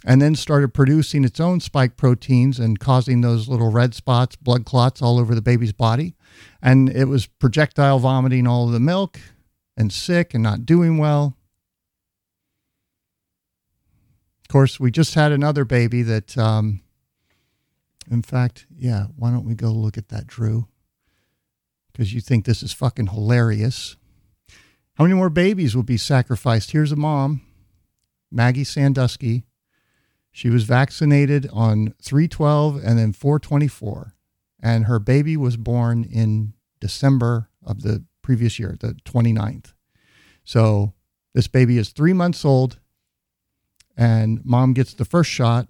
and 0.05 0.21
then 0.21 0.35
started 0.35 0.73
producing 0.73 1.23
its 1.23 1.39
own 1.39 1.59
spike 1.59 1.95
proteins 1.95 2.59
and 2.59 2.79
causing 2.79 3.21
those 3.21 3.47
little 3.47 3.71
red 3.71 3.93
spots, 3.93 4.35
blood 4.35 4.65
clots 4.65 5.01
all 5.01 5.17
over 5.17 5.33
the 5.33 5.41
baby's 5.41 5.71
body. 5.73 6.15
And 6.61 6.89
it 6.89 7.05
was 7.05 7.27
projectile 7.27 7.99
vomiting 7.99 8.47
all 8.47 8.67
of 8.67 8.73
the 8.73 8.79
milk 8.79 9.19
and 9.75 9.91
sick 9.91 10.33
and 10.33 10.43
not 10.43 10.65
doing 10.65 10.97
well. 10.97 11.37
Of 14.41 14.47
course, 14.49 14.79
we 14.79 14.91
just 14.91 15.15
had 15.15 15.31
another 15.31 15.65
baby 15.65 16.03
that, 16.03 16.37
um, 16.37 16.81
in 18.09 18.21
fact, 18.21 18.67
yeah, 18.75 19.05
why 19.15 19.31
don't 19.31 19.45
we 19.45 19.55
go 19.55 19.71
look 19.71 19.97
at 19.97 20.09
that, 20.09 20.27
Drew? 20.27 20.67
Because 21.91 22.13
you 22.13 22.21
think 22.21 22.45
this 22.45 22.61
is 22.61 22.71
fucking 22.71 23.07
hilarious. 23.07 23.95
How 24.95 25.05
many 25.05 25.15
more 25.15 25.29
babies 25.29 25.75
will 25.75 25.83
be 25.83 25.97
sacrificed? 25.97 26.71
Here's 26.71 26.91
a 26.91 26.95
mom, 26.95 27.41
Maggie 28.31 28.63
Sandusky 28.63 29.43
she 30.35 30.49
was 30.49 30.63
vaccinated 30.63 31.47
on 31.53 31.93
312 32.01 32.83
and 32.83 32.97
then 32.97 33.13
424. 33.13 34.15
And 34.63 34.85
her 34.85 34.97
baby 34.97 35.35
was 35.35 35.57
born 35.57 36.05
in 36.05 36.53
December 36.79 37.49
of 37.63 37.83
the 37.83 38.05
previous 38.21 38.57
year, 38.57 38.77
the 38.79 38.93
29th. 39.05 39.73
So 40.45 40.93
this 41.33 41.47
baby 41.47 41.77
is 41.77 41.89
three 41.89 42.13
months 42.13 42.45
old, 42.45 42.79
and 43.97 44.43
mom 44.45 44.73
gets 44.73 44.93
the 44.93 45.05
first 45.05 45.29
shot. 45.29 45.67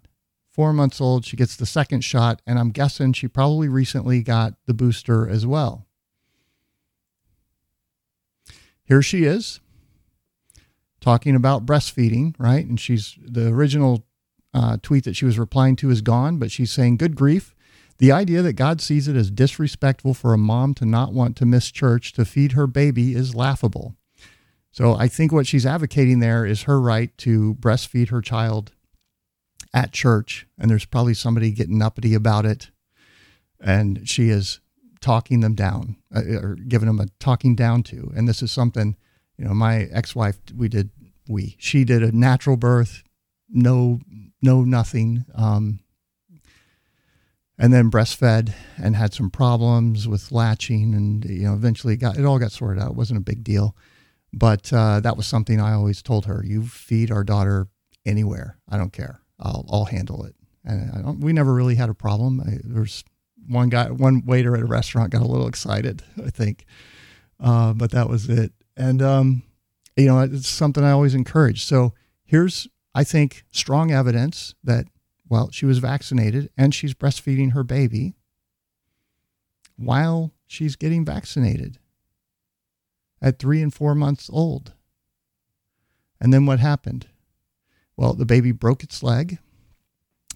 Four 0.52 0.72
months 0.72 1.02
old, 1.02 1.26
she 1.26 1.36
gets 1.36 1.56
the 1.56 1.66
second 1.66 2.02
shot, 2.02 2.42
and 2.46 2.60
I'm 2.60 2.70
guessing 2.70 3.14
she 3.14 3.28
probably 3.28 3.68
recently 3.68 4.22
got 4.22 4.54
the 4.68 4.74
booster 4.76 5.28
as 5.28 5.48
well. 5.48 5.88
Here 8.84 9.02
she 9.02 9.24
is 9.24 9.60
talking 11.02 11.36
about 11.36 11.66
breastfeeding, 11.66 12.36
right? 12.38 12.66
And 12.66 12.80
she's 12.80 13.18
the 13.20 13.48
original 13.48 14.06
uh, 14.54 14.78
tweet 14.82 15.04
that 15.06 15.16
she 15.16 15.26
was 15.26 15.40
replying 15.40 15.76
to 15.78 15.90
is 15.90 16.02
gone, 16.02 16.38
but 16.38 16.52
she's 16.52 16.72
saying, 16.72 16.98
Good 16.98 17.16
grief. 17.16 17.53
The 17.98 18.12
idea 18.12 18.42
that 18.42 18.54
God 18.54 18.82
sees 18.82 19.08
it 19.08 19.16
as 19.16 19.32
disrespectful 19.32 20.14
for 20.14 20.34
a 20.34 20.38
mom 20.38 20.74
to 20.76 20.86
not 20.86 21.14
want 21.14 21.36
to 21.38 21.46
miss 21.46 21.72
church 21.72 22.14
to 22.14 22.26
feed 22.26 22.54
her 22.54 22.68
baby 22.68 23.14
is 23.14 23.36
laughable. 23.36 23.96
So 24.72 24.96
I 24.96 25.08
think 25.08 25.32
what 25.32 25.46
she's 25.46 25.66
advocating 25.66 26.20
there 26.20 26.46
is 26.46 26.64
her 26.64 26.82
right 26.82 27.16
to 27.20 27.56
breastfeed 27.56 28.10
her 28.10 28.22
child 28.22 28.72
at 29.74 29.92
church. 29.92 30.48
And 30.58 30.70
there's 30.70 30.86
probably 30.86 31.14
somebody 31.14 31.52
getting 31.52 31.82
uppity 31.82 32.16
about 32.16 32.46
it. 32.46 32.72
And 33.60 34.10
she 34.10 34.30
is 34.30 34.60
talking 35.00 35.42
them 35.42 35.54
down 35.54 35.98
uh, 36.16 36.22
or 36.42 36.56
giving 36.56 36.88
them 36.88 37.00
a 37.00 37.08
talking 37.20 37.56
down 37.56 37.84
to. 37.84 38.12
And 38.16 38.28
this 38.28 38.42
is 38.42 38.52
something, 38.52 38.96
you 39.38 39.46
know, 39.46 39.54
my 39.54 39.84
ex 39.92 40.16
wife, 40.16 40.38
we 40.56 40.68
did, 40.68 40.90
we, 41.28 41.56
she 41.60 41.84
did 41.84 42.02
a 42.02 42.12
natural 42.12 42.58
birth, 42.58 43.04
no 43.50 44.00
no 44.42 44.64
nothing. 44.64 45.26
Um, 45.36 45.80
and 47.58 47.74
then 47.74 47.92
breastfed 47.92 48.54
and 48.78 48.96
had 48.96 49.14
some 49.14 49.30
problems 49.30 50.08
with 50.08 50.32
latching 50.32 50.94
and 50.94 51.26
you 51.26 51.44
know 51.44 51.54
eventually 51.54 51.96
got 51.96 52.18
it 52.18 52.26
all 52.26 52.40
got 52.40 52.52
sorted 52.52 52.82
out. 52.82 52.92
It 52.92 52.98
wasn't 52.98 53.20
a 53.20 53.24
big 53.24 53.44
deal. 53.44 53.76
But 54.36 54.74
uh, 54.74 55.00
that 55.02 55.16
was 55.16 55.28
something 55.28 55.62
i 55.62 55.74
always 55.74 56.02
told 56.02 56.26
her 56.26 56.44
you 56.44 56.66
feed 56.66 57.12
our 57.12 57.24
daughter 57.24 57.68
anywhere. 58.06 58.58
I 58.68 58.78
don't 58.78 58.92
care. 58.92 59.22
I'll, 59.40 59.66
I'll 59.72 59.86
handle 59.86 60.26
it. 60.26 60.36
And 60.66 61.22
we 61.22 61.34
never 61.34 61.54
really 61.54 61.76
had 61.76 61.90
a 61.90 61.94
problem. 61.94 62.42
I, 62.42 62.58
there's 62.64 63.04
one 63.48 63.70
guy 63.70 63.92
one 63.92 64.26
waiter 64.26 64.56
at 64.56 64.64
a 64.64 64.66
restaurant 64.66 65.12
got 65.12 65.22
a 65.22 65.28
little 65.28 65.48
excited 65.48 66.02
i 66.26 66.30
think. 66.30 66.66
Uh, 67.40 67.74
but 67.74 67.92
that 67.92 68.10
was 68.10 68.30
it. 68.30 68.54
And 68.76 69.02
um, 69.02 69.44
you 69.96 70.08
know 70.08 70.20
it's 70.20 70.50
something 70.50 70.84
i 70.84 70.92
always 70.92 71.14
encourage. 71.14 71.64
So 71.64 71.94
here's 72.24 72.68
I 72.96 73.04
think, 73.04 73.44
strong 73.52 73.92
evidence 73.92 74.54
that, 74.64 74.86
well, 75.28 75.50
she 75.52 75.66
was 75.66 75.80
vaccinated 75.80 76.50
and 76.58 76.74
she's 76.74 76.94
breastfeeding 76.94 77.54
her 77.54 77.64
baby 77.64 78.16
while 79.76 80.32
she's 80.48 80.76
getting 80.76 81.06
vaccinated 81.06 81.78
at 83.22 83.40
three 83.40 83.62
and 83.62 83.74
four 83.74 83.96
months 83.96 84.30
old. 84.32 84.74
And 86.20 86.34
then 86.34 86.46
what 86.46 86.60
happened? 86.60 87.08
Well, 87.96 88.14
the 88.14 88.26
baby 88.26 88.52
broke 88.52 88.84
its 88.84 89.04
leg, 89.04 89.40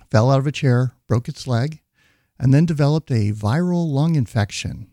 fell 0.10 0.32
out 0.32 0.40
of 0.40 0.48
a 0.48 0.52
chair, 0.52 0.94
broke 1.08 1.28
its 1.28 1.48
leg, 1.48 1.82
and 2.40 2.54
then 2.54 2.66
developed 2.66 3.12
a 3.12 3.32
viral 3.32 3.88
lung 3.92 4.16
infection. 4.16 4.88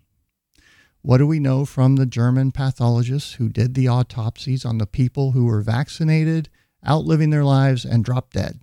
What 1.02 1.18
do 1.18 1.26
we 1.26 1.38
know 1.38 1.66
from 1.66 1.96
the 1.96 2.06
German 2.06 2.50
pathologists 2.50 3.34
who 3.34 3.50
did 3.50 3.74
the 3.74 3.88
autopsies 3.88 4.64
on 4.64 4.78
the 4.78 4.86
people 4.86 5.32
who 5.32 5.44
were 5.44 5.60
vaccinated, 5.60 6.48
outliving 6.86 7.30
their 7.30 7.44
lives, 7.44 7.84
and 7.84 8.02
dropped 8.02 8.32
dead? 8.32 8.60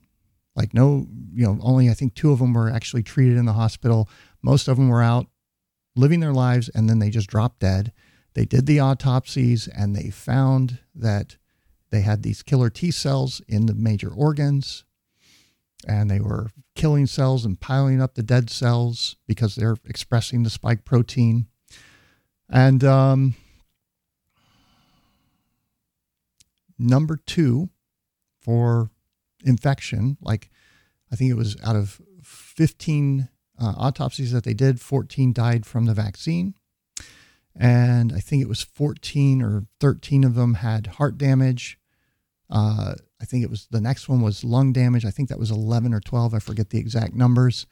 Like, 0.56 0.74
no, 0.74 1.08
you 1.34 1.46
know, 1.46 1.58
only 1.62 1.90
I 1.90 1.94
think 1.94 2.14
two 2.14 2.32
of 2.32 2.40
them 2.40 2.54
were 2.54 2.70
actually 2.70 3.04
treated 3.04 3.38
in 3.38 3.46
the 3.46 3.54
hospital. 3.54 4.10
Most 4.42 4.68
of 4.68 4.78
them 4.78 4.90
were 4.90 5.02
out 5.02 5.28
living 5.96 6.20
their 6.20 6.34
lives 6.34 6.70
and 6.70 6.90
then 6.90 7.00
they 7.00 7.10
just 7.10 7.30
dropped 7.30 7.60
dead. 7.60 7.92
They 8.34 8.46
did 8.46 8.66
the 8.66 8.80
autopsies 8.80 9.68
and 9.68 9.96
they 9.96 10.10
found 10.10 10.80
that 10.96 11.38
they 11.90 12.02
had 12.02 12.24
these 12.24 12.44
killer 12.44 12.70
T 12.70 12.92
cells 12.92 13.42
in 13.48 13.66
the 13.66 13.74
major 13.74 14.10
organs 14.10 14.86
and 15.88 16.10
they 16.10 16.20
were 16.20 16.50
killing 16.76 17.08
cells 17.08 17.46
and 17.46 17.60
piling 17.60 18.02
up 18.02 18.16
the 18.16 18.24
dead 18.24 18.50
cells 18.50 19.18
because 19.28 19.56
they're 19.56 19.78
expressing 19.86 20.44
the 20.44 20.50
spike 20.50 20.86
protein. 20.86 21.48
And 22.50 22.84
um, 22.84 23.36
number 26.78 27.18
two 27.18 27.70
for 28.40 28.92
infection, 29.44 30.18
like 30.22 30.50
I 31.12 31.16
think 31.16 31.32
it 31.32 31.36
was 31.36 31.58
out 31.64 31.76
of 31.76 32.02
15 32.24 33.30
uh, 33.60 33.74
autopsies 33.78 34.32
that 34.32 34.44
they 34.44 34.54
did, 34.54 34.80
14 34.80 35.34
died 35.34 35.66
from 35.66 35.86
the 35.86 35.94
vaccine. 35.94 36.56
And 37.56 38.14
I 38.14 38.20
think 38.20 38.42
it 38.42 38.50
was 38.50 38.62
14 38.62 39.42
or 39.42 39.66
13 39.80 40.24
of 40.24 40.36
them 40.36 40.56
had 40.56 40.88
heart 40.88 41.18
damage. 41.18 41.78
Uh, 42.50 42.96
I 43.22 43.26
think 43.26 43.44
it 43.44 43.50
was 43.50 43.68
the 43.70 43.82
next 43.82 44.10
one 44.10 44.22
was 44.22 44.44
lung 44.44 44.74
damage. 44.74 45.06
I 45.06 45.12
think 45.12 45.30
that 45.30 45.40
was 45.40 45.52
11 45.52 45.94
or 45.94 46.00
12. 46.00 46.34
I 46.34 46.40
forget 46.40 46.70
the 46.70 46.80
exact 46.80 47.14
numbers. 47.14 47.68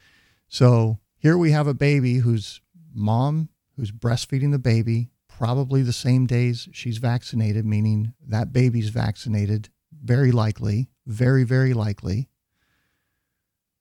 So 0.47 0.99
here 1.17 1.37
we 1.37 1.51
have 1.51 1.67
a 1.67 1.73
baby 1.73 2.17
whose 2.17 2.61
mom, 2.93 3.49
who's 3.75 3.91
breastfeeding 3.91 4.51
the 4.51 4.59
baby, 4.59 5.09
probably 5.27 5.81
the 5.81 5.93
same 5.93 6.25
days 6.25 6.67
she's 6.73 6.97
vaccinated, 6.97 7.65
meaning 7.65 8.13
that 8.27 8.51
baby's 8.51 8.89
vaccinated, 8.89 9.69
very 10.03 10.31
likely, 10.31 10.89
very, 11.09 11.43
very 11.43 11.73
likely. 11.73 12.29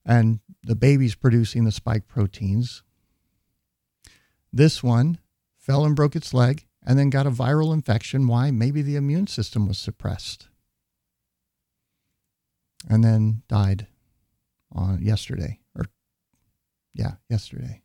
And 0.04 0.40
the 0.62 0.74
baby's 0.74 1.14
producing 1.14 1.64
the 1.64 1.72
spike 1.72 2.08
proteins. 2.08 2.82
This 4.50 4.82
one 4.82 5.18
fell 5.58 5.84
and 5.84 5.94
broke 5.94 6.16
its 6.16 6.32
leg 6.32 6.64
and 6.84 6.98
then 6.98 7.10
got 7.10 7.26
a 7.26 7.30
viral 7.30 7.74
infection. 7.74 8.26
Why? 8.26 8.50
Maybe 8.50 8.80
the 8.80 8.96
immune 8.96 9.26
system 9.26 9.68
was 9.68 9.78
suppressed. 9.78 10.48
And 12.88 13.04
then 13.04 13.42
died 13.48 13.88
on 14.72 15.02
yesterday 15.02 15.60
or 15.76 15.84
yeah, 16.94 17.14
yesterday. 17.28 17.82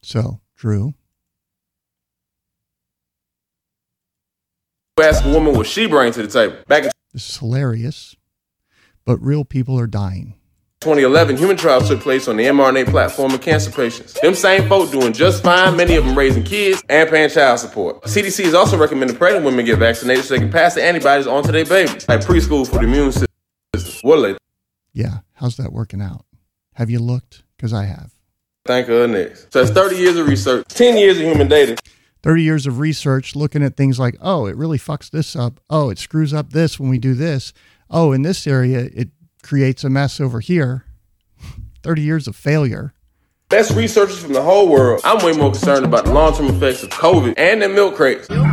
So, 0.02 0.40
Drew, 0.56 0.96
ask 5.02 5.24
a 5.26 5.30
woman 5.30 5.54
what 5.54 5.68
she 5.68 5.88
brings 5.88 6.16
to 6.16 6.24
the 6.24 6.28
table. 6.28 6.58
Back 6.68 6.84
in 6.86 6.92
this 7.14 7.30
is 7.30 7.38
hilarious, 7.38 8.16
but 9.06 9.18
real 9.22 9.46
people 9.46 9.80
are 9.80 9.88
dying. 9.88 10.36
2011, 10.82 11.36
human 11.36 11.58
trials 11.58 11.90
took 11.90 12.00
place 12.00 12.30
on 12.30 12.38
the 12.38 12.46
mRNA 12.46 12.90
platform 12.90 13.34
in 13.34 13.40
cancer 13.40 13.70
patients. 13.70 14.14
Them 14.22 14.34
same 14.34 14.70
folk 14.70 14.90
doing 14.92 15.12
just 15.12 15.44
fine, 15.44 15.76
many 15.76 15.96
of 15.98 16.06
them 16.06 16.18
raising 16.18 16.44
kids 16.44 16.82
and 16.88 17.10
paying 17.10 17.30
child 17.30 17.60
support. 17.60 18.04
CDC 18.04 18.46
has 18.46 18.54
also 18.54 18.78
recommended 18.78 19.18
pregnant 19.18 19.44
women 19.44 19.66
get 19.66 19.78
vaccinated 19.78 20.24
so 20.24 20.36
they 20.36 20.40
can 20.40 20.50
pass 20.50 20.76
the 20.76 20.84
antibodies 20.84 21.28
on 21.28 21.44
to 21.44 21.52
their 21.52 21.66
babies, 21.66 22.08
like 22.08 22.22
preschool 22.22 22.66
for 22.66 22.78
the 22.78 22.86
immune 22.86 23.12
system. 23.12 23.28
What 24.04 24.20
are 24.20 24.22
they? 24.22 24.38
Yeah, 24.94 25.18
how's 25.34 25.58
that 25.58 25.74
working 25.74 26.02
out? 26.02 26.24
Have 26.76 26.90
you 26.90 27.00
looked? 27.00 27.44
Because 27.58 27.74
I 27.74 27.84
have. 27.84 28.12
Thank 28.66 28.88
of 28.88 29.10
next. 29.10 29.52
So 29.52 29.62
it's 29.62 29.72
30 29.72 29.98
years 29.98 30.16
of 30.16 30.28
research, 30.28 30.66
10 30.70 30.98
years 30.98 31.18
of 31.18 31.24
human 31.24 31.50
data. 31.50 31.76
30 32.24 32.44
years 32.44 32.68
of 32.68 32.80
research 32.80 33.36
looking 33.36 33.64
at 33.64 33.78
things 33.78 34.00
like, 34.00 34.16
oh, 34.22 34.46
it 34.46 34.56
really 34.56 34.78
fucks 34.78 35.10
this 35.10 35.36
up. 35.36 35.60
Oh, 35.70 35.90
it 35.90 35.98
screws 35.98 36.34
up 36.34 36.52
this 36.52 36.80
when 36.80 36.90
we 36.90 36.98
do 36.98 37.14
this. 37.14 37.54
Oh, 37.90 38.12
in 38.12 38.22
this 38.24 38.46
area, 38.46 38.90
it 38.94 39.10
creates 39.42 39.84
a 39.84 39.90
mess 39.90 40.20
over 40.20 40.40
here. 40.40 40.86
30 41.84 42.02
years 42.02 42.28
of 42.28 42.36
failure. 42.36 42.94
Best 43.48 43.76
researchers 43.76 44.20
from 44.20 44.34
the 44.34 44.42
whole 44.44 44.70
world. 44.70 45.02
I'm 45.04 45.26
way 45.26 45.32
more 45.34 45.52
concerned 45.52 45.86
about 45.86 46.06
the 46.06 46.14
long 46.14 46.36
term 46.36 46.48
effects 46.48 46.84
of 46.84 46.90
COVID 46.90 47.34
and 47.38 47.62
the 47.62 47.70
milk 47.70 47.96
crates 47.96 48.28
than 48.28 48.46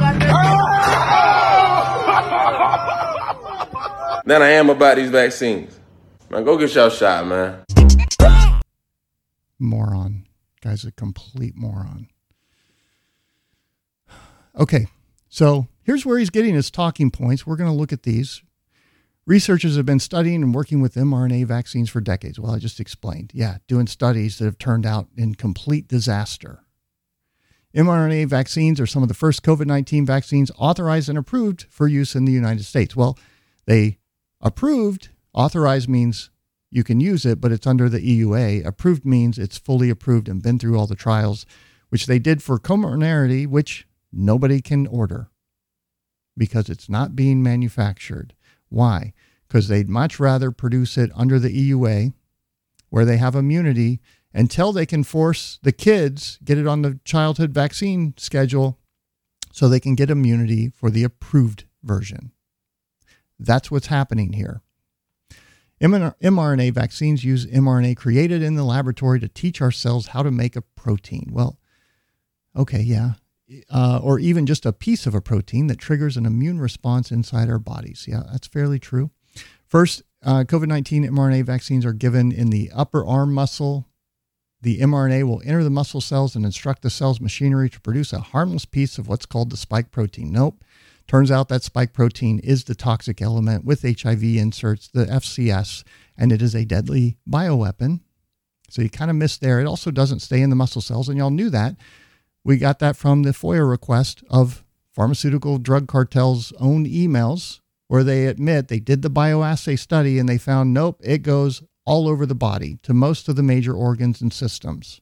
I 4.42 4.48
am 4.50 4.70
about 4.70 4.96
these 4.96 5.10
vaccines. 5.10 5.78
Man, 6.30 6.44
go 6.44 6.56
get 6.56 6.74
your 6.74 6.90
shot, 6.90 7.26
man. 7.26 7.62
Moron. 9.58 10.26
Guy's 10.62 10.84
a 10.84 10.92
complete 10.92 11.54
moron. 11.56 12.08
Okay, 14.58 14.86
so 15.28 15.68
here's 15.82 16.06
where 16.06 16.18
he's 16.18 16.30
getting 16.30 16.54
his 16.54 16.70
talking 16.70 17.10
points. 17.10 17.46
We're 17.46 17.56
going 17.56 17.70
to 17.70 17.76
look 17.76 17.92
at 17.92 18.04
these. 18.04 18.42
Researchers 19.26 19.76
have 19.76 19.84
been 19.84 20.00
studying 20.00 20.42
and 20.42 20.54
working 20.54 20.80
with 20.80 20.94
mRNA 20.94 21.46
vaccines 21.46 21.90
for 21.90 22.00
decades. 22.00 22.38
Well, 22.38 22.54
I 22.54 22.58
just 22.58 22.80
explained. 22.80 23.32
Yeah, 23.34 23.58
doing 23.66 23.86
studies 23.86 24.38
that 24.38 24.44
have 24.44 24.56
turned 24.56 24.86
out 24.86 25.08
in 25.16 25.34
complete 25.34 25.88
disaster. 25.88 26.60
mRNA 27.74 28.28
vaccines 28.28 28.80
are 28.80 28.86
some 28.86 29.02
of 29.02 29.08
the 29.08 29.14
first 29.14 29.42
COVID 29.42 29.66
19 29.66 30.06
vaccines 30.06 30.50
authorized 30.56 31.08
and 31.08 31.18
approved 31.18 31.66
for 31.68 31.88
use 31.88 32.14
in 32.14 32.24
the 32.24 32.32
United 32.32 32.64
States. 32.64 32.96
Well, 32.96 33.18
they 33.66 33.98
approved, 34.40 35.10
authorized 35.34 35.88
means 35.88 36.30
you 36.70 36.84
can 36.84 37.00
use 37.00 37.26
it, 37.26 37.40
but 37.40 37.52
it's 37.52 37.66
under 37.66 37.88
the 37.88 37.98
EUA. 37.98 38.64
Approved 38.64 39.04
means 39.04 39.38
it's 39.38 39.58
fully 39.58 39.90
approved 39.90 40.28
and 40.28 40.42
been 40.42 40.58
through 40.58 40.78
all 40.78 40.86
the 40.86 40.94
trials, 40.94 41.46
which 41.88 42.06
they 42.06 42.18
did 42.18 42.42
for 42.42 42.58
Comirnaty, 42.58 43.46
which 43.46 43.85
nobody 44.16 44.60
can 44.60 44.86
order 44.86 45.30
because 46.36 46.68
it's 46.68 46.88
not 46.88 47.16
being 47.16 47.42
manufactured. 47.42 48.34
Why? 48.68 49.12
Because 49.46 49.68
they'd 49.68 49.88
much 49.88 50.18
rather 50.18 50.50
produce 50.50 50.98
it 50.98 51.10
under 51.14 51.38
the 51.38 51.70
EUA 51.70 52.12
where 52.90 53.04
they 53.04 53.16
have 53.16 53.34
immunity 53.34 54.00
until 54.32 54.72
they 54.72 54.86
can 54.86 55.02
force 55.02 55.58
the 55.62 55.72
kids, 55.72 56.38
get 56.44 56.58
it 56.58 56.66
on 56.66 56.82
the 56.82 57.00
childhood 57.04 57.52
vaccine 57.52 58.14
schedule 58.16 58.78
so 59.52 59.68
they 59.68 59.80
can 59.80 59.94
get 59.94 60.10
immunity 60.10 60.68
for 60.68 60.90
the 60.90 61.04
approved 61.04 61.64
version. 61.82 62.32
That's 63.38 63.70
what's 63.70 63.86
happening 63.86 64.34
here. 64.34 64.60
mRNA 65.80 66.72
vaccines 66.72 67.24
use 67.24 67.46
mRNA 67.46 67.96
created 67.96 68.42
in 68.42 68.54
the 68.54 68.64
laboratory 68.64 69.20
to 69.20 69.28
teach 69.28 69.60
our 69.60 69.70
cells 69.70 70.08
how 70.08 70.22
to 70.22 70.30
make 70.30 70.56
a 70.56 70.62
protein. 70.62 71.30
Well, 71.32 71.58
okay, 72.54 72.80
yeah, 72.80 73.12
uh, 73.70 74.00
or 74.02 74.18
even 74.18 74.46
just 74.46 74.66
a 74.66 74.72
piece 74.72 75.06
of 75.06 75.14
a 75.14 75.20
protein 75.20 75.66
that 75.68 75.78
triggers 75.78 76.16
an 76.16 76.26
immune 76.26 76.60
response 76.60 77.10
inside 77.10 77.48
our 77.48 77.58
bodies. 77.58 78.06
Yeah, 78.08 78.22
that's 78.30 78.46
fairly 78.46 78.78
true. 78.78 79.10
First, 79.66 80.02
uh, 80.24 80.44
COVID 80.44 80.68
19 80.68 81.04
mRNA 81.04 81.44
vaccines 81.44 81.84
are 81.84 81.92
given 81.92 82.32
in 82.32 82.50
the 82.50 82.70
upper 82.74 83.06
arm 83.06 83.32
muscle. 83.32 83.88
The 84.62 84.80
mRNA 84.80 85.24
will 85.24 85.42
enter 85.44 85.62
the 85.62 85.70
muscle 85.70 86.00
cells 86.00 86.34
and 86.34 86.44
instruct 86.44 86.82
the 86.82 86.90
cell's 86.90 87.20
machinery 87.20 87.70
to 87.70 87.80
produce 87.80 88.12
a 88.12 88.20
harmless 88.20 88.64
piece 88.64 88.98
of 88.98 89.06
what's 89.06 89.26
called 89.26 89.50
the 89.50 89.56
spike 89.56 89.90
protein. 89.90 90.32
Nope. 90.32 90.64
Turns 91.06 91.30
out 91.30 91.48
that 91.48 91.62
spike 91.62 91.92
protein 91.92 92.40
is 92.40 92.64
the 92.64 92.74
toxic 92.74 93.22
element 93.22 93.64
with 93.64 93.82
HIV 93.82 94.24
inserts, 94.24 94.88
the 94.88 95.04
FCS, 95.04 95.84
and 96.18 96.32
it 96.32 96.42
is 96.42 96.54
a 96.54 96.64
deadly 96.64 97.16
bioweapon. 97.28 98.00
So 98.68 98.82
you 98.82 98.90
kind 98.90 99.10
of 99.10 99.16
missed 99.16 99.40
there. 99.40 99.60
It 99.60 99.66
also 99.66 99.92
doesn't 99.92 100.18
stay 100.18 100.40
in 100.40 100.50
the 100.50 100.56
muscle 100.56 100.80
cells, 100.80 101.08
and 101.08 101.16
y'all 101.16 101.30
knew 101.30 101.50
that 101.50 101.76
we 102.46 102.58
got 102.58 102.78
that 102.78 102.96
from 102.96 103.24
the 103.24 103.32
FOIA 103.32 103.68
request 103.68 104.22
of 104.30 104.64
pharmaceutical 104.92 105.58
drug 105.58 105.88
cartels' 105.88 106.52
own 106.60 106.86
emails 106.86 107.58
where 107.88 108.04
they 108.04 108.26
admit 108.26 108.68
they 108.68 108.78
did 108.78 109.02
the 109.02 109.10
bioassay 109.10 109.76
study 109.76 110.16
and 110.20 110.28
they 110.28 110.38
found 110.38 110.72
nope, 110.72 111.00
it 111.02 111.18
goes 111.18 111.64
all 111.84 112.06
over 112.06 112.24
the 112.24 112.36
body 112.36 112.78
to 112.84 112.94
most 112.94 113.28
of 113.28 113.34
the 113.34 113.42
major 113.42 113.74
organs 113.74 114.20
and 114.20 114.32
systems, 114.32 115.00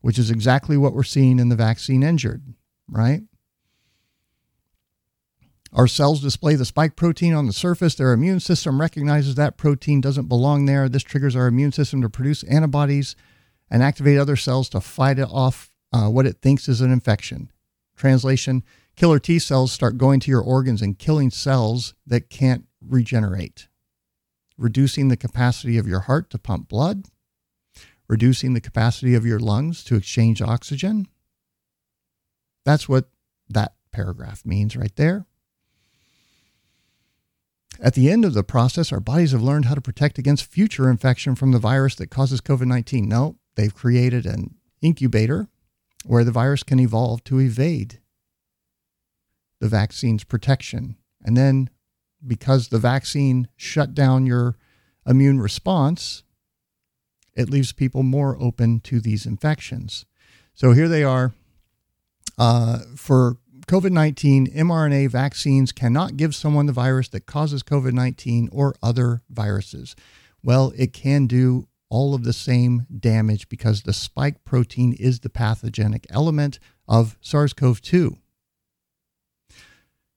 which 0.00 0.18
is 0.18 0.30
exactly 0.30 0.78
what 0.78 0.94
we're 0.94 1.02
seeing 1.02 1.38
in 1.38 1.50
the 1.50 1.56
vaccine 1.56 2.02
injured, 2.02 2.42
right? 2.88 3.24
Our 5.74 5.86
cells 5.86 6.22
display 6.22 6.54
the 6.54 6.64
spike 6.64 6.96
protein 6.96 7.34
on 7.34 7.46
the 7.46 7.52
surface. 7.52 7.96
Their 7.96 8.14
immune 8.14 8.40
system 8.40 8.80
recognizes 8.80 9.34
that 9.34 9.58
protein 9.58 10.00
doesn't 10.00 10.28
belong 10.28 10.64
there. 10.64 10.88
This 10.88 11.02
triggers 11.02 11.36
our 11.36 11.48
immune 11.48 11.72
system 11.72 12.00
to 12.00 12.08
produce 12.08 12.44
antibodies 12.44 13.14
and 13.70 13.82
activate 13.82 14.16
other 14.16 14.36
cells 14.36 14.70
to 14.70 14.80
fight 14.80 15.18
it 15.18 15.28
off 15.30 15.71
uh, 15.92 16.08
what 16.08 16.26
it 16.26 16.40
thinks 16.40 16.68
is 16.68 16.80
an 16.80 16.92
infection. 16.92 17.50
Translation 17.96 18.62
Killer 18.96 19.18
T 19.18 19.38
cells 19.38 19.72
start 19.72 19.96
going 19.96 20.20
to 20.20 20.30
your 20.30 20.42
organs 20.42 20.82
and 20.82 20.98
killing 20.98 21.30
cells 21.30 21.94
that 22.06 22.28
can't 22.28 22.66
regenerate, 22.86 23.68
reducing 24.58 25.08
the 25.08 25.16
capacity 25.16 25.78
of 25.78 25.86
your 25.86 26.00
heart 26.00 26.30
to 26.30 26.38
pump 26.38 26.68
blood, 26.68 27.06
reducing 28.08 28.52
the 28.52 28.60
capacity 28.60 29.14
of 29.14 29.24
your 29.24 29.38
lungs 29.38 29.82
to 29.84 29.96
exchange 29.96 30.42
oxygen. 30.42 31.06
That's 32.64 32.88
what 32.88 33.08
that 33.48 33.74
paragraph 33.92 34.44
means 34.44 34.76
right 34.76 34.94
there. 34.96 35.26
At 37.80 37.94
the 37.94 38.10
end 38.10 38.24
of 38.24 38.34
the 38.34 38.44
process, 38.44 38.92
our 38.92 39.00
bodies 39.00 39.32
have 39.32 39.42
learned 39.42 39.64
how 39.64 39.74
to 39.74 39.80
protect 39.80 40.18
against 40.18 40.44
future 40.44 40.90
infection 40.90 41.34
from 41.34 41.52
the 41.52 41.58
virus 41.58 41.94
that 41.96 42.10
causes 42.10 42.40
COVID 42.40 42.66
19. 42.66 43.08
No, 43.08 43.36
they've 43.54 43.74
created 43.74 44.26
an 44.26 44.54
incubator 44.82 45.48
where 46.04 46.24
the 46.24 46.32
virus 46.32 46.62
can 46.62 46.78
evolve 46.78 47.24
to 47.24 47.40
evade 47.40 48.00
the 49.60 49.68
vaccine's 49.68 50.24
protection. 50.24 50.96
And 51.24 51.36
then, 51.36 51.70
because 52.26 52.68
the 52.68 52.78
vaccine 52.78 53.48
shut 53.56 53.94
down 53.94 54.26
your 54.26 54.56
immune 55.06 55.40
response, 55.40 56.24
it 57.34 57.48
leaves 57.48 57.72
people 57.72 58.02
more 58.02 58.36
open 58.40 58.80
to 58.80 59.00
these 59.00 59.26
infections. 59.26 60.04
So 60.54 60.72
here 60.72 60.88
they 60.88 61.04
are. 61.04 61.32
Uh, 62.38 62.80
for 62.96 63.36
COVID 63.66 63.92
19, 63.92 64.48
mRNA 64.48 65.10
vaccines 65.10 65.72
cannot 65.72 66.16
give 66.16 66.34
someone 66.34 66.66
the 66.66 66.72
virus 66.72 67.08
that 67.08 67.26
causes 67.26 67.62
COVID 67.62 67.92
19 67.92 68.48
or 68.52 68.74
other 68.82 69.22
viruses. 69.30 69.94
Well, 70.42 70.72
it 70.76 70.92
can 70.92 71.26
do 71.26 71.68
all 71.92 72.14
of 72.14 72.24
the 72.24 72.32
same 72.32 72.86
damage 72.98 73.50
because 73.50 73.82
the 73.82 73.92
spike 73.92 74.42
protein 74.44 74.94
is 74.94 75.20
the 75.20 75.28
pathogenic 75.28 76.06
element 76.08 76.58
of 76.88 77.18
SARS 77.20 77.52
CoV 77.52 77.82
2. 77.82 78.16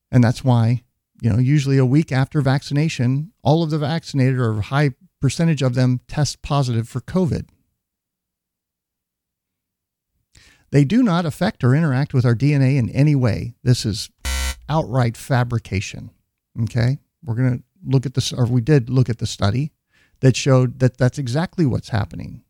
And 0.10 0.24
that's 0.24 0.42
why, 0.42 0.84
you 1.22 1.30
know, 1.30 1.38
usually 1.38 1.78
a 1.78 1.86
week 1.86 2.14
after 2.14 2.40
vaccination, 2.40 3.34
all 3.44 3.62
of 3.62 3.72
the 3.72 3.78
vaccinated 3.78 4.40
or 4.40 4.52
a 4.52 4.62
high 4.62 4.92
percentage 5.20 5.62
of 5.62 5.76
them 5.76 6.00
test 6.08 6.42
positive 6.42 6.88
for 6.88 7.02
COVID. 7.02 7.50
They 10.72 10.86
do 10.86 11.04
not 11.04 11.26
affect 11.26 11.62
or 11.62 11.76
interact 11.76 12.14
with 12.14 12.26
our 12.26 12.36
DNA 12.36 12.78
in 12.78 12.90
any 12.92 13.16
way. 13.16 13.56
This 13.64 13.86
is 13.86 14.10
outright 14.70 15.18
fabrication. 15.18 16.12
Okay. 16.64 17.00
We're 17.22 17.36
going 17.36 17.58
to 17.58 17.64
look 17.86 18.06
at 18.06 18.14
this, 18.14 18.32
or 18.32 18.46
we 18.46 18.62
did 18.62 18.90
look 18.90 19.10
at 19.10 19.18
the 19.18 19.28
study 19.28 19.74
that 20.20 20.36
showed 20.36 20.80
that 20.80 20.98
that's 20.98 21.18
exactly 21.18 21.66
what's 21.66 21.90
happening. 21.90 22.44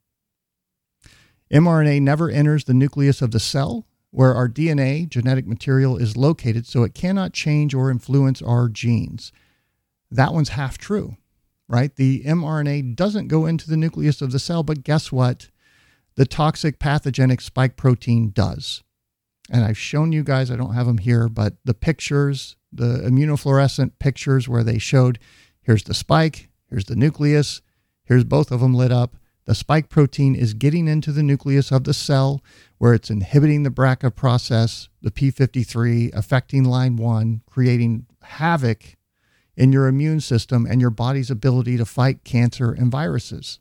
mRNA 1.52 2.02
never 2.02 2.30
enters 2.30 2.66
the 2.66 2.74
nucleus 2.74 3.22
of 3.22 3.32
the 3.32 3.40
cell 3.40 3.86
where 4.12 4.34
our 4.34 4.48
DNA, 4.48 5.08
genetic 5.10 5.46
material, 5.46 5.98
is 5.98 6.16
located, 6.16 6.66
so 6.66 6.84
it 6.84 6.94
cannot 6.94 7.34
change 7.34 7.74
or 7.74 7.92
influence 7.92 8.42
our 8.42 8.70
genes. 8.70 9.34
That 10.10 10.34
one's 10.34 10.50
half 10.50 10.78
true, 10.78 11.18
right? 11.68 11.94
The 11.94 12.24
mRNA 12.24 12.96
doesn't 12.96 13.28
go 13.28 13.46
into 13.46 13.70
the 13.70 13.76
nucleus 13.76 14.22
of 14.22 14.32
the 14.32 14.40
cell, 14.40 14.64
but 14.64 14.84
guess 14.84 15.12
what? 15.12 15.50
The 16.16 16.26
toxic 16.26 16.80
pathogenic 16.80 17.42
spike 17.42 17.76
protein 17.76 18.32
does. 18.32 18.84
And 19.52 19.66
I've 19.66 19.78
shown 19.78 20.14
you 20.14 20.24
guys, 20.24 20.50
I 20.50 20.56
don't 20.56 20.74
have 20.74 20.88
them 20.88 21.00
here, 21.00 21.28
but 21.28 21.56
the 21.66 21.74
pictures, 21.74 22.56
the 22.72 23.00
immunofluorescent 23.06 24.00
pictures 24.00 24.48
where 24.48 24.64
they 24.64 24.78
showed 24.78 25.20
here's 25.62 25.84
the 25.84 25.94
spike, 25.94 26.50
here's 26.76 26.84
the 26.84 26.96
nucleus, 26.96 27.62
here's 28.04 28.26
both 28.26 28.52
of 28.52 28.60
them 28.60 28.74
lit 28.74 28.92
up. 28.92 29.16
The 29.46 29.56
spike 29.56 29.88
protein 29.88 30.36
is 30.36 30.54
getting 30.54 30.90
into 30.90 31.14
the 31.14 31.24
nucleus 31.24 31.72
of 31.72 31.86
the 31.86 31.94
cell 31.94 32.44
where 32.80 32.94
it's 32.94 33.10
inhibiting 33.10 33.64
the 33.64 33.70
BRCA 33.70 34.14
process, 34.14 34.90
the 35.02 35.10
P53, 35.10 36.14
affecting 36.14 36.66
line 36.66 36.98
one, 36.98 37.44
creating 37.46 38.08
havoc 38.24 38.98
in 39.56 39.72
your 39.72 39.88
immune 39.88 40.20
system 40.20 40.66
and 40.70 40.82
your 40.82 40.90
body's 40.90 41.32
ability 41.32 41.78
to 41.78 41.86
fight 41.86 42.26
cancer 42.26 42.74
and 42.74 42.92
viruses. 42.92 43.60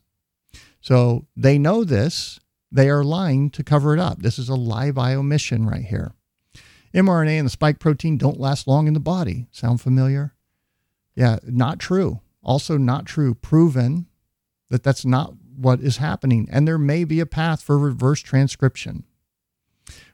So 0.81 1.25
they 1.37 1.57
know 1.57 1.85
this. 1.85 2.41
They 2.69 2.89
are 2.89 3.05
lying 3.05 3.49
to 3.51 3.63
cover 3.63 3.93
it 3.93 3.99
up. 3.99 4.23
This 4.23 4.37
is 4.37 4.49
a 4.49 4.55
lie 4.55 4.91
by 4.91 5.13
omission 5.13 5.65
right 5.65 5.85
here. 5.85 6.11
mRNA 6.93 7.37
and 7.37 7.45
the 7.45 7.49
spike 7.49 7.79
protein 7.79 8.17
don't 8.17 8.41
last 8.41 8.67
long 8.67 8.87
in 8.87 8.93
the 8.93 8.99
body. 8.99 9.47
Sound 9.51 9.79
familiar? 9.79 10.33
Yeah, 11.15 11.37
not 11.45 11.79
true. 11.79 12.19
Also, 12.45 12.77
not 12.77 13.05
true. 13.05 13.33
Proven 13.33 14.05
that 14.69 14.83
that's 14.83 15.05
not 15.05 15.33
what 15.57 15.79
is 15.79 15.97
happening, 15.97 16.47
and 16.51 16.67
there 16.67 16.77
may 16.77 17.03
be 17.03 17.19
a 17.19 17.25
path 17.25 17.61
for 17.61 17.77
reverse 17.77 18.21
transcription. 18.21 19.03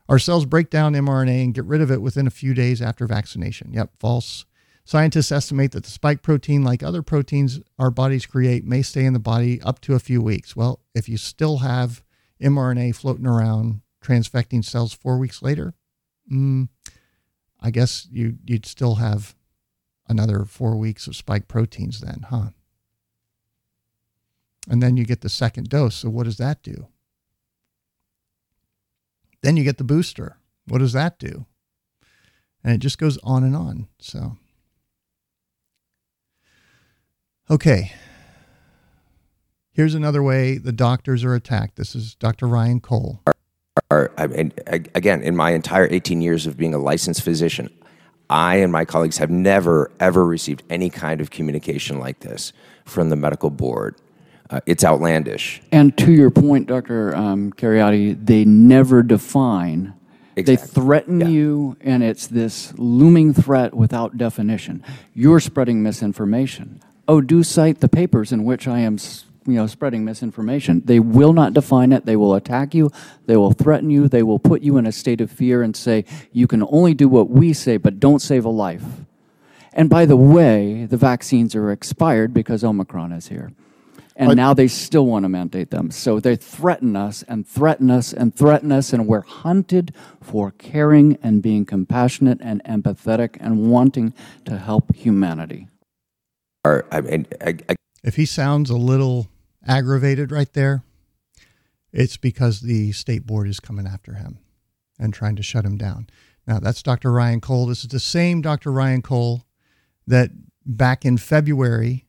Our 0.08 0.20
cells 0.20 0.46
break 0.46 0.70
down 0.70 0.94
mRNA 0.94 1.44
and 1.44 1.54
get 1.54 1.66
rid 1.66 1.82
of 1.82 1.92
it 1.92 2.02
within 2.02 2.28
a 2.28 2.32
few 2.32 2.54
days 2.54 2.82
after 2.82 3.08
vaccination. 3.08 3.74
Yep, 3.74 3.92
false. 4.00 4.46
Scientists 4.84 5.32
estimate 5.32 5.72
that 5.72 5.84
the 5.84 5.90
spike 5.90 6.22
protein, 6.22 6.64
like 6.64 6.84
other 6.84 7.02
proteins 7.02 7.60
our 7.80 7.92
bodies 7.92 8.26
create, 8.26 8.66
may 8.66 8.82
stay 8.82 9.06
in 9.06 9.14
the 9.14 9.20
body 9.20 9.62
up 9.62 9.80
to 9.82 9.94
a 9.94 10.00
few 10.00 10.22
weeks. 10.22 10.56
Well, 10.56 10.82
if 10.94 11.08
you 11.08 11.18
still 11.18 11.60
have 11.60 12.04
mRNA 12.42 12.96
floating 12.96 13.28
around 13.28 13.82
transfecting 14.04 14.66
cells 14.66 14.94
four 14.94 15.18
weeks 15.18 15.42
later, 15.42 15.76
mm, 16.32 16.68
I 17.60 17.72
guess 17.72 18.08
you, 18.12 18.38
you'd 18.46 18.66
still 18.66 18.96
have 18.96 19.36
another 20.12 20.46
four 20.46 20.76
weeks 20.76 21.08
of 21.08 21.16
spike 21.16 21.48
proteins 21.48 22.02
then, 22.02 22.26
huh? 22.30 22.50
And 24.70 24.84
then 24.84 24.98
you 24.98 25.06
get 25.06 25.22
the 25.22 25.30
second 25.30 25.70
dose. 25.70 25.96
So, 25.96 26.10
what 26.10 26.26
does 26.26 26.38
that 26.38 26.62
do? 26.62 26.88
Then 29.42 29.58
you 29.58 29.64
get 29.64 29.80
the 29.80 29.84
booster. 29.84 30.38
What 30.68 30.78
does 30.78 30.94
that 30.94 31.18
do? 31.18 31.48
And 32.64 32.74
it 32.74 32.78
just 32.78 33.00
goes 33.00 33.18
on 33.24 33.44
and 33.44 33.56
on. 33.56 33.88
So, 34.00 34.38
okay. 37.50 37.94
Here's 39.74 39.96
another 39.96 40.22
way 40.22 40.58
the 40.58 40.72
doctors 40.72 41.24
are 41.24 41.34
attacked. 41.34 41.78
This 41.78 41.96
is 41.96 42.14
Dr. 42.16 42.48
Ryan 42.48 42.82
Cole. 42.82 43.22
Are, 43.90 44.12
I 44.18 44.28
mean, 44.28 44.54
again, 44.68 45.24
in 45.24 45.36
my 45.36 45.52
entire 45.52 45.88
18 45.90 46.22
years 46.22 46.46
of 46.46 46.58
being 46.58 46.74
a 46.74 46.78
licensed 46.78 47.24
physician, 47.24 47.70
I 48.32 48.56
and 48.56 48.72
my 48.72 48.86
colleagues 48.86 49.18
have 49.18 49.30
never, 49.30 49.92
ever 50.00 50.26
received 50.26 50.64
any 50.70 50.90
kind 50.90 51.20
of 51.20 51.30
communication 51.30 52.00
like 52.00 52.22
this 52.22 52.54
from 52.86 53.10
the 53.10 53.16
medical 53.18 53.50
board. 53.50 53.96
Uh, 54.50 54.62
it's 54.66 54.84
outlandish. 54.84 55.62
And 55.72 55.98
to 55.98 56.12
your 56.12 56.32
point, 56.32 56.68
Dr. 56.68 57.16
Um, 57.16 57.52
Kheriaty, 57.52 58.26
they 58.26 58.46
never 58.46 59.04
define. 59.04 59.94
Exactly. 60.36 60.44
They 60.44 60.74
threaten 60.74 61.20
yeah. 61.20 61.28
you, 61.28 61.78
and 61.82 62.04
it's 62.04 62.28
this 62.28 62.74
looming 62.78 63.34
threat 63.34 63.74
without 63.74 64.18
definition. 64.18 64.84
You're 65.14 65.42
spreading 65.42 65.84
misinformation. 65.84 66.82
Oh, 67.08 67.20
do 67.20 67.44
cite 67.44 67.82
the 67.82 67.90
papers 67.90 68.32
in 68.32 68.46
which 68.46 68.68
I 68.68 68.80
am 68.80 68.98
you 69.46 69.54
know, 69.54 69.68
spreading 69.68 70.06
misinformation. 70.06 70.82
They 70.86 71.00
will 71.00 71.34
not 71.34 71.54
define 71.54 71.92
it. 71.92 72.06
They 72.06 72.16
will 72.16 72.36
attack 72.36 72.76
you. 72.76 72.92
They 73.26 73.38
will 73.38 73.52
threaten 73.52 73.90
you. 73.90 74.08
They 74.08 74.24
will 74.24 74.40
put 74.40 74.62
you 74.62 74.78
in 74.78 74.86
a 74.86 74.92
state 74.92 75.22
of 75.22 75.32
fear 75.32 75.64
and 75.64 75.76
say, 75.76 76.06
you 76.32 76.48
can 76.48 76.64
only 76.64 76.94
do 76.94 77.08
what 77.08 77.30
we 77.30 77.54
say, 77.54 77.78
but 77.78 78.00
don't 78.00 78.20
save 78.20 78.46
a 78.46 78.50
life. 78.50 78.84
And 79.74 79.90
by 79.90 80.06
the 80.06 80.18
way, 80.18 80.86
the 80.86 80.98
vaccines 80.98 81.56
are 81.56 81.72
expired 81.72 82.34
because 82.34 82.64
Omicron 82.64 83.12
is 83.14 83.30
here. 83.30 83.52
And 84.18 84.36
now 84.36 84.54
they 84.54 84.68
still 84.68 85.08
want 85.08 85.24
to 85.24 85.30
mandate 85.30 85.72
them. 85.72 85.90
So 85.90 86.20
they 86.20 86.36
threaten 86.36 86.96
us 86.96 87.24
and 87.24 87.48
threaten 87.48 87.90
us 87.90 88.14
and 88.14 88.36
threaten 88.36 88.72
us, 88.72 88.94
and 88.94 89.08
we're 89.08 89.22
hunted 89.22 89.96
for 90.22 90.52
caring 90.52 91.18
and 91.24 91.42
being 91.42 91.66
compassionate 91.66 92.38
and 92.42 92.64
empathetic 92.66 93.38
and 93.40 93.72
wanting 93.72 94.14
to 94.46 94.60
help 94.60 94.94
humanity. 94.94 95.70
Or, 96.64 96.86
I 96.92 97.02
mean, 97.02 97.26
I, 97.40 97.58
I, 97.70 97.76
if 98.04 98.18
he 98.18 98.28
sounds 98.28 98.70
a 98.70 98.78
little 98.78 99.31
aggravated 99.66 100.32
right 100.32 100.52
there, 100.54 100.84
it's 101.92 102.18
because 102.18 102.62
the 102.62 102.92
state 102.92 103.26
board 103.26 103.48
is 103.48 103.60
coming 103.60 103.86
after 103.86 104.14
him 104.14 104.40
and 105.00 105.14
trying 105.14 105.36
to 105.36 105.44
shut 105.44 105.66
him 105.66 105.78
down. 105.78 106.08
Now, 106.48 106.60
that's 106.60 106.82
Dr. 106.82 107.12
Ryan 107.12 107.42
Cole. 107.42 107.68
This 107.68 107.82
is 107.82 107.90
the 107.90 108.00
same 108.00 108.42
Dr. 108.42 108.72
Ryan 108.72 109.02
Cole 109.02 109.46
that 110.08 110.32
back 110.66 111.06
in 111.06 111.18
February 111.18 112.08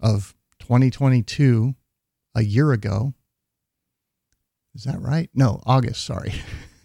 of 0.00 0.34
2022, 0.58 1.74
a 2.34 2.42
year 2.42 2.72
ago. 2.72 3.14
Is 4.74 4.84
that 4.84 5.00
right? 5.00 5.30
No, 5.34 5.62
August, 5.66 6.04
sorry. 6.04 6.34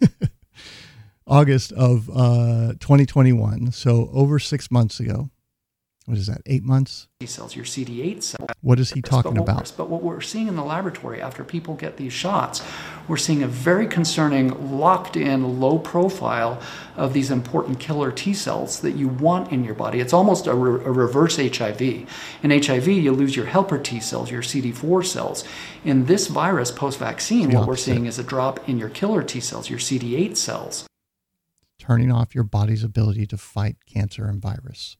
August 1.26 1.72
of 1.72 2.08
uh, 2.10 2.74
2021. 2.80 3.72
So 3.72 4.10
over 4.12 4.38
six 4.38 4.70
months 4.70 5.00
ago 5.00 5.30
what 6.06 6.16
is 6.16 6.26
that, 6.26 6.40
eight 6.46 6.64
months? 6.64 7.08
T 7.20 7.26
cells, 7.26 7.54
your 7.54 7.64
CD8 7.64 8.22
cells. 8.22 8.50
What 8.62 8.80
is 8.80 8.90
he 8.90 9.02
talking 9.02 9.34
but 9.34 9.42
about? 9.42 9.72
But 9.76 9.90
what 9.90 10.02
we're 10.02 10.20
seeing 10.20 10.48
in 10.48 10.56
the 10.56 10.64
laboratory 10.64 11.20
after 11.20 11.44
people 11.44 11.74
get 11.74 11.98
these 11.98 12.12
shots, 12.12 12.62
we're 13.06 13.18
seeing 13.18 13.42
a 13.42 13.46
very 13.46 13.86
concerning, 13.86 14.76
locked 14.78 15.16
in, 15.16 15.60
low 15.60 15.78
profile 15.78 16.60
of 16.96 17.12
these 17.12 17.30
important 17.30 17.78
killer 17.78 18.10
T 18.10 18.32
cells 18.32 18.80
that 18.80 18.92
you 18.92 19.08
want 19.08 19.52
in 19.52 19.62
your 19.62 19.74
body. 19.74 20.00
It's 20.00 20.12
almost 20.14 20.46
a, 20.46 20.54
re- 20.54 20.84
a 20.84 20.90
reverse 20.90 21.36
HIV. 21.36 21.80
In 21.80 22.50
HIV, 22.50 22.88
you 22.88 23.12
lose 23.12 23.36
your 23.36 23.46
helper 23.46 23.78
T 23.78 24.00
cells, 24.00 24.30
your 24.30 24.42
CD4 24.42 25.04
cells. 25.04 25.44
In 25.84 26.06
this 26.06 26.28
virus 26.28 26.70
post 26.70 26.98
vaccine, 26.98 27.50
what 27.52 27.68
we're 27.68 27.76
seeing 27.76 28.06
is 28.06 28.18
a 28.18 28.24
drop 28.24 28.68
in 28.68 28.78
your 28.78 28.88
killer 28.88 29.22
T 29.22 29.38
cells, 29.38 29.68
your 29.68 29.78
CD8 29.78 30.36
cells. 30.36 30.86
Turning 31.78 32.10
off 32.10 32.34
your 32.34 32.44
body's 32.44 32.84
ability 32.84 33.26
to 33.26 33.36
fight 33.36 33.76
cancer 33.86 34.26
and 34.26 34.40
virus. 34.40 34.96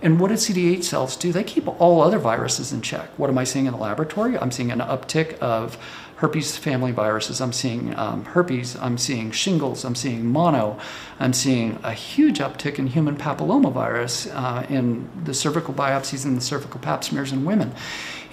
And 0.00 0.20
what 0.20 0.28
do 0.28 0.34
CD8 0.34 0.84
cells 0.84 1.16
do? 1.16 1.32
They 1.32 1.44
keep 1.44 1.66
all 1.80 2.00
other 2.00 2.18
viruses 2.18 2.72
in 2.72 2.82
check. 2.82 3.10
What 3.18 3.30
am 3.30 3.38
I 3.38 3.44
seeing 3.44 3.66
in 3.66 3.72
the 3.72 3.78
laboratory? 3.78 4.38
I'm 4.38 4.50
seeing 4.50 4.70
an 4.70 4.78
uptick 4.78 5.36
of 5.38 5.76
herpes 6.18 6.56
family 6.56 6.90
viruses. 6.90 7.40
I'm 7.40 7.52
seeing 7.52 7.96
um, 7.96 8.24
herpes, 8.24 8.76
I'm 8.76 8.98
seeing 8.98 9.30
shingles, 9.30 9.84
I'm 9.84 9.94
seeing 9.94 10.26
mono, 10.26 10.76
I'm 11.20 11.32
seeing 11.32 11.78
a 11.84 11.92
huge 11.92 12.40
uptick 12.40 12.78
in 12.80 12.88
human 12.88 13.16
papillomavirus 13.16 14.34
uh, 14.34 14.66
in 14.68 15.08
the 15.24 15.32
cervical 15.32 15.72
biopsies 15.74 16.24
and 16.24 16.36
the 16.36 16.40
cervical 16.40 16.80
pap 16.80 17.04
smears 17.04 17.32
in 17.32 17.44
women. 17.44 17.72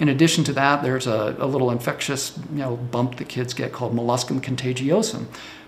In 0.00 0.08
addition 0.08 0.42
to 0.44 0.52
that, 0.54 0.82
there's 0.82 1.06
a, 1.06 1.36
a 1.38 1.46
little 1.46 1.70
infectious 1.70 2.36
you 2.50 2.58
know, 2.58 2.76
bump 2.76 3.16
that 3.16 3.28
kids 3.28 3.54
get 3.54 3.72
called 3.72 3.94
molluscum 3.94 4.40
contagiosum. 4.40 5.26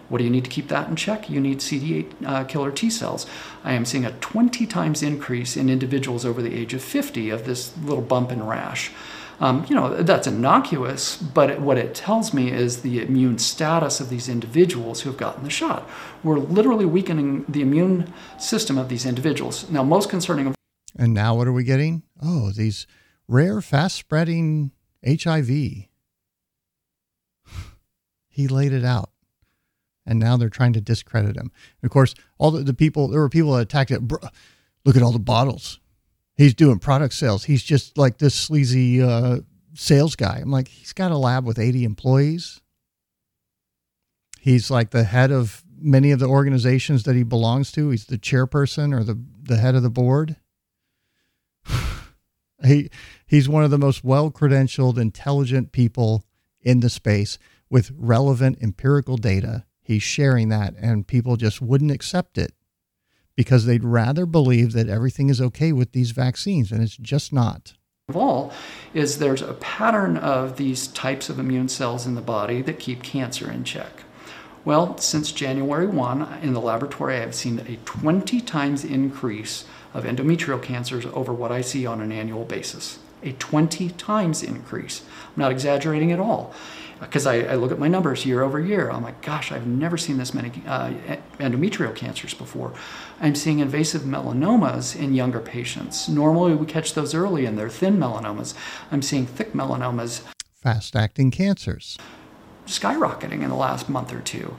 What 0.08 0.18
do 0.18 0.24
you 0.24 0.30
need 0.30 0.44
to 0.44 0.50
keep 0.50 0.68
that 0.68 0.88
in 0.88 0.96
check? 0.96 1.28
You 1.28 1.40
need 1.40 1.58
CD8 1.58 2.26
uh, 2.26 2.44
killer 2.44 2.70
T 2.70 2.90
cells. 2.90 3.26
I 3.64 3.72
am 3.72 3.84
seeing 3.84 4.04
a 4.04 4.12
20 4.12 4.66
times 4.66 5.02
increase 5.02 5.56
in 5.56 5.68
individuals 5.68 6.24
over 6.24 6.40
the 6.40 6.54
age 6.54 6.72
of 6.74 6.82
50 6.82 7.30
of 7.30 7.44
this 7.44 7.76
little 7.78 8.02
bump 8.02 8.30
and 8.30 8.48
rash. 8.48 8.90
Um, 9.40 9.64
you 9.68 9.74
know, 9.76 10.02
that's 10.02 10.26
innocuous, 10.26 11.16
but 11.16 11.50
it, 11.50 11.60
what 11.60 11.78
it 11.78 11.94
tells 11.94 12.34
me 12.34 12.50
is 12.50 12.82
the 12.82 13.00
immune 13.00 13.38
status 13.38 14.00
of 14.00 14.08
these 14.08 14.28
individuals 14.28 15.02
who 15.02 15.10
have 15.10 15.18
gotten 15.18 15.44
the 15.44 15.50
shot. 15.50 15.88
We're 16.24 16.38
literally 16.38 16.84
weakening 16.84 17.44
the 17.48 17.62
immune 17.62 18.12
system 18.38 18.78
of 18.78 18.88
these 18.88 19.06
individuals. 19.06 19.70
Now, 19.70 19.84
most 19.84 20.10
concerning. 20.10 20.54
And 20.98 21.14
now 21.14 21.36
what 21.36 21.46
are 21.46 21.52
we 21.52 21.62
getting? 21.62 22.02
Oh, 22.20 22.50
these 22.50 22.88
rare, 23.28 23.60
fast 23.60 23.94
spreading 23.94 24.72
HIV. 25.06 25.48
he 28.28 28.48
laid 28.48 28.72
it 28.72 28.84
out. 28.84 29.10
And 30.08 30.18
now 30.18 30.36
they're 30.36 30.48
trying 30.48 30.72
to 30.72 30.80
discredit 30.80 31.36
him. 31.36 31.52
of 31.82 31.90
course, 31.90 32.14
all 32.38 32.50
the, 32.50 32.64
the 32.64 32.74
people, 32.74 33.08
there 33.08 33.20
were 33.20 33.28
people 33.28 33.52
that 33.52 33.62
attacked 33.62 33.90
it. 33.90 34.00
Look 34.10 34.96
at 34.96 35.02
all 35.02 35.12
the 35.12 35.18
bottles 35.18 35.78
he's 36.38 36.54
doing 36.54 36.78
product 36.78 37.12
sales. 37.12 37.44
He's 37.44 37.62
just 37.62 37.98
like 37.98 38.16
this 38.16 38.34
sleazy 38.34 39.02
uh, 39.02 39.40
sales 39.74 40.16
guy. 40.16 40.38
I'm 40.40 40.50
like, 40.50 40.68
he's 40.68 40.94
got 40.94 41.10
a 41.10 41.18
lab 41.18 41.44
with 41.44 41.58
80 41.58 41.84
employees. 41.84 42.62
He's 44.40 44.70
like 44.70 44.90
the 44.90 45.04
head 45.04 45.30
of 45.30 45.62
many 45.78 46.12
of 46.12 46.20
the 46.20 46.26
organizations 46.26 47.02
that 47.02 47.16
he 47.16 47.24
belongs 47.24 47.70
to. 47.72 47.90
He's 47.90 48.06
the 48.06 48.16
chairperson 48.16 48.98
or 48.98 49.04
the, 49.04 49.20
the 49.42 49.58
head 49.58 49.74
of 49.74 49.82
the 49.82 49.90
board. 49.90 50.36
he 52.64 52.88
he's 53.26 53.48
one 53.48 53.64
of 53.64 53.70
the 53.70 53.78
most 53.78 54.02
well 54.02 54.30
credentialed, 54.30 54.96
intelligent 54.96 55.72
people 55.72 56.24
in 56.62 56.80
the 56.80 56.88
space 56.88 57.36
with 57.68 57.90
relevant 57.94 58.58
empirical 58.62 59.16
data. 59.16 59.64
He's 59.88 60.02
sharing 60.02 60.50
that, 60.50 60.74
and 60.76 61.06
people 61.06 61.36
just 61.36 61.62
wouldn't 61.62 61.90
accept 61.90 62.36
it 62.36 62.52
because 63.36 63.64
they'd 63.64 63.82
rather 63.82 64.26
believe 64.26 64.74
that 64.74 64.86
everything 64.86 65.30
is 65.30 65.40
okay 65.40 65.72
with 65.72 65.92
these 65.92 66.10
vaccines, 66.10 66.70
and 66.70 66.82
it's 66.82 66.98
just 66.98 67.32
not. 67.32 67.72
Of 68.10 68.16
all, 68.18 68.52
is 68.92 69.16
there's 69.16 69.40
a 69.40 69.54
pattern 69.54 70.18
of 70.18 70.58
these 70.58 70.88
types 70.88 71.30
of 71.30 71.38
immune 71.38 71.68
cells 71.68 72.06
in 72.06 72.16
the 72.16 72.20
body 72.20 72.60
that 72.60 72.78
keep 72.78 73.02
cancer 73.02 73.50
in 73.50 73.64
check. 73.64 74.02
Well, 74.62 74.98
since 74.98 75.32
January 75.32 75.86
1, 75.86 76.40
in 76.42 76.52
the 76.52 76.60
laboratory, 76.60 77.16
I 77.16 77.20
have 77.20 77.34
seen 77.34 77.60
a 77.60 77.76
20 77.86 78.42
times 78.42 78.84
increase 78.84 79.64
of 79.94 80.04
endometrial 80.04 80.62
cancers 80.62 81.06
over 81.06 81.32
what 81.32 81.50
I 81.50 81.62
see 81.62 81.86
on 81.86 82.02
an 82.02 82.12
annual 82.12 82.44
basis. 82.44 82.98
A 83.22 83.32
20 83.32 83.88
times 83.92 84.42
increase. 84.42 85.00
I'm 85.28 85.40
not 85.40 85.50
exaggerating 85.50 86.12
at 86.12 86.20
all 86.20 86.52
because 87.00 87.26
I, 87.26 87.40
I, 87.42 87.54
look 87.54 87.70
at 87.70 87.78
my 87.78 87.88
numbers 87.88 88.26
year 88.26 88.42
over 88.42 88.60
year. 88.60 88.90
I'm 88.90 89.02
like, 89.02 89.22
gosh, 89.22 89.52
I've 89.52 89.66
never 89.66 89.96
seen 89.96 90.18
this 90.18 90.34
many 90.34 90.50
uh, 90.66 90.92
endometrial 91.38 91.94
cancers 91.94 92.34
before. 92.34 92.72
I'm 93.20 93.34
seeing 93.34 93.60
invasive 93.60 94.02
melanomas 94.02 94.98
in 94.98 95.14
younger 95.14 95.40
patients. 95.40 96.08
Normally, 96.08 96.54
we 96.54 96.66
catch 96.66 96.94
those 96.94 97.14
early 97.14 97.46
and 97.46 97.58
they're 97.58 97.68
thin 97.68 97.98
melanomas. 97.98 98.54
I'm 98.90 99.02
seeing 99.02 99.26
thick 99.26 99.52
melanomas. 99.52 100.22
Fast 100.56 100.96
acting 100.96 101.30
cancers. 101.30 101.98
Skyrocketing 102.66 103.42
in 103.42 103.48
the 103.48 103.54
last 103.54 103.88
month 103.88 104.12
or 104.12 104.20
two. 104.20 104.56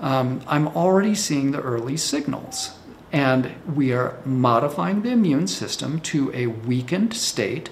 Um, 0.00 0.40
I'm 0.46 0.68
already 0.68 1.14
seeing 1.14 1.50
the 1.50 1.60
early 1.60 1.96
signals. 1.96 2.72
And 3.12 3.52
we 3.74 3.92
are 3.92 4.18
modifying 4.24 5.02
the 5.02 5.10
immune 5.10 5.48
system 5.48 6.00
to 6.00 6.32
a 6.32 6.46
weakened 6.46 7.12
state. 7.14 7.68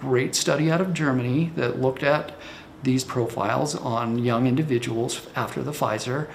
Great 0.00 0.34
study 0.34 0.70
out 0.70 0.80
of 0.80 0.94
Germany 0.94 1.52
that 1.56 1.80
looked 1.80 2.02
at 2.02 2.32
these 2.82 3.04
profiles 3.04 3.74
on 3.74 4.18
young 4.18 4.46
individuals 4.46 5.26
after 5.34 5.62
the 5.62 5.72
Pfizer 5.72 6.28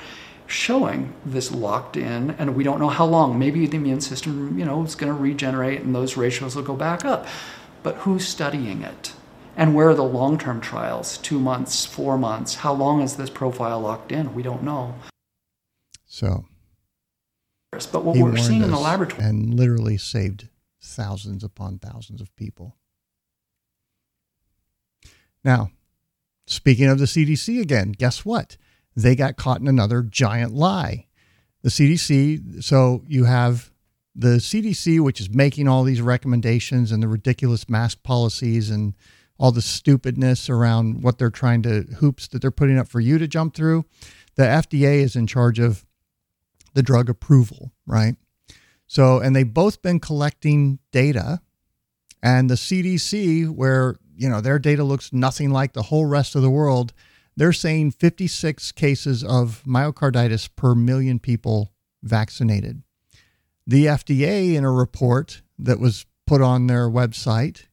showing 0.45 1.13
this 1.25 1.51
locked 1.51 1.97
in 1.97 2.31
and 2.31 2.55
we 2.55 2.63
don't 2.63 2.79
know 2.79 2.89
how 2.89 3.05
long. 3.05 3.39
Maybe 3.39 3.65
the 3.65 3.77
immune 3.77 4.01
system 4.01 4.57
you 4.57 4.65
know 4.65 4.83
is 4.83 4.95
going 4.95 5.11
to 5.11 5.17
regenerate 5.17 5.81
and 5.81 5.95
those 5.95 6.17
ratios 6.17 6.55
will 6.55 6.63
go 6.63 6.75
back 6.75 7.05
up. 7.05 7.25
But 7.81 7.95
who's 7.97 8.27
studying 8.27 8.81
it? 8.81 9.13
And 9.55 9.75
where 9.75 9.89
are 9.89 9.93
the 9.93 10.03
long-term 10.03 10.61
trials 10.61 11.17
two 11.19 11.39
months 11.39 11.85
four 11.85 12.17
months? 12.17 12.55
How 12.55 12.73
long 12.73 13.01
is 13.01 13.15
this 13.15 13.29
profile 13.29 13.79
locked 13.79 14.11
in? 14.11 14.33
We 14.33 14.43
don't 14.43 14.63
know. 14.63 14.95
So 16.05 16.45
but 17.91 18.03
what 18.03 18.17
we're 18.17 18.37
seeing 18.37 18.61
in 18.61 18.71
the 18.71 18.79
laboratory 18.79 19.23
and 19.23 19.53
literally 19.53 19.97
saved 19.97 20.49
thousands 20.81 21.43
upon 21.43 21.79
thousands 21.79 22.21
of 22.21 22.35
people. 22.35 22.75
Now 25.43 25.71
Speaking 26.53 26.87
of 26.87 26.99
the 26.99 27.05
CDC 27.05 27.59
again, 27.59 27.93
guess 27.93 28.23
what? 28.23 28.57
They 28.95 29.15
got 29.15 29.37
caught 29.37 29.59
in 29.59 29.67
another 29.67 30.03
giant 30.03 30.53
lie. 30.53 31.07
The 31.63 31.69
CDC, 31.69 32.63
so 32.63 33.03
you 33.07 33.23
have 33.23 33.71
the 34.15 34.37
CDC, 34.37 34.99
which 34.99 35.19
is 35.19 35.31
making 35.31 35.67
all 35.67 35.83
these 35.83 36.01
recommendations 36.01 36.91
and 36.91 37.01
the 37.01 37.07
ridiculous 37.07 37.67
mask 37.67 38.03
policies 38.03 38.69
and 38.69 38.93
all 39.39 39.51
the 39.51 39.63
stupidness 39.63 40.47
around 40.47 41.01
what 41.01 41.17
they're 41.17 41.31
trying 41.31 41.63
to 41.63 41.87
hoops 41.97 42.27
that 42.27 42.41
they're 42.41 42.51
putting 42.51 42.77
up 42.77 42.87
for 42.87 42.99
you 42.99 43.17
to 43.17 43.27
jump 43.27 43.55
through. 43.55 43.85
The 44.35 44.43
FDA 44.43 44.99
is 44.99 45.15
in 45.15 45.25
charge 45.25 45.57
of 45.57 45.85
the 46.75 46.83
drug 46.83 47.09
approval, 47.09 47.71
right? 47.87 48.15
So, 48.85 49.19
and 49.19 49.35
they've 49.35 49.51
both 49.51 49.81
been 49.81 49.99
collecting 49.99 50.77
data. 50.91 51.41
And 52.21 52.49
the 52.49 52.55
CDC, 52.55 53.49
where 53.49 53.97
you 54.15 54.29
know, 54.29 54.41
their 54.41 54.59
data 54.59 54.83
looks 54.83 55.13
nothing 55.13 55.51
like 55.51 55.73
the 55.73 55.83
whole 55.83 56.05
rest 56.05 56.35
of 56.35 56.41
the 56.41 56.49
world. 56.49 56.93
They're 57.35 57.53
saying 57.53 57.91
56 57.91 58.71
cases 58.73 59.23
of 59.23 59.63
myocarditis 59.65 60.49
per 60.55 60.75
million 60.75 61.19
people 61.19 61.73
vaccinated. 62.03 62.83
The 63.65 63.85
FDA, 63.85 64.55
in 64.55 64.65
a 64.65 64.71
report 64.71 65.41
that 65.57 65.79
was 65.79 66.05
put 66.27 66.41
on 66.41 66.67
their 66.67 66.89
website, 66.89 67.63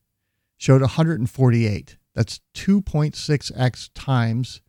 showed 0.57 0.81
148. 0.81 1.97
That's 2.15 2.41
2.6x 2.55 3.91
times 3.95 4.61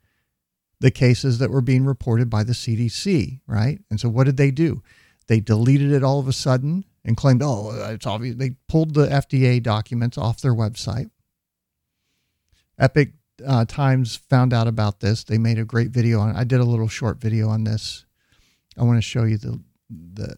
the 0.80 0.92
cases 0.92 1.38
that 1.38 1.52
were 1.52 1.62
being 1.62 1.86
reported 1.86 2.30
by 2.30 2.44
the 2.44 2.54
CDC, 2.54 3.40
right? 3.46 3.80
And 3.90 4.00
so 4.00 4.10
what 4.10 4.26
did 4.26 4.38
they 4.38 4.52
do? 4.52 4.82
They 5.28 5.40
deleted 5.40 5.92
it 5.92 6.04
all 6.04 6.20
of 6.20 6.28
a 6.28 6.34
sudden 6.34 6.86
and 7.06 7.16
claimed, 7.16 7.42
oh, 7.44 7.72
it's 7.92 8.08
obvious. 8.08 8.36
They 8.36 8.56
pulled 8.68 8.96
the 8.96 9.08
FDA 9.08 9.62
documents 9.62 10.18
off 10.18 10.42
their 10.42 10.56
website. 10.56 11.10
Epoch 12.82 13.10
uh, 13.46 13.66
Times 13.66 14.16
found 14.16 14.54
out 14.54 14.68
about 14.68 15.00
this. 15.00 15.24
They 15.24 15.38
made 15.38 15.60
a 15.60 15.66
great 15.66 15.92
video 15.92 16.20
on. 16.20 16.36
I 16.36 16.44
did 16.44 16.60
a 16.60 16.66
little 16.66 16.88
short 16.88 17.22
video 17.22 17.48
on 17.48 17.64
this. 17.64 18.06
I 18.78 18.84
want 18.84 18.98
to 18.98 19.02
show 19.02 19.24
you 19.24 19.38
the 19.38 19.62
the 19.90 20.38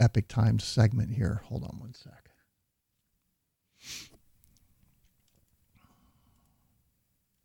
Epoch 0.00 0.28
Times 0.28 0.64
segment 0.64 1.12
here. 1.12 1.42
Hold 1.46 1.64
on 1.64 1.78
one 1.78 1.94
sec. 1.94 2.30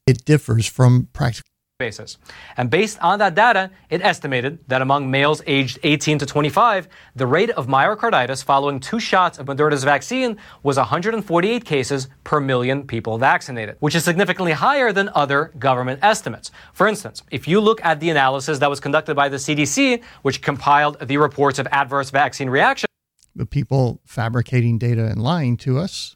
It 0.08 0.24
differs 0.26 0.68
from 0.68 1.10
practical 1.14 1.50
basis. 1.78 2.18
And 2.56 2.70
based 2.70 2.98
on 3.02 3.20
that 3.20 3.36
data, 3.36 3.70
it 3.90 4.02
estimated 4.02 4.60
that 4.70 4.82
among 4.82 5.12
males 5.12 5.42
aged 5.46 5.78
18 5.84 6.20
to 6.20 6.26
25, 6.26 6.88
the 7.18 7.28
rate 7.28 7.50
of 7.50 7.68
myocarditis 7.68 8.42
following 8.42 8.80
two 8.80 8.98
shots 8.98 9.40
of 9.40 9.48
Moderna's 9.48 9.84
vaccine 9.84 10.38
was 10.64 10.78
148 10.78 11.66
cases 11.66 12.08
per 12.24 12.40
million 12.40 12.88
people 12.88 13.18
vaccinated, 13.18 13.76
which 13.82 13.94
is 13.94 14.06
significantly 14.06 14.54
higher 14.54 14.94
than 14.94 15.10
other 15.16 15.52
government 15.60 16.00
estimates. 16.02 16.50
For 16.72 16.88
instance, 16.88 17.24
if 17.30 17.46
you 17.46 17.60
look 17.60 17.84
at 17.84 18.00
the 18.00 18.10
analysis 18.10 18.58
that 18.60 18.70
was 18.70 18.80
conducted 18.80 19.16
by 19.16 19.28
the 19.28 19.36
CDC, 19.36 20.02
which 20.22 20.42
compiled 20.42 20.98
the 21.02 21.18
reports 21.18 21.60
of 21.60 21.68
adverse 21.74 22.10
vaccine 22.10 22.50
reactions, 22.50 22.95
the 23.36 23.45
people 23.45 23.99
fabricating 24.06 24.78
data 24.78 25.06
and 25.06 25.22
lying 25.22 25.57
to 25.57 25.78
us. 25.78 26.14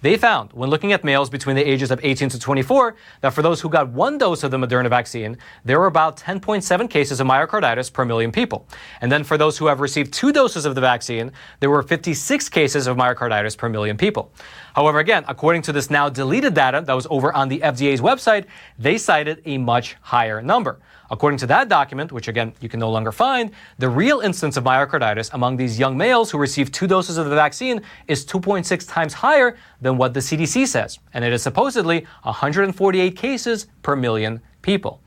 They 0.00 0.16
found, 0.16 0.52
when 0.52 0.70
looking 0.70 0.92
at 0.92 1.04
males 1.04 1.28
between 1.28 1.54
the 1.54 1.68
ages 1.68 1.90
of 1.90 2.00
18 2.02 2.30
to 2.30 2.38
24, 2.38 2.96
that 3.20 3.34
for 3.34 3.42
those 3.42 3.60
who 3.60 3.68
got 3.68 3.90
one 3.90 4.16
dose 4.16 4.42
of 4.42 4.50
the 4.50 4.56
Moderna 4.56 4.88
vaccine, 4.88 5.36
there 5.64 5.78
were 5.78 5.86
about 5.86 6.16
10.7 6.16 6.88
cases 6.88 7.20
of 7.20 7.26
myocarditis 7.26 7.92
per 7.92 8.04
million 8.04 8.32
people. 8.32 8.66
And 9.02 9.12
then 9.12 9.22
for 9.22 9.36
those 9.36 9.58
who 9.58 9.66
have 9.66 9.80
received 9.80 10.12
two 10.12 10.32
doses 10.32 10.64
of 10.64 10.74
the 10.74 10.80
vaccine, 10.80 11.30
there 11.60 11.70
were 11.70 11.82
56 11.82 12.48
cases 12.48 12.86
of 12.86 12.96
myocarditis 12.96 13.56
per 13.56 13.68
million 13.68 13.96
people. 13.98 14.32
However, 14.74 14.98
again, 14.98 15.24
according 15.28 15.62
to 15.62 15.72
this 15.72 15.90
now 15.90 16.08
deleted 16.08 16.54
data 16.54 16.82
that 16.86 16.94
was 16.94 17.06
over 17.10 17.32
on 17.34 17.48
the 17.48 17.58
FDA's 17.60 18.00
website, 18.00 18.46
they 18.78 18.96
cited 18.96 19.42
a 19.44 19.58
much 19.58 19.96
higher 20.00 20.40
number. 20.40 20.80
According 21.12 21.38
to 21.40 21.46
that 21.48 21.68
document, 21.68 22.10
which 22.10 22.26
again 22.26 22.54
you 22.60 22.70
can 22.70 22.80
no 22.80 22.90
longer 22.90 23.12
find, 23.12 23.50
the 23.76 23.90
real 23.90 24.20
instance 24.20 24.56
of 24.56 24.64
myocarditis 24.64 25.30
among 25.34 25.58
these 25.58 25.78
young 25.78 25.94
males 25.94 26.30
who 26.30 26.38
received 26.38 26.72
two 26.72 26.86
doses 26.86 27.18
of 27.18 27.28
the 27.28 27.36
vaccine 27.36 27.82
is 28.08 28.24
2.6 28.24 28.88
times 28.88 29.12
higher 29.12 29.58
than 29.82 29.98
what 29.98 30.14
the 30.14 30.20
CDC 30.20 30.66
says, 30.66 30.98
and 31.12 31.22
it 31.22 31.30
is 31.34 31.42
supposedly 31.42 32.06
148 32.22 33.14
cases 33.14 33.66
per 33.82 33.94
million 33.94 34.40
people. 34.62 35.02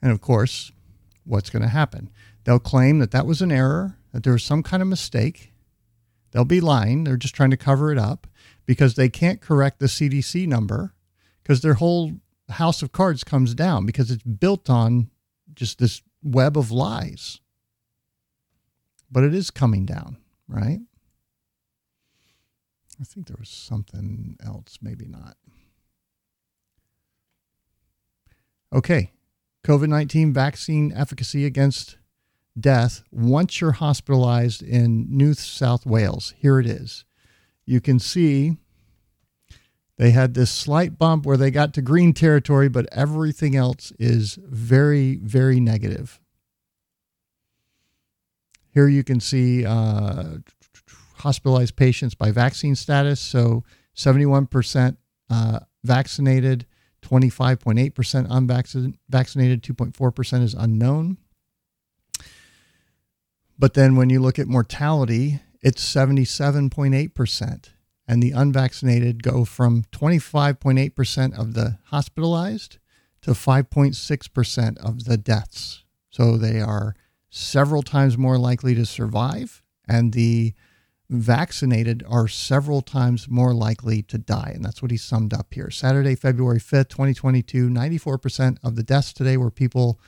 And 0.00 0.12
of 0.12 0.20
course, 0.20 0.70
what's 1.24 1.50
going 1.50 1.62
to 1.62 1.68
happen? 1.68 2.08
They'll 2.44 2.60
claim 2.60 3.00
that 3.00 3.10
that 3.10 3.26
was 3.26 3.42
an 3.42 3.50
error, 3.50 3.98
that 4.12 4.22
there 4.22 4.32
was 4.32 4.44
some 4.44 4.62
kind 4.62 4.80
of 4.80 4.88
mistake. 4.88 5.52
They'll 6.30 6.44
be 6.44 6.60
lying. 6.60 7.02
They're 7.02 7.16
just 7.16 7.34
trying 7.34 7.50
to 7.50 7.56
cover 7.56 7.90
it 7.90 7.98
up 7.98 8.28
because 8.64 8.94
they 8.94 9.08
can't 9.08 9.40
correct 9.40 9.80
the 9.80 9.86
CDC 9.86 10.46
number 10.46 10.94
because 11.42 11.62
their 11.62 11.74
whole 11.74 12.12
house 12.52 12.82
of 12.82 12.92
cards 12.92 13.24
comes 13.24 13.54
down 13.54 13.86
because 13.86 14.10
it's 14.10 14.22
built 14.22 14.70
on 14.70 15.10
just 15.54 15.78
this 15.78 16.02
web 16.22 16.56
of 16.56 16.70
lies. 16.70 17.40
But 19.10 19.24
it 19.24 19.34
is 19.34 19.50
coming 19.50 19.86
down, 19.86 20.18
right? 20.48 20.80
I 23.00 23.04
think 23.04 23.26
there 23.26 23.36
was 23.38 23.48
something 23.48 24.36
else, 24.44 24.78
maybe 24.82 25.06
not. 25.06 25.36
Okay. 28.72 29.12
COVID 29.64 29.88
19 29.88 30.32
vaccine 30.32 30.92
efficacy 30.94 31.44
against 31.44 31.98
death 32.58 33.02
once 33.10 33.60
you're 33.60 33.72
hospitalized 33.72 34.62
in 34.62 35.06
New 35.08 35.34
South 35.34 35.86
Wales. 35.86 36.34
Here 36.38 36.58
it 36.58 36.66
is. 36.66 37.04
You 37.64 37.80
can 37.80 37.98
see 37.98 38.56
they 40.00 40.12
had 40.12 40.32
this 40.32 40.50
slight 40.50 40.98
bump 40.98 41.26
where 41.26 41.36
they 41.36 41.50
got 41.50 41.74
to 41.74 41.82
green 41.82 42.14
territory, 42.14 42.70
but 42.70 42.88
everything 42.90 43.54
else 43.54 43.92
is 43.98 44.38
very, 44.46 45.16
very 45.16 45.60
negative. 45.60 46.18
Here 48.72 48.88
you 48.88 49.04
can 49.04 49.20
see 49.20 49.66
uh, 49.66 50.38
hospitalized 51.16 51.76
patients 51.76 52.14
by 52.14 52.30
vaccine 52.30 52.76
status. 52.76 53.20
So 53.20 53.62
71% 53.94 54.96
uh, 55.28 55.60
vaccinated, 55.84 56.64
25.8% 57.02 58.26
unvaccinated, 58.30 59.62
2.4% 59.62 60.42
is 60.42 60.54
unknown. 60.54 61.18
But 63.58 63.74
then 63.74 63.96
when 63.96 64.08
you 64.08 64.20
look 64.22 64.38
at 64.38 64.46
mortality, 64.46 65.40
it's 65.60 65.84
77.8%. 65.94 67.68
And 68.10 68.20
the 68.20 68.32
unvaccinated 68.32 69.22
go 69.22 69.44
from 69.44 69.84
25.8% 69.92 71.38
of 71.38 71.54
the 71.54 71.78
hospitalized 71.84 72.78
to 73.22 73.30
5.6% 73.30 74.78
of 74.78 75.04
the 75.04 75.16
deaths. 75.16 75.84
So 76.10 76.36
they 76.36 76.60
are 76.60 76.96
several 77.30 77.82
times 77.82 78.18
more 78.18 78.36
likely 78.36 78.74
to 78.74 78.84
survive. 78.84 79.62
And 79.88 80.12
the 80.12 80.54
vaccinated 81.08 82.02
are 82.04 82.26
several 82.26 82.82
times 82.82 83.28
more 83.28 83.54
likely 83.54 84.02
to 84.02 84.18
die. 84.18 84.50
And 84.56 84.64
that's 84.64 84.82
what 84.82 84.90
he 84.90 84.96
summed 84.96 85.32
up 85.32 85.54
here. 85.54 85.70
Saturday, 85.70 86.16
February 86.16 86.58
5th, 86.58 86.88
2022, 86.88 87.68
94% 87.68 88.58
of 88.64 88.74
the 88.74 88.82
deaths 88.82 89.12
today 89.12 89.36
were 89.36 89.52
people 89.52 90.00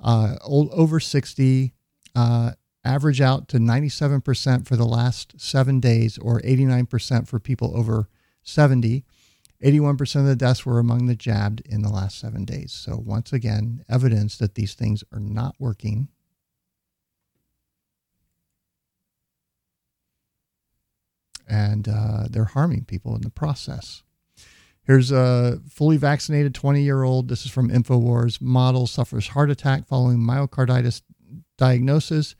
uh, 0.00 0.36
old, 0.42 0.70
over 0.72 0.98
60, 0.98 1.74
uh, 2.16 2.52
average 2.84 3.20
out 3.20 3.48
to 3.48 3.58
97% 3.58 4.66
for 4.66 4.76
the 4.76 4.84
last 4.86 5.40
seven 5.40 5.80
days, 5.80 6.18
or 6.18 6.40
89% 6.40 7.28
for 7.28 7.38
people 7.38 7.76
over 7.76 8.08
70. 8.42 9.04
81% 9.62 10.16
of 10.16 10.26
the 10.26 10.34
deaths 10.34 10.66
were 10.66 10.80
among 10.80 11.06
the 11.06 11.14
jabbed 11.14 11.62
in 11.64 11.82
the 11.82 11.88
last 11.88 12.18
seven 12.18 12.44
days. 12.44 12.72
So, 12.72 12.96
once 12.96 13.32
again, 13.32 13.84
evidence 13.88 14.36
that 14.38 14.56
these 14.56 14.74
things 14.74 15.04
are 15.12 15.20
not 15.20 15.54
working 15.60 16.08
and 21.52 21.86
uh, 21.88 22.24
they're 22.30 22.44
harming 22.44 22.84
people 22.86 23.14
in 23.14 23.20
the 23.20 23.30
process. 23.30 24.02
Here's 24.84 25.12
a 25.12 25.60
fully 25.68 25.96
vaccinated 25.96 26.54
20 26.54 26.82
year 26.82 27.02
old. 27.02 27.28
This 27.28 27.44
is 27.44 27.52
from 27.52 27.70
InfoWars. 27.70 28.40
Model 28.40 28.86
suffers 28.86 29.28
heart 29.28 29.50
attack 29.50 29.86
following 29.86 30.18
myocarditis 30.18 31.02
diagnosis, 31.56 32.34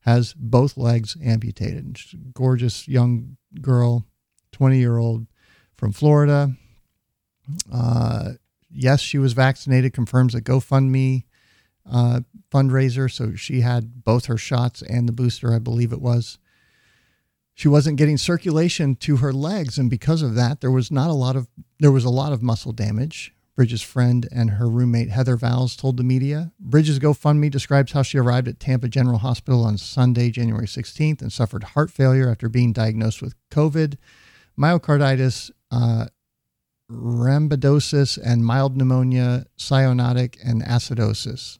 has 0.00 0.32
both 0.34 0.76
legs 0.76 1.16
amputated. 1.22 1.98
Gorgeous 2.32 2.88
young 2.88 3.36
girl, 3.60 4.06
20 4.52 4.78
year 4.78 4.96
old 4.98 5.26
from 5.76 5.92
Florida. 5.92 6.52
Uh, 7.72 8.30
yes, 8.70 9.00
she 9.00 9.18
was 9.18 9.32
vaccinated, 9.32 9.92
confirms 9.92 10.34
a 10.34 10.40
GoFundMe 10.40 11.24
uh, 11.90 12.20
fundraiser. 12.52 13.10
So 13.10 13.34
she 13.34 13.60
had 13.60 14.04
both 14.04 14.26
her 14.26 14.38
shots 14.38 14.82
and 14.82 15.08
the 15.08 15.12
booster, 15.12 15.52
I 15.52 15.58
believe 15.58 15.92
it 15.92 16.00
was 16.00 16.38
she 17.60 17.68
wasn't 17.68 17.98
getting 17.98 18.16
circulation 18.16 18.96
to 18.96 19.18
her 19.18 19.34
legs 19.34 19.76
and 19.76 19.90
because 19.90 20.22
of 20.22 20.34
that 20.34 20.62
there 20.62 20.70
was 20.70 20.90
not 20.90 21.10
a 21.10 21.12
lot 21.12 21.36
of 21.36 21.46
there 21.78 21.92
was 21.92 22.06
a 22.06 22.10
lot 22.10 22.32
of 22.32 22.42
muscle 22.42 22.72
damage 22.72 23.34
bridges 23.56 23.82
friend 23.82 24.28
and 24.32 24.50
her 24.50 24.68
roommate 24.68 25.10
heather 25.10 25.36
valls 25.36 25.76
told 25.76 25.96
the 25.96 26.02
media 26.02 26.52
bridges 26.58 26.98
gofundme 26.98 27.50
describes 27.50 27.92
how 27.92 28.02
she 28.02 28.18
arrived 28.18 28.48
at 28.48 28.60
tampa 28.60 28.88
general 28.88 29.18
hospital 29.18 29.64
on 29.64 29.76
sunday 29.76 30.30
january 30.30 30.66
16th 30.66 31.20
and 31.20 31.32
suffered 31.32 31.64
heart 31.64 31.90
failure 31.90 32.30
after 32.30 32.48
being 32.48 32.72
diagnosed 32.72 33.20
with 33.20 33.34
covid 33.50 33.96
myocarditis 34.58 35.50
uh, 35.70 36.06
and 38.18 38.44
mild 38.44 38.76
pneumonia 38.76 39.44
cyanotic 39.58 40.36
and 40.44 40.62
acidosis 40.62 41.58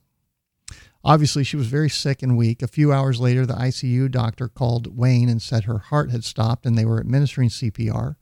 Obviously, 1.03 1.43
she 1.43 1.57
was 1.57 1.67
very 1.67 1.89
sick 1.89 2.21
and 2.21 2.37
weak. 2.37 2.61
A 2.61 2.67
few 2.67 2.93
hours 2.93 3.19
later, 3.19 3.45
the 3.45 3.55
ICU 3.55 4.11
doctor 4.11 4.47
called 4.47 4.95
Wayne 4.95 5.29
and 5.29 5.41
said 5.41 5.63
her 5.63 5.79
heart 5.79 6.11
had 6.11 6.23
stopped 6.23 6.65
and 6.65 6.77
they 6.77 6.85
were 6.85 6.99
administering 6.99 7.49
CPR. 7.49 8.15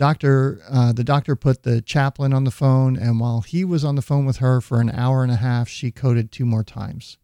Doctor, 0.00 0.62
uh, 0.66 0.94
the 0.94 1.04
doctor 1.04 1.36
put 1.36 1.62
the 1.62 1.82
chaplain 1.82 2.32
on 2.32 2.44
the 2.44 2.50
phone, 2.50 2.96
and 2.96 3.20
while 3.20 3.42
he 3.42 3.66
was 3.66 3.84
on 3.84 3.96
the 3.96 4.00
phone 4.00 4.24
with 4.24 4.38
her 4.38 4.62
for 4.62 4.80
an 4.80 4.88
hour 4.88 5.22
and 5.22 5.30
a 5.30 5.36
half, 5.36 5.68
she 5.68 5.90
coded 5.90 6.32
two 6.32 6.46
more 6.46 6.64
times. 6.64 7.18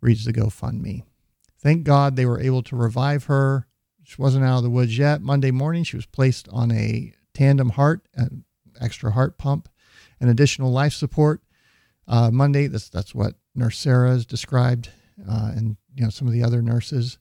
Reads 0.00 0.24
the 0.24 0.32
GoFundMe. 0.32 1.04
Thank 1.60 1.84
God 1.84 2.16
they 2.16 2.26
were 2.26 2.40
able 2.40 2.64
to 2.64 2.74
revive 2.74 3.26
her. 3.26 3.68
She 4.02 4.20
wasn't 4.20 4.44
out 4.44 4.56
of 4.56 4.62
the 4.64 4.68
woods 4.68 4.98
yet. 4.98 5.20
Monday 5.22 5.52
morning, 5.52 5.84
she 5.84 5.94
was 5.94 6.06
placed 6.06 6.48
on 6.48 6.72
a 6.72 7.12
tandem 7.34 7.68
heart, 7.68 8.08
an 8.16 8.44
extra 8.80 9.12
heart 9.12 9.38
pump, 9.38 9.68
and 10.18 10.28
additional 10.28 10.72
life 10.72 10.92
support. 10.92 11.40
Uh, 12.08 12.32
Monday, 12.32 12.66
that's 12.66 12.88
that's 12.88 13.14
what 13.14 13.34
Nurse 13.54 13.78
Sarah 13.78 14.10
has 14.10 14.26
described, 14.26 14.90
uh, 15.24 15.52
and 15.54 15.76
you 15.94 16.02
know 16.02 16.10
some 16.10 16.26
of 16.26 16.32
the 16.32 16.42
other 16.42 16.62
nurses. 16.62 17.18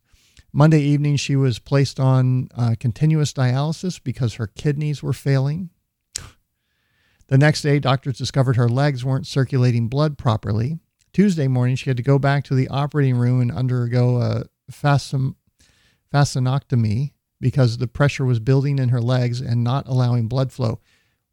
Monday 0.57 0.79
evening, 0.79 1.17
she 1.17 1.35
was 1.35 1.59
placed 1.59 1.99
on 1.99 2.47
uh, 2.55 2.75
continuous 2.79 3.33
dialysis 3.33 4.01
because 4.01 4.35
her 4.35 4.47
kidneys 4.47 5.03
were 5.03 5.11
failing. 5.11 5.69
The 7.27 7.37
next 7.37 7.61
day, 7.61 7.77
doctors 7.77 8.17
discovered 8.17 8.55
her 8.55 8.69
legs 8.69 9.03
weren't 9.03 9.27
circulating 9.27 9.89
blood 9.89 10.17
properly. 10.17 10.79
Tuesday 11.11 11.49
morning, 11.49 11.75
she 11.75 11.89
had 11.89 11.97
to 11.97 12.03
go 12.03 12.17
back 12.17 12.45
to 12.45 12.55
the 12.55 12.69
operating 12.69 13.17
room 13.17 13.41
and 13.41 13.51
undergo 13.51 14.21
a 14.21 14.45
fascin- 14.71 15.35
because 17.41 17.77
the 17.77 17.87
pressure 17.89 18.23
was 18.23 18.39
building 18.39 18.79
in 18.79 18.89
her 18.89 19.01
legs 19.01 19.41
and 19.41 19.61
not 19.61 19.85
allowing 19.89 20.29
blood 20.29 20.53
flow. 20.53 20.79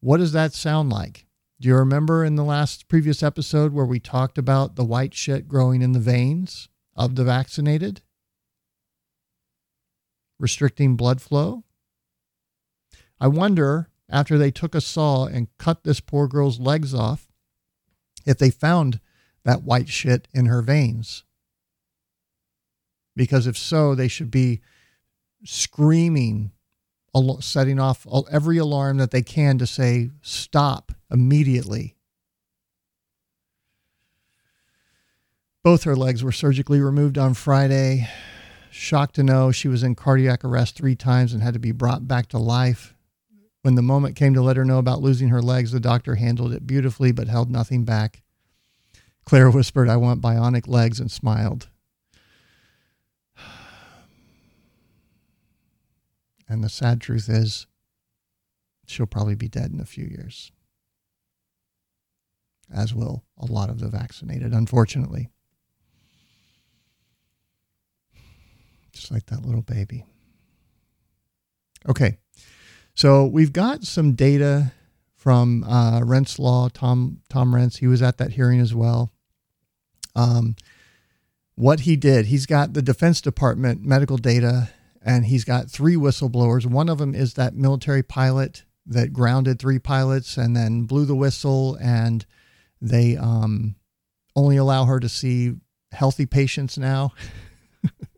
What 0.01 0.17
does 0.17 0.33
that 0.33 0.53
sound 0.53 0.91
like? 0.91 1.27
Do 1.61 1.69
you 1.69 1.77
remember 1.77 2.25
in 2.25 2.35
the 2.35 2.43
last 2.43 2.89
previous 2.89 3.23
episode 3.23 3.73
where 3.73 3.87
we 3.87 4.01
talked 4.01 4.37
about 4.37 4.75
the 4.75 4.85
white 4.85 5.15
shit 5.15 5.47
growing 5.47 5.81
in 5.81 5.93
the 5.93 6.01
veins 6.01 6.69
of 6.97 7.15
the 7.15 7.23
vaccinated? 7.23 8.03
Restricting 10.43 10.97
blood 10.97 11.23
flow? 11.23 11.63
I 13.21 13.29
wonder, 13.29 13.91
after 14.11 14.37
they 14.37 14.51
took 14.51 14.75
a 14.75 14.81
saw 14.81 15.27
and 15.27 15.47
cut 15.57 15.85
this 15.85 16.01
poor 16.01 16.27
girl's 16.27 16.59
legs 16.59 16.93
off, 16.93 17.29
if 18.27 18.39
they 18.39 18.51
found 18.51 18.99
that 19.45 19.63
white 19.63 19.89
shit 19.89 20.27
in 20.33 20.47
her 20.47 20.61
veins. 20.61 21.23
Because 23.15 23.47
if 23.47 23.57
so, 23.57 23.95
they 23.95 24.09
should 24.09 24.33
be 24.33 24.61
screaming 25.45 26.51
setting 27.39 27.79
off 27.79 28.05
every 28.29 28.59
alarm 28.59 28.97
that 28.97 29.13
they 29.13 29.23
can 29.23 29.59
to 29.59 29.67
say 29.67 30.11
stop 30.23 30.91
immediately. 31.09 31.95
Both 35.63 35.85
her 35.85 35.95
legs 35.95 36.25
were 36.25 36.33
surgically 36.33 36.81
removed 36.81 37.17
on 37.17 37.35
Friday. 37.35 38.09
Shocked 38.75 39.17
to 39.17 39.23
know 39.23 39.53
she 39.53 39.69
was 39.69 39.83
in 39.83 39.95
cardiac 39.95 40.43
arrest 40.43 40.77
three 40.77 40.97
times 40.97 41.35
and 41.35 41.43
had 41.43 41.53
to 41.53 41.61
be 41.61 41.73
brought 41.73 42.09
back 42.09 42.29
to 42.29 42.39
life. 42.39 42.95
When 43.61 43.75
the 43.75 43.83
moment 43.83 44.17
came 44.17 44.33
to 44.33 44.41
let 44.41 44.57
her 44.57 44.65
know 44.65 44.79
about 44.79 45.03
losing 45.03 45.29
her 45.29 45.43
legs, 45.43 45.73
the 45.73 45.79
doctor 45.79 46.15
handled 46.15 46.55
it 46.55 46.67
beautifully 46.67 47.13
but 47.13 47.29
held 47.29 47.51
nothing 47.51 47.85
back. 47.85 48.23
Claire 49.27 49.51
whispered, 49.51 49.91
I 49.91 49.99
want 49.99 50.23
bionic 50.23 50.67
legs, 50.67 51.01
and 51.01 51.11
smiled. 51.11 51.69
And 56.49 56.65
the 56.65 56.71
sad 56.71 57.01
truth 57.01 57.29
is, 57.29 57.67
she'll 58.87 59.07
probably 59.07 59.35
be 59.35 59.49
dead 59.49 59.71
in 59.71 59.81
a 59.81 59.87
few 59.87 60.05
years, 60.05 60.51
as 62.75 62.95
will 62.95 63.25
a 63.37 63.45
lot 63.45 63.69
of 63.69 63.81
the 63.81 63.89
vaccinated, 63.89 64.55
unfortunately. 64.55 65.29
Just 68.93 69.11
like 69.11 69.27
that 69.27 69.45
little 69.45 69.63
baby. 69.63 70.05
Okay, 71.89 72.19
so 72.95 73.27
we've 73.27 73.53
got 73.53 73.85
some 73.85 74.13
data 74.13 74.73
from 75.17 75.65
uh, 75.65 76.01
Renz 76.01 76.39
Law, 76.39 76.69
Tom 76.69 77.21
Tom 77.29 77.55
Renz. 77.55 77.79
He 77.79 77.87
was 77.87 78.03
at 78.03 78.19
that 78.19 78.33
hearing 78.33 78.61
as 78.61 78.75
well. 78.75 79.13
Um, 80.15 80.57
what 81.55 81.81
he 81.81 81.97
did, 81.97 82.27
he's 82.27 82.47
got 82.47 82.73
the 82.73 82.83
Defense 82.83 83.21
Department 83.21 83.83
medical 83.83 84.17
data, 84.17 84.71
and 85.05 85.27
he's 85.27 85.45
got 85.45 85.71
three 85.71 85.97
whistleblowers. 85.97 86.67
One 86.67 86.89
of 86.89 86.99
them 86.99 87.15
is 87.15 87.35
that 87.35 87.55
military 87.55 88.03
pilot 88.03 88.65
that 88.87 89.13
grounded 89.13 89.59
three 89.59 89.79
pilots 89.79 90.37
and 90.37 90.57
then 90.57 90.85
blew 90.85 91.05
the 91.05 91.15
whistle, 91.15 91.77
and 91.81 92.27
they 92.81 93.17
um, 93.17 93.77
only 94.35 94.57
allow 94.57 94.85
her 94.87 94.99
to 94.99 95.09
see 95.09 95.55
healthy 95.93 96.27
patients 96.27 96.77
now. 96.79 97.13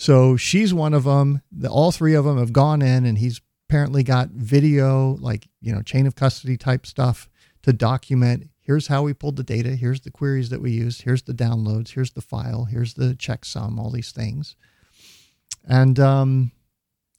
so 0.00 0.36
she's 0.36 0.72
one 0.72 0.94
of 0.94 1.04
them. 1.04 1.42
The, 1.52 1.68
all 1.68 1.92
three 1.92 2.14
of 2.14 2.24
them 2.24 2.38
have 2.38 2.52
gone 2.52 2.82
in, 2.82 3.04
and 3.04 3.18
he's 3.18 3.40
apparently 3.68 4.02
got 4.02 4.30
video, 4.30 5.16
like, 5.20 5.48
you 5.60 5.72
know, 5.72 5.82
chain 5.82 6.06
of 6.06 6.16
custody 6.16 6.56
type 6.56 6.86
stuff 6.86 7.28
to 7.62 7.72
document 7.72 8.50
here's 8.70 8.86
how 8.86 9.02
we 9.02 9.12
pulled 9.12 9.34
the 9.34 9.42
data, 9.42 9.70
here's 9.70 10.02
the 10.02 10.12
queries 10.12 10.48
that 10.50 10.62
we 10.62 10.70
used, 10.70 11.02
here's 11.02 11.22
the 11.22 11.34
downloads, 11.34 11.88
here's 11.88 12.12
the 12.12 12.20
file, 12.20 12.66
here's 12.66 12.94
the 12.94 13.16
checksum, 13.16 13.78
all 13.78 13.90
these 13.90 14.12
things. 14.12 14.54
And 15.64 15.98
um, 15.98 16.52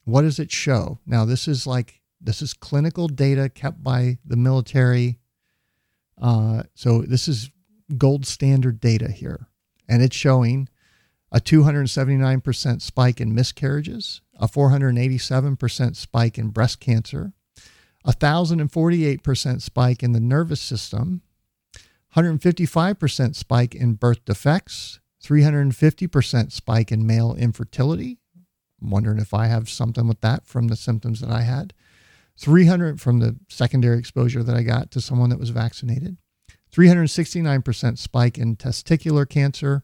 what 0.06 0.22
does 0.22 0.40
it 0.40 0.50
show? 0.50 1.00
Now, 1.06 1.26
this 1.26 1.50
is 1.50 1.68
like, 1.68 2.00
this 2.22 2.42
is 2.42 2.54
clinical 2.54 3.10
data 3.10 3.50
kept 3.50 3.84
by 3.84 4.20
the 4.26 4.38
military. 4.38 5.20
Uh, 6.22 6.64
so 6.74 7.02
this 7.02 7.28
is 7.28 7.52
gold 7.98 8.26
standard 8.26 8.80
data 8.80 9.12
here. 9.12 9.50
And 9.90 10.02
it's 10.02 10.16
showing 10.16 10.70
a 11.32 11.40
279% 11.40 12.82
spike 12.82 13.22
in 13.22 13.34
miscarriages, 13.34 14.22
a 14.40 14.48
487% 14.48 15.96
spike 15.96 16.38
in 16.38 16.50
breast 16.50 16.80
cancer, 16.80 17.34
a 18.04 18.12
1048% 18.14 19.62
spike 19.62 20.04
in 20.04 20.12
the 20.12 20.20
nervous 20.20 20.62
system, 20.62 21.22
155% 22.16 23.36
spike 23.36 23.74
in 23.74 23.94
birth 23.94 24.26
defects, 24.26 25.00
350% 25.24 26.52
spike 26.52 26.92
in 26.92 27.06
male 27.06 27.36
infertility. 27.36 28.20
I'm 28.82 28.90
wondering 28.90 29.20
if 29.20 29.34
I 29.34 29.48
have 29.48 29.70
something 29.70 30.08
with 30.08 30.22
that 30.22 30.46
from 30.46 30.68
the 30.68 30.76
symptoms 30.76 31.22
that 31.22 31.30
I 31.30 31.42
had. 31.42 31.74
300 32.38 33.00
from 33.00 33.20
the 33.20 33.38
secondary 33.48 34.00
exposure 34.00 34.42
that 34.42 34.56
I 34.56 34.64
got 34.64 34.90
to 34.92 35.02
someone 35.02 35.30
that 35.30 35.40
was 35.40 35.52
vaccinated. 35.52 36.18
369% 36.74 37.98
spike 37.98 38.38
in 38.38 38.56
testicular 38.56 39.30
cancer. 39.30 39.84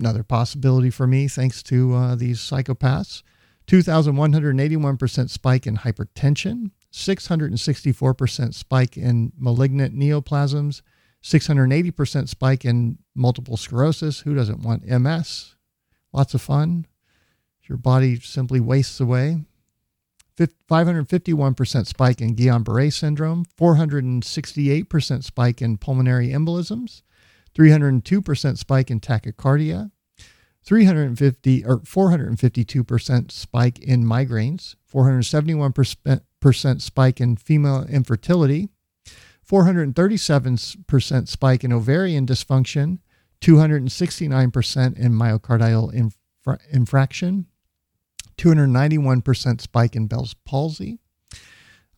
Another 0.00 0.22
possibility 0.22 0.88
for 0.88 1.06
me, 1.06 1.28
thanks 1.28 1.62
to 1.64 1.94
uh, 1.94 2.14
these 2.14 2.40
psychopaths. 2.40 3.22
2,181% 3.66 5.30
spike 5.30 5.66
in 5.66 5.76
hypertension, 5.76 6.70
664% 6.92 8.54
spike 8.54 8.96
in 8.96 9.32
malignant 9.36 9.94
neoplasms, 9.94 10.80
680% 11.22 12.28
spike 12.28 12.64
in 12.64 12.98
multiple 13.14 13.58
sclerosis. 13.58 14.20
Who 14.20 14.34
doesn't 14.34 14.62
want 14.62 14.86
MS? 14.86 15.54
Lots 16.12 16.34
of 16.34 16.40
fun. 16.40 16.86
Your 17.68 17.78
body 17.78 18.18
simply 18.18 18.58
wastes 18.58 18.98
away. 19.00 19.44
551% 20.38 21.86
spike 21.86 22.20
in 22.22 22.34
Guillain 22.34 22.64
Barre 22.64 22.90
syndrome, 22.90 23.44
468% 23.58 25.22
spike 25.22 25.60
in 25.60 25.76
pulmonary 25.76 26.28
embolisms, 26.28 27.02
302% 27.54 28.58
spike 28.58 28.90
in 28.90 29.00
tachycardia, 29.00 29.90
350 30.64 31.64
or 31.64 31.78
452% 31.78 33.30
spike 33.30 33.78
in 33.78 34.04
migraines, 34.04 34.76
471% 34.92 36.80
spike 36.80 37.20
in 37.20 37.36
female 37.36 37.84
infertility, 37.88 38.68
437% 39.50 41.28
spike 41.28 41.64
in 41.64 41.72
ovarian 41.72 42.26
dysfunction, 42.26 42.98
269% 43.40 44.96
in 44.96 45.12
myocardial 45.12 45.92
infra- 45.94 46.58
infraction, 46.70 47.46
291% 48.36 49.60
spike 49.60 49.96
in 49.96 50.06
Bell's 50.06 50.34
palsy, 50.46 51.00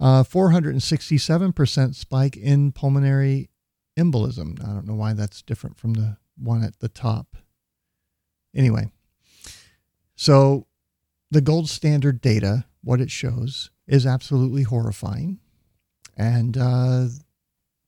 uh, 0.01 0.23
467% 0.23 1.95
spike 1.95 2.37
in 2.37 2.73
pulmonary 2.73 3.51
embolism. 3.98 4.62
I 4.62 4.73
don't 4.73 4.86
know 4.86 4.94
why 4.94 5.12
that's 5.12 5.43
different 5.43 5.78
from 5.78 5.94
the 5.94 6.16
one 6.36 6.62
at 6.62 6.78
the 6.81 6.89
top. 6.89 7.36
Anyway, 8.55 8.90
so 10.14 10.66
the 11.31 11.40
gold 11.40 11.69
standard 11.69 12.20
data, 12.20 12.66
what 12.82 13.01
it 13.01 13.10
shows, 13.10 13.70
is 13.86 14.06
absolutely 14.06 14.62
horrifying. 14.62 15.39
And 16.16 16.56
uh, 16.59 17.06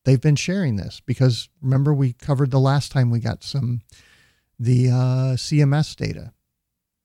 they've 0.04 0.20
been 0.20 0.36
sharing 0.36 0.76
this 0.76 1.00
because 1.04 1.48
remember, 1.60 1.92
we 1.92 2.12
covered 2.12 2.50
the 2.50 2.60
last 2.60 2.92
time 2.92 3.10
we 3.10 3.20
got 3.20 3.42
some 3.42 3.82
the 4.58 4.88
uh, 4.88 5.34
CMS 5.36 5.96
data 5.96 6.32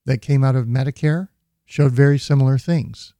that 0.06 0.22
came 0.22 0.44
out 0.44 0.56
of 0.56 0.66
Medicare 0.66 1.30
showed 1.66 1.92
very 1.92 2.18
similar 2.18 2.58
things. 2.58 3.14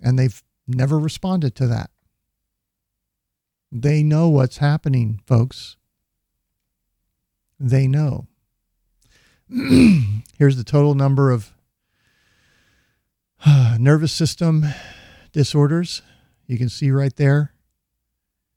And 0.00 0.18
they've 0.18 0.42
never 0.66 0.98
responded 0.98 1.54
to 1.56 1.66
that. 1.68 1.90
They 3.74 4.02
know 4.02 4.28
what's 4.28 4.58
happening, 4.58 5.22
folks. 5.26 5.78
They 7.58 7.88
know. 7.88 8.26
Here's 9.48 10.58
the 10.58 10.64
total 10.64 10.94
number 10.94 11.30
of 11.30 11.54
uh, 13.46 13.78
nervous 13.80 14.12
system 14.12 14.66
disorders. 15.32 16.02
You 16.46 16.58
can 16.58 16.68
see 16.68 16.90
right 16.90 17.16
there. 17.16 17.54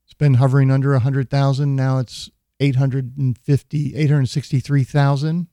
It's 0.03 0.13
been 0.13 0.33
hovering 0.33 0.69
under 0.69 0.91
100,000. 0.91 1.75
Now 1.77 1.99
it's 1.99 2.29
850, 2.59 3.95
863,000. 3.95 5.47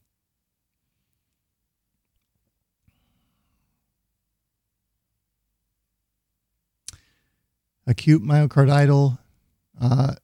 Acute 7.87 8.23
myocardial 8.23 9.19
uh, 9.83 10.15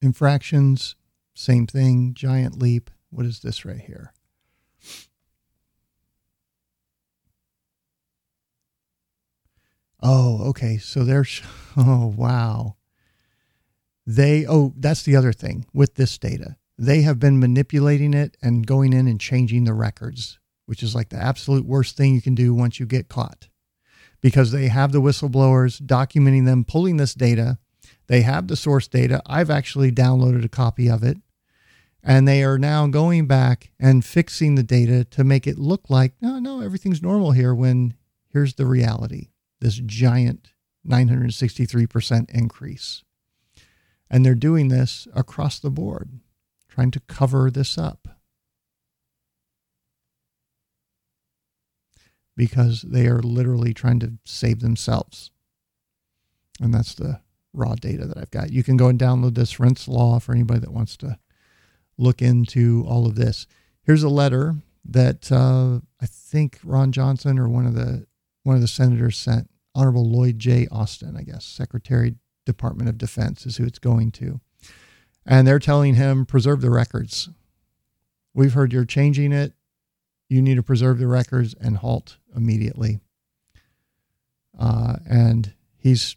infractions, 0.00 0.94
same 1.34 1.66
thing, 1.66 2.14
giant 2.14 2.58
leap. 2.58 2.90
What 3.10 3.26
is 3.26 3.40
this 3.40 3.64
right 3.64 3.80
here? 3.80 4.12
Oh, 10.02 10.48
okay. 10.48 10.78
So 10.78 11.04
they're, 11.04 11.26
oh, 11.76 12.14
wow. 12.16 12.76
They, 14.06 14.46
oh, 14.46 14.72
that's 14.76 15.02
the 15.02 15.16
other 15.16 15.32
thing 15.32 15.66
with 15.72 15.96
this 15.96 16.16
data. 16.16 16.56
They 16.78 17.02
have 17.02 17.18
been 17.18 17.38
manipulating 17.38 18.14
it 18.14 18.36
and 18.40 18.66
going 18.66 18.92
in 18.92 19.06
and 19.06 19.20
changing 19.20 19.64
the 19.64 19.74
records, 19.74 20.38
which 20.64 20.82
is 20.82 20.94
like 20.94 21.10
the 21.10 21.22
absolute 21.22 21.66
worst 21.66 21.96
thing 21.96 22.14
you 22.14 22.22
can 22.22 22.34
do 22.34 22.54
once 22.54 22.80
you 22.80 22.86
get 22.86 23.08
caught 23.08 23.48
because 24.22 24.52
they 24.52 24.68
have 24.68 24.92
the 24.92 25.00
whistleblowers 25.00 25.80
documenting 25.80 26.46
them 26.46 26.64
pulling 26.64 26.96
this 26.96 27.14
data. 27.14 27.58
They 28.10 28.22
have 28.22 28.48
the 28.48 28.56
source 28.56 28.88
data. 28.88 29.22
I've 29.24 29.50
actually 29.50 29.92
downloaded 29.92 30.44
a 30.44 30.48
copy 30.48 30.90
of 30.90 31.04
it. 31.04 31.18
And 32.02 32.26
they 32.26 32.42
are 32.42 32.58
now 32.58 32.88
going 32.88 33.28
back 33.28 33.70
and 33.78 34.04
fixing 34.04 34.56
the 34.56 34.64
data 34.64 35.04
to 35.04 35.22
make 35.22 35.46
it 35.46 35.60
look 35.60 35.88
like, 35.88 36.14
no, 36.20 36.40
no, 36.40 36.60
everything's 36.60 37.00
normal 37.00 37.30
here 37.30 37.54
when 37.54 37.94
here's 38.32 38.54
the 38.54 38.66
reality 38.66 39.28
this 39.60 39.76
giant 39.76 40.48
963% 40.84 42.30
increase. 42.30 43.04
And 44.10 44.26
they're 44.26 44.34
doing 44.34 44.68
this 44.68 45.06
across 45.14 45.60
the 45.60 45.70
board, 45.70 46.18
trying 46.68 46.90
to 46.90 47.00
cover 47.00 47.48
this 47.48 47.78
up. 47.78 48.08
because 52.36 52.80
they 52.80 53.06
are 53.06 53.20
literally 53.20 53.74
trying 53.74 54.00
to 54.00 54.14
save 54.24 54.60
themselves. 54.60 55.30
And 56.58 56.72
that's 56.72 56.94
the 56.94 57.20
raw 57.52 57.74
data 57.74 58.06
that 58.06 58.18
I've 58.18 58.30
got. 58.30 58.50
You 58.50 58.62
can 58.62 58.76
go 58.76 58.88
and 58.88 58.98
download 58.98 59.34
this 59.34 59.54
Renz 59.54 59.88
Law 59.88 60.18
for 60.18 60.32
anybody 60.32 60.60
that 60.60 60.72
wants 60.72 60.96
to 60.98 61.18
look 61.98 62.22
into 62.22 62.84
all 62.88 63.06
of 63.06 63.16
this. 63.16 63.46
Here's 63.82 64.02
a 64.02 64.08
letter 64.08 64.56
that 64.84 65.30
uh, 65.30 65.80
I 66.00 66.06
think 66.06 66.58
Ron 66.64 66.92
Johnson 66.92 67.38
or 67.38 67.48
one 67.48 67.66
of 67.66 67.74
the 67.74 68.06
one 68.42 68.56
of 68.56 68.62
the 68.62 68.68
senators 68.68 69.16
sent. 69.16 69.50
Honorable 69.72 70.10
Lloyd 70.10 70.38
J. 70.38 70.66
Austin, 70.72 71.16
I 71.16 71.22
guess, 71.22 71.44
Secretary 71.44 72.16
Department 72.44 72.88
of 72.88 72.98
Defense 72.98 73.46
is 73.46 73.56
who 73.56 73.64
it's 73.64 73.78
going 73.78 74.10
to. 74.12 74.40
And 75.24 75.46
they're 75.46 75.60
telling 75.60 75.94
him 75.94 76.26
preserve 76.26 76.60
the 76.60 76.70
records. 76.70 77.28
We've 78.34 78.54
heard 78.54 78.72
you're 78.72 78.84
changing 78.84 79.32
it 79.32 79.52
you 80.30 80.40
need 80.40 80.54
to 80.54 80.62
preserve 80.62 80.98
the 80.98 81.08
records 81.08 81.54
and 81.60 81.76
halt 81.76 82.16
immediately. 82.34 83.00
Uh, 84.58 84.96
and 85.04 85.52
he's 85.76 86.16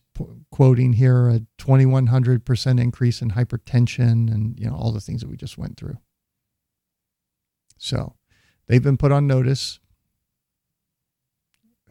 quoting 0.52 0.94
here 0.94 1.30
a 1.30 1.42
2100% 1.58 2.80
increase 2.80 3.22
in 3.22 3.32
hypertension 3.32 4.32
and 4.32 4.60
you 4.60 4.68
know 4.68 4.76
all 4.76 4.92
the 4.92 5.02
things 5.02 5.22
that 5.22 5.30
we 5.30 5.38
just 5.38 5.58
went 5.58 5.78
through. 5.78 5.98
So 7.78 8.16
they've 8.68 8.84
been 8.84 8.98
put 8.98 9.12
on 9.12 9.28
notice. 9.28 9.80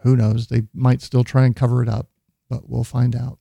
Who 0.00 0.16
knows? 0.16 0.48
They 0.48 0.62
might 0.74 1.02
still 1.02 1.24
try 1.24 1.44
and 1.44 1.54
cover 1.54 1.82
it 1.82 1.88
up, 1.88 2.08
but 2.48 2.68
we'll 2.68 2.84
find 2.84 3.14
out. 3.14 3.38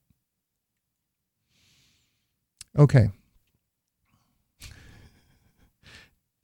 Okay. 2.77 3.09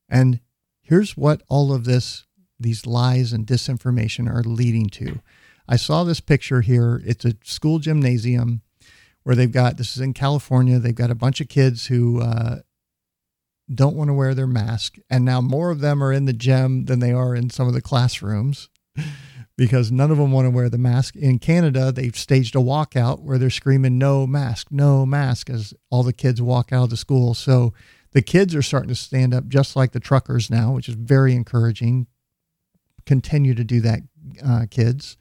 And 0.09 0.39
here's 0.79 1.17
what 1.17 1.41
all 1.49 1.73
of 1.73 1.83
this, 1.83 2.25
these 2.57 2.85
lies 2.85 3.33
and 3.33 3.45
disinformation 3.45 4.33
are 4.33 4.41
leading 4.41 4.87
to. 4.91 5.19
I 5.67 5.75
saw 5.75 6.03
this 6.03 6.19
picture 6.19 6.61
here. 6.61 7.01
It's 7.05 7.25
a 7.25 7.33
school 7.43 7.79
gymnasium 7.79 8.61
where 9.23 9.35
they've 9.35 9.51
got, 9.51 9.77
this 9.77 9.95
is 9.97 10.01
in 10.01 10.13
California, 10.13 10.79
they've 10.79 10.95
got 10.95 11.11
a 11.11 11.15
bunch 11.15 11.41
of 11.41 11.49
kids 11.49 11.87
who 11.87 12.21
uh, 12.21 12.59
don't 13.73 13.95
want 13.95 14.09
to 14.09 14.13
wear 14.13 14.33
their 14.33 14.47
mask. 14.47 14.95
And 15.09 15.25
now 15.25 15.41
more 15.41 15.69
of 15.69 15.81
them 15.81 16.01
are 16.01 16.13
in 16.13 16.25
the 16.25 16.33
gym 16.33 16.85
than 16.85 16.99
they 16.99 17.11
are 17.11 17.35
in 17.35 17.49
some 17.49 17.67
of 17.67 17.73
the 17.73 17.81
classrooms 17.81 18.69
because 19.57 19.91
none 19.91 20.11
of 20.11 20.17
them 20.17 20.31
want 20.31 20.45
to 20.45 20.51
wear 20.51 20.69
the 20.69 20.77
mask. 20.77 21.15
In 21.15 21.39
Canada, 21.39 21.91
they've 21.91 22.15
staged 22.15 22.55
a 22.55 22.59
walkout 22.59 23.21
where 23.21 23.37
they're 23.37 23.49
screaming, 23.49 23.97
no 23.97 24.25
mask, 24.25 24.67
no 24.71 25.05
mask, 25.05 25.49
as 25.49 25.73
all 25.89 26.03
the 26.03 26.13
kids 26.13 26.41
walk 26.41 26.71
out 26.71 26.85
of 26.85 26.89
the 26.91 26.97
school. 26.97 27.33
So 27.33 27.73
the 28.11 28.21
kids 28.21 28.55
are 28.55 28.61
starting 28.61 28.89
to 28.89 28.95
stand 28.95 29.33
up 29.33 29.47
just 29.47 29.75
like 29.75 29.91
the 29.91 29.99
truckers 29.99 30.49
now, 30.49 30.71
which 30.71 30.87
is 30.87 30.95
very 30.95 31.33
encouraging. 31.33 32.07
Continue 33.05 33.55
to 33.55 33.63
do 33.63 33.81
that, 33.81 33.99
uh, 34.45 34.65
kids. 34.69 35.17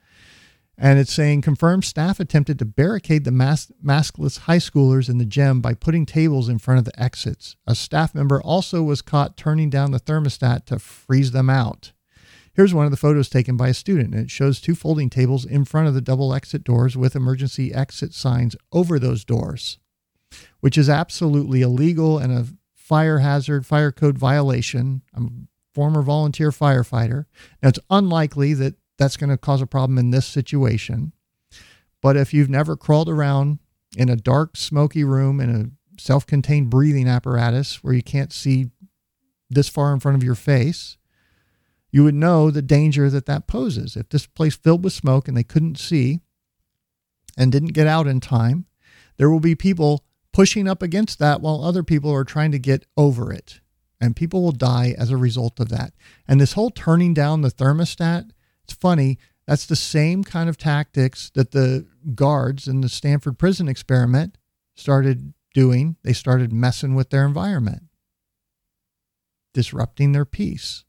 And 0.78 0.98
it's 0.98 1.12
saying 1.12 1.40
confirmed 1.40 1.84
staff 1.84 2.20
attempted 2.20 2.58
to 2.58 2.66
barricade 2.66 3.24
the 3.24 3.30
mas- 3.30 3.72
maskless 3.82 4.40
high 4.40 4.58
schoolers 4.58 5.08
in 5.08 5.16
the 5.16 5.24
gym 5.24 5.60
by 5.60 5.72
putting 5.72 6.04
tables 6.04 6.48
in 6.50 6.58
front 6.58 6.78
of 6.78 6.84
the 6.84 7.02
exits. 7.02 7.56
A 7.66 7.74
staff 7.74 8.14
member 8.14 8.42
also 8.42 8.82
was 8.82 9.00
caught 9.00 9.38
turning 9.38 9.70
down 9.70 9.92
the 9.92 10.00
thermostat 10.00 10.66
to 10.66 10.78
freeze 10.78 11.30
them 11.30 11.48
out. 11.48 11.92
Here's 12.52 12.74
one 12.74 12.84
of 12.84 12.90
the 12.90 12.96
photos 12.96 13.28
taken 13.28 13.56
by 13.56 13.68
a 13.68 13.74
student, 13.74 14.14
and 14.14 14.24
it 14.24 14.30
shows 14.30 14.60
two 14.60 14.74
folding 14.74 15.10
tables 15.10 15.44
in 15.44 15.64
front 15.64 15.88
of 15.88 15.94
the 15.94 16.00
double 16.00 16.34
exit 16.34 16.64
doors 16.64 16.96
with 16.96 17.16
emergency 17.16 17.72
exit 17.72 18.14
signs 18.14 18.56
over 18.72 18.98
those 18.98 19.24
doors, 19.24 19.78
which 20.60 20.78
is 20.78 20.88
absolutely 20.88 21.60
illegal 21.60 22.18
and 22.18 22.32
a 22.32 22.46
fire 22.74 23.18
hazard, 23.18 23.66
fire 23.66 23.92
code 23.92 24.16
violation. 24.16 25.02
I'm 25.14 25.26
a 25.26 25.74
former 25.74 26.00
volunteer 26.00 26.50
firefighter. 26.50 27.26
Now, 27.62 27.70
it's 27.70 27.78
unlikely 27.90 28.54
that 28.54 28.76
that's 28.98 29.16
going 29.16 29.30
to 29.30 29.36
cause 29.36 29.60
a 29.60 29.66
problem 29.66 29.98
in 29.98 30.10
this 30.10 30.26
situation. 30.26 31.12
But 32.02 32.16
if 32.16 32.32
you've 32.32 32.50
never 32.50 32.76
crawled 32.76 33.08
around 33.08 33.58
in 33.96 34.08
a 34.08 34.16
dark, 34.16 34.56
smoky 34.56 35.04
room 35.04 35.40
in 35.40 35.50
a 35.50 36.00
self 36.00 36.26
contained 36.26 36.70
breathing 36.70 37.08
apparatus 37.08 37.82
where 37.82 37.94
you 37.94 38.02
can't 38.02 38.32
see 38.32 38.70
this 39.48 39.68
far 39.68 39.92
in 39.92 40.00
front 40.00 40.16
of 40.16 40.24
your 40.24 40.34
face, 40.34 40.96
you 41.90 42.04
would 42.04 42.14
know 42.14 42.50
the 42.50 42.62
danger 42.62 43.08
that 43.10 43.26
that 43.26 43.46
poses. 43.46 43.96
If 43.96 44.08
this 44.08 44.26
place 44.26 44.56
filled 44.56 44.84
with 44.84 44.92
smoke 44.92 45.28
and 45.28 45.36
they 45.36 45.44
couldn't 45.44 45.78
see 45.78 46.20
and 47.36 47.52
didn't 47.52 47.72
get 47.72 47.86
out 47.86 48.06
in 48.06 48.20
time, 48.20 48.66
there 49.16 49.30
will 49.30 49.40
be 49.40 49.54
people 49.54 50.04
pushing 50.32 50.68
up 50.68 50.82
against 50.82 51.18
that 51.18 51.40
while 51.40 51.64
other 51.64 51.82
people 51.82 52.12
are 52.12 52.24
trying 52.24 52.52
to 52.52 52.58
get 52.58 52.84
over 52.96 53.32
it. 53.32 53.60
And 53.98 54.14
people 54.14 54.42
will 54.42 54.52
die 54.52 54.94
as 54.98 55.10
a 55.10 55.16
result 55.16 55.58
of 55.58 55.70
that. 55.70 55.94
And 56.28 56.38
this 56.38 56.52
whole 56.52 56.70
turning 56.70 57.14
down 57.14 57.40
the 57.40 57.50
thermostat, 57.50 58.30
it's 58.66 58.74
funny. 58.74 59.18
That's 59.46 59.66
the 59.66 59.76
same 59.76 60.24
kind 60.24 60.48
of 60.48 60.58
tactics 60.58 61.30
that 61.34 61.52
the 61.52 61.86
guards 62.14 62.66
in 62.66 62.80
the 62.80 62.88
Stanford 62.88 63.38
prison 63.38 63.68
experiment 63.68 64.38
started 64.74 65.34
doing. 65.54 65.96
They 66.02 66.12
started 66.12 66.52
messing 66.52 66.96
with 66.96 67.10
their 67.10 67.24
environment, 67.24 67.84
disrupting 69.54 70.12
their 70.12 70.24
peace 70.24 70.84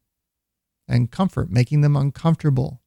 and 0.88 1.12
comfort, 1.12 1.52
making 1.52 1.82
them 1.82 1.96
uncomfortable. 1.96 2.82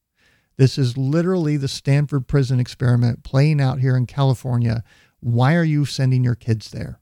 This 0.56 0.76
is 0.76 0.98
literally 0.98 1.56
the 1.56 1.68
Stanford 1.68 2.26
prison 2.26 2.58
experiment 2.58 3.22
playing 3.22 3.60
out 3.60 3.78
here 3.78 3.96
in 3.96 4.06
California 4.06 4.82
why 5.20 5.54
are 5.54 5.64
you 5.64 5.84
sending 5.84 6.24
your 6.24 6.34
kids 6.34 6.70
there? 6.70 6.98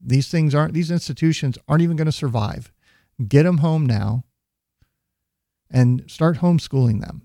These 0.00 0.28
things 0.28 0.52
aren't, 0.52 0.74
these 0.74 0.90
institutions 0.90 1.56
aren't 1.68 1.82
even 1.82 1.96
going 1.96 2.06
to 2.06 2.12
survive. 2.12 2.72
Get 3.28 3.44
them 3.44 3.58
home 3.58 3.86
now 3.86 4.24
and 5.70 6.04
start 6.06 6.38
homeschooling 6.38 7.00
them. 7.00 7.22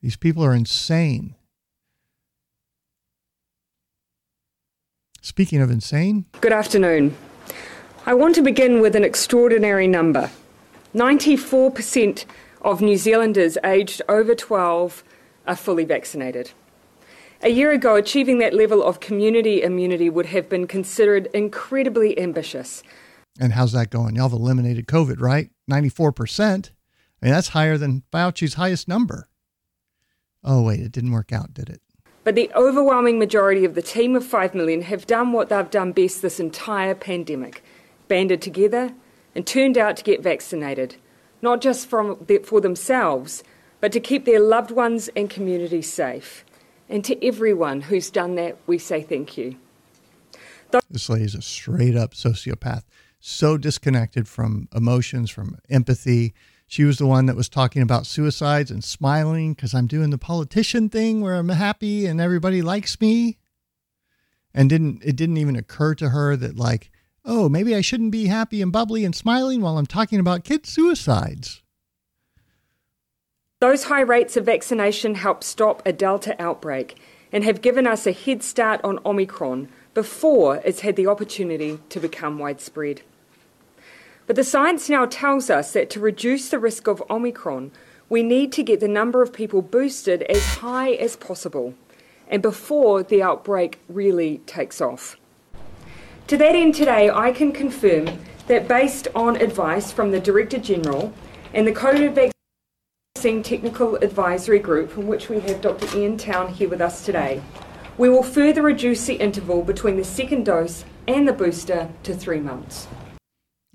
These 0.00 0.16
people 0.16 0.44
are 0.44 0.54
insane. 0.54 1.36
Speaking 5.20 5.60
of 5.60 5.70
insane, 5.70 6.26
Good 6.40 6.52
afternoon. 6.52 7.16
I 8.04 8.14
want 8.14 8.34
to 8.34 8.42
begin 8.42 8.80
with 8.80 8.96
an 8.96 9.04
extraordinary 9.04 9.86
number 9.86 10.30
94% 10.94 12.24
of 12.60 12.80
New 12.80 12.96
Zealanders 12.96 13.56
aged 13.64 14.02
over 14.08 14.34
12 14.34 15.04
are 15.46 15.56
fully 15.56 15.84
vaccinated. 15.84 16.50
A 17.42 17.48
year 17.48 17.72
ago, 17.72 17.96
achieving 17.96 18.38
that 18.38 18.54
level 18.54 18.82
of 18.82 19.00
community 19.00 19.62
immunity 19.62 20.10
would 20.10 20.26
have 20.26 20.48
been 20.48 20.66
considered 20.66 21.28
incredibly 21.32 22.18
ambitious. 22.18 22.82
And 23.40 23.52
how's 23.52 23.72
that 23.72 23.90
going? 23.90 24.16
Y'all 24.16 24.28
have 24.28 24.38
eliminated 24.38 24.86
COVID, 24.86 25.20
right? 25.20 25.50
94%. 25.70 26.40
I 26.40 27.26
mean, 27.26 27.32
that's 27.32 27.48
higher 27.48 27.78
than 27.78 28.02
Fauci's 28.12 28.54
highest 28.54 28.88
number. 28.88 29.28
Oh, 30.44 30.62
wait, 30.62 30.80
it 30.80 30.92
didn't 30.92 31.12
work 31.12 31.32
out, 31.32 31.54
did 31.54 31.68
it? 31.68 31.80
But 32.24 32.34
the 32.34 32.50
overwhelming 32.54 33.18
majority 33.18 33.64
of 33.64 33.74
the 33.74 33.82
team 33.82 34.14
of 34.14 34.24
5 34.24 34.54
million 34.54 34.82
have 34.82 35.06
done 35.06 35.32
what 35.32 35.48
they've 35.48 35.70
done 35.70 35.92
best 35.92 36.22
this 36.22 36.38
entire 36.38 36.94
pandemic 36.94 37.64
banded 38.06 38.42
together 38.42 38.92
and 39.34 39.46
turned 39.46 39.78
out 39.78 39.96
to 39.96 40.04
get 40.04 40.22
vaccinated 40.22 40.96
not 41.42 41.60
just 41.60 41.88
from, 41.88 42.24
for 42.44 42.60
themselves, 42.60 43.42
but 43.80 43.92
to 43.92 44.00
keep 44.00 44.24
their 44.24 44.40
loved 44.40 44.70
ones 44.70 45.10
and 45.16 45.28
communities 45.28 45.92
safe. 45.92 46.44
And 46.88 47.04
to 47.04 47.26
everyone 47.26 47.82
who's 47.82 48.10
done 48.10 48.36
that, 48.36 48.56
we 48.66 48.78
say 48.78 49.02
thank 49.02 49.36
you. 49.36 49.56
This 50.88 51.08
lady's 51.10 51.34
a 51.34 51.42
straight 51.42 51.96
up 51.96 52.12
sociopath, 52.12 52.84
so 53.24 53.56
disconnected 53.56 54.26
from 54.26 54.68
emotions, 54.74 55.30
from 55.30 55.56
empathy. 55.70 56.34
She 56.66 56.84
was 56.84 56.98
the 56.98 57.06
one 57.06 57.26
that 57.26 57.36
was 57.36 57.48
talking 57.48 57.80
about 57.80 58.06
suicides 58.06 58.70
and 58.70 58.82
smiling 58.82 59.54
because 59.54 59.74
I'm 59.74 59.86
doing 59.86 60.10
the 60.10 60.18
politician 60.18 60.88
thing 60.88 61.20
where 61.20 61.34
I'm 61.34 61.48
happy 61.48 62.06
and 62.06 62.20
everybody 62.20 62.62
likes 62.62 63.00
me. 63.00 63.38
And 64.52 64.68
didn't 64.68 65.02
it 65.04 65.16
didn't 65.16 65.36
even 65.36 65.56
occur 65.56 65.94
to 65.94 66.10
her 66.10 66.36
that 66.36 66.56
like 66.56 66.90
oh, 67.24 67.48
maybe 67.48 67.76
I 67.76 67.80
shouldn't 67.80 68.10
be 68.10 68.26
happy 68.26 68.60
and 68.60 68.72
bubbly 68.72 69.04
and 69.04 69.14
smiling 69.14 69.60
while 69.60 69.78
I'm 69.78 69.86
talking 69.86 70.18
about 70.18 70.42
kids' 70.42 70.70
suicides. 70.70 71.62
Those 73.60 73.84
high 73.84 74.00
rates 74.00 74.36
of 74.36 74.46
vaccination 74.46 75.14
help 75.14 75.44
stop 75.44 75.80
a 75.86 75.92
Delta 75.92 76.34
outbreak 76.42 76.98
and 77.30 77.44
have 77.44 77.62
given 77.62 77.86
us 77.86 78.08
a 78.08 78.12
head 78.12 78.42
start 78.42 78.80
on 78.82 78.98
Omicron 79.06 79.68
before 79.94 80.56
it's 80.64 80.80
had 80.80 80.96
the 80.96 81.06
opportunity 81.06 81.78
to 81.88 82.00
become 82.00 82.40
widespread. 82.40 83.02
But 84.32 84.36
the 84.36 84.44
science 84.44 84.88
now 84.88 85.04
tells 85.04 85.50
us 85.50 85.74
that 85.74 85.90
to 85.90 86.00
reduce 86.00 86.48
the 86.48 86.58
risk 86.58 86.86
of 86.86 87.02
Omicron, 87.10 87.70
we 88.08 88.22
need 88.22 88.50
to 88.52 88.62
get 88.62 88.80
the 88.80 88.88
number 88.88 89.20
of 89.20 89.30
people 89.30 89.60
boosted 89.60 90.22
as 90.22 90.42
high 90.42 90.92
as 90.92 91.16
possible 91.16 91.74
and 92.28 92.40
before 92.40 93.02
the 93.02 93.22
outbreak 93.22 93.80
really 93.90 94.38
takes 94.46 94.80
off. 94.80 95.18
To 96.28 96.38
that 96.38 96.54
end, 96.54 96.74
today 96.74 97.10
I 97.10 97.30
can 97.32 97.52
confirm 97.52 98.06
that 98.46 98.66
based 98.66 99.06
on 99.14 99.36
advice 99.36 99.92
from 99.92 100.12
the 100.12 100.20
Director 100.20 100.56
General 100.56 101.12
and 101.52 101.66
the 101.66 101.72
COVID 101.72 102.32
Vaccine 103.14 103.42
Technical 103.42 103.96
Advisory 103.96 104.60
Group, 104.60 104.90
from 104.90 105.08
which 105.08 105.28
we 105.28 105.40
have 105.40 105.60
Dr. 105.60 105.94
Ian 105.94 106.16
Town 106.16 106.48
here 106.48 106.70
with 106.70 106.80
us 106.80 107.04
today, 107.04 107.42
we 107.98 108.08
will 108.08 108.22
further 108.22 108.62
reduce 108.62 109.04
the 109.04 109.16
interval 109.16 109.60
between 109.62 109.98
the 109.98 110.04
second 110.04 110.46
dose 110.46 110.86
and 111.06 111.28
the 111.28 111.34
booster 111.34 111.90
to 112.04 112.14
three 112.14 112.40
months. 112.40 112.88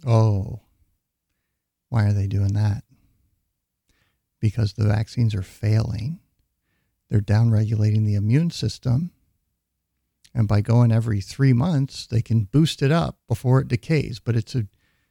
Oh, 0.07 0.61
why 1.89 2.05
are 2.05 2.13
they 2.13 2.27
doing 2.27 2.53
that? 2.53 2.83
Because 4.39 4.73
the 4.73 4.87
vaccines 4.87 5.35
are 5.35 5.43
failing. 5.43 6.19
They're 7.09 7.21
downregulating 7.21 8.05
the 8.05 8.15
immune 8.15 8.49
system 8.49 9.11
and 10.37 10.47
by 10.47 10.61
going 10.61 10.91
every 10.91 11.19
three 11.19 11.51
months, 11.51 12.05
they 12.05 12.21
can 12.21 12.43
boost 12.43 12.83
it 12.83 12.91
up 12.91 13.17
before 13.27 13.59
it 13.59 13.67
decays. 13.67 14.19
But 14.19 14.35
it's 14.35 14.53
a, 14.53 14.67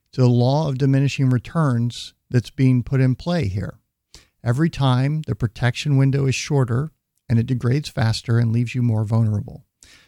it's 0.08 0.18
a 0.18 0.26
law 0.26 0.68
of 0.68 0.78
diminishing 0.78 1.30
returns 1.30 2.14
that's 2.30 2.50
being 2.50 2.84
put 2.84 3.00
in 3.00 3.16
play 3.16 3.48
here. 3.48 3.80
Every 4.44 4.70
time 4.70 5.22
the 5.26 5.34
protection 5.34 5.96
window 5.96 6.26
is 6.26 6.36
shorter 6.36 6.92
and 7.28 7.40
it 7.40 7.46
degrades 7.46 7.88
faster 7.88 8.38
and 8.38 8.52
leaves 8.52 8.76
you 8.76 8.82
more 8.82 9.02
vulnerable. 9.02 9.64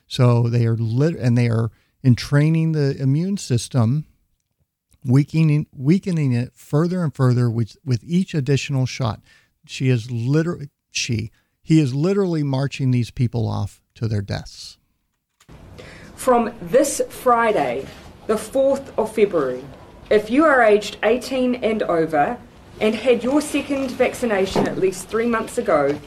So 0.06 0.44
they 0.44 0.66
are 0.66 0.76
lit 0.76 1.16
and 1.16 1.36
they 1.36 1.48
are 1.48 1.72
entraining 2.04 2.70
the 2.70 2.96
immune 2.96 3.38
system, 3.38 4.06
weakening 5.04 5.66
weakening 5.72 6.32
it 6.32 6.52
further 6.54 7.02
and 7.02 7.14
further 7.14 7.50
with 7.50 7.76
with 7.84 8.02
each 8.04 8.34
additional 8.34 8.86
shot. 8.86 9.20
She 9.66 9.88
is 9.88 10.10
literally 10.10 10.70
she 10.90 11.30
he 11.62 11.80
is 11.80 11.94
literally 11.94 12.42
marching 12.42 12.90
these 12.90 13.10
people 13.10 13.46
off 13.46 13.82
to 13.94 14.08
their 14.08 14.22
deaths. 14.22 14.78
From 16.14 16.54
this 16.62 17.00
Friday, 17.10 17.86
the 18.26 18.34
4th 18.34 18.90
of 18.98 19.14
February, 19.14 19.64
if 20.10 20.30
you 20.30 20.44
are 20.44 20.62
aged 20.62 20.96
18 21.02 21.56
and 21.56 21.82
over 21.82 22.38
and 22.80 22.94
had 22.94 23.22
your 23.22 23.40
second 23.40 23.90
vaccination 23.90 24.66
at 24.66 24.78
least 24.78 25.08
three 25.08 25.26
months 25.26 25.58
ago, 25.58 25.98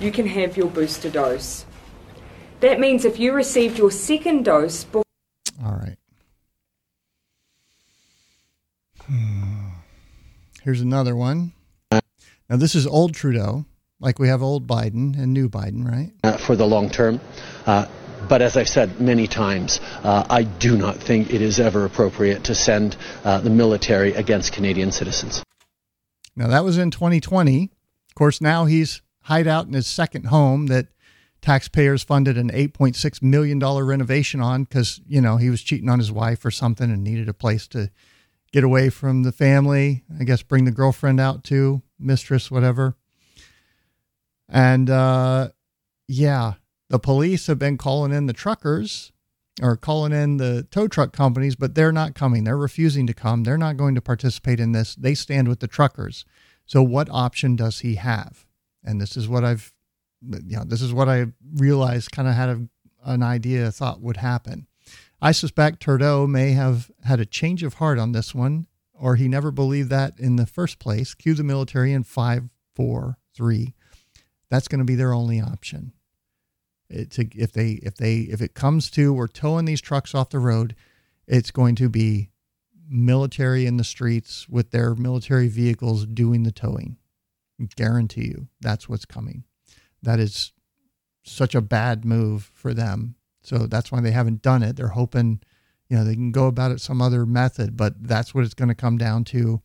you 0.00 0.10
can 0.10 0.26
have 0.26 0.56
your 0.56 0.68
booster 0.68 1.10
dose. 1.10 1.64
That 2.60 2.80
means 2.80 3.04
if 3.04 3.18
you 3.18 3.32
received 3.32 3.78
your 3.78 3.90
second 3.90 4.44
dose 4.44 4.84
before 4.84 5.04
All 5.64 5.72
right. 5.72 5.96
Here's 10.62 10.80
another 10.80 11.14
one. 11.16 11.52
Now, 11.90 12.56
this 12.56 12.74
is 12.74 12.86
old 12.86 13.14
Trudeau, 13.14 13.64
like 14.00 14.18
we 14.18 14.28
have 14.28 14.42
old 14.42 14.66
Biden 14.66 15.18
and 15.18 15.32
new 15.32 15.48
Biden, 15.48 15.84
right? 15.86 16.12
uh, 16.22 16.36
for 16.36 16.56
the 16.56 16.66
long 16.66 16.90
term. 16.90 17.20
Uh, 17.66 17.86
but 18.28 18.42
as 18.42 18.56
I've 18.56 18.68
said 18.68 19.00
many 19.00 19.26
times, 19.26 19.80
uh, 20.02 20.24
I 20.28 20.44
do 20.44 20.76
not 20.76 20.96
think 20.96 21.32
it 21.32 21.42
is 21.42 21.60
ever 21.60 21.84
appropriate 21.84 22.44
to 22.44 22.54
send 22.54 22.96
uh, 23.24 23.40
the 23.40 23.50
military 23.50 24.14
against 24.14 24.52
Canadian 24.52 24.92
citizens. 24.92 25.42
Now, 26.36 26.48
that 26.48 26.64
was 26.64 26.78
in 26.78 26.90
2020. 26.90 27.70
Of 28.08 28.14
course, 28.14 28.40
now 28.40 28.64
he's 28.64 29.02
hide 29.22 29.46
out 29.46 29.66
in 29.66 29.72
his 29.72 29.86
second 29.86 30.26
home 30.26 30.66
that 30.66 30.88
taxpayers 31.42 32.02
funded 32.02 32.38
an 32.38 32.50
$8.6 32.50 33.22
million 33.22 33.58
renovation 33.58 34.40
on 34.40 34.64
because, 34.64 35.00
you 35.06 35.20
know, 35.20 35.36
he 35.36 35.50
was 35.50 35.62
cheating 35.62 35.88
on 35.88 35.98
his 35.98 36.10
wife 36.10 36.44
or 36.44 36.50
something 36.50 36.90
and 36.90 37.04
needed 37.04 37.28
a 37.28 37.34
place 37.34 37.66
to 37.68 37.90
get 38.54 38.62
away 38.62 38.88
from 38.88 39.24
the 39.24 39.32
family. 39.32 40.04
I 40.20 40.22
guess 40.22 40.44
bring 40.44 40.64
the 40.64 40.70
girlfriend 40.70 41.18
out 41.18 41.42
too, 41.42 41.82
mistress, 41.98 42.52
whatever. 42.52 42.94
And 44.48 44.88
uh, 44.88 45.48
yeah, 46.06 46.54
the 46.88 47.00
police 47.00 47.48
have 47.48 47.58
been 47.58 47.76
calling 47.76 48.12
in 48.12 48.26
the 48.26 48.32
truckers 48.32 49.10
or 49.60 49.76
calling 49.76 50.12
in 50.12 50.36
the 50.36 50.68
tow 50.70 50.86
truck 50.86 51.12
companies, 51.12 51.56
but 51.56 51.74
they're 51.74 51.90
not 51.90 52.14
coming. 52.14 52.44
They're 52.44 52.56
refusing 52.56 53.08
to 53.08 53.12
come. 53.14 53.42
They're 53.42 53.58
not 53.58 53.76
going 53.76 53.96
to 53.96 54.00
participate 54.00 54.60
in 54.60 54.70
this. 54.70 54.94
They 54.94 55.14
stand 55.16 55.48
with 55.48 55.58
the 55.58 55.66
truckers. 55.66 56.24
So, 56.64 56.80
what 56.80 57.08
option 57.10 57.56
does 57.56 57.80
he 57.80 57.96
have? 57.96 58.46
And 58.84 59.00
this 59.00 59.16
is 59.16 59.28
what 59.28 59.44
I've, 59.44 59.72
you 60.22 60.58
know, 60.58 60.64
this 60.64 60.80
is 60.80 60.92
what 60.92 61.08
I 61.08 61.26
realized 61.56 62.12
kind 62.12 62.28
of 62.28 62.34
had 62.34 62.48
a, 62.50 62.68
an 63.04 63.24
idea, 63.24 63.72
thought 63.72 64.00
would 64.00 64.18
happen. 64.18 64.68
I 65.24 65.32
suspect 65.32 65.80
Trudeau 65.80 66.26
may 66.26 66.52
have 66.52 66.90
had 67.02 67.18
a 67.18 67.24
change 67.24 67.62
of 67.62 67.74
heart 67.74 67.98
on 67.98 68.12
this 68.12 68.34
one, 68.34 68.66
or 68.92 69.16
he 69.16 69.26
never 69.26 69.50
believed 69.50 69.88
that 69.88 70.20
in 70.20 70.36
the 70.36 70.44
first 70.44 70.78
place. 70.78 71.14
Cue 71.14 71.32
the 71.32 71.42
military 71.42 71.94
in 71.94 72.04
five, 72.04 72.50
four, 72.74 73.16
three. 73.34 73.72
That's 74.50 74.68
going 74.68 74.80
to 74.80 74.84
be 74.84 74.96
their 74.96 75.14
only 75.14 75.40
option. 75.40 75.94
If 76.90 77.52
they 77.52 77.80
if 77.82 77.96
they 77.96 78.16
if 78.16 78.42
it 78.42 78.52
comes 78.52 78.90
to 78.90 79.14
we're 79.14 79.26
towing 79.26 79.64
these 79.64 79.80
trucks 79.80 80.14
off 80.14 80.28
the 80.28 80.38
road, 80.38 80.76
it's 81.26 81.50
going 81.50 81.76
to 81.76 81.88
be 81.88 82.28
military 82.86 83.64
in 83.64 83.78
the 83.78 83.82
streets 83.82 84.46
with 84.46 84.72
their 84.72 84.94
military 84.94 85.48
vehicles 85.48 86.04
doing 86.04 86.42
the 86.42 86.52
towing. 86.52 86.98
Guarantee 87.76 88.26
you, 88.26 88.48
that's 88.60 88.90
what's 88.90 89.06
coming. 89.06 89.44
That 90.02 90.20
is 90.20 90.52
such 91.22 91.54
a 91.54 91.62
bad 91.62 92.04
move 92.04 92.50
for 92.52 92.74
them. 92.74 93.16
So 93.44 93.58
that's 93.66 93.92
why 93.92 94.00
they 94.00 94.10
haven't 94.10 94.42
done 94.42 94.62
it. 94.62 94.76
They're 94.76 94.88
hoping, 94.88 95.40
you 95.88 95.96
know, 95.96 96.04
they 96.04 96.14
can 96.14 96.32
go 96.32 96.46
about 96.46 96.72
it 96.72 96.80
some 96.80 97.00
other 97.00 97.26
method, 97.26 97.76
but 97.76 98.02
that's 98.02 98.34
what 98.34 98.44
it's 98.44 98.54
going 98.54 98.70
to 98.70 98.74
come 98.74 98.98
down 98.98 99.24
to 99.24 99.60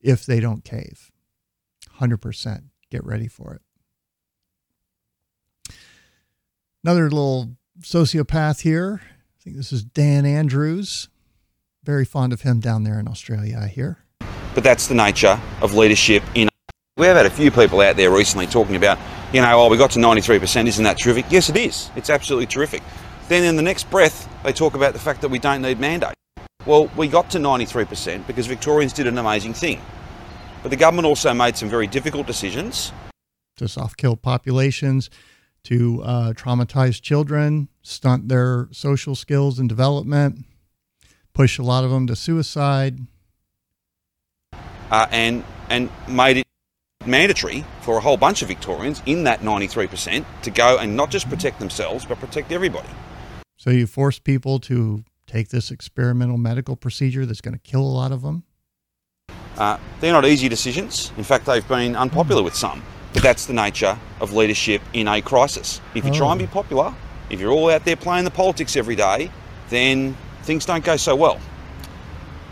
if 0.00 0.26
they 0.26 0.40
don't 0.40 0.64
cave. 0.64 1.10
100%. 2.00 2.64
Get 2.90 3.04
ready 3.04 3.28
for 3.28 3.54
it. 3.54 3.62
Another 6.82 7.04
little 7.04 7.56
sociopath 7.82 8.62
here. 8.62 9.00
I 9.02 9.42
think 9.42 9.56
this 9.56 9.72
is 9.72 9.84
Dan 9.84 10.26
Andrews. 10.26 11.08
Very 11.84 12.04
fond 12.04 12.32
of 12.32 12.42
him 12.42 12.58
down 12.58 12.84
there 12.84 12.98
in 12.98 13.06
Australia, 13.06 13.58
I 13.62 13.68
hear. 13.68 13.98
But 14.54 14.64
that's 14.64 14.88
the 14.88 14.94
nature 14.94 15.40
of 15.62 15.74
leadership 15.74 16.22
in. 16.34 16.48
We've 16.96 17.08
had 17.08 17.26
a 17.26 17.30
few 17.30 17.50
people 17.50 17.80
out 17.80 17.96
there 17.96 18.10
recently 18.10 18.46
talking 18.46 18.76
about, 18.76 18.98
you 19.32 19.40
know, 19.40 19.60
oh, 19.60 19.68
we 19.68 19.76
got 19.76 19.92
to 19.92 19.98
93%, 19.98 20.66
isn't 20.66 20.84
that 20.84 20.98
terrific? 20.98 21.26
Yes, 21.30 21.48
it 21.48 21.56
is. 21.56 21.90
It's 21.96 22.10
absolutely 22.10 22.46
terrific. 22.46 22.82
Then 23.30 23.44
in 23.44 23.54
the 23.54 23.62
next 23.62 23.88
breath, 23.90 24.28
they 24.42 24.52
talk 24.52 24.74
about 24.74 24.92
the 24.92 24.98
fact 24.98 25.20
that 25.20 25.28
we 25.28 25.38
don't 25.38 25.62
need 25.62 25.78
mandate. 25.78 26.14
Well, 26.66 26.90
we 26.96 27.06
got 27.06 27.30
to 27.30 27.38
93% 27.38 28.26
because 28.26 28.48
Victorians 28.48 28.92
did 28.92 29.06
an 29.06 29.18
amazing 29.18 29.54
thing. 29.54 29.80
But 30.64 30.70
the 30.70 30.76
government 30.76 31.06
also 31.06 31.32
made 31.32 31.56
some 31.56 31.68
very 31.68 31.86
difficult 31.86 32.26
decisions. 32.26 32.92
To 33.58 33.68
soft 33.68 33.98
kill 33.98 34.16
populations, 34.16 35.10
to 35.62 36.02
uh, 36.02 36.32
traumatize 36.32 37.00
children, 37.00 37.68
stunt 37.82 38.28
their 38.28 38.66
social 38.72 39.14
skills 39.14 39.60
and 39.60 39.68
development, 39.68 40.44
push 41.32 41.56
a 41.56 41.62
lot 41.62 41.84
of 41.84 41.92
them 41.92 42.08
to 42.08 42.16
suicide. 42.16 42.98
uh, 44.90 45.06
and 45.12 45.44
and 45.68 45.88
made 46.08 46.38
it 46.38 46.46
mandatory 47.06 47.64
for 47.82 47.96
a 47.96 48.00
whole 48.00 48.16
bunch 48.16 48.42
of 48.42 48.48
Victorians 48.48 49.00
in 49.06 49.22
that 49.22 49.40
93% 49.40 50.24
to 50.42 50.50
go 50.50 50.78
and 50.78 50.96
not 50.96 51.10
just 51.12 51.28
protect 51.28 51.60
themselves 51.60 52.04
but 52.04 52.18
protect 52.18 52.50
everybody. 52.50 52.88
So 53.60 53.68
you 53.68 53.86
force 53.86 54.18
people 54.18 54.58
to 54.60 55.04
take 55.26 55.50
this 55.50 55.70
experimental 55.70 56.38
medical 56.38 56.76
procedure 56.76 57.26
that's 57.26 57.42
going 57.42 57.52
to 57.52 57.60
kill 57.60 57.82
a 57.82 57.92
lot 57.92 58.10
of 58.10 58.22
them. 58.22 58.44
Uh, 59.58 59.76
they're 60.00 60.14
not 60.14 60.24
easy 60.24 60.48
decisions. 60.48 61.12
In 61.18 61.24
fact, 61.24 61.44
they've 61.44 61.68
been 61.68 61.94
unpopular 61.94 62.42
with 62.42 62.54
some. 62.54 62.82
But 63.12 63.22
that's 63.22 63.44
the 63.44 63.52
nature 63.52 63.98
of 64.18 64.32
leadership 64.32 64.80
in 64.94 65.06
a 65.08 65.20
crisis. 65.20 65.82
If 65.94 66.06
you 66.06 66.10
try 66.10 66.30
and 66.32 66.38
be 66.38 66.46
popular, 66.46 66.94
if 67.28 67.38
you're 67.38 67.52
all 67.52 67.68
out 67.68 67.84
there 67.84 67.96
playing 67.96 68.24
the 68.24 68.30
politics 68.30 68.76
every 68.76 68.96
day, 68.96 69.30
then 69.68 70.16
things 70.44 70.64
don't 70.64 70.82
go 70.82 70.96
so 70.96 71.14
well. 71.14 71.38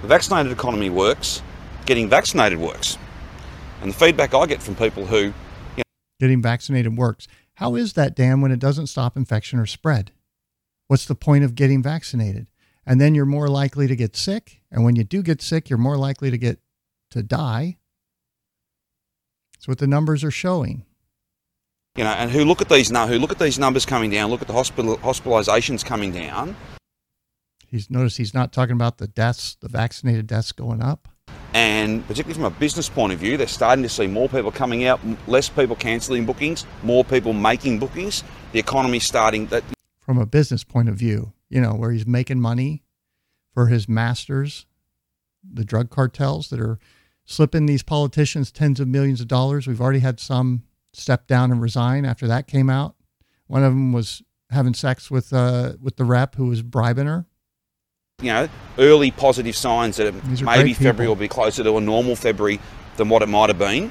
The 0.02 0.08
vaccinated 0.08 0.52
economy 0.52 0.90
works. 0.90 1.40
Getting 1.86 2.10
vaccinated 2.10 2.58
works. 2.58 2.98
And 3.80 3.92
the 3.92 3.96
feedback 3.96 4.34
I 4.34 4.44
get 4.44 4.62
from 4.62 4.74
people 4.74 5.06
who, 5.06 5.18
you 5.18 5.32
know, 5.78 5.82
Getting 6.20 6.42
vaccinated 6.42 6.98
works. 6.98 7.26
How 7.54 7.76
is 7.76 7.94
that, 7.94 8.14
Dan, 8.14 8.42
when 8.42 8.52
it 8.52 8.58
doesn't 8.58 8.88
stop 8.88 9.16
infection 9.16 9.58
or 9.58 9.64
spread? 9.64 10.12
What's 10.88 11.06
the 11.06 11.14
point 11.14 11.44
of 11.44 11.54
getting 11.54 11.82
vaccinated? 11.82 12.46
And 12.86 13.00
then 13.00 13.14
you're 13.14 13.26
more 13.26 13.48
likely 13.48 13.86
to 13.86 13.94
get 13.96 14.16
sick. 14.16 14.62
And 14.70 14.84
when 14.84 14.96
you 14.96 15.04
do 15.04 15.22
get 15.22 15.42
sick, 15.42 15.68
you're 15.70 15.78
more 15.78 15.96
likely 15.98 16.30
to 16.30 16.38
get 16.38 16.58
to 17.10 17.22
die. 17.22 17.76
That's 19.54 19.68
what 19.68 19.78
the 19.78 19.86
numbers 19.86 20.24
are 20.24 20.30
showing. 20.30 20.84
you 21.96 22.04
know, 22.04 22.10
and 22.10 22.30
who 22.30 22.44
look 22.44 22.60
at 22.62 22.68
these 22.68 22.90
nu- 22.92 23.06
who 23.06 23.18
look 23.18 23.32
at 23.32 23.38
these 23.38 23.58
numbers 23.58 23.84
coming 23.84 24.10
down, 24.10 24.30
look 24.30 24.40
at 24.40 24.46
the 24.46 24.52
hospital 24.54 24.96
hospitalizations 24.98 25.84
coming 25.84 26.12
down, 26.12 26.56
He's 27.70 27.90
noticed 27.90 28.16
he's 28.16 28.32
not 28.32 28.50
talking 28.50 28.72
about 28.72 28.96
the 28.96 29.06
deaths, 29.08 29.56
the 29.60 29.68
vaccinated 29.68 30.26
deaths 30.26 30.52
going 30.52 30.82
up. 30.82 31.06
and 31.52 32.06
particularly 32.06 32.32
from 32.34 32.44
a 32.44 32.50
business 32.58 32.88
point 32.88 33.12
of 33.12 33.18
view, 33.18 33.36
they're 33.36 33.46
starting 33.46 33.82
to 33.82 33.88
see 33.90 34.06
more 34.06 34.26
people 34.28 34.50
coming 34.50 34.84
out, 34.86 35.00
less 35.26 35.50
people 35.50 35.76
cancelling 35.76 36.24
bookings, 36.24 36.64
more 36.82 37.04
people 37.04 37.32
making 37.34 37.78
bookings. 37.78 38.24
The 38.52 38.58
economy's 38.58 39.04
starting 39.04 39.46
that 39.48 39.64
from 40.08 40.16
a 40.16 40.24
business 40.24 40.64
point 40.64 40.88
of 40.88 40.94
view, 40.94 41.34
you 41.50 41.60
know, 41.60 41.74
where 41.74 41.90
he's 41.90 42.06
making 42.06 42.40
money 42.40 42.82
for 43.52 43.66
his 43.66 43.90
masters, 43.90 44.64
the 45.44 45.66
drug 45.66 45.90
cartels 45.90 46.48
that 46.48 46.58
are 46.58 46.78
slipping 47.26 47.66
these 47.66 47.82
politicians 47.82 48.50
tens 48.50 48.80
of 48.80 48.88
millions 48.88 49.20
of 49.20 49.28
dollars. 49.28 49.66
We've 49.66 49.82
already 49.82 49.98
had 49.98 50.18
some 50.18 50.62
step 50.94 51.26
down 51.26 51.52
and 51.52 51.60
resign 51.60 52.06
after 52.06 52.26
that 52.26 52.46
came 52.46 52.70
out. 52.70 52.94
One 53.48 53.62
of 53.62 53.72
them 53.74 53.92
was 53.92 54.22
having 54.48 54.72
sex 54.72 55.10
with 55.10 55.30
uh, 55.30 55.74
with 55.78 55.96
the 55.98 56.06
rep 56.06 56.36
who 56.36 56.46
was 56.46 56.62
bribing 56.62 57.04
her. 57.04 57.26
you 58.22 58.32
know, 58.32 58.48
early 58.78 59.10
positive 59.10 59.56
signs 59.56 59.98
that 59.98 60.14
maybe. 60.40 60.72
February 60.72 61.06
will 61.06 61.16
be 61.16 61.28
closer 61.28 61.62
to 61.62 61.76
a 61.76 61.82
normal 61.82 62.16
February 62.16 62.60
than 62.96 63.10
what 63.10 63.20
it 63.20 63.28
might 63.28 63.50
have 63.50 63.58
been. 63.58 63.90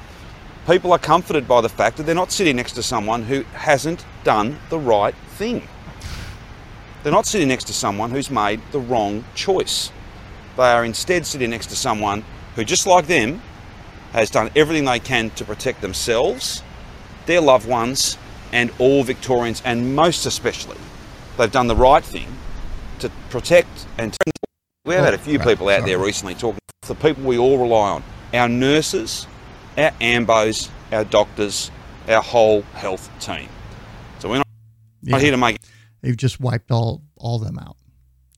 People 0.66 0.92
are 0.92 0.98
comforted 0.98 1.46
by 1.46 1.60
the 1.60 1.68
fact 1.68 1.96
that 1.96 2.06
they're 2.06 2.14
not 2.16 2.32
sitting 2.32 2.56
next 2.56 2.72
to 2.72 2.82
someone 2.82 3.22
who 3.22 3.44
hasn't 3.54 4.04
done 4.24 4.58
the 4.68 4.80
right 4.80 5.14
thing. 5.36 5.62
They're 7.08 7.14
not 7.14 7.24
sitting 7.24 7.48
next 7.48 7.64
to 7.68 7.72
someone 7.72 8.10
who's 8.10 8.30
made 8.30 8.60
the 8.70 8.80
wrong 8.80 9.24
choice. 9.34 9.90
They 10.58 10.64
are 10.64 10.84
instead 10.84 11.24
sitting 11.24 11.48
next 11.48 11.68
to 11.68 11.74
someone 11.74 12.22
who, 12.54 12.64
just 12.66 12.86
like 12.86 13.06
them, 13.06 13.40
has 14.12 14.28
done 14.28 14.50
everything 14.54 14.84
they 14.84 15.00
can 15.00 15.30
to 15.30 15.44
protect 15.46 15.80
themselves, 15.80 16.62
their 17.24 17.40
loved 17.40 17.66
ones, 17.66 18.18
and 18.52 18.70
all 18.78 19.04
Victorians, 19.04 19.62
and 19.64 19.96
most 19.96 20.26
especially, 20.26 20.76
they've 21.38 21.50
done 21.50 21.66
the 21.66 21.74
right 21.74 22.04
thing 22.04 22.28
to 22.98 23.10
protect 23.30 23.86
and. 23.96 24.14
We've 24.84 24.98
had 24.98 25.14
a 25.14 25.18
few 25.18 25.38
Oh, 25.40 25.44
people 25.44 25.70
out 25.70 25.86
there 25.86 25.98
recently 25.98 26.34
talking 26.34 26.58
the 26.86 26.94
people 26.94 27.22
we 27.24 27.38
all 27.38 27.56
rely 27.56 27.88
on 27.88 28.04
our 28.34 28.50
nurses, 28.50 29.26
our 29.78 29.92
AMBOs, 29.92 30.68
our 30.92 31.04
doctors, 31.04 31.70
our 32.06 32.20
whole 32.20 32.60
health 32.74 33.10
team. 33.18 33.48
So 34.18 34.28
we're 34.28 34.36
not, 34.36 34.46
not 35.04 35.22
here 35.22 35.30
to 35.30 35.38
make 35.38 35.56
They've 36.00 36.16
just 36.16 36.40
wiped 36.40 36.70
all 36.70 37.02
all 37.16 37.38
them 37.38 37.58
out. 37.58 37.76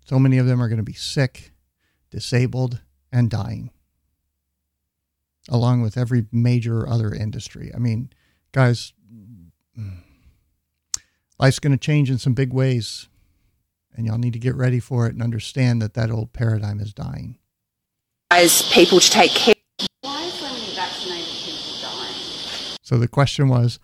So 0.04 0.18
many 0.18 0.38
of 0.38 0.46
them 0.46 0.62
are 0.62 0.68
going 0.68 0.78
to 0.78 0.82
be 0.82 0.92
sick, 0.92 1.52
disabled, 2.10 2.80
and 3.12 3.30
dying, 3.30 3.70
along 5.48 5.82
with 5.82 5.96
every 5.96 6.26
major 6.32 6.88
other 6.88 7.14
industry. 7.14 7.70
I 7.74 7.78
mean, 7.78 8.10
guys, 8.52 8.92
mm, 9.78 9.98
life's 11.38 11.58
going 11.58 11.72
to 11.72 11.78
change 11.78 12.10
in 12.10 12.18
some 12.18 12.34
big 12.34 12.52
ways, 12.52 13.08
and 13.94 14.06
y'all 14.06 14.18
need 14.18 14.32
to 14.32 14.38
get 14.38 14.56
ready 14.56 14.80
for 14.80 15.06
it 15.06 15.12
and 15.12 15.22
understand 15.22 15.80
that 15.82 15.94
that 15.94 16.10
old 16.10 16.32
paradigm 16.32 16.80
is 16.80 16.92
dying. 16.92 17.38
As 18.30 18.62
people 18.72 19.00
to 19.00 19.10
take 19.10 19.32
care. 19.32 19.54
So 22.82 22.98
the 22.98 23.06
question 23.06 23.48
was, 23.48 23.78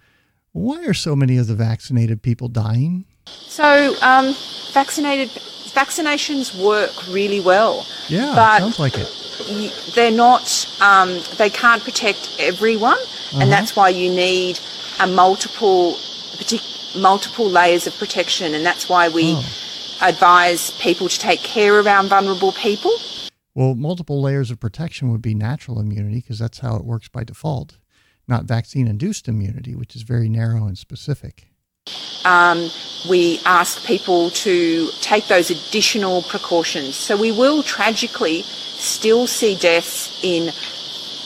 Why 0.50 0.84
are 0.86 0.94
so 0.94 1.14
many 1.14 1.36
of 1.36 1.46
the 1.46 1.54
vaccinated 1.54 2.22
people 2.22 2.48
dying? 2.48 3.04
So, 3.48 3.96
um, 4.02 4.34
vaccinated 4.72 5.30
vaccinations 5.72 6.54
work 6.62 6.92
really 7.08 7.40
well. 7.40 7.86
Yeah, 8.08 8.32
but 8.34 8.58
sounds 8.58 8.78
like 8.78 8.96
it. 8.98 9.08
they're 9.94 10.10
not. 10.10 10.66
Um, 10.80 11.20
they 11.38 11.50
can't 11.50 11.82
protect 11.82 12.36
everyone, 12.38 12.98
Uh-huh. 12.98 13.38
and 13.40 13.52
that's 13.52 13.74
why 13.76 13.88
you 13.90 14.10
need 14.10 14.58
a 15.00 15.06
multiple, 15.06 15.98
multiple 16.96 17.48
layers 17.50 17.86
of 17.86 17.96
protection, 17.98 18.54
and 18.54 18.64
that's 18.64 18.88
why 18.88 19.08
we 19.08 19.32
Oh. 19.34 19.44
advise 20.02 20.70
people 20.72 21.08
to 21.08 21.18
take 21.18 21.40
care 21.40 21.80
around 21.80 22.08
vulnerable 22.08 22.52
people. 22.52 22.92
Well, 23.54 23.74
multiple 23.74 24.20
layers 24.20 24.50
of 24.50 24.60
protection 24.60 25.10
would 25.12 25.22
be 25.22 25.34
natural 25.34 25.78
immunity 25.80 26.16
because 26.16 26.38
that's 26.38 26.58
how 26.58 26.76
it 26.76 26.84
works 26.84 27.08
by 27.08 27.24
default, 27.24 27.78
not 28.28 28.44
vaccine 28.44 28.86
induced 28.86 29.28
immunity, 29.28 29.74
which 29.74 29.96
is 29.96 30.02
very 30.02 30.28
narrow 30.28 30.66
and 30.66 30.76
specific. 30.76 31.48
Um, 32.26 32.70
we 33.08 33.40
ask 33.44 33.84
people 33.86 34.30
to 34.30 34.90
take 35.00 35.28
those 35.28 35.50
additional 35.50 36.22
precautions. 36.22 36.96
So 36.96 37.16
we 37.16 37.30
will 37.30 37.62
tragically 37.62 38.42
still 38.42 39.26
see 39.26 39.54
deaths 39.54 40.18
in 40.22 40.52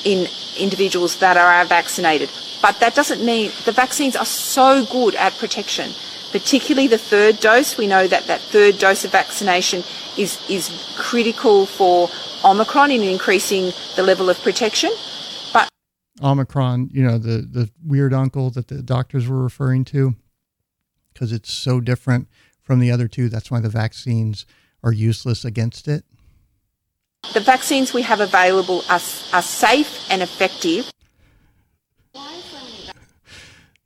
in 0.05 0.29
individuals 0.59 1.17
that 1.17 1.37
are 1.37 1.65
vaccinated, 1.65 2.31
but 2.63 2.81
that 2.81 2.95
doesn't 2.95 3.25
mean 3.25 3.51
the 3.65 3.73
vaccines 3.73 4.15
are 4.15 4.27
so 4.27 4.85
good 4.87 5.15
at 5.15 5.33
protection. 5.39 5.93
Particularly 6.33 6.87
the 6.87 6.99
third 6.99 7.41
dose, 7.41 7.77
we 7.77 7.87
know 7.87 8.07
that 8.07 8.27
that 8.27 8.41
third 8.41 8.79
dose 8.79 9.05
of 9.05 9.11
vaccination 9.11 9.83
is 10.17 10.39
is 10.49 10.71
critical 10.97 11.67
for 11.67 12.11
Omicron 12.45 12.91
in 12.91 13.03
increasing 13.03 13.73
the 13.97 14.03
level 14.03 14.29
of 14.29 14.39
protection. 14.43 14.91
But 15.53 15.69
Omicron, 16.23 16.91
you 16.93 17.03
know, 17.03 17.17
the 17.17 17.49
the 17.51 17.71
weird 17.83 18.13
uncle 18.13 18.51
that 18.51 18.69
the 18.69 18.83
doctors 18.83 19.27
were 19.27 19.43
referring 19.43 19.85
to, 19.87 20.15
because 21.21 21.33
it's 21.33 21.53
so 21.53 21.81
different 21.81 22.29
from 22.63 22.81
the 22.81 22.91
other 22.91 23.07
two. 23.07 23.29
That's 23.29 23.51
why 23.51 23.61
the 23.61 23.69
vaccines 23.69 24.47
are 24.83 24.93
useless 24.93 25.45
against 25.45 25.87
it. 25.87 26.03
the 27.35 27.41
vaccines 27.41 27.93
we 27.93 28.01
have 28.01 28.21
available 28.21 28.83
are, 28.89 29.03
are 29.35 29.43
safe 29.43 30.11
and 30.11 30.23
effective. 30.23 30.91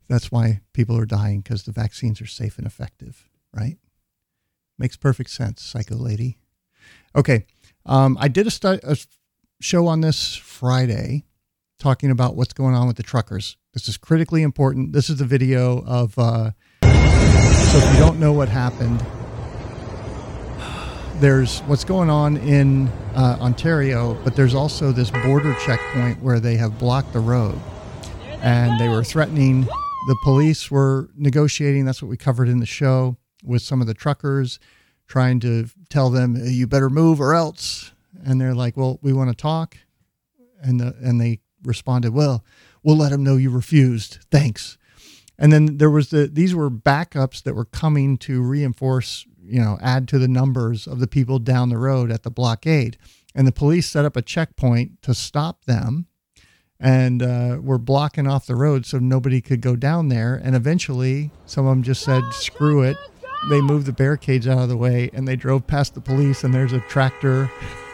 That's 0.09 0.31
why 0.31 0.61
people 0.73 0.97
are 0.97 1.07
dying 1.07 1.41
because 1.41 1.65
the 1.65 1.73
vaccines 1.73 2.21
are 2.21 2.27
safe 2.27 2.57
and 2.57 2.67
effective, 2.69 3.29
right? 3.53 3.79
Makes 4.79 4.97
perfect 4.97 5.31
sense, 5.31 5.61
psycho 5.61 5.97
lady. 5.97 6.39
Okay, 7.17 7.47
um, 7.85 8.17
I 8.21 8.29
did 8.29 8.47
a, 8.47 8.51
stu- 8.51 8.81
a 8.85 8.97
show 9.61 9.89
on 9.89 10.03
this 10.03 10.37
Friday 10.37 11.25
talking 11.81 12.13
about 12.13 12.37
what's 12.37 12.53
going 12.53 12.77
on 12.77 12.87
with 12.87 12.97
the 12.97 13.03
truckers. 13.03 13.57
This 13.73 13.89
is 13.89 13.97
critically 13.97 14.43
important. 14.43 14.93
This 14.93 15.11
is 15.11 15.17
the 15.17 15.25
video 15.25 15.83
of. 15.85 16.17
Uh, 16.17 16.53
so 17.71 17.79
if 17.79 17.93
you 17.93 17.99
don't 17.99 18.21
know 18.21 18.33
what 18.33 18.49
happened, 18.49 19.05
there's 21.21 21.61
what's 21.61 21.85
going 21.85 22.11
on 22.11 22.37
in 22.37 22.89
uh, 23.15 23.39
Ontario, 23.41 24.15
but 24.25 24.37
there's 24.37 24.55
also 24.55 24.93
this 24.93 25.11
border 25.11 25.55
checkpoint 25.65 26.23
where 26.23 26.41
they 26.41 26.57
have 26.57 26.79
blocked 26.79 27.13
the 27.13 27.21
road 27.21 27.59
and 28.43 28.79
they 28.79 28.89
were 28.89 29.03
threatening. 29.03 29.63
The 29.63 30.17
police 30.23 30.71
were 30.71 31.09
negotiating. 31.17 31.85
That's 31.85 32.03
what 32.03 32.09
we 32.09 32.17
covered 32.17 32.49
in 32.49 32.61
the 32.61 32.67
show 32.67 33.17
with 33.43 33.63
some 33.63 33.81
of 33.81 33.87
the 33.87 33.95
truckers, 33.95 34.59
trying 35.07 35.41
to 35.41 35.67
tell 35.89 36.11
them 36.11 36.37
you 36.37 36.67
better 36.67 36.91
move 36.91 37.21
or 37.21 37.35
else. 37.35 37.93
And 38.25 38.41
they're 38.41 38.55
like, 38.55 38.77
"Well, 38.77 38.99
we 39.03 39.13
want 39.13 39.31
to 39.31 39.37
talk," 39.37 39.77
and 40.63 40.79
the, 40.81 40.95
and 41.03 41.21
they 41.21 41.41
responded, 41.63 42.13
"Well, 42.13 42.45
we'll 42.83 42.97
let 42.97 43.13
them 43.13 43.25
know 43.25 43.37
you 43.37 43.51
refused. 43.51 44.19
Thanks." 44.31 44.79
And 45.39 45.53
then 45.53 45.79
there 45.79 45.91
was 45.91 46.11
the 46.11 46.29
these 46.33 46.55
were 46.55 46.71
backups 46.71 47.43
that 47.43 47.55
were 47.55 47.65
coming 47.65 48.17
to 48.19 48.43
reinforce, 48.43 49.27
you 49.43 49.61
know, 49.61 49.79
add 49.81 50.07
to 50.09 50.19
the 50.19 50.29
numbers 50.29 50.87
of 50.87 51.01
the 51.01 51.07
people 51.07 51.39
down 51.39 51.69
the 51.69 51.79
road 51.79 52.11
at 52.13 52.23
the 52.23 52.31
blockade. 52.31 52.97
And 53.35 53.47
the 53.47 53.53
police 53.53 53.89
set 53.89 54.05
up 54.05 54.17
a 54.17 54.23
checkpoint 54.23 55.03
to 55.03 55.13
stop 55.13 55.65
them 55.65 56.07
and 56.79 57.23
uh, 57.23 57.59
were 57.61 57.79
blocking 57.79 58.29
off 58.29 58.47
the 58.47 58.55
road 58.55 58.87
so 58.87 58.99
nobody 58.99 59.41
could 59.41 59.61
go 59.61 59.75
down 59.75 60.09
there. 60.09 60.41
And 60.43 60.55
eventually, 60.55 61.31
some 61.47 61.67
of 61.67 61.71
them 61.71 61.83
just 61.83 62.03
said, 62.03 62.23
"Screw 62.33 62.83
it." 62.83 62.97
They 63.51 63.61
moved 63.61 63.87
the 63.87 63.93
barricades 63.93 64.47
out 64.47 64.59
of 64.59 64.69
the 64.69 64.77
way, 64.77 65.11
and 65.13 65.27
they 65.27 65.37
drove 65.37 65.67
past 65.67 65.95
the 65.95 66.01
police. 66.01 66.45
And 66.45 66.55
there's 66.55 66.73
a 66.73 66.81
tractor, 66.81 67.51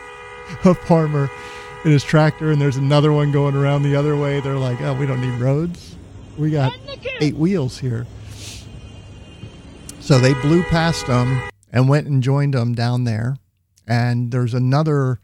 a 0.64 0.74
farmer 0.74 1.30
in 1.84 1.90
his 1.90 2.04
tractor, 2.04 2.50
and 2.50 2.60
there's 2.60 2.76
another 2.76 3.12
one 3.12 3.32
going 3.32 3.56
around 3.56 3.82
the 3.82 3.96
other 3.96 4.16
way. 4.16 4.40
They're 4.40 4.56
like, 4.56 4.80
"Oh, 4.82 4.92
we 4.94 5.06
don't 5.06 5.22
need 5.22 5.40
roads. 5.40 5.96
We 6.40 6.50
got 6.50 6.72
eight 7.20 7.36
wheels 7.36 7.78
here." 7.78 8.06
So 10.00 10.18
they 10.18 10.34
blew 10.34 10.62
past 10.64 11.06
them 11.06 11.48
and 11.72 11.88
went 11.88 12.06
and 12.06 12.22
joined 12.22 12.54
them 12.54 12.74
down 12.74 13.04
there. 13.04 13.36
And 13.86 14.32
there's 14.32 14.54
another 14.54 15.20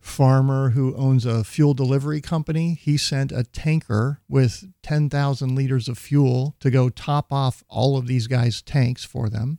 farmer 0.00 0.70
who 0.70 0.94
owns 0.96 1.24
a 1.24 1.44
fuel 1.44 1.74
delivery 1.74 2.20
company. 2.20 2.74
He 2.74 2.96
sent 2.96 3.32
a 3.32 3.44
tanker 3.44 4.20
with 4.28 4.64
10,000 4.82 5.54
liters 5.54 5.88
of 5.88 5.98
fuel 5.98 6.56
to 6.60 6.70
go 6.70 6.88
top 6.88 7.32
off 7.32 7.62
all 7.68 7.96
of 7.96 8.06
these 8.06 8.26
guys' 8.26 8.62
tanks 8.62 9.04
for 9.04 9.28
them. 9.28 9.58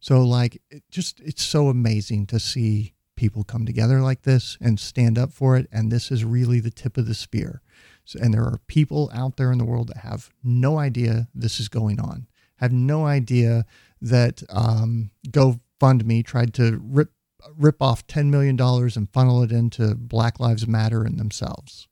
So, 0.00 0.24
like, 0.24 0.62
it 0.70 0.84
just 0.90 1.20
it's 1.20 1.42
so 1.42 1.68
amazing 1.68 2.26
to 2.26 2.38
see 2.38 2.94
people 3.16 3.42
come 3.42 3.66
together 3.66 4.00
like 4.00 4.22
this 4.22 4.56
and 4.60 4.78
stand 4.78 5.18
up 5.18 5.32
for 5.32 5.56
it. 5.56 5.68
And 5.72 5.90
this 5.90 6.12
is 6.12 6.24
really 6.24 6.60
the 6.60 6.70
tip 6.70 6.96
of 6.96 7.06
the 7.06 7.14
spear. 7.14 7.62
So, 8.08 8.18
and 8.22 8.32
there 8.32 8.42
are 8.42 8.58
people 8.68 9.10
out 9.12 9.36
there 9.36 9.52
in 9.52 9.58
the 9.58 9.66
world 9.66 9.88
that 9.88 9.98
have 9.98 10.30
no 10.42 10.78
idea 10.78 11.28
this 11.34 11.60
is 11.60 11.68
going 11.68 12.00
on, 12.00 12.26
have 12.56 12.72
no 12.72 13.04
idea 13.04 13.66
that 14.00 14.42
um, 14.48 15.10
GoFundMe 15.28 16.24
tried 16.24 16.54
to 16.54 16.80
rip 16.82 17.12
rip 17.56 17.82
off 17.82 18.06
$10 18.06 18.30
million 18.30 18.58
and 18.58 19.12
funnel 19.12 19.42
it 19.42 19.52
into 19.52 19.94
Black 19.94 20.40
Lives 20.40 20.66
Matter 20.66 21.04
and 21.04 21.20
themselves 21.20 21.86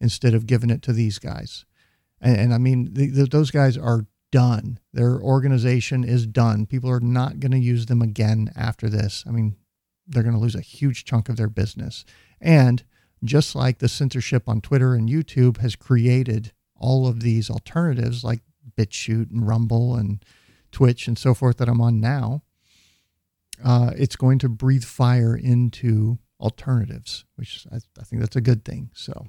instead 0.00 0.34
of 0.34 0.46
giving 0.46 0.68
it 0.68 0.82
to 0.82 0.92
these 0.92 1.20
guys. 1.20 1.64
And, 2.20 2.36
and 2.36 2.54
I 2.54 2.58
mean, 2.58 2.92
the, 2.92 3.06
the, 3.06 3.24
those 3.24 3.52
guys 3.52 3.78
are 3.78 4.06
done. 4.32 4.80
Their 4.92 5.18
organization 5.20 6.02
is 6.02 6.26
done. 6.26 6.66
People 6.66 6.90
are 6.90 7.00
not 7.00 7.38
going 7.38 7.52
to 7.52 7.58
use 7.58 7.86
them 7.86 8.02
again 8.02 8.50
after 8.56 8.88
this. 8.90 9.24
I 9.28 9.30
mean, 9.30 9.56
they're 10.08 10.24
going 10.24 10.34
to 10.34 10.40
lose 10.40 10.56
a 10.56 10.60
huge 10.60 11.04
chunk 11.04 11.28
of 11.28 11.36
their 11.36 11.48
business. 11.48 12.04
And 12.40 12.84
just 13.24 13.54
like 13.54 13.78
the 13.78 13.88
censorship 13.88 14.48
on 14.48 14.60
Twitter 14.60 14.94
and 14.94 15.08
YouTube 15.08 15.58
has 15.58 15.76
created 15.76 16.52
all 16.76 17.06
of 17.06 17.20
these 17.20 17.50
alternatives 17.50 18.24
like 18.24 18.40
BitChute 18.76 19.30
and 19.30 19.46
Rumble 19.46 19.94
and 19.94 20.24
Twitch 20.72 21.06
and 21.06 21.18
so 21.18 21.34
forth 21.34 21.58
that 21.58 21.68
I'm 21.68 21.80
on 21.80 22.00
now, 22.00 22.42
uh, 23.64 23.92
it's 23.96 24.16
going 24.16 24.38
to 24.40 24.48
breathe 24.48 24.84
fire 24.84 25.36
into 25.36 26.18
alternatives, 26.40 27.24
which 27.36 27.66
I, 27.72 27.76
I 27.98 28.04
think 28.04 28.20
that's 28.20 28.36
a 28.36 28.40
good 28.40 28.64
thing. 28.64 28.90
So 28.92 29.28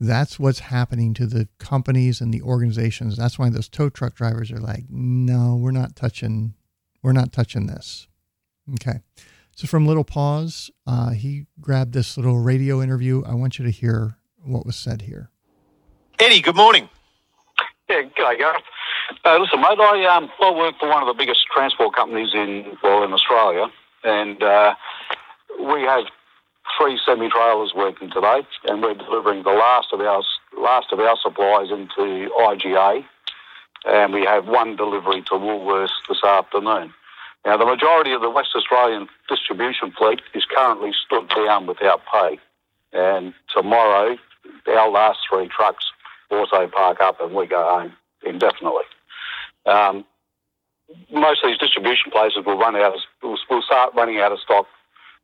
that's 0.00 0.38
what's 0.38 0.60
happening 0.60 1.14
to 1.14 1.26
the 1.26 1.48
companies 1.58 2.20
and 2.20 2.32
the 2.32 2.42
organizations. 2.42 3.16
That's 3.16 3.38
why 3.38 3.50
those 3.50 3.68
tow 3.68 3.88
truck 3.88 4.14
drivers 4.14 4.52
are 4.52 4.60
like, 4.60 4.84
no, 4.88 5.56
we're 5.56 5.72
not 5.72 5.96
touching, 5.96 6.54
we're 7.02 7.12
not 7.12 7.32
touching 7.32 7.66
this. 7.66 8.06
Okay. 8.74 9.00
So 9.56 9.68
from 9.68 9.86
Little 9.86 10.04
Paws, 10.04 10.70
uh, 10.86 11.10
he 11.10 11.46
grabbed 11.60 11.92
this 11.92 12.16
little 12.16 12.38
radio 12.38 12.82
interview. 12.82 13.22
I 13.24 13.34
want 13.34 13.58
you 13.58 13.64
to 13.64 13.70
hear 13.70 14.16
what 14.42 14.66
was 14.66 14.74
said 14.74 15.02
here. 15.02 15.30
Eddie, 16.18 16.40
good 16.40 16.56
morning. 16.56 16.88
Yeah, 17.88 18.02
g'day, 18.02 18.38
Gareth. 18.38 18.62
Uh, 19.24 19.38
listen, 19.38 19.60
mate, 19.60 19.78
I 19.78 20.06
um, 20.06 20.30
I 20.40 20.50
work 20.50 20.74
for 20.80 20.88
one 20.88 21.02
of 21.02 21.06
the 21.06 21.14
biggest 21.14 21.40
transport 21.54 21.94
companies 21.94 22.30
in 22.34 22.76
well 22.82 23.04
in 23.04 23.12
Australia, 23.12 23.66
and 24.02 24.42
uh, 24.42 24.74
we 25.60 25.82
have 25.82 26.04
three 26.78 26.98
semi 27.04 27.28
trailers 27.28 27.72
working 27.76 28.10
today, 28.10 28.40
and 28.64 28.82
we're 28.82 28.94
delivering 28.94 29.42
the 29.42 29.50
last 29.50 29.88
of 29.92 30.00
our 30.00 30.22
last 30.58 30.92
of 30.92 30.98
our 30.98 31.16
supplies 31.22 31.70
into 31.70 32.30
IGA, 32.38 33.04
and 33.86 34.12
we 34.12 34.24
have 34.24 34.46
one 34.46 34.76
delivery 34.76 35.22
to 35.22 35.34
Woolworths 35.34 35.90
this 36.08 36.24
afternoon. 36.24 36.92
Now, 37.44 37.58
the 37.58 37.66
majority 37.66 38.12
of 38.12 38.22
the 38.22 38.30
West 38.30 38.50
Australian 38.56 39.08
distribution 39.28 39.92
fleet 39.92 40.20
is 40.34 40.44
currently 40.46 40.92
stood 41.04 41.28
down 41.28 41.66
without 41.66 42.00
pay, 42.10 42.38
and 42.92 43.34
tomorrow 43.54 44.16
our 44.66 44.90
last 44.90 45.18
three 45.28 45.48
trucks 45.48 45.84
also 46.30 46.66
park 46.68 47.00
up 47.00 47.20
and 47.20 47.34
we 47.34 47.46
go 47.46 47.62
home 47.62 47.92
indefinitely. 48.24 48.84
Um, 49.66 50.04
most 51.12 51.42
of 51.44 51.50
these 51.50 51.58
distribution 51.58 52.10
places 52.10 52.44
will 52.44 52.58
run 52.58 52.76
out 52.76 52.94
of, 52.94 53.00
will, 53.22 53.38
will 53.50 53.62
start 53.62 53.94
running 53.94 54.20
out 54.20 54.32
of 54.32 54.40
stock 54.40 54.66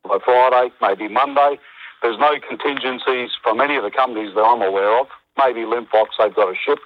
by 0.07 0.19
Friday, 0.25 0.73
maybe 0.81 1.09
Monday. 1.09 1.59
There's 2.03 2.19
no 2.19 2.39
contingencies 2.47 3.31
from 3.43 3.61
any 3.61 3.77
of 3.77 3.83
the 3.83 3.91
companies 3.91 4.35
that 4.35 4.43
I'm 4.43 4.63
aware 4.63 4.99
of. 4.99 5.09
Maybe 5.39 5.61
Linfox, 5.61 6.09
they've 6.19 6.35
got 6.35 6.53
a 6.53 6.57
ship 6.57 6.79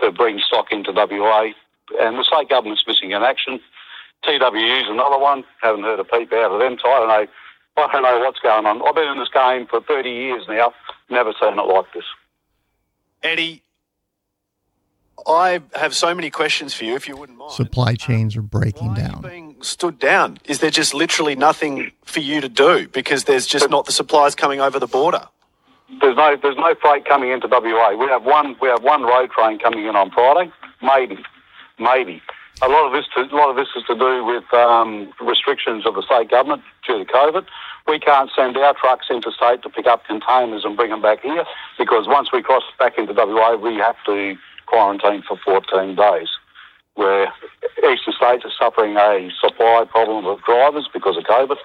to 0.00 0.12
bring 0.12 0.40
stock 0.40 0.66
into 0.70 0.92
WA, 0.92 1.50
and 2.00 2.18
the 2.18 2.24
state 2.24 2.48
government's 2.48 2.84
missing 2.86 3.10
in 3.10 3.22
action. 3.22 3.60
TWU's 4.24 4.88
another 4.88 5.18
one. 5.18 5.44
Haven't 5.62 5.84
heard 5.84 6.00
a 6.00 6.04
peep 6.04 6.32
out 6.32 6.52
of 6.52 6.60
them. 6.60 6.78
So 6.82 6.88
I 6.88 6.98
don't 6.98 7.08
know. 7.08 7.26
I 7.76 7.92
don't 7.92 8.02
know 8.02 8.18
what's 8.20 8.38
going 8.38 8.66
on. 8.66 8.82
I've 8.86 8.94
been 8.94 9.08
in 9.08 9.18
this 9.18 9.28
game 9.28 9.66
for 9.66 9.80
30 9.80 10.08
years 10.08 10.44
now. 10.48 10.72
Never 11.10 11.32
seen 11.40 11.58
it 11.58 11.62
like 11.62 11.86
this. 11.92 12.04
Eddie, 13.22 13.62
I 15.26 15.60
have 15.74 15.94
so 15.94 16.14
many 16.14 16.30
questions 16.30 16.74
for 16.74 16.84
you, 16.84 16.94
if 16.94 17.08
you 17.08 17.16
wouldn't 17.16 17.38
mind. 17.38 17.52
Supply 17.52 17.94
chains 17.94 18.36
are 18.36 18.42
breaking 18.42 18.94
down. 18.94 19.22
Being 19.22 19.56
stood 19.62 19.98
down, 19.98 20.38
is 20.44 20.58
there 20.58 20.70
just 20.70 20.94
literally 20.94 21.34
nothing 21.34 21.92
for 22.04 22.20
you 22.20 22.40
to 22.40 22.48
do 22.48 22.88
because 22.88 23.24
there's 23.24 23.46
just 23.46 23.70
not 23.70 23.86
the 23.86 23.92
supplies 23.92 24.34
coming 24.34 24.60
over 24.60 24.78
the 24.78 24.86
border? 24.86 25.28
There's 26.00 26.16
no 26.16 26.36
there's 26.42 26.56
no 26.56 26.74
freight 26.80 27.04
coming 27.06 27.30
into 27.30 27.46
WA. 27.46 27.94
We 27.94 28.06
have 28.06 28.24
one 28.24 28.56
we 28.60 28.68
have 28.68 28.82
one 28.82 29.02
road 29.02 29.30
train 29.30 29.58
coming 29.58 29.86
in 29.86 29.96
on 29.96 30.10
Friday, 30.10 30.50
maybe, 30.82 31.18
maybe. 31.78 32.22
A 32.62 32.68
lot 32.68 32.86
of 32.86 32.92
this 32.92 33.04
to, 33.14 33.22
a 33.22 33.36
lot 33.36 33.50
of 33.50 33.56
this 33.56 33.68
is 33.76 33.82
to 33.88 33.94
do 33.94 34.24
with 34.24 34.44
um, 34.54 35.12
restrictions 35.20 35.84
of 35.86 35.94
the 35.94 36.02
state 36.02 36.30
government 36.30 36.62
due 36.86 37.04
to 37.04 37.12
COVID. 37.12 37.46
We 37.88 37.98
can't 37.98 38.30
send 38.34 38.56
our 38.56 38.74
trucks 38.74 39.06
interstate 39.10 39.62
to 39.62 39.68
pick 39.68 39.86
up 39.86 40.06
containers 40.06 40.64
and 40.64 40.76
bring 40.76 40.90
them 40.90 41.02
back 41.02 41.22
here 41.22 41.44
because 41.78 42.06
once 42.06 42.30
we 42.32 42.42
cross 42.42 42.62
back 42.78 42.96
into 42.96 43.12
WA, 43.12 43.56
we 43.56 43.74
have 43.76 43.96
to 44.06 44.36
quarantine 44.66 45.22
for 45.26 45.36
14 45.44 45.96
days. 45.96 46.28
Where 46.94 47.32
eastern 47.78 48.14
states 48.14 48.44
are 48.44 48.52
suffering 48.56 48.96
a 48.96 49.30
supply 49.40 49.84
problem 49.90 50.24
with 50.24 50.44
drivers 50.44 50.88
because 50.92 51.16
of 51.16 51.24
COVID. 51.24 51.56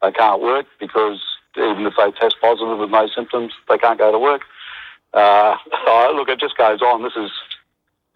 They 0.00 0.12
can't 0.12 0.40
work 0.40 0.66
because 0.78 1.20
even 1.56 1.86
if 1.86 1.94
they 1.96 2.12
test 2.12 2.36
positive 2.40 2.78
with 2.78 2.90
no 2.90 3.08
symptoms, 3.08 3.52
they 3.68 3.78
can't 3.78 3.98
go 3.98 4.12
to 4.12 4.18
work. 4.18 4.42
Uh, 5.12 5.56
so 5.86 6.12
look, 6.14 6.28
it 6.28 6.38
just 6.38 6.56
goes 6.56 6.82
on. 6.82 7.02
This 7.02 7.16
is 7.16 7.30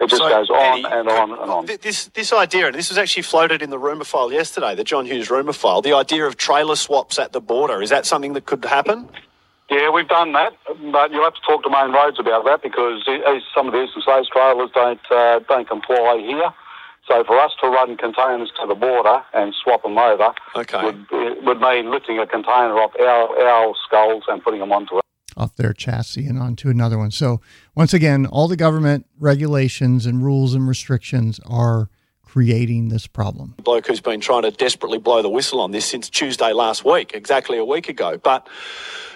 it 0.00 0.08
just 0.08 0.22
So, 0.22 0.28
goes 0.28 0.48
on 0.50 0.56
Eddie, 0.56 0.84
and 0.86 1.08
on 1.08 1.30
and 1.32 1.50
on. 1.50 1.66
This 1.66 2.06
this 2.06 2.32
idea, 2.32 2.66
and 2.66 2.74
this 2.74 2.88
was 2.88 2.98
actually 2.98 3.22
floated 3.22 3.62
in 3.62 3.70
the 3.70 3.78
rumour 3.78 4.04
file 4.04 4.32
yesterday, 4.32 4.74
the 4.74 4.84
John 4.84 5.06
Hughes 5.06 5.30
rumour 5.30 5.52
file. 5.52 5.82
The 5.82 5.92
idea 5.92 6.26
of 6.26 6.36
trailer 6.36 6.76
swaps 6.76 7.18
at 7.18 7.32
the 7.32 7.40
border 7.40 7.82
is 7.82 7.90
that 7.90 8.06
something 8.06 8.32
that 8.32 8.46
could 8.46 8.64
happen? 8.64 9.08
Yeah, 9.70 9.90
we've 9.90 10.08
done 10.08 10.32
that, 10.32 10.52
but 10.90 11.12
you'll 11.12 11.22
have 11.22 11.34
to 11.34 11.40
talk 11.46 11.62
to 11.62 11.70
Main 11.70 11.92
Roads 11.92 12.18
about 12.18 12.44
that 12.44 12.60
because 12.62 13.04
some 13.54 13.68
of 13.68 13.72
the 13.72 13.84
eastern 13.84 14.02
states 14.02 14.28
trailers 14.32 14.70
don't 14.74 15.00
uh, 15.10 15.40
don't 15.48 15.68
comply 15.68 16.18
here. 16.26 16.52
So 17.06 17.24
for 17.24 17.38
us 17.38 17.52
to 17.60 17.68
run 17.68 17.96
containers 17.96 18.50
to 18.60 18.66
the 18.66 18.74
border 18.74 19.22
and 19.34 19.54
swap 19.62 19.82
them 19.82 19.98
over 19.98 20.32
would, 20.54 21.10
would 21.44 21.60
mean 21.60 21.90
lifting 21.90 22.18
a 22.18 22.26
container 22.26 22.78
off 22.78 22.92
our, 23.00 23.38
our 23.38 23.74
skulls 23.86 24.24
and 24.28 24.42
putting 24.42 24.60
them 24.60 24.70
onto 24.70 24.98
it. 24.98 25.04
Off 25.40 25.56
their 25.56 25.72
chassis 25.72 26.26
and 26.26 26.38
onto 26.38 26.68
another 26.68 26.98
one. 26.98 27.10
So 27.10 27.40
once 27.74 27.94
again, 27.94 28.26
all 28.26 28.46
the 28.46 28.56
government 28.56 29.06
regulations 29.18 30.04
and 30.06 30.22
rules 30.22 30.54
and 30.54 30.68
restrictions 30.68 31.40
are 31.46 31.88
creating 32.22 32.90
this 32.90 33.06
problem. 33.08 33.54
bloke 33.64 33.86
who's 33.88 34.00
been 34.00 34.20
trying 34.20 34.42
to 34.42 34.52
desperately 34.52 34.98
blow 34.98 35.20
the 35.20 35.28
whistle 35.28 35.60
on 35.60 35.72
this 35.72 35.84
since 35.84 36.08
Tuesday 36.08 36.52
last 36.52 36.84
week, 36.84 37.12
exactly 37.12 37.58
a 37.58 37.64
week 37.64 37.88
ago. 37.88 38.18
But 38.18 38.48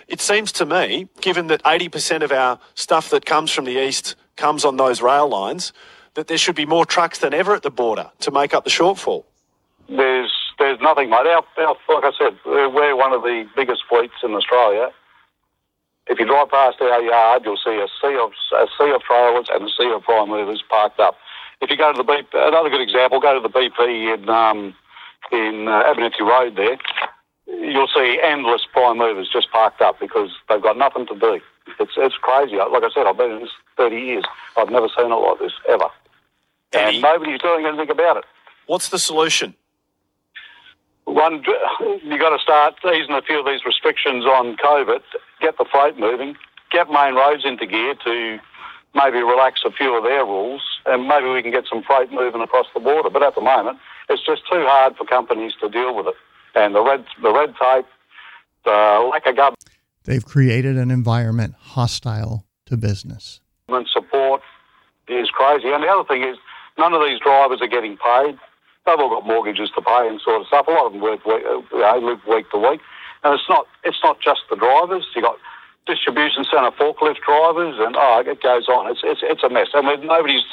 it 0.09 0.21
seems 0.21 0.51
to 0.53 0.67
me, 0.67 1.09
given 1.21 1.47
that 1.47 1.63
80% 1.63 2.23
of 2.23 2.33
our 2.33 2.59
stuff 2.75 3.11
that 3.11 3.25
comes 3.25 3.53
from 3.53 3.67
the 3.67 3.79
east 3.87 4.17
comes 4.37 4.65
on 4.65 4.79
those 4.79 5.01
rail 5.01 5.29
lines, 5.29 5.73
that 6.15 6.27
there 6.27 6.39
should 6.39 6.57
be 6.57 6.67
more 6.67 6.85
trucks 6.85 7.19
than 7.19 7.33
ever 7.33 7.55
at 7.55 7.63
the 7.63 7.71
border 7.71 8.11
to 8.21 8.31
make 8.31 8.53
up 8.53 8.65
the 8.65 8.71
shortfall. 8.71 9.25
There's 9.89 10.33
there's 10.59 10.81
nothing, 10.81 11.11
mate. 11.11 11.27
Our, 11.27 11.45
our, 11.59 11.77
like 11.89 12.05
I 12.05 12.13
said, 12.19 12.39
we're 12.47 12.71
we're 12.71 12.97
one 12.97 13.13
of 13.13 13.23
the 13.23 13.47
biggest 13.55 13.83
fleets 13.89 14.15
in 14.23 14.35
Australia. 14.35 14.91
If 16.07 16.19
you 16.19 16.27
drive 16.27 16.51
past 16.51 16.81
our 16.81 17.01
yard, 17.01 17.43
you'll 17.45 17.57
see 17.57 17.77
a 17.81 17.89
sea 18.01 18.17
of 18.21 18.33
a 18.53 18.67
sea 18.77 18.93
of 18.93 19.03
trailers 19.03 19.47
and 19.51 19.65
a 19.65 19.71
sea 19.71 19.91
of 19.95 20.03
prime 20.03 20.29
movers 20.29 20.63
parked 20.69 21.01
up. 21.01 21.17
If 21.61 21.71
you 21.71 21.77
go 21.77 21.93
to 21.93 21.97
the 21.97 22.05
BP, 22.05 22.27
another 22.35 22.69
good 22.69 22.83
example, 22.83 23.21
go 23.21 23.35
to 23.35 23.41
the 23.41 23.49
BP 23.49 24.15
in 24.15 24.29
um, 24.29 24.75
in 25.33 25.67
uh, 25.67 25.83
Abernethy 25.87 26.23
Road 26.23 26.57
there, 26.57 26.77
you'll 27.47 27.89
see 27.89 28.21
endless 28.23 28.63
prime 28.71 28.99
movers 28.99 29.31
just 29.33 29.51
parked 29.51 29.81
up 29.81 29.99
because 29.99 30.31
they've 30.49 30.63
got 30.63 30.77
nothing 30.77 31.07
to 31.07 31.19
do. 31.19 31.41
It's 31.81 31.93
it's 31.97 32.17
crazy. 32.21 32.57
Like 32.57 32.83
I 32.83 32.91
said, 32.95 33.07
I've 33.07 33.17
been 33.17 33.33
in 33.33 33.41
this 33.41 33.51
30 33.79 33.97
years. 33.97 34.25
I've 34.59 34.71
never 34.71 34.89
seen 34.89 35.11
it 35.11 35.15
like 35.15 35.39
this 35.39 35.53
ever, 35.71 35.89
and 36.75 37.01
nobody's 37.01 37.41
doing 37.41 37.65
anything 37.65 37.91
about 37.91 38.19
it. 38.19 38.25
What's 38.67 38.91
the 38.91 38.99
solution? 38.99 39.55
One, 41.05 41.45
you 42.03 42.19
got 42.19 42.37
to 42.37 42.43
start 42.43 42.75
easing 42.85 43.15
a 43.15 43.23
few 43.23 43.39
of 43.39 43.47
these 43.47 43.65
restrictions 43.65 44.25
on 44.25 44.57
COVID. 44.57 45.03
Get 45.45 45.59
the 45.59 45.67
freight 45.71 45.99
moving. 45.99 46.37
Get 46.73 46.89
main 46.89 47.17
roads 47.17 47.45
into 47.45 47.67
gear 47.67 47.95
to 48.03 48.39
maybe 48.95 49.19
relax 49.19 49.61
a 49.67 49.71
few 49.71 49.95
of 49.95 50.03
their 50.03 50.25
rules, 50.25 50.63
and 50.87 51.07
maybe 51.07 51.29
we 51.29 51.43
can 51.43 51.53
get 51.53 51.65
some 51.69 51.83
freight 51.83 52.11
moving 52.11 52.41
across 52.41 52.65
the 52.73 52.81
border. 52.81 53.11
But 53.11 53.23
at 53.23 53.35
the 53.35 53.43
moment, 53.43 53.79
it's 54.09 54.25
just 54.25 54.41
too 54.51 54.65
hard 54.67 54.97
for 54.97 55.05
companies 55.05 55.53
to 55.61 55.69
deal 55.69 55.95
with 55.95 56.07
it, 56.07 56.15
and 56.55 56.75
the 56.75 56.83
red 56.83 57.05
the 57.23 57.31
red 57.31 57.55
tape, 57.61 57.85
the 58.65 59.11
lack 59.13 59.27
of 59.27 59.37
government. 59.37 59.59
They've 60.05 60.25
created 60.25 60.79
an 60.79 60.91
environment 60.91 61.57
hostile 61.59 62.47
to 62.65 62.79
business. 62.79 63.43
government 63.69 63.91
support 63.93 64.41
is 65.09 65.29
crazy. 65.29 65.73
And 65.73 65.83
the 65.85 65.89
other 65.89 66.09
thing 66.09 66.23
is, 66.23 66.39
none 66.79 66.95
of 66.95 67.03
these 67.03 67.21
drivers 67.21 67.61
are 67.61 67.69
getting 67.69 67.99
paid. 67.99 68.39
They've 68.87 68.99
all 68.99 69.11
got 69.11 69.27
mortgages 69.27 69.71
to 69.77 69.83
pay 69.83 70.09
and 70.09 70.23
sort 70.23 70.41
of 70.41 70.47
stuff. 70.47 70.69
A 70.69 70.71
lot 70.71 70.87
of 70.87 70.93
them 70.93 71.03
work, 71.03 71.21
uh, 71.27 71.33
you 71.37 71.65
know, 71.73 71.99
live 72.01 72.21
week 72.27 72.51
to 72.51 72.59
week. 72.59 72.81
And 73.25 73.35
it's 73.35 73.49
not 73.49 73.67
it's 73.83 73.99
not 74.05 74.21
just 74.21 74.43
the 74.51 74.57
drivers. 74.57 75.07
You 75.17 75.23
got 75.23 75.39
distribution 75.87 76.45
centre 76.45 76.71
forklift 76.73 77.19
drivers, 77.27 77.77
and 77.79 77.97
oh, 77.99 78.23
it 78.25 78.43
goes 78.43 78.69
on. 78.69 78.91
It's 78.91 79.01
it's 79.03 79.21
it's 79.23 79.43
a 79.43 79.49
mess. 79.49 79.69
I 79.75 79.81
mean, 79.81 80.07
nobody's 80.07 80.45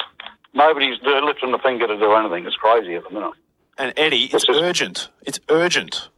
nobody's 0.54 0.98
lifting 1.02 1.52
the 1.52 1.58
finger 1.58 1.86
to 1.86 1.98
do 1.98 2.12
anything. 2.12 2.46
It's 2.46 2.56
crazy 2.56 2.94
at 2.94 3.04
the 3.04 3.10
minute. 3.10 3.32
And 3.78 3.92
Eddie, 3.96 4.24
it's 4.32 4.46
urgent. 4.48 5.08
It's 5.22 5.40
urgent. 5.48 6.08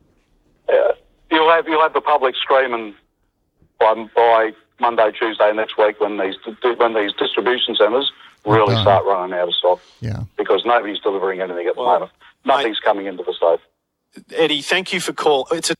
Uh, 0.68 0.92
you'll 1.30 1.50
have 1.50 1.66
you'll 1.68 1.82
have 1.82 1.92
the 1.92 2.00
public 2.00 2.34
screaming 2.36 2.94
by 3.78 3.94
by 4.14 4.52
Monday, 4.80 5.12
Tuesday 5.18 5.52
next 5.52 5.78
week 5.78 6.00
when 6.00 6.18
these 6.18 6.34
when 6.78 6.94
these 6.94 7.12
distribution 7.18 7.76
centres 7.76 8.10
really 8.44 8.74
start 8.82 9.04
running 9.06 9.36
out 9.36 9.48
of 9.48 9.54
stock. 9.54 9.80
Yeah. 10.00 10.24
because 10.36 10.64
nobody's 10.66 11.00
delivering 11.00 11.40
anything 11.40 11.66
at 11.66 11.76
the 11.76 11.82
moment. 11.82 12.10
Nothing's 12.44 12.78
coming 12.80 13.06
into 13.06 13.22
the 13.22 13.32
state. 13.32 13.60
Eddie, 14.36 14.60
thank 14.60 14.92
you 14.92 15.00
for 15.00 15.12
call. 15.12 15.48
It's 15.50 15.70
a 15.70 15.74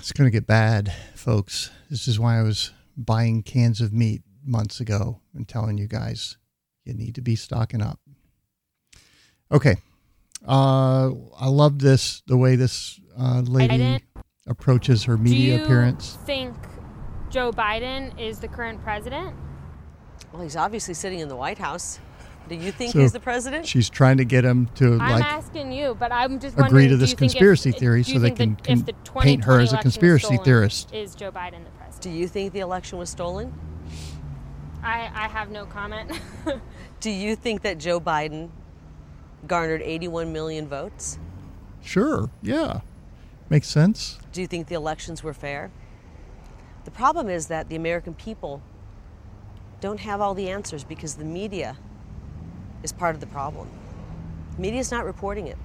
It's 0.00 0.12
going 0.12 0.26
to 0.26 0.32
get 0.32 0.46
bad, 0.46 0.90
folks. 1.14 1.70
This 1.90 2.08
is 2.08 2.18
why 2.18 2.38
I 2.38 2.42
was 2.42 2.72
buying 2.96 3.42
cans 3.42 3.82
of 3.82 3.92
meat 3.92 4.22
months 4.42 4.80
ago 4.80 5.20
and 5.34 5.46
telling 5.46 5.76
you 5.76 5.86
guys 5.86 6.38
you 6.86 6.94
need 6.94 7.16
to 7.16 7.20
be 7.20 7.36
stocking 7.36 7.82
up. 7.82 8.00
Okay. 9.52 9.76
Uh, 10.48 11.10
I 11.38 11.48
love 11.48 11.80
this, 11.80 12.22
the 12.26 12.38
way 12.38 12.56
this 12.56 12.98
uh, 13.18 13.42
lady 13.44 14.02
approaches 14.46 15.04
her 15.04 15.18
media 15.18 15.56
Do 15.56 15.58
you 15.58 15.64
appearance. 15.64 16.16
think 16.24 16.54
Joe 17.28 17.52
Biden 17.52 18.18
is 18.18 18.40
the 18.40 18.48
current 18.48 18.82
president? 18.82 19.36
Well, 20.32 20.40
he's 20.40 20.56
obviously 20.56 20.94
sitting 20.94 21.18
in 21.18 21.28
the 21.28 21.36
White 21.36 21.58
House. 21.58 22.00
Do 22.50 22.56
you 22.56 22.72
think 22.72 22.92
So 22.92 22.98
he's 22.98 23.12
the 23.12 23.20
president? 23.20 23.64
She's 23.64 23.88
trying 23.88 24.16
to 24.16 24.24
get 24.24 24.44
him 24.44 24.66
to 24.74 24.94
I'm 24.94 24.98
like 24.98 25.24
asking 25.24 25.70
you, 25.70 25.94
but 25.94 26.10
I'm 26.10 26.40
just 26.40 26.58
agree 26.58 26.88
to 26.88 26.96
this 26.96 27.10
you 27.10 27.16
think 27.16 27.30
if- 27.30 27.32
conspiracy 27.32 27.70
theory 27.70 28.02
so 28.02 28.18
they 28.18 28.32
can, 28.32 28.56
that 28.56 28.64
can 28.64 28.84
the 28.84 28.92
paint 29.20 29.44
her 29.44 29.60
as 29.60 29.72
a 29.72 29.78
conspiracy 29.78 30.36
theorist. 30.38 30.92
Is 30.92 31.14
Joe 31.14 31.30
Biden 31.30 31.62
the 31.62 31.70
president? 31.78 32.00
Do 32.00 32.10
you 32.10 32.26
think 32.26 32.52
the 32.52 32.58
election 32.58 32.98
was 32.98 33.08
stolen? 33.08 33.54
I, 34.82 35.10
I 35.14 35.28
have 35.28 35.50
no 35.52 35.64
comment. 35.64 36.10
Do 37.00 37.10
you 37.10 37.36
think 37.36 37.62
that 37.62 37.78
Joe 37.78 38.00
Biden 38.00 38.50
garnered 39.46 39.82
81 39.82 40.32
million 40.32 40.66
votes? 40.66 41.20
Sure. 41.80 42.30
Yeah. 42.42 42.80
Makes 43.48 43.68
sense. 43.68 44.18
Do 44.32 44.40
you 44.40 44.48
think 44.48 44.66
the 44.66 44.74
elections 44.74 45.22
were 45.22 45.34
fair? 45.34 45.70
The 46.84 46.90
problem 46.90 47.28
is 47.28 47.46
that 47.46 47.68
the 47.68 47.76
American 47.76 48.14
people 48.14 48.60
don't 49.80 50.00
have 50.00 50.20
all 50.20 50.34
the 50.34 50.50
answers 50.50 50.82
because 50.82 51.14
the 51.14 51.24
media 51.24 51.76
is 52.82 52.92
part 52.92 53.14
of 53.14 53.20
the 53.20 53.26
problem. 53.26 53.68
Media 54.58 54.80
is 54.80 54.90
not 54.90 55.04
reporting 55.04 55.46
it. 55.46 55.56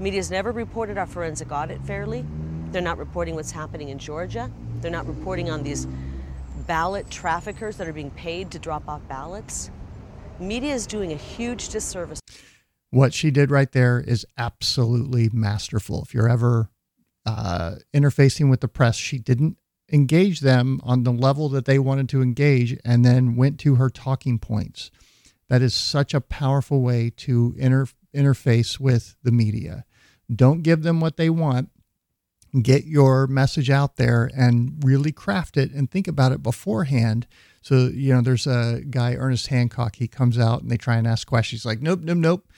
Media's 0.00 0.30
never 0.30 0.52
reported 0.52 0.96
our 0.96 1.06
forensic 1.06 1.50
audit 1.50 1.80
fairly. 1.82 2.24
They're 2.70 2.82
not 2.82 2.98
reporting 2.98 3.34
what's 3.34 3.50
happening 3.50 3.88
in 3.88 3.98
Georgia. 3.98 4.50
They're 4.80 4.90
not 4.90 5.06
reporting 5.08 5.50
on 5.50 5.62
these 5.62 5.86
ballot 6.66 7.10
traffickers 7.10 7.76
that 7.78 7.88
are 7.88 7.92
being 7.92 8.10
paid 8.10 8.50
to 8.52 8.58
drop 8.58 8.88
off 8.88 9.00
ballots. 9.08 9.70
Media 10.38 10.74
is 10.74 10.86
doing 10.86 11.12
a 11.12 11.16
huge 11.16 11.68
disservice. 11.70 12.20
what 12.90 13.12
she 13.12 13.30
did 13.30 13.50
right 13.50 13.72
there 13.72 14.00
is 14.00 14.24
absolutely 14.36 15.28
masterful. 15.32 16.02
If 16.02 16.14
you're 16.14 16.28
ever 16.28 16.70
uh, 17.26 17.76
interfacing 17.92 18.48
with 18.50 18.60
the 18.60 18.68
press, 18.68 18.96
she 18.96 19.18
didn't 19.18 19.58
engage 19.90 20.40
them 20.40 20.80
on 20.84 21.02
the 21.02 21.12
level 21.12 21.48
that 21.48 21.64
they 21.64 21.78
wanted 21.78 22.08
to 22.10 22.22
engage 22.22 22.78
and 22.84 23.04
then 23.04 23.36
went 23.36 23.58
to 23.60 23.74
her 23.76 23.90
talking 23.90 24.38
points. 24.38 24.90
That 25.48 25.62
is 25.62 25.74
such 25.74 26.14
a 26.14 26.20
powerful 26.20 26.82
way 26.82 27.10
to 27.18 27.54
inter- 27.58 27.86
interface 28.14 28.78
with 28.78 29.16
the 29.22 29.32
media. 29.32 29.84
Don't 30.34 30.62
give 30.62 30.82
them 30.82 31.00
what 31.00 31.16
they 31.16 31.30
want. 31.30 31.70
Get 32.62 32.84
your 32.84 33.26
message 33.26 33.70
out 33.70 33.96
there 33.96 34.30
and 34.34 34.82
really 34.82 35.12
craft 35.12 35.56
it 35.56 35.70
and 35.72 35.90
think 35.90 36.08
about 36.08 36.32
it 36.32 36.42
beforehand. 36.42 37.26
So, 37.60 37.88
you 37.88 38.14
know, 38.14 38.22
there's 38.22 38.46
a 38.46 38.82
guy, 38.88 39.14
Ernest 39.14 39.48
Hancock, 39.48 39.96
he 39.96 40.08
comes 40.08 40.38
out 40.38 40.62
and 40.62 40.70
they 40.70 40.76
try 40.76 40.96
and 40.96 41.06
ask 41.06 41.26
questions. 41.26 41.62
He's 41.62 41.66
like, 41.66 41.82
nope, 41.82 42.00
nope, 42.00 42.16
nope. 42.16 42.48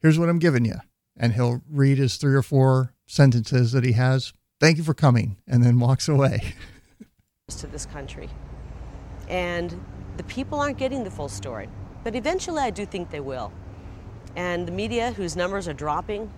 Here's 0.00 0.18
what 0.18 0.28
I'm 0.28 0.38
giving 0.38 0.64
you. 0.64 0.76
And 1.16 1.34
he'll 1.34 1.62
read 1.70 1.98
his 1.98 2.16
three 2.16 2.34
or 2.34 2.42
four 2.42 2.94
sentences 3.06 3.72
that 3.72 3.84
he 3.84 3.92
has. 3.92 4.32
Thank 4.60 4.78
you 4.78 4.84
for 4.84 4.94
coming. 4.94 5.36
And 5.46 5.62
then 5.62 5.78
walks 5.78 6.08
away. 6.08 6.54
to 7.48 7.66
this 7.66 7.86
country. 7.86 8.28
And 9.28 9.78
the 10.16 10.24
people 10.24 10.60
aren't 10.60 10.78
getting 10.78 11.04
the 11.04 11.10
full 11.10 11.28
story. 11.28 11.68
But 12.06 12.14
eventually, 12.14 12.62
I 12.62 12.70
do 12.70 12.86
think 12.86 13.10
they 13.10 13.18
will. 13.18 13.50
And 14.36 14.68
the 14.68 14.70
media, 14.70 15.10
whose 15.10 15.34
numbers 15.34 15.66
are 15.66 15.72
dropping, 15.72 16.30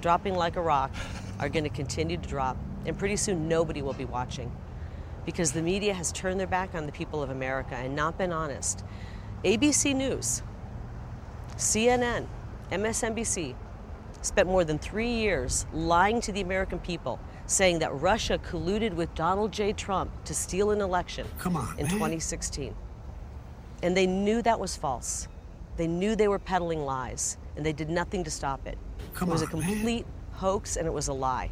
dropping 0.00 0.34
like 0.34 0.56
a 0.56 0.62
rock, 0.62 0.92
are 1.38 1.50
going 1.50 1.64
to 1.64 1.68
continue 1.68 2.16
to 2.16 2.26
drop. 2.26 2.56
And 2.86 2.98
pretty 2.98 3.16
soon, 3.16 3.48
nobody 3.48 3.82
will 3.82 3.92
be 3.92 4.06
watching 4.06 4.50
because 5.26 5.52
the 5.52 5.60
media 5.60 5.92
has 5.92 6.10
turned 6.10 6.40
their 6.40 6.46
back 6.46 6.74
on 6.74 6.86
the 6.86 6.92
people 6.92 7.22
of 7.22 7.28
America 7.28 7.74
and 7.74 7.94
not 7.94 8.16
been 8.16 8.32
honest. 8.32 8.82
ABC 9.44 9.94
News, 9.94 10.42
CNN, 11.58 12.24
MSNBC 12.72 13.54
spent 14.22 14.48
more 14.48 14.64
than 14.64 14.78
three 14.78 15.12
years 15.12 15.66
lying 15.74 16.18
to 16.22 16.32
the 16.32 16.40
American 16.40 16.78
people, 16.78 17.20
saying 17.44 17.80
that 17.80 17.94
Russia 18.00 18.38
colluded 18.38 18.94
with 18.94 19.14
Donald 19.14 19.52
J. 19.52 19.74
Trump 19.74 20.10
to 20.24 20.32
steal 20.32 20.70
an 20.70 20.80
election 20.80 21.26
Come 21.36 21.56
on, 21.56 21.78
in 21.78 21.82
man. 21.84 21.92
2016. 21.92 22.74
And 23.86 23.96
they 23.96 24.08
knew 24.08 24.42
that 24.42 24.58
was 24.58 24.76
false. 24.76 25.28
They 25.76 25.86
knew 25.86 26.16
they 26.16 26.26
were 26.26 26.40
peddling 26.40 26.84
lies, 26.84 27.36
and 27.54 27.64
they 27.64 27.72
did 27.72 27.88
nothing 27.88 28.24
to 28.24 28.32
stop 28.32 28.66
it. 28.66 28.76
Come 29.14 29.28
it 29.28 29.32
was 29.32 29.42
on, 29.42 29.46
a 29.46 29.50
complete 29.52 30.04
hoax 30.32 30.76
and 30.76 30.88
it 30.88 30.92
was 30.92 31.06
a 31.06 31.12
lie. 31.12 31.50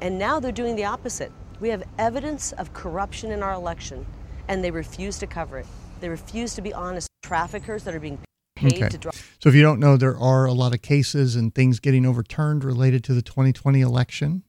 And 0.00 0.18
now 0.18 0.40
they're 0.40 0.50
doing 0.50 0.74
the 0.74 0.84
opposite. 0.84 1.30
We 1.60 1.68
have 1.68 1.84
evidence 1.96 2.50
of 2.50 2.72
corruption 2.72 3.30
in 3.30 3.40
our 3.40 3.52
election, 3.52 4.04
and 4.48 4.64
they 4.64 4.72
refuse 4.72 5.16
to 5.18 5.28
cover 5.28 5.58
it. 5.58 5.66
They 6.00 6.08
refuse 6.08 6.56
to 6.56 6.60
be 6.60 6.74
honest. 6.74 7.06
Traffickers 7.22 7.84
that 7.84 7.94
are 7.94 8.00
being 8.00 8.18
paid 8.56 8.74
Okay. 8.74 8.88
to 8.88 8.98
drive. 8.98 9.36
So 9.40 9.48
if 9.48 9.54
you 9.54 9.62
don't 9.62 9.78
know, 9.78 9.96
there 9.96 10.18
are 10.18 10.46
a 10.46 10.52
lot 10.52 10.74
of 10.74 10.82
cases 10.82 11.36
and 11.36 11.54
things 11.54 11.78
getting 11.78 12.04
overturned 12.04 12.64
related 12.64 13.04
to 13.04 13.14
the 13.14 13.22
2020 13.22 13.80
election. 13.80 14.42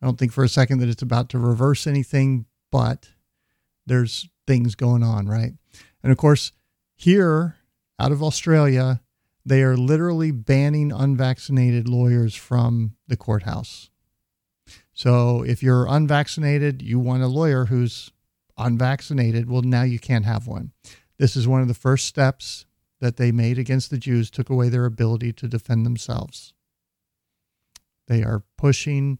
I 0.00 0.06
don't 0.06 0.20
think 0.20 0.30
for 0.30 0.44
a 0.44 0.48
second 0.48 0.78
that 0.78 0.88
it's 0.88 1.02
about 1.02 1.30
to 1.30 1.38
reverse 1.40 1.84
anything, 1.84 2.46
but 2.70 3.08
there's 3.86 4.28
things 4.46 4.76
going 4.76 5.02
on, 5.02 5.26
right? 5.26 5.54
And 6.06 6.12
of 6.12 6.18
course, 6.18 6.52
here 6.94 7.56
out 7.98 8.12
of 8.12 8.22
Australia, 8.22 9.00
they 9.44 9.64
are 9.64 9.76
literally 9.76 10.30
banning 10.30 10.92
unvaccinated 10.92 11.88
lawyers 11.88 12.32
from 12.36 12.94
the 13.08 13.16
courthouse. 13.16 13.90
So 14.92 15.42
if 15.42 15.64
you're 15.64 15.88
unvaccinated, 15.88 16.80
you 16.80 17.00
want 17.00 17.24
a 17.24 17.26
lawyer 17.26 17.64
who's 17.64 18.12
unvaccinated, 18.56 19.50
well, 19.50 19.62
now 19.62 19.82
you 19.82 19.98
can't 19.98 20.24
have 20.24 20.46
one. 20.46 20.70
This 21.18 21.34
is 21.34 21.48
one 21.48 21.60
of 21.60 21.66
the 21.66 21.74
first 21.74 22.06
steps 22.06 22.66
that 23.00 23.16
they 23.16 23.32
made 23.32 23.58
against 23.58 23.90
the 23.90 23.98
Jews, 23.98 24.30
took 24.30 24.48
away 24.48 24.68
their 24.68 24.84
ability 24.84 25.32
to 25.32 25.48
defend 25.48 25.84
themselves. 25.84 26.54
They 28.06 28.22
are 28.22 28.44
pushing 28.56 29.18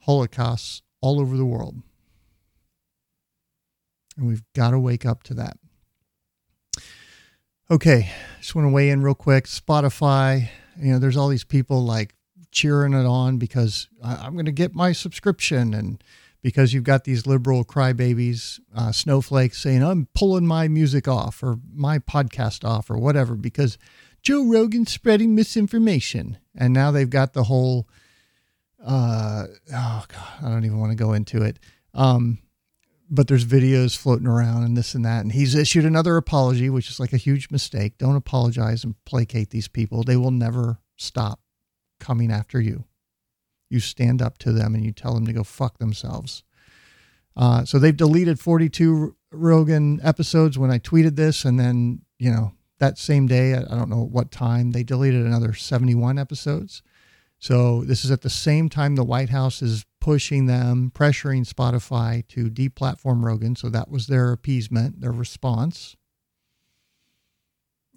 holocausts 0.00 0.82
all 1.00 1.18
over 1.18 1.34
the 1.34 1.46
world. 1.46 1.76
And 4.18 4.26
we've 4.26 4.44
got 4.54 4.72
to 4.72 4.78
wake 4.78 5.06
up 5.06 5.22
to 5.22 5.32
that. 5.32 5.56
Okay, 7.68 8.10
just 8.38 8.54
want 8.54 8.66
to 8.66 8.72
weigh 8.72 8.90
in 8.90 9.02
real 9.02 9.16
quick. 9.16 9.46
Spotify, 9.46 10.50
you 10.78 10.92
know, 10.92 11.00
there's 11.00 11.16
all 11.16 11.26
these 11.26 11.42
people 11.42 11.84
like 11.84 12.14
cheering 12.52 12.92
it 12.92 13.04
on 13.04 13.38
because 13.38 13.88
I'm 14.00 14.34
going 14.34 14.46
to 14.46 14.52
get 14.52 14.72
my 14.72 14.92
subscription, 14.92 15.74
and 15.74 16.02
because 16.42 16.72
you've 16.72 16.84
got 16.84 17.02
these 17.02 17.26
liberal 17.26 17.64
crybabies, 17.64 18.60
uh, 18.72 18.92
snowflakes 18.92 19.60
saying 19.60 19.82
I'm 19.82 20.06
pulling 20.14 20.46
my 20.46 20.68
music 20.68 21.08
off 21.08 21.42
or 21.42 21.58
my 21.74 21.98
podcast 21.98 22.64
off 22.64 22.88
or 22.88 22.98
whatever 22.98 23.34
because 23.34 23.78
Joe 24.22 24.44
Rogan's 24.44 24.92
spreading 24.92 25.34
misinformation, 25.34 26.38
and 26.54 26.72
now 26.72 26.92
they've 26.92 27.10
got 27.10 27.32
the 27.32 27.44
whole. 27.44 27.88
Uh, 28.80 29.46
oh 29.74 30.04
God, 30.06 30.28
I 30.40 30.48
don't 30.50 30.64
even 30.64 30.78
want 30.78 30.92
to 30.92 30.96
go 30.96 31.14
into 31.14 31.42
it. 31.42 31.58
Um, 31.94 32.38
but 33.08 33.28
there's 33.28 33.44
videos 33.44 33.96
floating 33.96 34.26
around 34.26 34.64
and 34.64 34.76
this 34.76 34.94
and 34.94 35.04
that. 35.04 35.22
And 35.22 35.32
he's 35.32 35.54
issued 35.54 35.84
another 35.84 36.16
apology, 36.16 36.70
which 36.70 36.90
is 36.90 36.98
like 36.98 37.12
a 37.12 37.18
huge 37.18 37.50
mistake. 37.50 37.98
Don't 37.98 38.16
apologize 38.16 38.84
and 38.84 38.94
placate 39.04 39.50
these 39.50 39.68
people. 39.68 40.02
They 40.02 40.16
will 40.16 40.30
never 40.30 40.78
stop 40.96 41.40
coming 42.00 42.32
after 42.32 42.60
you. 42.60 42.84
You 43.68 43.80
stand 43.80 44.22
up 44.22 44.38
to 44.38 44.52
them 44.52 44.74
and 44.74 44.84
you 44.84 44.92
tell 44.92 45.14
them 45.14 45.26
to 45.26 45.32
go 45.32 45.44
fuck 45.44 45.78
themselves. 45.78 46.42
Uh, 47.36 47.64
so 47.64 47.78
they've 47.78 47.96
deleted 47.96 48.40
42 48.40 49.16
Rogan 49.30 50.00
episodes 50.02 50.58
when 50.58 50.70
I 50.70 50.78
tweeted 50.78 51.16
this. 51.16 51.44
And 51.44 51.60
then, 51.60 52.02
you 52.18 52.30
know, 52.30 52.52
that 52.78 52.98
same 52.98 53.26
day, 53.26 53.54
I 53.54 53.62
don't 53.62 53.90
know 53.90 54.04
what 54.04 54.30
time, 54.30 54.72
they 54.72 54.82
deleted 54.82 55.24
another 55.24 55.52
71 55.52 56.18
episodes. 56.18 56.82
So 57.38 57.84
this 57.84 58.04
is 58.04 58.10
at 58.10 58.22
the 58.22 58.30
same 58.30 58.68
time 58.68 58.96
the 58.96 59.04
White 59.04 59.28
House 59.30 59.62
is 59.62 59.84
pushing 60.06 60.46
them, 60.46 60.92
pressuring 60.94 61.44
Spotify 61.44 62.24
to 62.28 62.48
deplatform 62.48 63.24
Rogan. 63.24 63.56
So 63.56 63.68
that 63.70 63.90
was 63.90 64.06
their 64.06 64.30
appeasement, 64.30 65.00
their 65.00 65.10
response. 65.10 65.96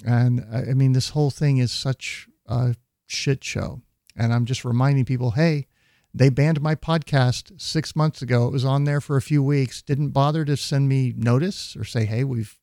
And 0.04 0.44
I 0.52 0.74
mean, 0.74 0.94
this 0.94 1.10
whole 1.10 1.30
thing 1.30 1.60
is 1.60 1.72
such 1.72 2.28
a 2.48 2.74
shit 3.06 3.44
show. 3.44 3.84
And 4.16 4.34
I'm 4.34 4.46
just 4.46 4.66
reminding 4.66 5.06
people, 5.06 5.32
hey, 5.32 5.68
they 6.12 6.30
banned 6.30 6.60
my 6.62 6.74
podcast 6.74 7.62
six 7.62 7.96
months 7.96 8.24
ago. 8.24 8.48
It 8.48 8.54
was 8.54 8.66
on 8.66 8.86
there 8.86 9.02
for 9.02 9.16
a 9.16 9.22
few 9.22 9.44
weeks. 9.44 9.84
Didn't 9.84 10.10
bother 10.10 10.44
to 10.46 10.58
send 10.58 10.90
me 10.90 11.14
notice 11.16 11.76
or 11.78 11.84
say, 11.84 12.06
hey, 12.06 12.24
we've 12.24 12.58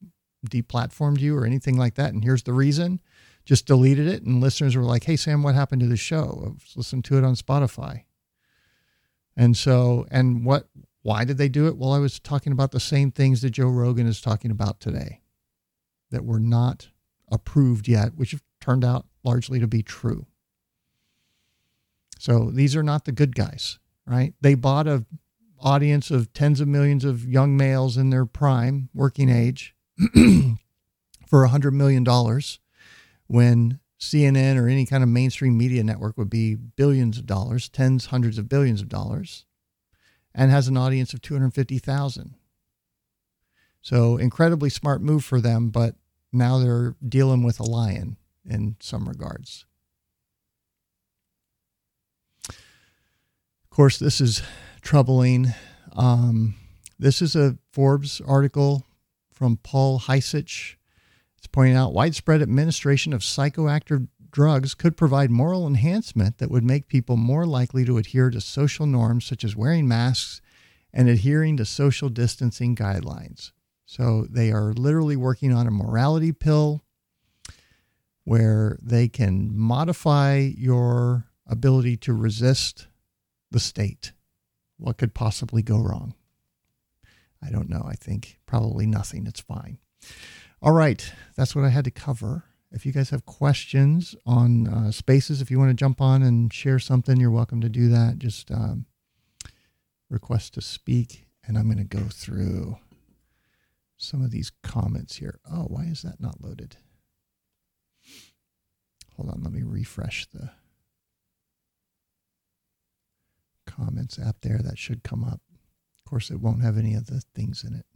deplatformed 0.44 1.20
you 1.20 1.36
or 1.36 1.46
anything 1.46 1.76
like 1.76 1.94
that. 1.94 2.12
And 2.12 2.24
here's 2.24 2.42
the 2.42 2.52
reason. 2.52 3.00
Just 3.44 3.64
deleted 3.64 4.08
it. 4.08 4.24
And 4.24 4.40
listeners 4.40 4.74
were 4.74 4.82
like, 4.82 5.04
hey, 5.04 5.14
Sam, 5.14 5.44
what 5.44 5.54
happened 5.54 5.82
to 5.82 5.86
the 5.86 5.96
show? 5.96 6.42
I 6.44 6.48
was 6.48 6.72
listening 6.74 7.02
to 7.02 7.18
it 7.18 7.22
on 7.22 7.36
Spotify. 7.36 8.02
And 9.36 9.56
so, 9.56 10.06
and 10.10 10.44
what, 10.44 10.68
why 11.02 11.24
did 11.24 11.38
they 11.38 11.48
do 11.48 11.66
it? 11.68 11.76
Well, 11.76 11.92
I 11.92 11.98
was 11.98 12.18
talking 12.18 12.52
about 12.52 12.72
the 12.72 12.80
same 12.80 13.10
things 13.10 13.42
that 13.42 13.50
Joe 13.50 13.68
Rogan 13.68 14.06
is 14.06 14.20
talking 14.20 14.50
about 14.50 14.80
today 14.80 15.20
that 16.10 16.24
were 16.24 16.40
not 16.40 16.88
approved 17.30 17.88
yet, 17.88 18.14
which 18.16 18.30
have 18.30 18.42
turned 18.60 18.84
out 18.84 19.06
largely 19.22 19.60
to 19.60 19.66
be 19.66 19.82
true. 19.82 20.26
So 22.18 22.50
these 22.50 22.74
are 22.74 22.82
not 22.82 23.04
the 23.04 23.12
good 23.12 23.34
guys, 23.34 23.78
right? 24.06 24.34
They 24.40 24.54
bought 24.54 24.86
a 24.86 25.04
audience 25.60 26.10
of 26.10 26.32
tens 26.32 26.60
of 26.60 26.68
millions 26.68 27.04
of 27.04 27.24
young 27.24 27.56
males 27.56 27.96
in 27.96 28.10
their 28.10 28.26
prime, 28.26 28.88
working 28.94 29.28
age, 29.28 29.74
for 31.26 31.44
a 31.44 31.48
hundred 31.48 31.72
million 31.72 32.04
dollars, 32.04 32.60
when 33.26 33.80
CNN 33.98 34.60
or 34.60 34.68
any 34.68 34.84
kind 34.86 35.02
of 35.02 35.08
mainstream 35.08 35.56
media 35.56 35.82
network 35.82 36.18
would 36.18 36.30
be 36.30 36.54
billions 36.54 37.18
of 37.18 37.26
dollars, 37.26 37.68
tens, 37.68 38.06
hundreds 38.06 38.38
of 38.38 38.48
billions 38.48 38.82
of 38.82 38.88
dollars, 38.88 39.46
and 40.34 40.50
has 40.50 40.68
an 40.68 40.76
audience 40.76 41.14
of 41.14 41.22
250,000. 41.22 42.34
So 43.80 44.16
incredibly 44.16 44.68
smart 44.68 45.00
move 45.00 45.24
for 45.24 45.40
them, 45.40 45.70
but 45.70 45.94
now 46.32 46.58
they're 46.58 46.96
dealing 47.06 47.42
with 47.42 47.60
a 47.60 47.64
lion 47.64 48.16
in 48.44 48.76
some 48.80 49.08
regards. 49.08 49.64
Of 52.48 53.70
course, 53.70 53.98
this 53.98 54.20
is 54.20 54.42
troubling. 54.82 55.54
Um, 55.94 56.54
this 56.98 57.22
is 57.22 57.36
a 57.36 57.58
Forbes 57.72 58.20
article 58.26 58.84
from 59.32 59.58
Paul 59.58 60.00
Heisich. 60.00 60.76
Pointing 61.56 61.74
out 61.74 61.94
widespread 61.94 62.42
administration 62.42 63.14
of 63.14 63.22
psychoactive 63.22 64.08
drugs 64.30 64.74
could 64.74 64.94
provide 64.94 65.30
moral 65.30 65.66
enhancement 65.66 66.36
that 66.36 66.50
would 66.50 66.62
make 66.62 66.86
people 66.86 67.16
more 67.16 67.46
likely 67.46 67.82
to 67.86 67.96
adhere 67.96 68.28
to 68.28 68.42
social 68.42 68.84
norms 68.84 69.24
such 69.24 69.42
as 69.42 69.56
wearing 69.56 69.88
masks 69.88 70.42
and 70.92 71.08
adhering 71.08 71.56
to 71.56 71.64
social 71.64 72.10
distancing 72.10 72.76
guidelines. 72.76 73.52
So 73.86 74.26
they 74.28 74.52
are 74.52 74.74
literally 74.74 75.16
working 75.16 75.50
on 75.50 75.66
a 75.66 75.70
morality 75.70 76.30
pill 76.30 76.84
where 78.24 78.78
they 78.82 79.08
can 79.08 79.56
modify 79.56 80.36
your 80.58 81.24
ability 81.46 81.96
to 81.96 82.12
resist 82.12 82.86
the 83.50 83.60
state. 83.60 84.12
What 84.76 84.98
could 84.98 85.14
possibly 85.14 85.62
go 85.62 85.78
wrong? 85.78 86.12
I 87.42 87.48
don't 87.48 87.70
know. 87.70 87.86
I 87.88 87.94
think 87.94 88.40
probably 88.44 88.84
nothing. 88.84 89.26
It's 89.26 89.40
fine. 89.40 89.78
All 90.66 90.72
right. 90.72 91.12
That's 91.36 91.54
what 91.54 91.64
I 91.64 91.68
had 91.68 91.84
to 91.84 91.92
cover. 91.92 92.42
If 92.72 92.84
you 92.84 92.90
guys 92.90 93.10
have 93.10 93.24
questions 93.24 94.16
on 94.26 94.66
uh, 94.66 94.90
spaces, 94.90 95.40
if 95.40 95.48
you 95.48 95.60
want 95.60 95.70
to 95.70 95.74
jump 95.74 96.00
on 96.00 96.24
and 96.24 96.52
share 96.52 96.80
something, 96.80 97.20
you're 97.20 97.30
welcome 97.30 97.60
to 97.60 97.68
do 97.68 97.88
that. 97.90 98.18
Just 98.18 98.50
um, 98.50 98.86
request 100.10 100.54
to 100.54 100.60
speak, 100.60 101.28
and 101.46 101.56
I'm 101.56 101.66
going 101.66 101.78
to 101.78 101.84
go 101.84 102.08
through 102.08 102.78
some 103.96 104.22
of 104.22 104.32
these 104.32 104.50
comments 104.64 105.14
here. 105.14 105.38
Oh, 105.48 105.66
why 105.68 105.84
is 105.84 106.02
that 106.02 106.20
not 106.20 106.40
loaded? 106.42 106.78
Hold 109.16 109.30
on, 109.30 109.44
let 109.44 109.52
me 109.52 109.62
refresh 109.62 110.26
the 110.26 110.50
comments 113.66 114.18
app 114.18 114.38
there. 114.42 114.58
That 114.58 114.78
should 114.78 115.04
come 115.04 115.22
up. 115.22 115.40
Of 115.96 116.10
course, 116.10 116.28
it 116.28 116.40
won't 116.40 116.64
have 116.64 116.76
any 116.76 116.96
of 116.96 117.06
the 117.06 117.22
things 117.36 117.62
in 117.62 117.72
it. 117.72 117.86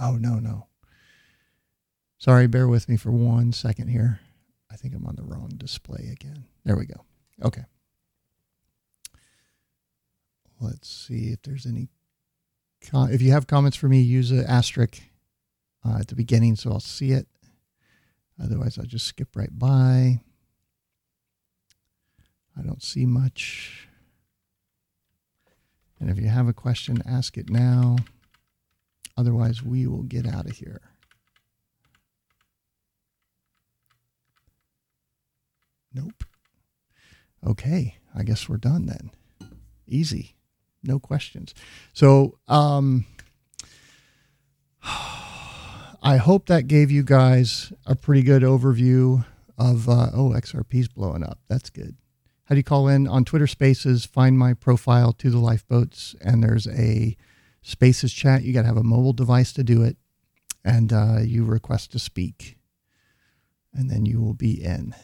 Oh, 0.00 0.16
no, 0.16 0.40
no. 0.40 0.66
Sorry, 2.18 2.46
bear 2.46 2.66
with 2.66 2.88
me 2.88 2.96
for 2.96 3.10
one 3.10 3.52
second 3.52 3.88
here. 3.88 4.20
I 4.70 4.76
think 4.76 4.94
I'm 4.94 5.06
on 5.06 5.16
the 5.16 5.22
wrong 5.22 5.52
display 5.56 6.08
again. 6.12 6.44
There 6.64 6.76
we 6.76 6.86
go. 6.86 7.04
Okay. 7.42 7.64
Let's 10.60 10.88
see 10.88 11.28
if 11.28 11.42
there's 11.42 11.66
any. 11.66 11.88
Com- 12.90 13.12
if 13.12 13.20
you 13.20 13.32
have 13.32 13.46
comments 13.46 13.76
for 13.76 13.88
me, 13.88 14.00
use 14.00 14.30
an 14.30 14.44
asterisk 14.46 15.00
uh, 15.84 15.98
at 15.98 16.08
the 16.08 16.14
beginning, 16.14 16.56
so 16.56 16.72
I'll 16.72 16.80
see 16.80 17.12
it. 17.12 17.26
Otherwise, 18.42 18.78
I'll 18.78 18.84
just 18.86 19.06
skip 19.06 19.34
right 19.34 19.56
by. 19.56 20.20
I 22.58 22.62
don't 22.62 22.82
see 22.82 23.06
much. 23.06 23.88
And 26.00 26.10
if 26.10 26.18
you 26.18 26.28
have 26.28 26.48
a 26.48 26.52
question, 26.52 27.02
ask 27.06 27.36
it 27.36 27.50
now. 27.50 27.96
Otherwise, 29.16 29.62
we 29.62 29.86
will 29.86 30.02
get 30.02 30.26
out 30.26 30.46
of 30.46 30.56
here. 30.56 30.80
Nope. 35.96 36.24
Okay, 37.44 37.96
I 38.14 38.22
guess 38.22 38.48
we're 38.48 38.58
done 38.58 38.84
then. 38.86 39.10
Easy. 39.86 40.36
No 40.82 40.98
questions. 40.98 41.54
So, 41.94 42.38
um, 42.48 43.06
I 44.82 46.18
hope 46.18 46.46
that 46.46 46.68
gave 46.68 46.90
you 46.90 47.02
guys 47.02 47.72
a 47.86 47.96
pretty 47.96 48.22
good 48.22 48.42
overview 48.42 49.24
of, 49.58 49.88
uh, 49.88 50.10
oh, 50.12 50.30
XRP's 50.36 50.88
blowing 50.88 51.24
up. 51.24 51.38
That's 51.48 51.70
good. 51.70 51.96
How 52.44 52.54
do 52.54 52.58
you 52.58 52.64
call 52.64 52.88
in 52.88 53.08
on 53.08 53.24
Twitter 53.24 53.46
Spaces? 53.46 54.04
Find 54.04 54.38
my 54.38 54.52
profile 54.52 55.12
to 55.14 55.30
the 55.30 55.38
lifeboats, 55.38 56.14
and 56.20 56.44
there's 56.44 56.68
a 56.68 57.16
Spaces 57.62 58.12
chat. 58.12 58.44
You 58.44 58.52
got 58.52 58.62
to 58.62 58.68
have 58.68 58.76
a 58.76 58.84
mobile 58.84 59.14
device 59.14 59.52
to 59.54 59.64
do 59.64 59.82
it, 59.82 59.96
and 60.62 60.92
uh, 60.92 61.20
you 61.22 61.44
request 61.44 61.90
to 61.92 61.98
speak, 61.98 62.58
and 63.72 63.90
then 63.90 64.04
you 64.04 64.20
will 64.20 64.34
be 64.34 64.62
in. 64.62 64.94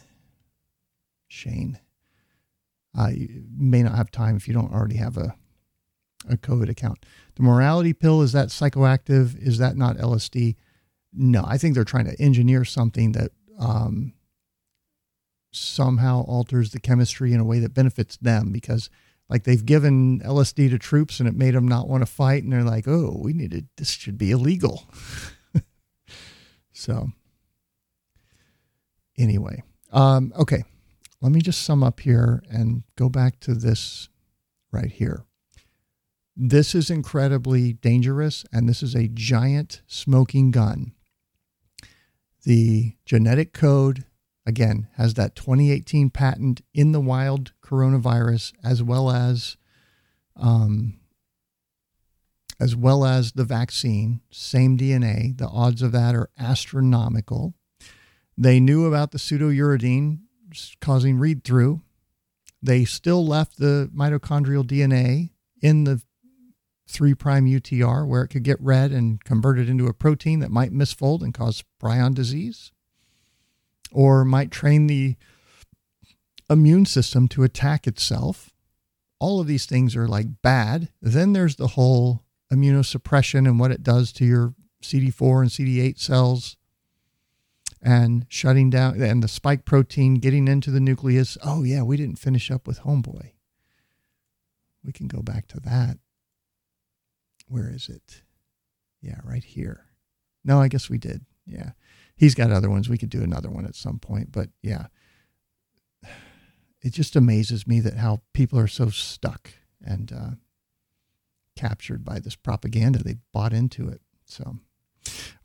Shane, 1.33 1.79
uh, 2.97 3.07
you 3.07 3.43
may 3.57 3.81
not 3.81 3.95
have 3.95 4.11
time 4.11 4.35
if 4.35 4.47
you 4.47 4.53
don't 4.53 4.71
already 4.71 4.97
have 4.97 5.17
a 5.17 5.35
a 6.29 6.37
COVID 6.37 6.69
account. 6.69 7.05
The 7.35 7.43
morality 7.43 7.91
pill 7.91 8.21
is 8.21 8.31
that 8.31 8.47
psychoactive? 8.47 9.37
Is 9.41 9.57
that 9.57 9.75
not 9.75 9.97
LSD? 9.97 10.55
No, 11.11 11.43
I 11.45 11.57
think 11.57 11.75
they're 11.75 11.83
trying 11.83 12.05
to 12.05 12.21
engineer 12.21 12.63
something 12.63 13.11
that 13.11 13.31
um, 13.59 14.13
somehow 15.51 16.21
alters 16.21 16.71
the 16.71 16.79
chemistry 16.79 17.33
in 17.33 17.41
a 17.41 17.43
way 17.43 17.59
that 17.59 17.73
benefits 17.73 18.15
them 18.17 18.51
because 18.53 18.89
like 19.27 19.43
they've 19.43 19.65
given 19.65 20.21
LSD 20.21 20.69
to 20.69 20.79
troops 20.79 21.19
and 21.19 21.27
it 21.27 21.35
made 21.35 21.55
them 21.55 21.67
not 21.67 21.89
want 21.89 22.01
to 22.03 22.11
fight 22.11 22.43
and 22.43 22.53
they're 22.53 22.63
like, 22.63 22.87
"Oh, 22.87 23.19
we 23.21 23.33
needed 23.33 23.67
this 23.77 23.89
should 23.89 24.17
be 24.17 24.31
illegal." 24.31 24.83
so 26.71 27.09
anyway, 29.17 29.63
um, 29.91 30.31
okay, 30.37 30.63
let 31.23 31.31
me 31.31 31.41
just 31.41 31.63
sum 31.63 31.83
up 31.83 32.01
here 32.01 32.43
and 32.49 32.83
go 32.95 33.09
back 33.09 33.39
to 33.39 33.55
this 33.55 34.09
right 34.71 34.91
here. 34.91 35.25
This 36.35 36.75
is 36.75 36.89
incredibly 36.89 37.73
dangerous 37.73 38.45
and 38.51 38.67
this 38.67 38.83
is 38.83 38.93
a 38.93 39.07
giant 39.07 39.81
smoking 39.87 40.51
gun. 40.51 40.93
The 42.43 42.97
genetic 43.05 43.53
code 43.53 44.05
again, 44.45 44.87
has 44.95 45.13
that 45.13 45.35
2018 45.35 46.09
patent 46.09 46.61
in 46.73 46.91
the 46.91 46.99
wild 46.99 47.53
coronavirus 47.63 48.53
as 48.63 48.83
well 48.83 49.09
as 49.09 49.57
um, 50.35 50.99
as 52.59 52.75
well 52.75 53.05
as 53.05 53.33
the 53.33 53.43
vaccine, 53.43 54.21
same 54.31 54.77
DNA. 54.77 55.37
The 55.37 55.47
odds 55.47 55.81
of 55.81 55.91
that 55.91 56.15
are 56.15 56.29
astronomical. 56.39 57.53
They 58.37 58.59
knew 58.59 58.85
about 58.85 59.11
the 59.11 59.17
pseudouridine 59.17 60.19
causing 60.81 61.17
read 61.17 61.43
through. 61.43 61.81
They 62.61 62.85
still 62.85 63.25
left 63.25 63.57
the 63.57 63.89
mitochondrial 63.93 64.65
DNA 64.65 65.31
in 65.61 65.83
the 65.83 66.01
3' 66.87 67.13
UTR 67.13 68.07
where 68.07 68.23
it 68.23 68.29
could 68.29 68.43
get 68.43 68.61
read 68.61 68.91
and 68.91 69.23
converted 69.23 69.69
into 69.69 69.87
a 69.87 69.93
protein 69.93 70.39
that 70.39 70.51
might 70.51 70.71
misfold 70.71 71.21
and 71.21 71.33
cause 71.33 71.63
prion 71.81 72.13
disease 72.13 72.71
or 73.91 74.25
might 74.25 74.51
train 74.51 74.87
the 74.87 75.15
immune 76.49 76.85
system 76.85 77.27
to 77.29 77.43
attack 77.43 77.87
itself. 77.87 78.51
All 79.19 79.39
of 79.39 79.47
these 79.47 79.65
things 79.65 79.95
are 79.95 80.07
like 80.07 80.41
bad. 80.41 80.89
Then 81.01 81.33
there's 81.33 81.55
the 81.55 81.69
whole 81.69 82.23
immunosuppression 82.51 83.47
and 83.47 83.59
what 83.59 83.71
it 83.71 83.83
does 83.83 84.11
to 84.13 84.25
your 84.25 84.53
CD4 84.83 85.41
and 85.41 85.49
CD8 85.49 85.99
cells 85.99 86.57
and 87.83 88.25
shutting 88.29 88.69
down 88.69 89.01
and 89.01 89.21
the 89.21 89.27
spike 89.27 89.65
protein 89.65 90.15
getting 90.15 90.47
into 90.47 90.71
the 90.71 90.79
nucleus. 90.79 91.37
Oh, 91.43 91.63
yeah, 91.63 91.83
we 91.83 91.97
didn't 91.97 92.17
finish 92.17 92.49
up 92.49 92.65
with 92.65 92.81
Homeboy. 92.81 93.31
We 94.83 94.91
can 94.91 95.07
go 95.07 95.21
back 95.21 95.47
to 95.49 95.59
that. 95.59 95.97
Where 97.47 97.69
is 97.69 97.89
it? 97.89 98.23
Yeah, 99.01 99.19
right 99.23 99.43
here. 99.43 99.85
No, 100.43 100.59
I 100.59 100.67
guess 100.67 100.89
we 100.89 100.97
did. 100.97 101.25
Yeah 101.45 101.71
he's 102.15 102.35
got 102.35 102.51
other 102.51 102.69
ones. 102.69 102.89
We 102.89 102.97
could 102.97 103.09
do 103.09 103.23
another 103.23 103.49
one 103.49 103.65
at 103.65 103.75
some 103.75 103.99
point, 103.99 104.31
but 104.31 104.49
yeah, 104.61 104.87
it 106.81 106.93
just 106.93 107.15
amazes 107.15 107.67
me 107.67 107.79
that 107.79 107.97
how 107.97 108.21
people 108.33 108.59
are 108.59 108.67
so 108.67 108.89
stuck 108.89 109.51
and 109.85 110.11
uh, 110.11 110.31
captured 111.55 112.03
by 112.03 112.19
this 112.19 112.35
propaganda. 112.35 113.03
They 113.03 113.17
bought 113.31 113.53
into 113.53 113.87
it. 113.87 114.01
So, 114.25 114.57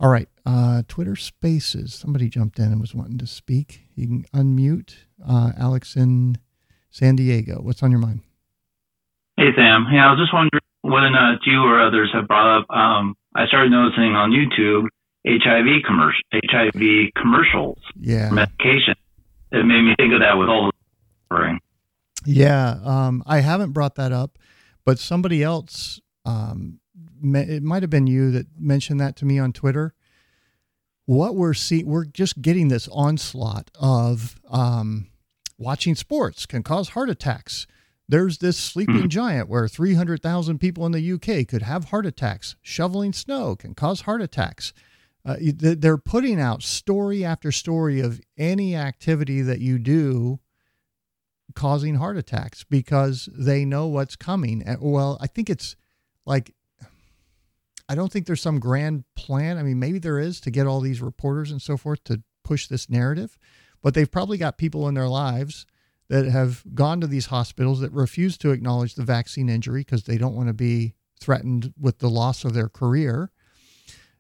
all 0.00 0.10
right, 0.10 0.28
uh, 0.46 0.82
Twitter 0.88 1.16
Spaces. 1.16 1.94
Somebody 1.94 2.28
jumped 2.28 2.58
in 2.58 2.66
and 2.66 2.80
was 2.80 2.94
wanting 2.94 3.18
to 3.18 3.26
speak. 3.26 3.82
You 3.94 4.06
can 4.06 4.24
unmute 4.34 4.94
uh, 5.26 5.52
Alex 5.58 5.96
in 5.96 6.38
San 6.90 7.16
Diego. 7.16 7.60
What's 7.60 7.82
on 7.82 7.90
your 7.90 8.00
mind? 8.00 8.20
Hey 9.36 9.50
Sam. 9.56 9.86
Yeah, 9.92 10.08
I 10.08 10.10
was 10.10 10.20
just 10.20 10.34
wondering 10.34 10.62
when 10.82 11.14
uh, 11.14 11.38
you 11.44 11.62
or 11.62 11.80
others 11.80 12.10
have 12.12 12.26
brought 12.26 12.58
up. 12.58 12.66
Um, 12.70 13.16
I 13.34 13.46
started 13.46 13.70
noticing 13.70 14.14
on 14.14 14.30
YouTube 14.30 14.88
HIV 15.26 15.82
commercial 15.86 16.22
HIV 16.34 17.12
commercials 17.16 17.78
yeah. 17.98 18.30
medication. 18.30 18.94
It 19.52 19.64
made 19.64 19.82
me 19.82 19.94
think 19.98 20.12
of 20.12 20.20
that 20.20 20.36
with 20.36 20.48
all 20.48 20.66
the 20.66 20.72
suffering. 21.28 21.60
Yeah, 22.26 22.78
um, 22.84 23.22
I 23.26 23.40
haven't 23.40 23.72
brought 23.72 23.94
that 23.96 24.12
up, 24.12 24.38
but 24.84 24.98
somebody 24.98 25.42
else, 25.42 26.00
um, 26.24 26.80
it 27.22 27.62
might 27.62 27.82
have 27.82 27.90
been 27.90 28.06
you 28.06 28.30
that 28.30 28.46
mentioned 28.58 29.00
that 29.00 29.16
to 29.16 29.24
me 29.24 29.38
on 29.38 29.52
Twitter. 29.52 29.94
What 31.06 31.34
we're 31.34 31.54
seeing, 31.54 31.86
we're 31.86 32.04
just 32.04 32.42
getting 32.42 32.68
this 32.68 32.88
onslaught 32.92 33.70
of 33.80 34.38
um, 34.50 35.08
watching 35.56 35.94
sports 35.94 36.46
can 36.46 36.62
cause 36.62 36.90
heart 36.90 37.10
attacks. 37.10 37.66
There's 38.08 38.38
this 38.38 38.56
sleeping 38.56 39.04
mm. 39.04 39.08
giant 39.08 39.48
where 39.48 39.68
300,000 39.68 40.58
people 40.58 40.86
in 40.86 40.92
the 40.92 41.12
UK 41.12 41.46
could 41.46 41.62
have 41.62 41.86
heart 41.86 42.06
attacks. 42.06 42.56
Shoveling 42.62 43.12
snow 43.12 43.56
can 43.56 43.74
cause 43.74 44.02
heart 44.02 44.22
attacks. 44.22 44.72
Uh, 45.24 45.36
they're 45.40 45.98
putting 45.98 46.40
out 46.40 46.62
story 46.62 47.24
after 47.24 47.52
story 47.52 48.00
of 48.00 48.20
any 48.38 48.74
activity 48.74 49.42
that 49.42 49.60
you 49.60 49.78
do 49.78 50.40
causing 51.54 51.96
heart 51.96 52.16
attacks 52.16 52.64
because 52.64 53.28
they 53.36 53.64
know 53.64 53.86
what's 53.86 54.16
coming. 54.16 54.64
Well, 54.80 55.18
I 55.20 55.26
think 55.26 55.50
it's 55.50 55.76
like 56.24 56.54
I 57.88 57.94
don't 57.94 58.12
think 58.12 58.26
there's 58.26 58.42
some 58.42 58.60
grand 58.60 59.04
plan. 59.14 59.56
I 59.56 59.62
mean, 59.62 59.78
maybe 59.78 59.98
there 59.98 60.18
is 60.18 60.40
to 60.42 60.50
get 60.50 60.66
all 60.66 60.80
these 60.80 61.00
reporters 61.00 61.50
and 61.50 61.62
so 61.62 61.76
forth 61.76 62.04
to 62.04 62.22
push 62.44 62.66
this 62.66 62.90
narrative, 62.90 63.38
but 63.82 63.94
they've 63.94 64.10
probably 64.10 64.38
got 64.38 64.58
people 64.58 64.88
in 64.88 64.94
their 64.94 65.08
lives 65.08 65.66
that 66.08 66.26
have 66.26 66.64
gone 66.74 67.00
to 67.00 67.06
these 67.06 67.26
hospitals 67.26 67.80
that 67.80 67.92
refuse 67.92 68.38
to 68.38 68.50
acknowledge 68.50 68.94
the 68.94 69.04
vaccine 69.04 69.48
injury 69.48 69.80
because 69.80 70.04
they 70.04 70.18
don't 70.18 70.34
want 70.34 70.48
to 70.48 70.54
be 70.54 70.94
threatened 71.20 71.72
with 71.78 71.98
the 71.98 72.08
loss 72.08 72.44
of 72.44 72.54
their 72.54 72.68
career. 72.68 73.30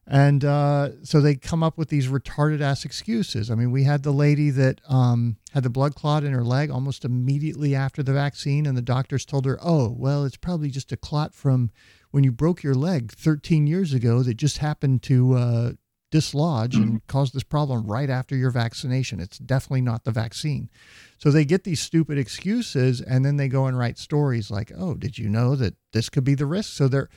And 0.06 0.42
uh, 0.42 1.04
so 1.04 1.20
they 1.20 1.34
come 1.34 1.62
up 1.62 1.76
with 1.76 1.90
these 1.90 2.08
retarded 2.08 2.62
ass 2.62 2.86
excuses. 2.86 3.50
I 3.50 3.54
mean, 3.54 3.70
we 3.70 3.84
had 3.84 4.02
the 4.02 4.12
lady 4.12 4.48
that 4.50 4.80
um, 4.88 5.36
had 5.52 5.62
the 5.62 5.70
blood 5.70 5.94
clot 5.94 6.24
in 6.24 6.32
her 6.32 6.44
leg 6.44 6.70
almost 6.70 7.04
immediately 7.04 7.74
after 7.74 8.02
the 8.02 8.14
vaccine, 8.14 8.64
and 8.64 8.76
the 8.76 8.82
doctors 8.82 9.26
told 9.26 9.44
her, 9.44 9.58
oh, 9.62 9.90
well, 9.90 10.24
it's 10.24 10.38
probably 10.38 10.70
just 10.70 10.92
a 10.92 10.96
clot 10.96 11.34
from 11.34 11.70
when 12.10 12.24
you 12.24 12.32
broke 12.32 12.62
your 12.62 12.74
leg 12.74 13.12
13 13.12 13.66
years 13.66 13.92
ago 13.92 14.22
that 14.22 14.34
just 14.34 14.58
happened 14.58 15.02
to 15.02 15.34
uh, 15.34 15.72
dislodge 16.10 16.74
and 16.74 16.86
mm-hmm. 16.86 16.96
cause 17.06 17.32
this 17.32 17.42
problem 17.42 17.86
right 17.86 18.08
after 18.08 18.34
your 18.34 18.50
vaccination. 18.50 19.20
It's 19.20 19.38
definitely 19.38 19.82
not 19.82 20.04
the 20.04 20.10
vaccine. 20.10 20.70
So 21.18 21.30
they 21.30 21.44
get 21.44 21.64
these 21.64 21.80
stupid 21.80 22.18
excuses 22.18 23.00
and 23.00 23.24
then 23.24 23.36
they 23.36 23.48
go 23.48 23.66
and 23.66 23.78
write 23.78 23.98
stories 23.98 24.50
like, 24.50 24.72
oh, 24.76 24.94
did 24.94 25.18
you 25.18 25.28
know 25.28 25.54
that 25.56 25.74
this 25.92 26.08
could 26.08 26.24
be 26.24 26.34
the 26.34 26.46
risk? 26.46 26.72
So 26.72 26.88
they're 26.88 27.08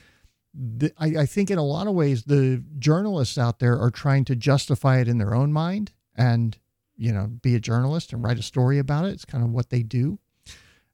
the, 0.54 0.92
I, 0.98 1.22
I 1.22 1.26
think 1.26 1.50
in 1.50 1.58
a 1.58 1.64
lot 1.64 1.86
of 1.86 1.94
ways 1.94 2.24
the 2.24 2.62
journalists 2.78 3.38
out 3.38 3.58
there 3.58 3.78
are 3.78 3.90
trying 3.90 4.24
to 4.26 4.36
justify 4.36 4.98
it 4.98 5.08
in 5.08 5.18
their 5.18 5.34
own 5.34 5.52
mind 5.52 5.92
and 6.14 6.58
you 6.96 7.12
know 7.12 7.26
be 7.26 7.54
a 7.54 7.60
journalist 7.60 8.12
and 8.12 8.22
write 8.22 8.38
a 8.38 8.42
story 8.42 8.78
about 8.78 9.06
it 9.06 9.12
it's 9.12 9.24
kind 9.24 9.42
of 9.42 9.50
what 9.50 9.70
they 9.70 9.82
do 9.82 10.18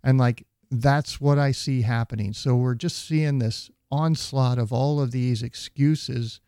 and 0.04 0.16
like 0.16 0.46
that's 0.70 1.20
what 1.20 1.38
i 1.38 1.50
see 1.50 1.82
happening 1.82 2.32
so 2.32 2.54
we're 2.54 2.74
just 2.74 3.04
seeing 3.04 3.40
this 3.40 3.68
onslaught 3.90 4.58
of 4.58 4.72
all 4.72 5.00
of 5.00 5.10
these 5.10 5.42
excuses 5.42 6.40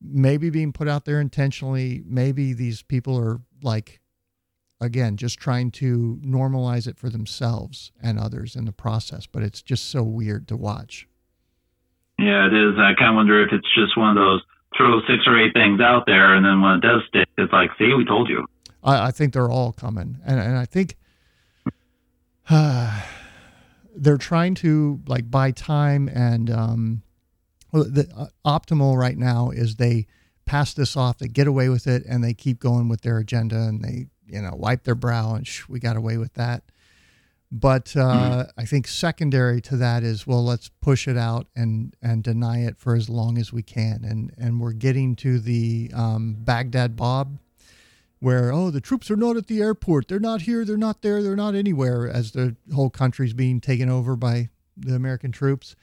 maybe 0.00 0.50
being 0.50 0.72
put 0.72 0.88
out 0.88 1.04
there 1.04 1.20
intentionally 1.20 2.02
maybe 2.06 2.52
these 2.52 2.82
people 2.82 3.18
are 3.18 3.40
like 3.62 4.00
again 4.80 5.16
just 5.16 5.38
trying 5.38 5.70
to 5.70 6.18
normalize 6.22 6.86
it 6.86 6.98
for 6.98 7.08
themselves 7.08 7.90
and 8.02 8.18
others 8.18 8.54
in 8.54 8.64
the 8.64 8.72
process 8.72 9.26
but 9.26 9.42
it's 9.42 9.62
just 9.62 9.88
so 9.88 10.02
weird 10.02 10.46
to 10.46 10.56
watch 10.56 11.06
yeah, 12.18 12.46
it 12.46 12.54
is. 12.54 12.74
I 12.78 12.94
kind 12.94 13.10
of 13.10 13.16
wonder 13.16 13.42
if 13.42 13.52
it's 13.52 13.66
just 13.74 13.96
one 13.96 14.10
of 14.10 14.16
those 14.16 14.42
throw 14.76 15.00
six 15.00 15.24
or 15.26 15.38
eight 15.38 15.52
things 15.52 15.80
out 15.80 16.04
there, 16.06 16.34
and 16.34 16.44
then 16.44 16.60
when 16.60 16.74
it 16.74 16.80
does 16.80 17.02
stick, 17.08 17.28
it's 17.38 17.52
like, 17.52 17.70
see, 17.78 17.92
we 17.94 18.04
told 18.04 18.28
you. 18.28 18.46
I, 18.82 19.08
I 19.08 19.10
think 19.10 19.32
they're 19.32 19.50
all 19.50 19.72
coming, 19.72 20.18
and 20.24 20.38
and 20.38 20.56
I 20.56 20.64
think 20.64 20.96
uh, 22.50 23.00
they're 23.94 24.18
trying 24.18 24.54
to 24.54 25.00
like 25.06 25.30
buy 25.30 25.50
time 25.50 26.08
and 26.08 26.50
um, 26.50 27.02
the 27.72 28.08
uh, 28.16 28.26
optimal 28.46 28.96
right 28.96 29.18
now 29.18 29.50
is 29.50 29.76
they 29.76 30.06
pass 30.44 30.74
this 30.74 30.96
off, 30.96 31.18
they 31.18 31.28
get 31.28 31.46
away 31.46 31.68
with 31.68 31.86
it, 31.86 32.04
and 32.08 32.22
they 32.22 32.34
keep 32.34 32.60
going 32.60 32.88
with 32.88 33.00
their 33.00 33.18
agenda, 33.18 33.56
and 33.56 33.82
they 33.82 34.06
you 34.26 34.40
know 34.40 34.54
wipe 34.54 34.84
their 34.84 34.94
brow 34.94 35.34
and 35.34 35.46
shh, 35.46 35.68
we 35.68 35.78
got 35.80 35.96
away 35.96 36.16
with 36.16 36.34
that. 36.34 36.62
But 37.50 37.96
uh, 37.96 38.00
mm-hmm. 38.00 38.60
I 38.60 38.64
think 38.64 38.88
secondary 38.88 39.60
to 39.62 39.76
that 39.76 40.02
is 40.02 40.26
well, 40.26 40.44
let's 40.44 40.70
push 40.80 41.06
it 41.08 41.16
out 41.16 41.46
and 41.54 41.94
and 42.02 42.22
deny 42.22 42.64
it 42.64 42.78
for 42.78 42.94
as 42.94 43.08
long 43.08 43.38
as 43.38 43.52
we 43.52 43.62
can, 43.62 44.04
and 44.04 44.32
and 44.38 44.60
we're 44.60 44.72
getting 44.72 45.16
to 45.16 45.38
the 45.38 45.90
um, 45.94 46.36
Baghdad 46.38 46.96
Bob 46.96 47.38
where 48.24 48.50
oh 48.50 48.70
the 48.70 48.80
troops 48.80 49.10
are 49.10 49.16
not 49.16 49.36
at 49.36 49.48
the 49.48 49.60
airport. 49.60 50.08
They're 50.08 50.18
not 50.18 50.42
here. 50.42 50.64
They're 50.64 50.78
not 50.78 51.02
there. 51.02 51.22
They're 51.22 51.36
not 51.36 51.54
anywhere 51.54 52.08
as 52.08 52.32
the 52.32 52.56
whole 52.74 52.88
country's 52.88 53.34
being 53.34 53.60
taken 53.60 53.90
over 53.90 54.16
by 54.16 54.48
the 54.76 54.94
american 54.94 55.30
troops. 55.30 55.76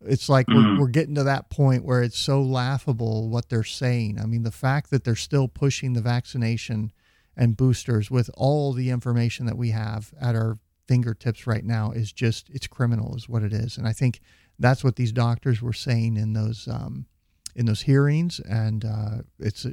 It's 0.00 0.28
like 0.28 0.46
mm-hmm. 0.48 0.74
we're, 0.74 0.80
we're 0.80 0.88
getting 0.88 1.14
to 1.14 1.22
that 1.22 1.50
point 1.50 1.84
where 1.84 2.02
it's 2.02 2.18
so 2.18 2.42
laughable 2.42 3.28
what 3.28 3.48
they're 3.48 3.62
saying. 3.62 4.18
I 4.20 4.26
mean 4.26 4.42
the 4.42 4.50
fact 4.50 4.90
that 4.90 5.04
they're 5.04 5.14
still 5.14 5.46
pushing 5.46 5.92
the 5.92 6.02
vaccination 6.02 6.92
and 7.36 7.56
boosters 7.56 8.10
with 8.10 8.28
all 8.34 8.72
the 8.72 8.90
information 8.90 9.46
that 9.46 9.56
we 9.56 9.70
have 9.70 10.12
at 10.20 10.34
our 10.34 10.58
fingertips 10.88 11.46
right 11.46 11.64
now 11.64 11.92
is 11.92 12.12
just 12.12 12.50
it's 12.50 12.66
criminal 12.66 13.14
is 13.16 13.28
what 13.28 13.44
it 13.44 13.52
is. 13.52 13.78
And 13.78 13.86
i 13.86 13.92
think 13.92 14.20
that's 14.58 14.82
what 14.82 14.96
these 14.96 15.12
doctors 15.12 15.62
were 15.62 15.72
saying 15.72 16.16
in 16.16 16.32
those 16.32 16.66
um, 16.66 17.06
in 17.54 17.66
those 17.66 17.82
hearings. 17.82 18.40
And 18.40 18.84
uh, 18.84 19.18
it's 19.38 19.64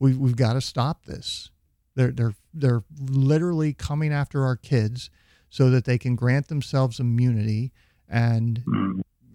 a, 0.00 0.04
we, 0.04 0.14
we've 0.14 0.36
got 0.36 0.52
to 0.54 0.60
stop 0.60 1.04
this. 1.04 1.50
They're, 1.94 2.12
they're, 2.12 2.34
they're 2.52 2.84
literally 2.98 3.72
coming 3.72 4.12
after 4.12 4.44
our 4.44 4.56
kids 4.56 5.10
so 5.48 5.70
that 5.70 5.84
they 5.84 5.98
can 5.98 6.16
grant 6.16 6.48
themselves 6.48 7.00
immunity 7.00 7.72
and, 8.08 8.62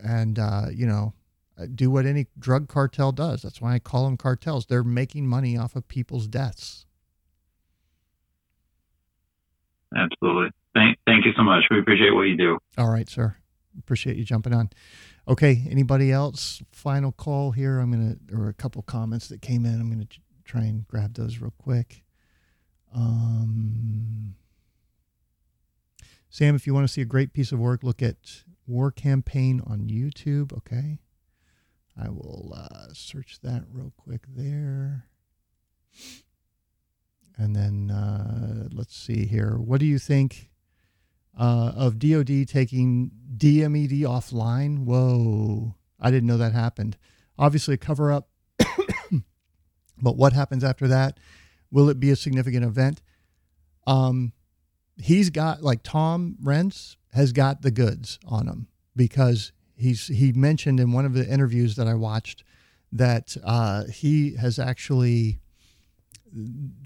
and, 0.03 0.37
uh, 0.37 0.65
you 0.71 0.85
know, 0.85 1.13
do 1.75 1.91
what 1.91 2.05
any 2.05 2.27
drug 2.39 2.67
cartel 2.67 3.11
does. 3.11 3.41
That's 3.41 3.61
why 3.61 3.75
I 3.75 3.79
call 3.79 4.05
them 4.05 4.17
cartels. 4.17 4.65
They're 4.65 4.83
making 4.83 5.27
money 5.27 5.57
off 5.57 5.75
of 5.75 5.87
people's 5.87 6.27
deaths. 6.27 6.85
Absolutely. 9.95 10.49
Thank, 10.73 10.97
thank 11.05 11.25
you 11.25 11.33
so 11.35 11.43
much. 11.43 11.65
We 11.69 11.79
appreciate 11.79 12.15
what 12.15 12.23
you 12.23 12.37
do. 12.37 12.57
All 12.77 12.89
right, 12.89 13.09
sir. 13.09 13.35
Appreciate 13.77 14.17
you 14.17 14.23
jumping 14.23 14.53
on. 14.53 14.69
Okay. 15.27 15.67
Anybody 15.69 16.11
else? 16.11 16.61
Final 16.71 17.11
call 17.11 17.51
here. 17.51 17.79
I'm 17.79 17.91
going 17.91 18.19
to, 18.27 18.35
or 18.35 18.49
a 18.49 18.53
couple 18.53 18.81
comments 18.81 19.27
that 19.27 19.41
came 19.41 19.65
in. 19.65 19.79
I'm 19.79 19.89
going 19.89 20.05
to 20.05 20.19
try 20.51 20.63
and 20.63 20.85
grab 20.85 21.13
those 21.13 21.39
real 21.39 21.53
quick. 21.57 22.03
Um, 22.93 24.35
Sam, 26.29 26.55
if 26.55 26.67
you 26.67 26.73
want 26.73 26.85
to 26.85 26.91
see 26.91 27.01
a 27.01 27.05
great 27.05 27.31
piece 27.31 27.53
of 27.53 27.59
work, 27.59 27.83
look 27.83 28.01
at 28.01 28.43
War 28.67 28.91
Campaign 28.91 29.61
on 29.65 29.87
YouTube. 29.87 30.51
Okay. 30.57 30.99
I 32.01 32.09
will 32.09 32.53
uh, 32.55 32.87
search 32.93 33.39
that 33.43 33.63
real 33.71 33.93
quick 33.95 34.23
there. 34.27 35.07
And 37.37 37.55
then 37.55 37.89
uh, 37.89 38.67
let's 38.71 38.95
see 38.95 39.25
here. 39.25 39.57
What 39.57 39.79
do 39.79 39.85
you 39.85 39.99
think 39.99 40.49
uh, 41.37 41.71
of 41.75 41.97
DoD 41.97 42.45
taking 42.47 43.11
DMED 43.37 44.01
offline? 44.01 44.79
Whoa. 44.79 45.75
I 45.99 46.11
didn't 46.11 46.27
know 46.27 46.37
that 46.37 46.53
happened. 46.53 46.97
Obviously, 47.37 47.75
a 47.75 47.77
cover 47.77 48.11
up 48.11 48.30
but 50.01 50.17
what 50.17 50.33
happens 50.33 50.63
after 50.63 50.87
that? 50.87 51.19
Will 51.71 51.89
it 51.89 51.99
be 51.99 52.09
a 52.09 52.15
significant 52.15 52.65
event? 52.65 53.01
Um, 53.87 54.33
he's 54.97 55.29
got 55.29 55.63
like 55.63 55.83
Tom 55.83 56.37
Renz 56.43 56.95
has 57.13 57.31
got 57.31 57.61
the 57.61 57.71
goods 57.71 58.19
on 58.25 58.47
him 58.47 58.67
because 58.95 59.51
he's 59.75 60.07
he 60.07 60.31
mentioned 60.31 60.79
in 60.79 60.91
one 60.91 61.05
of 61.05 61.13
the 61.13 61.27
interviews 61.27 61.75
that 61.75 61.87
I 61.87 61.93
watched 61.93 62.43
that 62.91 63.35
uh, 63.43 63.85
he 63.85 64.35
has 64.35 64.59
actually 64.59 65.39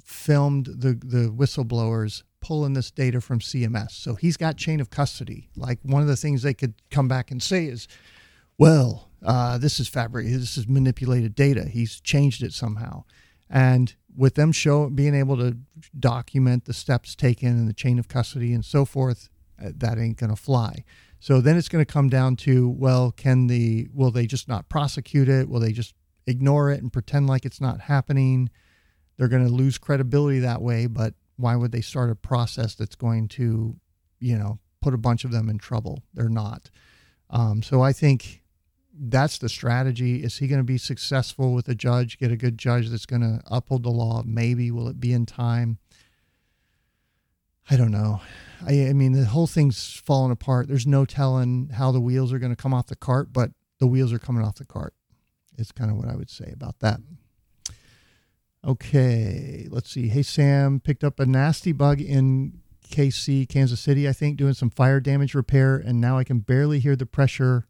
filmed 0.04 0.68
the 0.68 0.94
the 0.94 1.30
whistleblowers 1.30 2.24
pulling 2.42 2.74
this 2.74 2.92
data 2.92 3.20
from 3.20 3.40
CMS. 3.40 3.92
So 3.92 4.14
he's 4.14 4.38
got 4.38 4.56
chain 4.56 4.80
of 4.80 4.92
custody. 4.92 5.50
Like 5.56 5.80
one 5.82 6.04
of 6.04 6.08
the 6.08 6.16
things 6.16 6.44
they 6.44 6.54
could 6.54 6.76
come 6.92 7.08
back 7.08 7.32
and 7.32 7.42
say 7.42 7.66
is, 7.66 7.88
well, 8.60 9.05
uh, 9.24 9.58
this 9.58 9.80
is 9.80 9.88
fabric, 9.88 10.28
this 10.28 10.58
is 10.58 10.68
manipulated 10.68 11.36
data. 11.36 11.66
He's 11.66 12.00
changed 12.00 12.44
it 12.44 12.54
somehow. 12.54 13.04
And 13.50 13.94
with 14.16 14.36
them 14.36 14.52
show 14.52 14.90
being 14.90 15.14
able 15.14 15.38
to 15.38 15.58
document 15.98 16.66
the 16.66 16.74
steps 16.74 17.16
taken 17.16 17.50
and 17.50 17.68
the 17.68 17.74
chain 17.74 18.00
of 18.00 18.08
custody 18.08 18.54
and 18.54 18.64
so 18.64 18.86
forth, 18.86 19.30
uh, 19.64 19.70
that 19.76 19.98
ain't 19.98 20.18
going 20.18 20.30
to 20.30 20.42
fly. 20.42 20.84
So 21.20 21.42
then 21.42 21.58
it's 21.58 21.70
going 21.70 21.84
to 21.84 21.92
come 21.92 22.10
down 22.10 22.36
to 22.38 22.70
well, 22.70 23.12
can 23.12 23.48
the 23.48 23.88
will 23.94 24.12
they 24.12 24.26
just 24.26 24.48
not 24.48 24.70
prosecute 24.70 25.30
it? 25.30 25.50
Will 25.50 25.60
they 25.60 25.72
just 25.72 25.96
ignore 26.28 26.72
it 26.72 26.82
and 26.82 26.92
pretend 26.92 27.28
like 27.28 27.46
it's 27.46 27.62
not 27.62 27.82
happening? 27.82 28.50
They're 29.18 29.28
going 29.28 29.46
to 29.46 29.54
lose 29.54 29.78
credibility 29.78 30.40
that 30.40 30.62
way. 30.62 30.88
But 30.88 31.14
why 31.38 31.56
would 31.56 31.72
they 31.72 31.82
start 31.82 32.12
a 32.12 32.16
process 32.16 32.76
that's 32.76 32.96
going 32.96 33.28
to, 33.30 33.76
you 34.20 34.38
know, 34.38 34.60
put 34.82 34.94
a 34.94 35.00
bunch 35.00 35.24
of 35.24 35.32
them 35.32 35.50
in 35.50 35.58
trouble? 35.58 36.04
They're 36.14 36.30
not. 36.30 36.70
Um, 37.30 37.64
so 37.64 37.82
I 37.82 37.92
think 37.92 38.44
that's 38.98 39.38
the 39.38 39.50
strategy. 39.50 40.24
Is 40.24 40.38
he 40.38 40.48
going 40.48 40.60
to 40.60 40.66
be 40.66 40.78
successful 40.78 41.54
with 41.54 41.68
a 41.68 41.76
judge, 41.76 42.18
get 42.18 42.32
a 42.32 42.38
good 42.38 42.58
judge 42.58 42.90
that's 42.90 43.06
going 43.06 43.22
to 43.22 43.42
uphold 43.48 43.84
the 43.84 43.90
law? 43.90 44.24
Maybe. 44.26 44.72
Will 44.72 44.88
it 44.88 45.00
be 45.00 45.14
in 45.14 45.26
time? 45.26 45.80
I 47.70 47.78
don't 47.78 47.92
know. 47.92 48.22
I, 48.66 48.88
I 48.88 48.94
mean, 48.94 49.14
the 49.14 49.26
whole 49.26 49.48
thing's 49.48 50.02
falling 50.06 50.32
apart. 50.32 50.68
There's 50.68 50.88
no 50.88 51.04
telling 51.04 51.70
how 51.74 51.92
the 51.92 52.00
wheels 52.00 52.32
are 52.32 52.40
going 52.40 52.56
to 52.56 52.62
come 52.62 52.74
off 52.74 52.88
the 52.88 52.96
cart, 52.96 53.34
but 53.34 53.52
the 53.80 53.88
wheels 53.88 54.14
are 54.14 54.20
coming 54.20 54.44
off 54.44 54.56
the 54.56 54.66
cart. 54.66 54.94
It's 55.58 55.72
kind 55.72 55.90
of 55.90 55.98
what 55.98 56.08
I 56.08 56.16
would 56.16 56.30
say 56.30 56.52
about 56.54 56.80
that. 56.80 57.00
Okay, 58.66 59.68
let's 59.70 59.92
see. 59.92 60.08
Hey, 60.08 60.24
Sam 60.24 60.80
picked 60.80 61.04
up 61.04 61.20
a 61.20 61.26
nasty 61.26 61.72
bug 61.72 62.02
in 62.02 62.62
KC, 62.90 63.48
Kansas 63.48 63.80
City, 63.80 64.08
I 64.08 64.14
think, 64.14 64.38
doing 64.38 64.54
some 64.54 64.70
fire 64.70 65.00
damage 65.00 65.36
repair, 65.36 65.76
and 65.76 66.02
now 66.02 66.18
I 66.18 66.24
can 66.24 66.40
barely 66.40 66.80
hear 66.80 66.96
the 66.96 67.06
pressure 67.06 67.68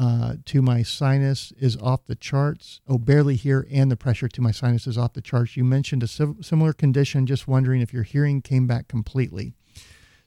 uh, 0.00 0.36
to 0.46 0.62
my 0.62 0.82
sinus 0.82 1.52
is 1.58 1.76
off 1.76 2.06
the 2.06 2.14
charts. 2.14 2.80
Oh, 2.88 2.96
barely 2.96 3.36
hear, 3.36 3.66
and 3.70 3.90
the 3.90 3.98
pressure 3.98 4.28
to 4.28 4.40
my 4.40 4.50
sinus 4.50 4.86
is 4.86 4.96
off 4.96 5.12
the 5.12 5.20
charts. 5.20 5.58
You 5.58 5.64
mentioned 5.64 6.02
a 6.02 6.08
similar 6.08 6.72
condition. 6.72 7.26
Just 7.26 7.46
wondering 7.46 7.82
if 7.82 7.92
your 7.92 8.02
hearing 8.02 8.40
came 8.40 8.66
back 8.66 8.88
completely. 8.88 9.52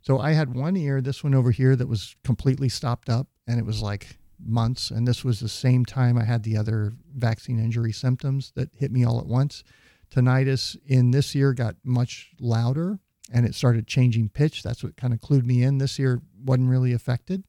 So 0.01 0.19
I 0.19 0.33
had 0.33 0.53
one 0.53 0.77
ear, 0.77 1.01
this 1.01 1.23
one 1.23 1.33
over 1.33 1.49
here, 1.49 1.75
that 1.75 1.87
was 1.87 2.15
completely 2.23 2.69
stopped 2.69 3.09
up, 3.09 3.29
and 3.47 3.59
it 3.59 3.65
was 3.65 3.81
like 3.81 4.19
months. 4.39 4.91
And 4.91 5.07
this 5.07 5.23
was 5.23 5.39
the 5.39 5.49
same 5.49 5.85
time 5.85 6.19
I 6.19 6.23
had 6.23 6.43
the 6.43 6.55
other 6.55 6.93
vaccine 7.15 7.57
injury 7.57 7.93
symptoms 7.93 8.51
that 8.55 8.69
hit 8.75 8.91
me 8.91 9.03
all 9.03 9.19
at 9.19 9.25
once. 9.25 9.63
Tinnitus 10.11 10.77
in 10.85 11.09
this 11.09 11.35
ear 11.35 11.51
got 11.51 11.77
much 11.83 12.33
louder, 12.39 12.99
and 13.31 13.43
it 13.43 13.55
started 13.55 13.87
changing 13.87 14.29
pitch. 14.29 14.61
That's 14.61 14.83
what 14.83 14.97
kind 14.97 15.13
of 15.13 15.19
clued 15.19 15.47
me 15.47 15.63
in. 15.63 15.79
This 15.79 15.99
ear 15.99 16.21
wasn't 16.45 16.69
really 16.69 16.93
affected. 16.93 17.43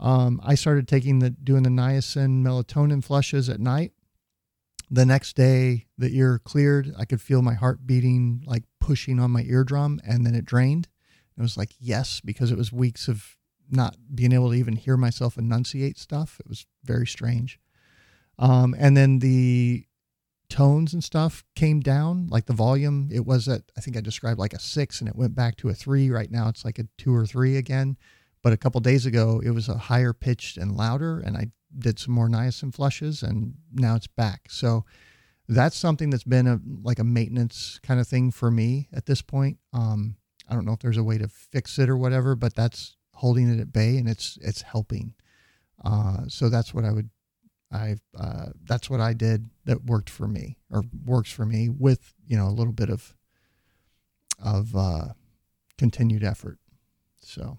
Um, 0.00 0.40
I 0.44 0.54
started 0.54 0.86
taking 0.86 1.18
the 1.18 1.30
doing 1.30 1.64
the 1.64 1.70
niacin 1.70 2.42
melatonin 2.42 3.02
flushes 3.02 3.48
at 3.48 3.60
night. 3.60 3.92
The 4.90 5.04
next 5.04 5.36
day, 5.36 5.86
the 5.98 6.16
ear 6.16 6.40
cleared. 6.42 6.94
I 6.96 7.04
could 7.04 7.20
feel 7.20 7.42
my 7.42 7.54
heart 7.54 7.86
beating, 7.86 8.42
like 8.46 8.64
pushing 8.80 9.18
on 9.20 9.30
my 9.30 9.42
eardrum, 9.42 10.00
and 10.06 10.24
then 10.24 10.34
it 10.34 10.44
drained. 10.44 10.88
It 11.36 11.42
was 11.42 11.56
like 11.56 11.74
yes, 11.78 12.20
because 12.20 12.50
it 12.50 12.58
was 12.58 12.72
weeks 12.72 13.08
of 13.08 13.36
not 13.70 13.96
being 14.14 14.32
able 14.32 14.50
to 14.50 14.56
even 14.56 14.76
hear 14.76 14.96
myself 14.96 15.36
enunciate 15.36 15.98
stuff. 15.98 16.40
It 16.40 16.48
was 16.48 16.64
very 16.84 17.06
strange. 17.06 17.60
Um, 18.38 18.74
and 18.78 18.96
then 18.96 19.18
the 19.18 19.84
tones 20.48 20.94
and 20.94 21.04
stuff 21.04 21.44
came 21.54 21.80
down, 21.80 22.28
like 22.28 22.46
the 22.46 22.52
volume. 22.52 23.08
It 23.12 23.26
was 23.26 23.48
at 23.48 23.62
I 23.76 23.80
think 23.80 23.96
I 23.96 24.00
described 24.00 24.38
like 24.38 24.54
a 24.54 24.58
six, 24.58 25.00
and 25.00 25.08
it 25.08 25.16
went 25.16 25.34
back 25.34 25.56
to 25.56 25.68
a 25.68 25.74
three. 25.74 26.10
Right 26.10 26.30
now, 26.30 26.48
it's 26.48 26.64
like 26.64 26.78
a 26.78 26.88
two 26.96 27.14
or 27.14 27.26
three 27.26 27.56
again. 27.56 27.96
But 28.42 28.52
a 28.52 28.56
couple 28.56 28.80
days 28.80 29.04
ago, 29.06 29.42
it 29.44 29.50
was 29.50 29.68
a 29.68 29.76
higher 29.76 30.12
pitched 30.12 30.56
and 30.56 30.76
louder, 30.76 31.18
and 31.18 31.36
I 31.36 31.48
did 31.76 31.98
some 31.98 32.14
more 32.14 32.28
niacin 32.28 32.74
flushes, 32.74 33.22
and 33.22 33.54
now 33.72 33.96
it's 33.96 34.06
back. 34.06 34.48
So 34.48 34.84
that's 35.48 35.76
something 35.76 36.10
that's 36.10 36.24
been 36.24 36.46
a 36.46 36.60
like 36.82 36.98
a 36.98 37.04
maintenance 37.04 37.80
kind 37.82 37.98
of 38.00 38.06
thing 38.06 38.30
for 38.30 38.50
me 38.50 38.88
at 38.92 39.06
this 39.06 39.22
point. 39.22 39.58
Um, 39.72 40.16
I 40.48 40.54
don't 40.54 40.64
know 40.64 40.72
if 40.72 40.80
there's 40.80 40.96
a 40.96 41.02
way 41.02 41.18
to 41.18 41.28
fix 41.28 41.78
it 41.78 41.88
or 41.88 41.96
whatever, 41.96 42.34
but 42.36 42.54
that's 42.54 42.96
holding 43.14 43.48
it 43.48 43.60
at 43.60 43.72
bay, 43.72 43.96
and 43.96 44.08
it's 44.08 44.38
it's 44.40 44.62
helping. 44.62 45.14
Uh, 45.84 46.22
so 46.28 46.48
that's 46.48 46.74
what 46.74 46.84
I 46.84 46.92
would, 46.92 47.10
I 47.72 47.96
uh, 48.18 48.46
that's 48.64 48.90
what 48.90 49.00
I 49.00 49.12
did 49.14 49.50
that 49.64 49.84
worked 49.84 50.10
for 50.10 50.28
me 50.28 50.58
or 50.70 50.82
works 51.04 51.32
for 51.32 51.46
me 51.46 51.68
with 51.68 52.14
you 52.26 52.36
know 52.36 52.46
a 52.46 52.50
little 52.54 52.72
bit 52.72 52.90
of 52.90 53.14
of 54.42 54.76
uh, 54.76 55.08
continued 55.76 56.24
effort. 56.24 56.58
So. 57.20 57.58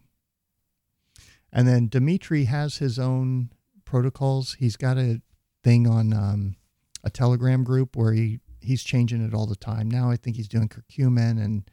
And 1.52 1.68
then 1.68 1.88
Dimitri 1.88 2.46
has 2.46 2.78
his 2.78 3.00
own 3.00 3.52
protocols. 3.86 4.56
He's 4.60 4.76
got 4.76 4.98
a 4.98 5.22
thing 5.64 5.88
on 5.88 6.14
um, 6.14 6.56
a 7.04 7.10
Telegram 7.10 7.64
group 7.64 7.96
where 7.96 8.14
he 8.14 8.40
he's 8.62 8.84
changing 8.84 9.26
it 9.26 9.34
all 9.34 9.46
the 9.46 9.56
time. 9.56 9.90
Now 9.90 10.12
I 10.12 10.16
think 10.16 10.36
he's 10.36 10.48
doing 10.48 10.70
curcumin 10.70 11.44
and 11.44 11.70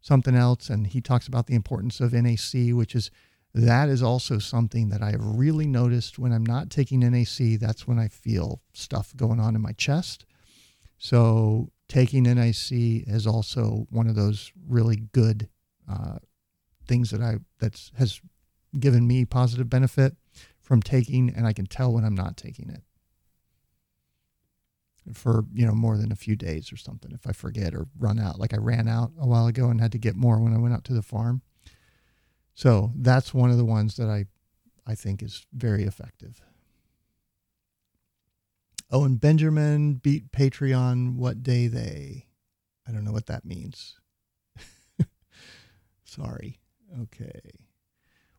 something 0.00 0.34
else, 0.34 0.70
and 0.70 0.86
he 0.86 1.00
talks 1.00 1.26
about 1.26 1.46
the 1.46 1.54
importance 1.54 2.00
of 2.00 2.12
NAC, 2.12 2.74
which 2.74 2.94
is 2.94 3.10
that 3.54 3.88
is 3.88 4.02
also 4.02 4.38
something 4.38 4.88
that 4.90 5.02
I 5.02 5.10
have 5.10 5.24
really 5.24 5.66
noticed 5.66 6.18
when 6.18 6.32
I'm 6.32 6.46
not 6.46 6.70
taking 6.70 7.00
NAC. 7.00 7.58
That's 7.58 7.86
when 7.86 7.98
I 7.98 8.08
feel 8.08 8.62
stuff 8.72 9.14
going 9.16 9.40
on 9.40 9.56
in 9.56 9.62
my 9.62 9.72
chest. 9.72 10.24
So 10.98 11.70
taking 11.88 12.24
NAC 12.24 12.70
is 12.70 13.26
also 13.26 13.86
one 13.90 14.06
of 14.06 14.14
those 14.14 14.52
really 14.68 14.96
good 15.12 15.48
uh, 15.90 16.18
things 16.86 17.10
that 17.10 17.20
I 17.20 17.38
that's 17.58 17.90
has 17.98 18.20
given 18.78 19.06
me 19.06 19.24
positive 19.24 19.70
benefit 19.70 20.16
from 20.60 20.82
taking, 20.82 21.30
and 21.30 21.46
I 21.46 21.52
can 21.52 21.66
tell 21.66 21.92
when 21.92 22.04
I'm 22.04 22.14
not 22.14 22.36
taking 22.36 22.68
it 22.70 22.82
for 25.14 25.44
you 25.54 25.66
know 25.66 25.74
more 25.74 25.96
than 25.96 26.12
a 26.12 26.16
few 26.16 26.36
days 26.36 26.72
or 26.72 26.76
something 26.76 27.12
if 27.12 27.26
I 27.26 27.32
forget 27.32 27.74
or 27.74 27.86
run 27.98 28.18
out. 28.18 28.38
Like 28.38 28.52
I 28.52 28.58
ran 28.58 28.88
out 28.88 29.12
a 29.18 29.26
while 29.26 29.46
ago 29.46 29.68
and 29.70 29.80
had 29.80 29.92
to 29.92 29.98
get 29.98 30.16
more 30.16 30.38
when 30.38 30.54
I 30.54 30.58
went 30.58 30.74
out 30.74 30.84
to 30.84 30.94
the 30.94 31.02
farm. 31.02 31.42
So 32.54 32.92
that's 32.96 33.32
one 33.32 33.50
of 33.50 33.56
the 33.56 33.64
ones 33.64 33.96
that 33.96 34.08
I 34.08 34.26
I 34.86 34.94
think 34.94 35.22
is 35.22 35.46
very 35.52 35.84
effective. 35.84 36.42
Oh, 38.90 39.04
and 39.04 39.20
Benjamin 39.20 39.94
beat 39.94 40.32
Patreon. 40.32 41.16
What 41.16 41.42
day 41.42 41.66
they? 41.66 42.26
I 42.86 42.92
don't 42.92 43.04
know 43.04 43.12
what 43.12 43.26
that 43.26 43.44
means. 43.44 44.00
Sorry. 46.04 46.58
Okay. 47.02 47.67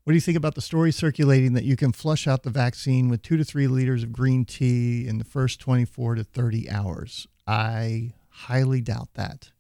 What 0.10 0.14
do 0.14 0.18
you 0.18 0.22
think 0.22 0.38
about 0.38 0.56
the 0.56 0.62
story 0.62 0.92
circulating 0.92 1.54
that 1.54 1.66
you 1.66 1.76
can 1.76 1.92
flush 1.92 2.28
out 2.28 2.42
the 2.42 2.50
vaccine 2.50 3.10
with 3.10 3.22
two 3.22 3.38
to 3.38 3.44
three 3.44 3.68
liters 3.68 4.02
of 4.02 4.12
green 4.12 4.44
tea 4.44 5.08
in 5.08 5.20
the 5.20 5.24
first 5.24 5.60
24 5.60 6.16
to 6.16 6.24
30 6.24 6.68
hours? 6.68 7.28
I 7.46 8.14
highly 8.30 8.82
doubt 8.82 9.10
that. 9.14 9.52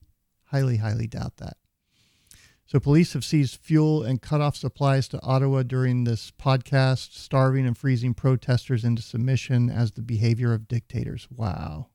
Highly, 0.45 0.77
highly 0.77 1.05
doubt 1.05 1.37
that. 1.37 1.57
So, 2.65 2.79
police 2.79 3.13
have 3.13 3.23
seized 3.23 3.59
fuel 3.61 4.01
and 4.01 4.23
cut 4.23 4.41
off 4.41 4.55
supplies 4.55 5.07
to 5.09 5.21
Ottawa 5.21 5.61
during 5.61 6.05
this 6.05 6.31
podcast, 6.31 7.13
starving 7.13 7.67
and 7.67 7.77
freezing 7.77 8.15
protesters 8.15 8.83
into 8.83 9.03
submission 9.03 9.69
as 9.69 9.91
the 9.91 10.01
behavior 10.01 10.51
of 10.51 10.67
dictators. 10.67 11.27
Wow. 11.29 11.89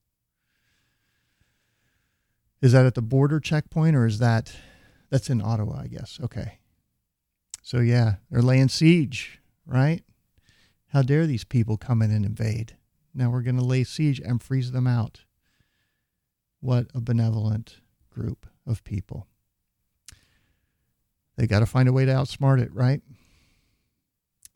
Is 2.62 2.70
that 2.70 2.86
at 2.86 2.94
the 2.94 3.02
border 3.02 3.40
checkpoint 3.40 3.96
or 3.96 4.06
is 4.06 4.20
that 4.20 4.54
that's 5.10 5.28
in 5.28 5.42
Ottawa, 5.42 5.80
I 5.80 5.88
guess? 5.88 6.20
Okay. 6.22 6.60
So, 7.64 7.78
yeah, 7.78 8.16
they're 8.30 8.42
laying 8.42 8.68
siege, 8.68 9.40
right? 9.66 10.04
How 10.88 11.00
dare 11.00 11.26
these 11.26 11.44
people 11.44 11.78
come 11.78 12.02
in 12.02 12.10
and 12.10 12.26
invade? 12.26 12.76
Now 13.14 13.30
we're 13.30 13.40
going 13.40 13.56
to 13.56 13.64
lay 13.64 13.84
siege 13.84 14.20
and 14.20 14.42
freeze 14.42 14.72
them 14.72 14.86
out. 14.86 15.22
What 16.60 16.88
a 16.94 17.00
benevolent 17.00 17.80
group 18.10 18.46
of 18.66 18.84
people. 18.84 19.28
They 21.38 21.46
got 21.46 21.60
to 21.60 21.66
find 21.66 21.88
a 21.88 21.92
way 21.94 22.04
to 22.04 22.12
outsmart 22.12 22.60
it, 22.60 22.72
right? 22.74 23.00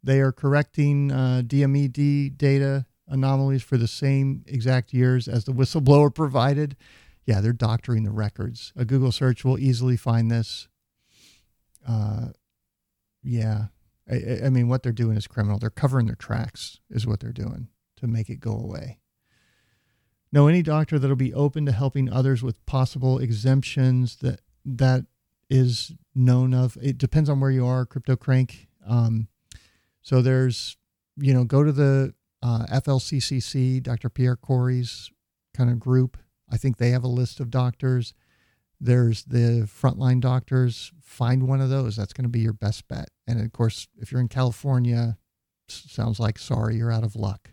They 0.02 0.20
are 0.20 0.30
correcting 0.30 1.10
uh, 1.10 1.42
DMED 1.46 2.36
data 2.36 2.84
anomalies 3.08 3.62
for 3.62 3.78
the 3.78 3.88
same 3.88 4.44
exact 4.46 4.92
years 4.92 5.28
as 5.28 5.44
the 5.44 5.52
whistleblower 5.52 6.14
provided. 6.14 6.76
Yeah, 7.24 7.40
they're 7.40 7.54
doctoring 7.54 8.04
the 8.04 8.10
records. 8.10 8.74
A 8.76 8.84
Google 8.84 9.12
search 9.12 9.46
will 9.46 9.58
easily 9.58 9.96
find 9.96 10.30
this. 10.30 10.68
Uh, 11.88 12.28
yeah. 13.22 13.66
I, 14.10 14.46
I 14.46 14.50
mean, 14.50 14.68
what 14.68 14.82
they're 14.82 14.92
doing 14.92 15.16
is 15.16 15.26
criminal. 15.26 15.58
They're 15.58 15.70
covering 15.70 16.06
their 16.06 16.16
tracks, 16.16 16.80
is 16.90 17.06
what 17.06 17.20
they're 17.20 17.32
doing 17.32 17.68
to 17.96 18.06
make 18.06 18.28
it 18.28 18.40
go 18.40 18.52
away. 18.52 19.00
Know 20.30 20.46
any 20.46 20.62
doctor 20.62 20.98
that'll 20.98 21.16
be 21.16 21.34
open 21.34 21.66
to 21.66 21.72
helping 21.72 22.10
others 22.10 22.42
with 22.42 22.64
possible 22.66 23.18
exemptions 23.18 24.16
that 24.16 24.40
that 24.64 25.06
is 25.48 25.92
known 26.14 26.52
of. 26.52 26.76
It 26.82 26.98
depends 26.98 27.30
on 27.30 27.40
where 27.40 27.50
you 27.50 27.66
are, 27.66 27.86
Crypto 27.86 28.16
Crank. 28.16 28.68
Um, 28.86 29.28
so 30.02 30.20
there's, 30.20 30.76
you 31.16 31.32
know, 31.32 31.44
go 31.44 31.62
to 31.64 31.72
the 31.72 32.14
uh, 32.42 32.66
FLCCC, 32.66 33.82
Dr. 33.82 34.10
Pierre 34.10 34.36
Kory's 34.36 35.10
kind 35.54 35.70
of 35.70 35.80
group. 35.80 36.18
I 36.50 36.56
think 36.56 36.76
they 36.76 36.90
have 36.90 37.04
a 37.04 37.08
list 37.08 37.40
of 37.40 37.50
doctors. 37.50 38.14
There's 38.80 39.24
the 39.24 39.66
frontline 39.66 40.20
doctors. 40.20 40.92
Find 41.08 41.48
one 41.48 41.62
of 41.62 41.70
those. 41.70 41.96
That's 41.96 42.12
going 42.12 42.26
to 42.26 42.28
be 42.28 42.40
your 42.40 42.52
best 42.52 42.86
bet. 42.86 43.08
And 43.26 43.40
of 43.40 43.50
course, 43.50 43.88
if 43.96 44.12
you're 44.12 44.20
in 44.20 44.28
California, 44.28 45.16
sounds 45.66 46.20
like 46.20 46.38
sorry, 46.38 46.76
you're 46.76 46.92
out 46.92 47.02
of 47.02 47.16
luck 47.16 47.50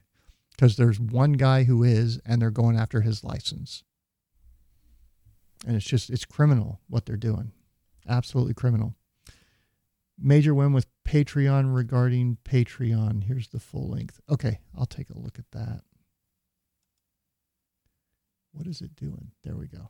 because 0.51 0.75
there's 0.75 0.99
one 0.99 1.33
guy 1.33 1.63
who 1.63 1.81
is, 1.81 2.19
and 2.25 2.41
they're 2.41 2.51
going 2.51 2.77
after 2.77 2.99
his 2.99 3.23
license. 3.23 3.83
And 5.65 5.77
it's 5.77 5.85
just, 5.85 6.09
it's 6.09 6.25
criminal 6.25 6.81
what 6.89 7.05
they're 7.05 7.15
doing. 7.15 7.53
Absolutely 8.07 8.53
criminal. 8.53 8.93
Major 10.19 10.53
win 10.53 10.73
with 10.73 10.87
Patreon 11.07 11.73
regarding 11.73 12.37
Patreon. 12.43 13.23
Here's 13.23 13.47
the 13.47 13.59
full 13.59 13.89
length. 13.89 14.19
Okay, 14.29 14.59
I'll 14.77 14.85
take 14.85 15.09
a 15.09 15.17
look 15.17 15.39
at 15.39 15.49
that. 15.51 15.81
What 18.51 18.67
is 18.67 18.81
it 18.81 18.95
doing? 18.97 19.31
There 19.43 19.55
we 19.55 19.67
go. 19.67 19.89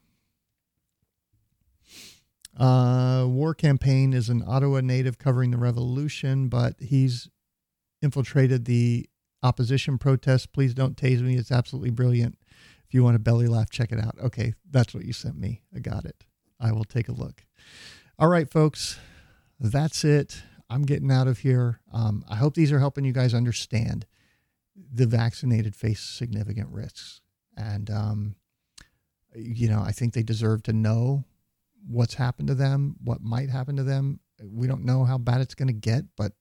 Uh, 2.57 3.25
War 3.27 3.53
Campaign 3.53 4.13
is 4.13 4.29
an 4.29 4.43
Ottawa 4.47 4.81
native 4.81 5.17
covering 5.17 5.51
the 5.51 5.57
revolution, 5.57 6.47
but 6.47 6.75
he's 6.79 7.29
infiltrated 8.01 8.65
the 8.65 9.09
opposition 9.43 9.97
protests. 9.97 10.45
Please 10.45 10.73
don't 10.73 10.95
tase 10.95 11.21
me. 11.21 11.35
It's 11.35 11.51
absolutely 11.51 11.91
brilliant. 11.91 12.37
If 12.87 12.93
you 12.93 13.03
want 13.03 13.15
a 13.15 13.19
belly 13.19 13.47
laugh, 13.47 13.69
check 13.69 13.91
it 13.91 13.99
out. 13.99 14.15
Okay, 14.23 14.53
that's 14.69 14.93
what 14.93 15.05
you 15.05 15.13
sent 15.13 15.37
me. 15.37 15.61
I 15.75 15.79
got 15.79 16.05
it. 16.05 16.23
I 16.59 16.71
will 16.71 16.83
take 16.85 17.09
a 17.09 17.13
look. 17.13 17.43
All 18.17 18.29
right, 18.29 18.49
folks, 18.49 18.97
that's 19.59 20.05
it. 20.05 20.41
I'm 20.69 20.83
getting 20.83 21.11
out 21.11 21.27
of 21.27 21.39
here. 21.39 21.81
Um, 21.91 22.23
I 22.29 22.35
hope 22.35 22.55
these 22.55 22.71
are 22.71 22.79
helping 22.79 23.05
you 23.05 23.11
guys 23.11 23.33
understand 23.33 24.05
the 24.75 25.05
vaccinated 25.05 25.75
face 25.75 25.99
significant 25.99 26.69
risks. 26.69 27.21
And, 27.57 27.89
um, 27.89 28.35
you 29.35 29.69
know, 29.69 29.81
I 29.81 29.91
think 29.91 30.13
they 30.13 30.23
deserve 30.23 30.63
to 30.63 30.73
know 30.73 31.25
what's 31.87 32.15
happened 32.15 32.47
to 32.47 32.55
them, 32.55 32.95
what 33.03 33.21
might 33.21 33.49
happen 33.49 33.75
to 33.77 33.83
them. 33.83 34.19
We 34.43 34.67
don't 34.67 34.85
know 34.85 35.05
how 35.05 35.17
bad 35.17 35.41
it's 35.41 35.55
going 35.55 35.67
to 35.67 35.73
get, 35.73 36.05
but 36.17 36.33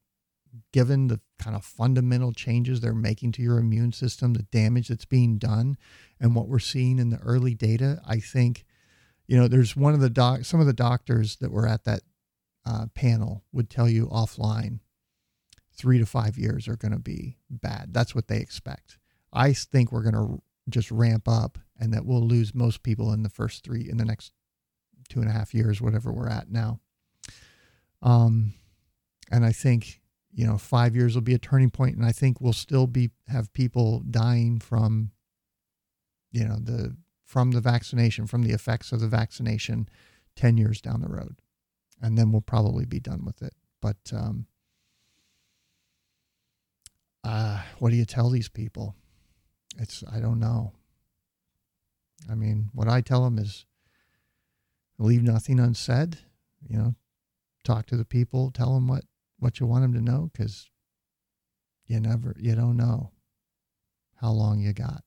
given 0.72 1.08
the 1.08 1.20
kind 1.38 1.56
of 1.56 1.64
fundamental 1.64 2.32
changes 2.32 2.80
they're 2.80 2.94
making 2.94 3.32
to 3.32 3.42
your 3.42 3.58
immune 3.58 3.92
system, 3.92 4.34
the 4.34 4.44
damage 4.44 4.88
that's 4.88 5.04
being 5.04 5.38
done, 5.38 5.76
and 6.20 6.34
what 6.34 6.48
we're 6.48 6.58
seeing 6.58 6.98
in 6.98 7.10
the 7.10 7.18
early 7.18 7.54
data, 7.54 8.00
I 8.06 8.18
think, 8.20 8.64
you 9.26 9.36
know, 9.36 9.48
there's 9.48 9.76
one 9.76 9.94
of 9.94 10.00
the 10.00 10.10
doc, 10.10 10.44
some 10.44 10.60
of 10.60 10.66
the 10.66 10.72
doctors 10.72 11.36
that 11.36 11.50
were 11.50 11.66
at 11.66 11.84
that 11.84 12.02
uh, 12.64 12.86
panel 12.94 13.44
would 13.52 13.68
tell 13.68 13.88
you 13.88 14.06
offline, 14.06 14.78
three 15.76 15.98
to 15.98 16.06
five 16.06 16.38
years 16.38 16.68
are 16.68 16.76
going 16.76 16.92
to 16.92 17.00
be 17.00 17.36
bad. 17.50 17.92
That's 17.92 18.14
what 18.14 18.28
they 18.28 18.38
expect. 18.38 18.98
I 19.32 19.52
think 19.52 19.90
we're 19.90 20.08
going 20.08 20.14
to 20.14 20.42
just 20.70 20.90
ramp 20.90 21.28
up, 21.28 21.58
and 21.78 21.92
that 21.92 22.06
we'll 22.06 22.26
lose 22.26 22.54
most 22.54 22.82
people 22.82 23.12
in 23.12 23.24
the 23.24 23.28
first 23.28 23.64
three 23.64 23.88
in 23.90 23.96
the 23.96 24.04
next 24.04 24.32
two 25.08 25.20
and 25.20 25.28
a 25.28 25.32
half 25.32 25.54
years, 25.54 25.80
whatever 25.80 26.12
we're 26.12 26.28
at 26.28 26.50
now. 26.50 26.80
Um, 28.02 28.54
and 29.30 29.44
I 29.44 29.52
think 29.52 30.00
you 30.32 30.46
know 30.46 30.58
five 30.58 30.94
years 30.94 31.14
will 31.14 31.22
be 31.22 31.34
a 31.34 31.38
turning 31.38 31.70
point, 31.70 31.96
and 31.96 32.04
I 32.04 32.12
think 32.12 32.40
we'll 32.40 32.52
still 32.52 32.86
be 32.86 33.10
have 33.28 33.52
people 33.52 34.00
dying 34.00 34.58
from 34.58 35.10
you 36.30 36.44
know 36.44 36.58
the 36.60 36.96
from 37.24 37.52
the 37.52 37.60
vaccination, 37.60 38.26
from 38.26 38.42
the 38.42 38.52
effects 38.52 38.92
of 38.92 39.00
the 39.00 39.08
vaccination, 39.08 39.88
ten 40.36 40.56
years 40.56 40.80
down 40.80 41.00
the 41.00 41.08
road, 41.08 41.36
and 42.02 42.18
then 42.18 42.30
we'll 42.30 42.42
probably 42.42 42.84
be 42.84 43.00
done 43.00 43.24
with 43.24 43.42
it. 43.42 43.54
But 43.80 43.96
um, 44.12 44.46
uh, 47.24 47.62
what 47.78 47.90
do 47.90 47.96
you 47.96 48.04
tell 48.04 48.30
these 48.30 48.48
people? 48.48 48.94
It's 49.78 50.04
I 50.12 50.20
don't 50.20 50.38
know. 50.38 50.72
I 52.30 52.34
mean, 52.34 52.70
what 52.72 52.88
I 52.88 53.00
tell 53.00 53.24
them 53.24 53.38
is 53.38 53.66
leave 54.98 55.22
nothing 55.22 55.60
unsaid. 55.60 56.18
You 56.66 56.78
know, 56.78 56.94
talk 57.64 57.86
to 57.86 57.96
the 57.96 58.04
people, 58.04 58.50
tell 58.50 58.74
them 58.74 58.88
what 58.88 59.04
what 59.38 59.60
you 59.60 59.66
want 59.66 59.82
them 59.82 59.92
to 59.94 60.00
know, 60.00 60.30
because 60.32 60.70
you 61.86 62.00
never, 62.00 62.34
you 62.38 62.54
don't 62.54 62.76
know 62.76 63.10
how 64.16 64.30
long 64.30 64.60
you 64.60 64.72
got. 64.72 65.02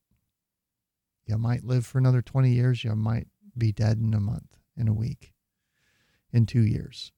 You 1.26 1.36
might 1.36 1.64
live 1.64 1.84
for 1.84 1.98
another 1.98 2.22
20 2.22 2.50
years. 2.50 2.84
You 2.84 2.94
might 2.94 3.26
be 3.56 3.72
dead 3.72 3.98
in 3.98 4.14
a 4.14 4.20
month, 4.20 4.56
in 4.76 4.88
a 4.88 4.92
week, 4.92 5.34
in 6.32 6.46
two 6.46 6.62
years. 6.62 7.12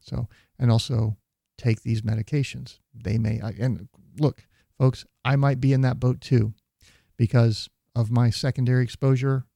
So, 0.00 0.28
and 0.58 0.70
also 0.70 1.16
take 1.56 1.82
these 1.82 2.02
medications. 2.02 2.80
They 2.92 3.18
may, 3.18 3.40
and 3.58 3.88
look, 4.18 4.44
folks, 4.76 5.04
I 5.24 5.36
might 5.36 5.60
be 5.60 5.72
in 5.72 5.82
that 5.82 6.00
boat 6.00 6.20
too 6.20 6.54
because 7.16 7.68
of 7.94 8.10
my 8.10 8.30
secondary 8.30 8.82
exposure 8.82 9.46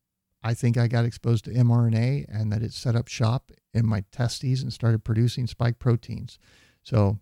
I 0.47 0.55
think 0.55 0.79
I 0.79 0.87
got 0.87 1.05
exposed 1.05 1.45
to 1.47 1.51
mRNA 1.51 2.27
and 2.29 2.53
that 2.53 2.63
it 2.63 2.73
set 2.73 2.95
up 2.95 3.09
shop 3.09 3.51
in 3.75 3.85
my 3.85 4.05
testes 4.13 4.63
and 4.63 4.73
started 4.73 5.03
producing 5.03 5.49
spike 5.49 5.81
proteins. 5.81 6.39
So 6.85 7.19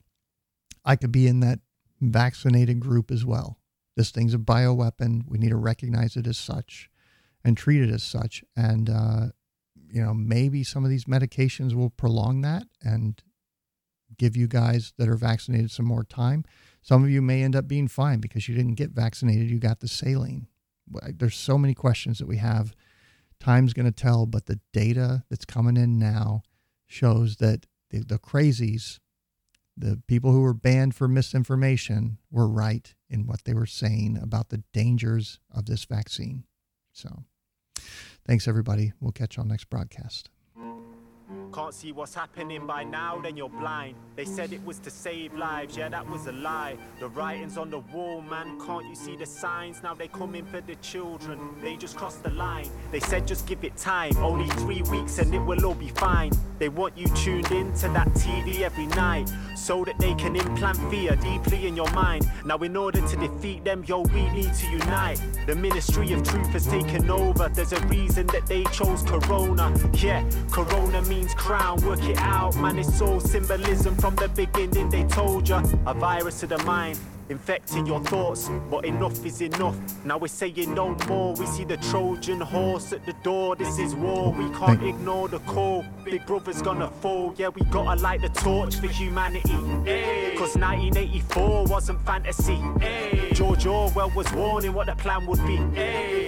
I 0.84 0.96
could 0.96 1.10
be 1.10 1.26
in 1.26 1.40
that 1.40 1.60
vaccinated 2.02 2.80
group 2.80 3.10
as 3.10 3.24
well. 3.24 3.58
This 3.96 4.10
thing's 4.10 4.34
a 4.34 4.38
bioweapon. 4.38 5.22
We 5.26 5.38
need 5.38 5.48
to 5.48 5.56
recognize 5.56 6.16
it 6.16 6.26
as 6.26 6.36
such 6.36 6.90
and 7.42 7.56
treat 7.56 7.80
it 7.80 7.88
as 7.88 8.02
such. 8.02 8.44
And, 8.54 8.90
uh, 8.90 9.26
you 9.88 10.02
know, 10.02 10.12
maybe 10.12 10.62
some 10.62 10.84
of 10.84 10.90
these 10.90 11.06
medications 11.06 11.72
will 11.72 11.88
prolong 11.88 12.42
that 12.42 12.64
and 12.82 13.22
give 14.18 14.36
you 14.36 14.46
guys 14.46 14.92
that 14.98 15.08
are 15.08 15.16
vaccinated 15.16 15.70
some 15.70 15.86
more 15.86 16.04
time. 16.04 16.44
Some 16.82 17.02
of 17.02 17.08
you 17.08 17.22
may 17.22 17.42
end 17.42 17.56
up 17.56 17.68
being 17.68 17.88
fine 17.88 18.20
because 18.20 18.50
you 18.50 18.54
didn't 18.54 18.74
get 18.74 18.90
vaccinated. 18.90 19.48
You 19.48 19.58
got 19.58 19.80
the 19.80 19.88
saline. 19.88 20.46
There's 21.08 21.36
so 21.36 21.56
many 21.56 21.72
questions 21.72 22.18
that 22.18 22.28
we 22.28 22.36
have. 22.36 22.74
Time's 23.44 23.74
going 23.74 23.84
to 23.84 23.92
tell, 23.92 24.24
but 24.24 24.46
the 24.46 24.58
data 24.72 25.22
that's 25.28 25.44
coming 25.44 25.76
in 25.76 25.98
now 25.98 26.42
shows 26.86 27.36
that 27.36 27.66
the, 27.90 27.98
the 27.98 28.18
crazies, 28.18 29.00
the 29.76 30.00
people 30.08 30.32
who 30.32 30.40
were 30.40 30.54
banned 30.54 30.94
for 30.94 31.08
misinformation, 31.08 32.16
were 32.30 32.48
right 32.48 32.94
in 33.10 33.26
what 33.26 33.44
they 33.44 33.52
were 33.52 33.66
saying 33.66 34.18
about 34.22 34.48
the 34.48 34.64
dangers 34.72 35.40
of 35.54 35.66
this 35.66 35.84
vaccine. 35.84 36.44
So, 36.90 37.24
thanks 38.26 38.48
everybody. 38.48 38.94
We'll 38.98 39.12
catch 39.12 39.36
you 39.36 39.42
on 39.42 39.48
next 39.48 39.68
broadcast. 39.68 40.30
Can't 41.54 41.72
see 41.72 41.92
what's 41.92 42.16
happening 42.16 42.66
by 42.66 42.82
now, 42.82 43.20
then 43.20 43.36
you're 43.36 43.48
blind. 43.48 43.94
They 44.16 44.24
said 44.24 44.52
it 44.52 44.64
was 44.64 44.80
to 44.80 44.90
save 44.90 45.34
lives, 45.34 45.76
yeah, 45.76 45.88
that 45.88 46.04
was 46.08 46.26
a 46.26 46.32
lie. 46.32 46.76
The 46.98 47.06
writing's 47.06 47.56
on 47.56 47.70
the 47.70 47.78
wall, 47.78 48.22
man, 48.22 48.60
can't 48.66 48.84
you 48.86 48.96
see 48.96 49.14
the 49.14 49.26
signs? 49.26 49.80
Now 49.80 49.94
they 49.94 50.08
coming 50.08 50.44
for 50.46 50.60
the 50.60 50.74
children, 50.76 51.38
they 51.62 51.76
just 51.76 51.96
crossed 51.96 52.24
the 52.24 52.30
line. 52.30 52.68
They 52.90 52.98
said 52.98 53.28
just 53.28 53.46
give 53.46 53.62
it 53.62 53.76
time, 53.76 54.16
only 54.16 54.48
three 54.62 54.82
weeks 54.82 55.18
and 55.18 55.32
it 55.32 55.38
will 55.38 55.64
all 55.64 55.74
be 55.76 55.90
fine. 55.90 56.32
They 56.58 56.68
want 56.68 56.96
you 56.96 57.06
tuned 57.08 57.50
in 57.52 57.72
to 57.74 57.88
that 57.88 58.08
TV 58.14 58.60
every 58.62 58.86
night, 58.86 59.30
so 59.56 59.84
that 59.84 59.98
they 59.98 60.14
can 60.14 60.36
implant 60.36 60.78
fear 60.90 61.16
deeply 61.16 61.66
in 61.66 61.76
your 61.76 61.90
mind. 61.90 62.30
Now, 62.44 62.58
in 62.58 62.76
order 62.76 63.00
to 63.00 63.16
defeat 63.16 63.64
them, 63.64 63.84
yo, 63.84 64.02
we 64.02 64.28
need 64.30 64.54
to 64.54 64.66
unite. 64.70 65.20
The 65.46 65.56
ministry 65.56 66.12
of 66.12 66.22
truth 66.22 66.48
has 66.48 66.66
taken 66.66 67.10
over, 67.10 67.48
there's 67.48 67.72
a 67.72 67.80
reason 67.86 68.26
that 68.28 68.46
they 68.46 68.64
chose 68.64 69.02
Corona. 69.02 69.74
Yeah, 69.94 70.28
Corona 70.50 71.02
means 71.02 71.34
crown, 71.44 71.78
work 71.82 72.02
it 72.04 72.16
out, 72.16 72.56
man. 72.56 72.78
It's 72.78 73.02
all 73.02 73.20
symbolism 73.20 73.94
from 73.96 74.16
the 74.16 74.28
beginning. 74.28 74.88
They 74.88 75.04
told 75.04 75.46
ya 75.46 75.62
a 75.86 75.92
virus 75.92 76.40
to 76.40 76.46
the 76.46 76.56
mind. 76.64 76.98
Infecting 77.28 77.86
your 77.86 78.00
thoughts, 78.00 78.50
but 78.70 78.84
enough 78.84 79.24
is 79.24 79.40
enough. 79.40 79.76
Now 80.04 80.18
we're 80.18 80.28
saying 80.28 80.74
no 80.74 80.94
more. 81.06 81.34
We 81.34 81.46
see 81.46 81.64
the 81.64 81.76
Trojan 81.78 82.40
horse 82.40 82.92
at 82.92 83.04
the 83.04 83.14
door. 83.22 83.56
This 83.56 83.78
is 83.78 83.94
war. 83.94 84.32
We 84.32 84.48
can't 84.58 84.82
ignore 84.82 85.28
the 85.28 85.38
call. 85.40 85.84
Big 86.04 86.24
brother's 86.26 86.62
gonna 86.62 86.88
fall. 86.88 87.34
Yeah, 87.36 87.48
we 87.48 87.62
gotta 87.64 88.00
light 88.00 88.22
the 88.22 88.28
torch 88.28 88.76
for 88.76 88.88
humanity. 88.88 89.58
Cause 90.38 90.56
1984 90.56 91.64
wasn't 91.66 92.04
fantasy. 92.06 92.58
George 93.32 93.66
Orwell 93.66 94.10
was 94.10 94.30
warning 94.32 94.72
what 94.72 94.86
the 94.86 94.96
plan 94.96 95.26
would 95.26 95.44
be. 95.46 95.58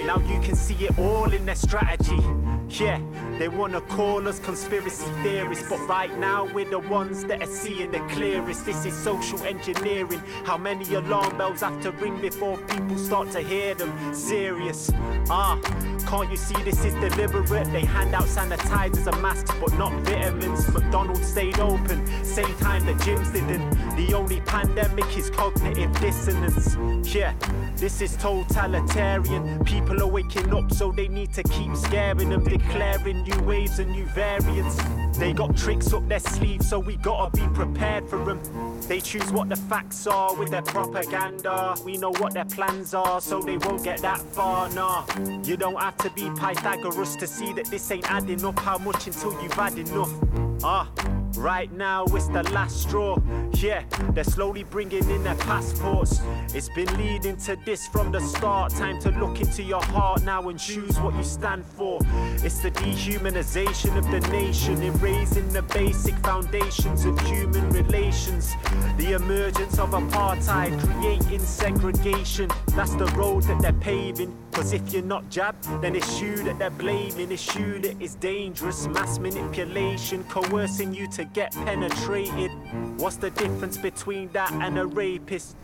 Now 0.05 0.19
you 0.19 0.41
can 0.41 0.55
see 0.55 0.87
it 0.87 0.99
all 0.99 1.31
in 1.31 1.45
their 1.47 1.55
strategy. 1.55 2.21
Yeah, 2.69 3.01
they 3.39 3.49
wanna 3.49 3.81
call 3.81 4.27
us 4.29 4.39
conspiracy 4.41 5.07
theorists, 5.23 5.69
but 5.69 5.79
right 5.89 6.17
now 6.19 6.53
we're 6.53 6.69
the 6.69 6.81
ones 6.81 7.25
that 7.25 7.43
are 7.43 7.47
seeing 7.47 7.91
the 7.91 8.01
clearest. 8.11 8.67
This 8.67 8.85
is 8.85 8.95
social 8.95 9.43
engineering. 9.45 10.21
How 10.45 10.59
many 10.59 10.95
alarm 10.95 11.39
bells 11.39 11.61
have 11.61 11.81
to 11.83 11.93
ring 11.93 12.21
before 12.21 12.59
people 12.59 12.99
start 12.99 13.31
to 13.33 13.41
hear 13.41 13.75
them? 13.75 13.93
Serious. 14.13 14.91
Ah, 15.31 15.59
can't 16.07 16.31
you 16.31 16.37
see 16.37 16.61
this 16.65 16.85
is 16.85 16.93
deliberate? 16.95 17.71
They 17.73 17.85
hand 17.85 18.15
out 18.15 18.25
sanitizers 18.25 19.07
and 19.07 19.23
masks, 19.23 19.51
but 19.61 19.73
not 19.79 19.93
vitamins. 20.03 20.69
McDonald's 20.73 21.27
stayed 21.27 21.59
open, 21.61 22.07
same 22.25 22.55
time 22.57 22.85
the 22.85 22.93
gyms 23.05 23.33
didn't. 23.33 23.71
The 23.97 24.13
only 24.15 24.41
pandemic 24.41 25.17
is 25.17 25.31
cognitive 25.31 25.99
dissonance. 26.01 26.77
Yeah, 27.15 27.35
this 27.77 28.01
is 28.01 28.17
totalitarian. 28.17 29.65
People 29.65 30.03
are 30.03 30.07
waking 30.07 30.53
up, 30.53 30.73
so 30.73 30.93
they 30.93 31.09
need 31.09 31.33
to 31.35 31.43
keep 31.45 31.75
scaring 31.77 32.31
them, 32.31 32.45
declaring 32.59 33.23
new 33.23 33.41
waves 33.43 33.79
and 33.79 33.91
new 33.91 34.05
variants. 34.07 34.77
They 35.19 35.33
got 35.33 35.57
tricks 35.57 35.93
up 35.93 36.07
their 36.09 36.21
sleeves, 36.21 36.69
so 36.69 36.79
we 36.79 36.97
gotta 36.97 37.31
be 37.37 37.47
prepared 37.55 38.09
for 38.09 38.25
them. 38.25 38.41
They 38.83 39.01
choose 39.01 39.31
what 39.33 39.49
the 39.49 39.57
facts 39.57 40.07
are 40.07 40.35
with 40.35 40.51
their 40.51 40.63
propaganda. 40.63 41.75
We 41.85 41.97
know 41.97 42.13
what 42.13 42.35
their 42.35 42.45
plans 42.45 42.95
are, 42.95 43.21
so 43.21 43.41
they 43.41 43.59
won't 43.59 43.83
get 43.83 44.01
that 44.03 44.21
far. 44.21 44.69
Nah, 44.71 45.05
you 45.43 45.57
don't 45.57 45.81
have 45.81 45.97
to 45.99 46.11
be 46.11 46.31
Pythagoras 46.39 47.17
to 47.17 47.27
see 47.27 47.53
that 47.55 47.67
this 47.67 47.91
ain't 47.91 48.11
adding 48.11 48.45
up. 48.45 48.59
How 48.59 48.79
much 48.79 49.07
until 49.07 49.33
you've 49.43 49.53
had 49.53 49.79
enough? 49.79 50.46
Ah. 50.63 50.91
Right 51.37 51.71
now, 51.73 52.05
it's 52.07 52.29
the 52.29 52.43
last 52.45 52.81
straw. 52.81 53.19
Yeah, 53.53 53.85
they're 54.13 54.25
slowly 54.25 54.65
bringing 54.65 55.09
in 55.11 55.23
their 55.23 55.35
passports. 55.35 56.21
It's 56.55 56.71
been 56.71 56.97
leading 56.97 57.37
to 57.39 57.57
this 57.67 57.87
from 57.87 58.11
the 58.11 58.21
start. 58.21 58.73
Time 58.73 58.99
to 59.01 59.11
look 59.11 59.41
into 59.41 59.63
your 59.63 59.83
heart 59.85 60.23
now 60.25 60.49
and 60.49 60.59
choose 60.59 60.99
what 60.99 61.15
you 61.15 61.23
stand 61.23 61.65
for. 61.65 62.01
It's 62.43 62.61
the 62.61 62.71
dehumanization 62.71 63.99
of 63.99 64.11
the 64.11 64.21
nation, 64.31 64.83
erasing 64.83 65.53
the 65.53 65.63
basic 65.63 66.17
foundations 66.21 67.05
of 67.05 67.21
human 67.21 67.69
relations. 67.71 68.55
The 68.97 69.13
emergence 69.13 69.79
of 69.79 69.91
apartheid, 69.91 70.81
creating 70.81 71.41
segregation. 71.41 72.51
That's 72.69 72.95
the 72.95 73.07
road 73.17 73.43
that 73.45 73.61
they're 73.61 73.73
paving. 73.75 74.35
Cause 74.53 74.73
if 74.73 74.91
you're 74.91 75.03
not 75.03 75.29
jabbed, 75.29 75.65
then 75.83 75.95
it's 75.95 76.19
you 76.19 76.37
that 76.45 76.59
they're 76.59 76.71
blaming. 76.71 77.31
It's 77.31 77.55
you 77.55 77.79
that 77.81 78.01
is 78.01 78.15
dangerous. 78.15 78.87
Mass 78.87 79.19
manipulation, 79.19 80.25
coercing 80.49 80.95
you 80.95 81.07
to 81.09 81.25
get 81.25 81.53
penetrated. 81.53 82.51
What's 82.99 83.17
the 83.17 83.31
difference 83.31 83.77
between 83.77 84.29
that 84.33 84.53
and 84.53 84.79
a 84.79 84.87
rapist? 84.87 85.57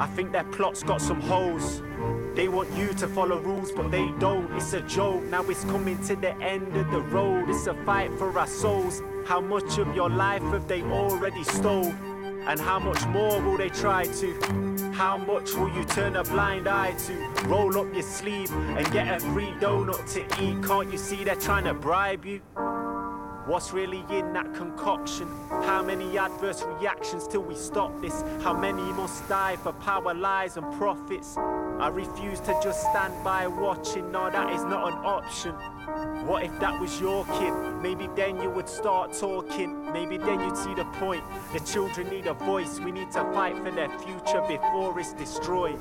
I 0.00 0.06
think 0.06 0.32
their 0.32 0.44
plot's 0.44 0.82
got 0.82 1.00
some 1.00 1.20
holes. 1.20 1.82
They 2.34 2.48
want 2.48 2.72
you 2.72 2.92
to 2.94 3.06
follow 3.06 3.38
rules, 3.38 3.70
but 3.70 3.90
they 3.90 4.10
don't. 4.18 4.52
It's 4.56 4.72
a 4.72 4.80
joke. 4.82 5.22
Now 5.24 5.44
it's 5.44 5.64
coming 5.64 6.02
to 6.04 6.16
the 6.16 6.34
end 6.38 6.76
of 6.76 6.90
the 6.90 7.00
road. 7.00 7.48
It's 7.48 7.66
a 7.66 7.74
fight 7.84 8.10
for 8.18 8.36
our 8.36 8.46
souls. 8.46 9.02
How 9.26 9.40
much 9.40 9.78
of 9.78 9.94
your 9.94 10.10
life 10.10 10.42
have 10.42 10.66
they 10.66 10.82
already 10.82 11.44
stole? 11.44 11.94
And 12.46 12.60
how 12.60 12.78
much 12.78 13.06
more 13.06 13.40
will 13.40 13.56
they 13.56 13.70
try 13.70 14.04
to? 14.04 14.92
How 14.92 15.16
much 15.16 15.54
will 15.54 15.72
you 15.74 15.84
turn 15.84 16.16
a 16.16 16.24
blind 16.24 16.68
eye 16.68 16.92
to? 16.92 17.48
Roll 17.48 17.78
up 17.78 17.92
your 17.94 18.02
sleeve 18.02 18.52
and 18.52 18.90
get 18.92 19.16
a 19.16 19.20
free 19.32 19.52
donut 19.60 20.12
to 20.12 20.20
eat. 20.42 20.62
Can't 20.64 20.90
you 20.92 20.98
see 20.98 21.24
they're 21.24 21.36
trying 21.36 21.64
to 21.64 21.74
bribe 21.74 22.24
you? 22.24 22.42
What's 23.46 23.74
really 23.74 24.02
in 24.08 24.32
that 24.32 24.54
concoction? 24.54 25.28
How 25.50 25.82
many 25.82 26.16
adverse 26.16 26.62
reactions 26.62 27.28
till 27.28 27.42
we 27.42 27.54
stop 27.54 28.00
this? 28.00 28.24
How 28.40 28.58
many 28.58 28.80
must 28.94 29.28
die 29.28 29.56
for 29.56 29.72
power, 29.72 30.14
lies, 30.14 30.56
and 30.56 30.64
profits? 30.78 31.36
I 31.36 31.88
refuse 31.88 32.40
to 32.40 32.58
just 32.62 32.80
stand 32.80 33.12
by 33.22 33.46
watching. 33.46 34.10
No, 34.10 34.30
that 34.30 34.50
is 34.54 34.62
not 34.62 34.90
an 34.90 34.98
option. 35.04 35.52
What 36.26 36.44
if 36.44 36.58
that 36.60 36.80
was 36.80 36.98
your 36.98 37.26
kid? 37.26 37.52
Maybe 37.82 38.08
then 38.16 38.40
you 38.40 38.48
would 38.48 38.68
start 38.68 39.12
talking. 39.12 39.92
Maybe 39.92 40.16
then 40.16 40.40
you'd 40.40 40.56
see 40.56 40.72
the 40.72 40.86
point. 40.94 41.22
The 41.52 41.60
children 41.60 42.08
need 42.08 42.26
a 42.26 42.32
voice. 42.34 42.80
We 42.80 42.92
need 42.92 43.10
to 43.10 43.24
fight 43.34 43.58
for 43.58 43.70
their 43.70 43.90
future 43.98 44.42
before 44.48 44.98
it's 44.98 45.12
destroyed. 45.12 45.78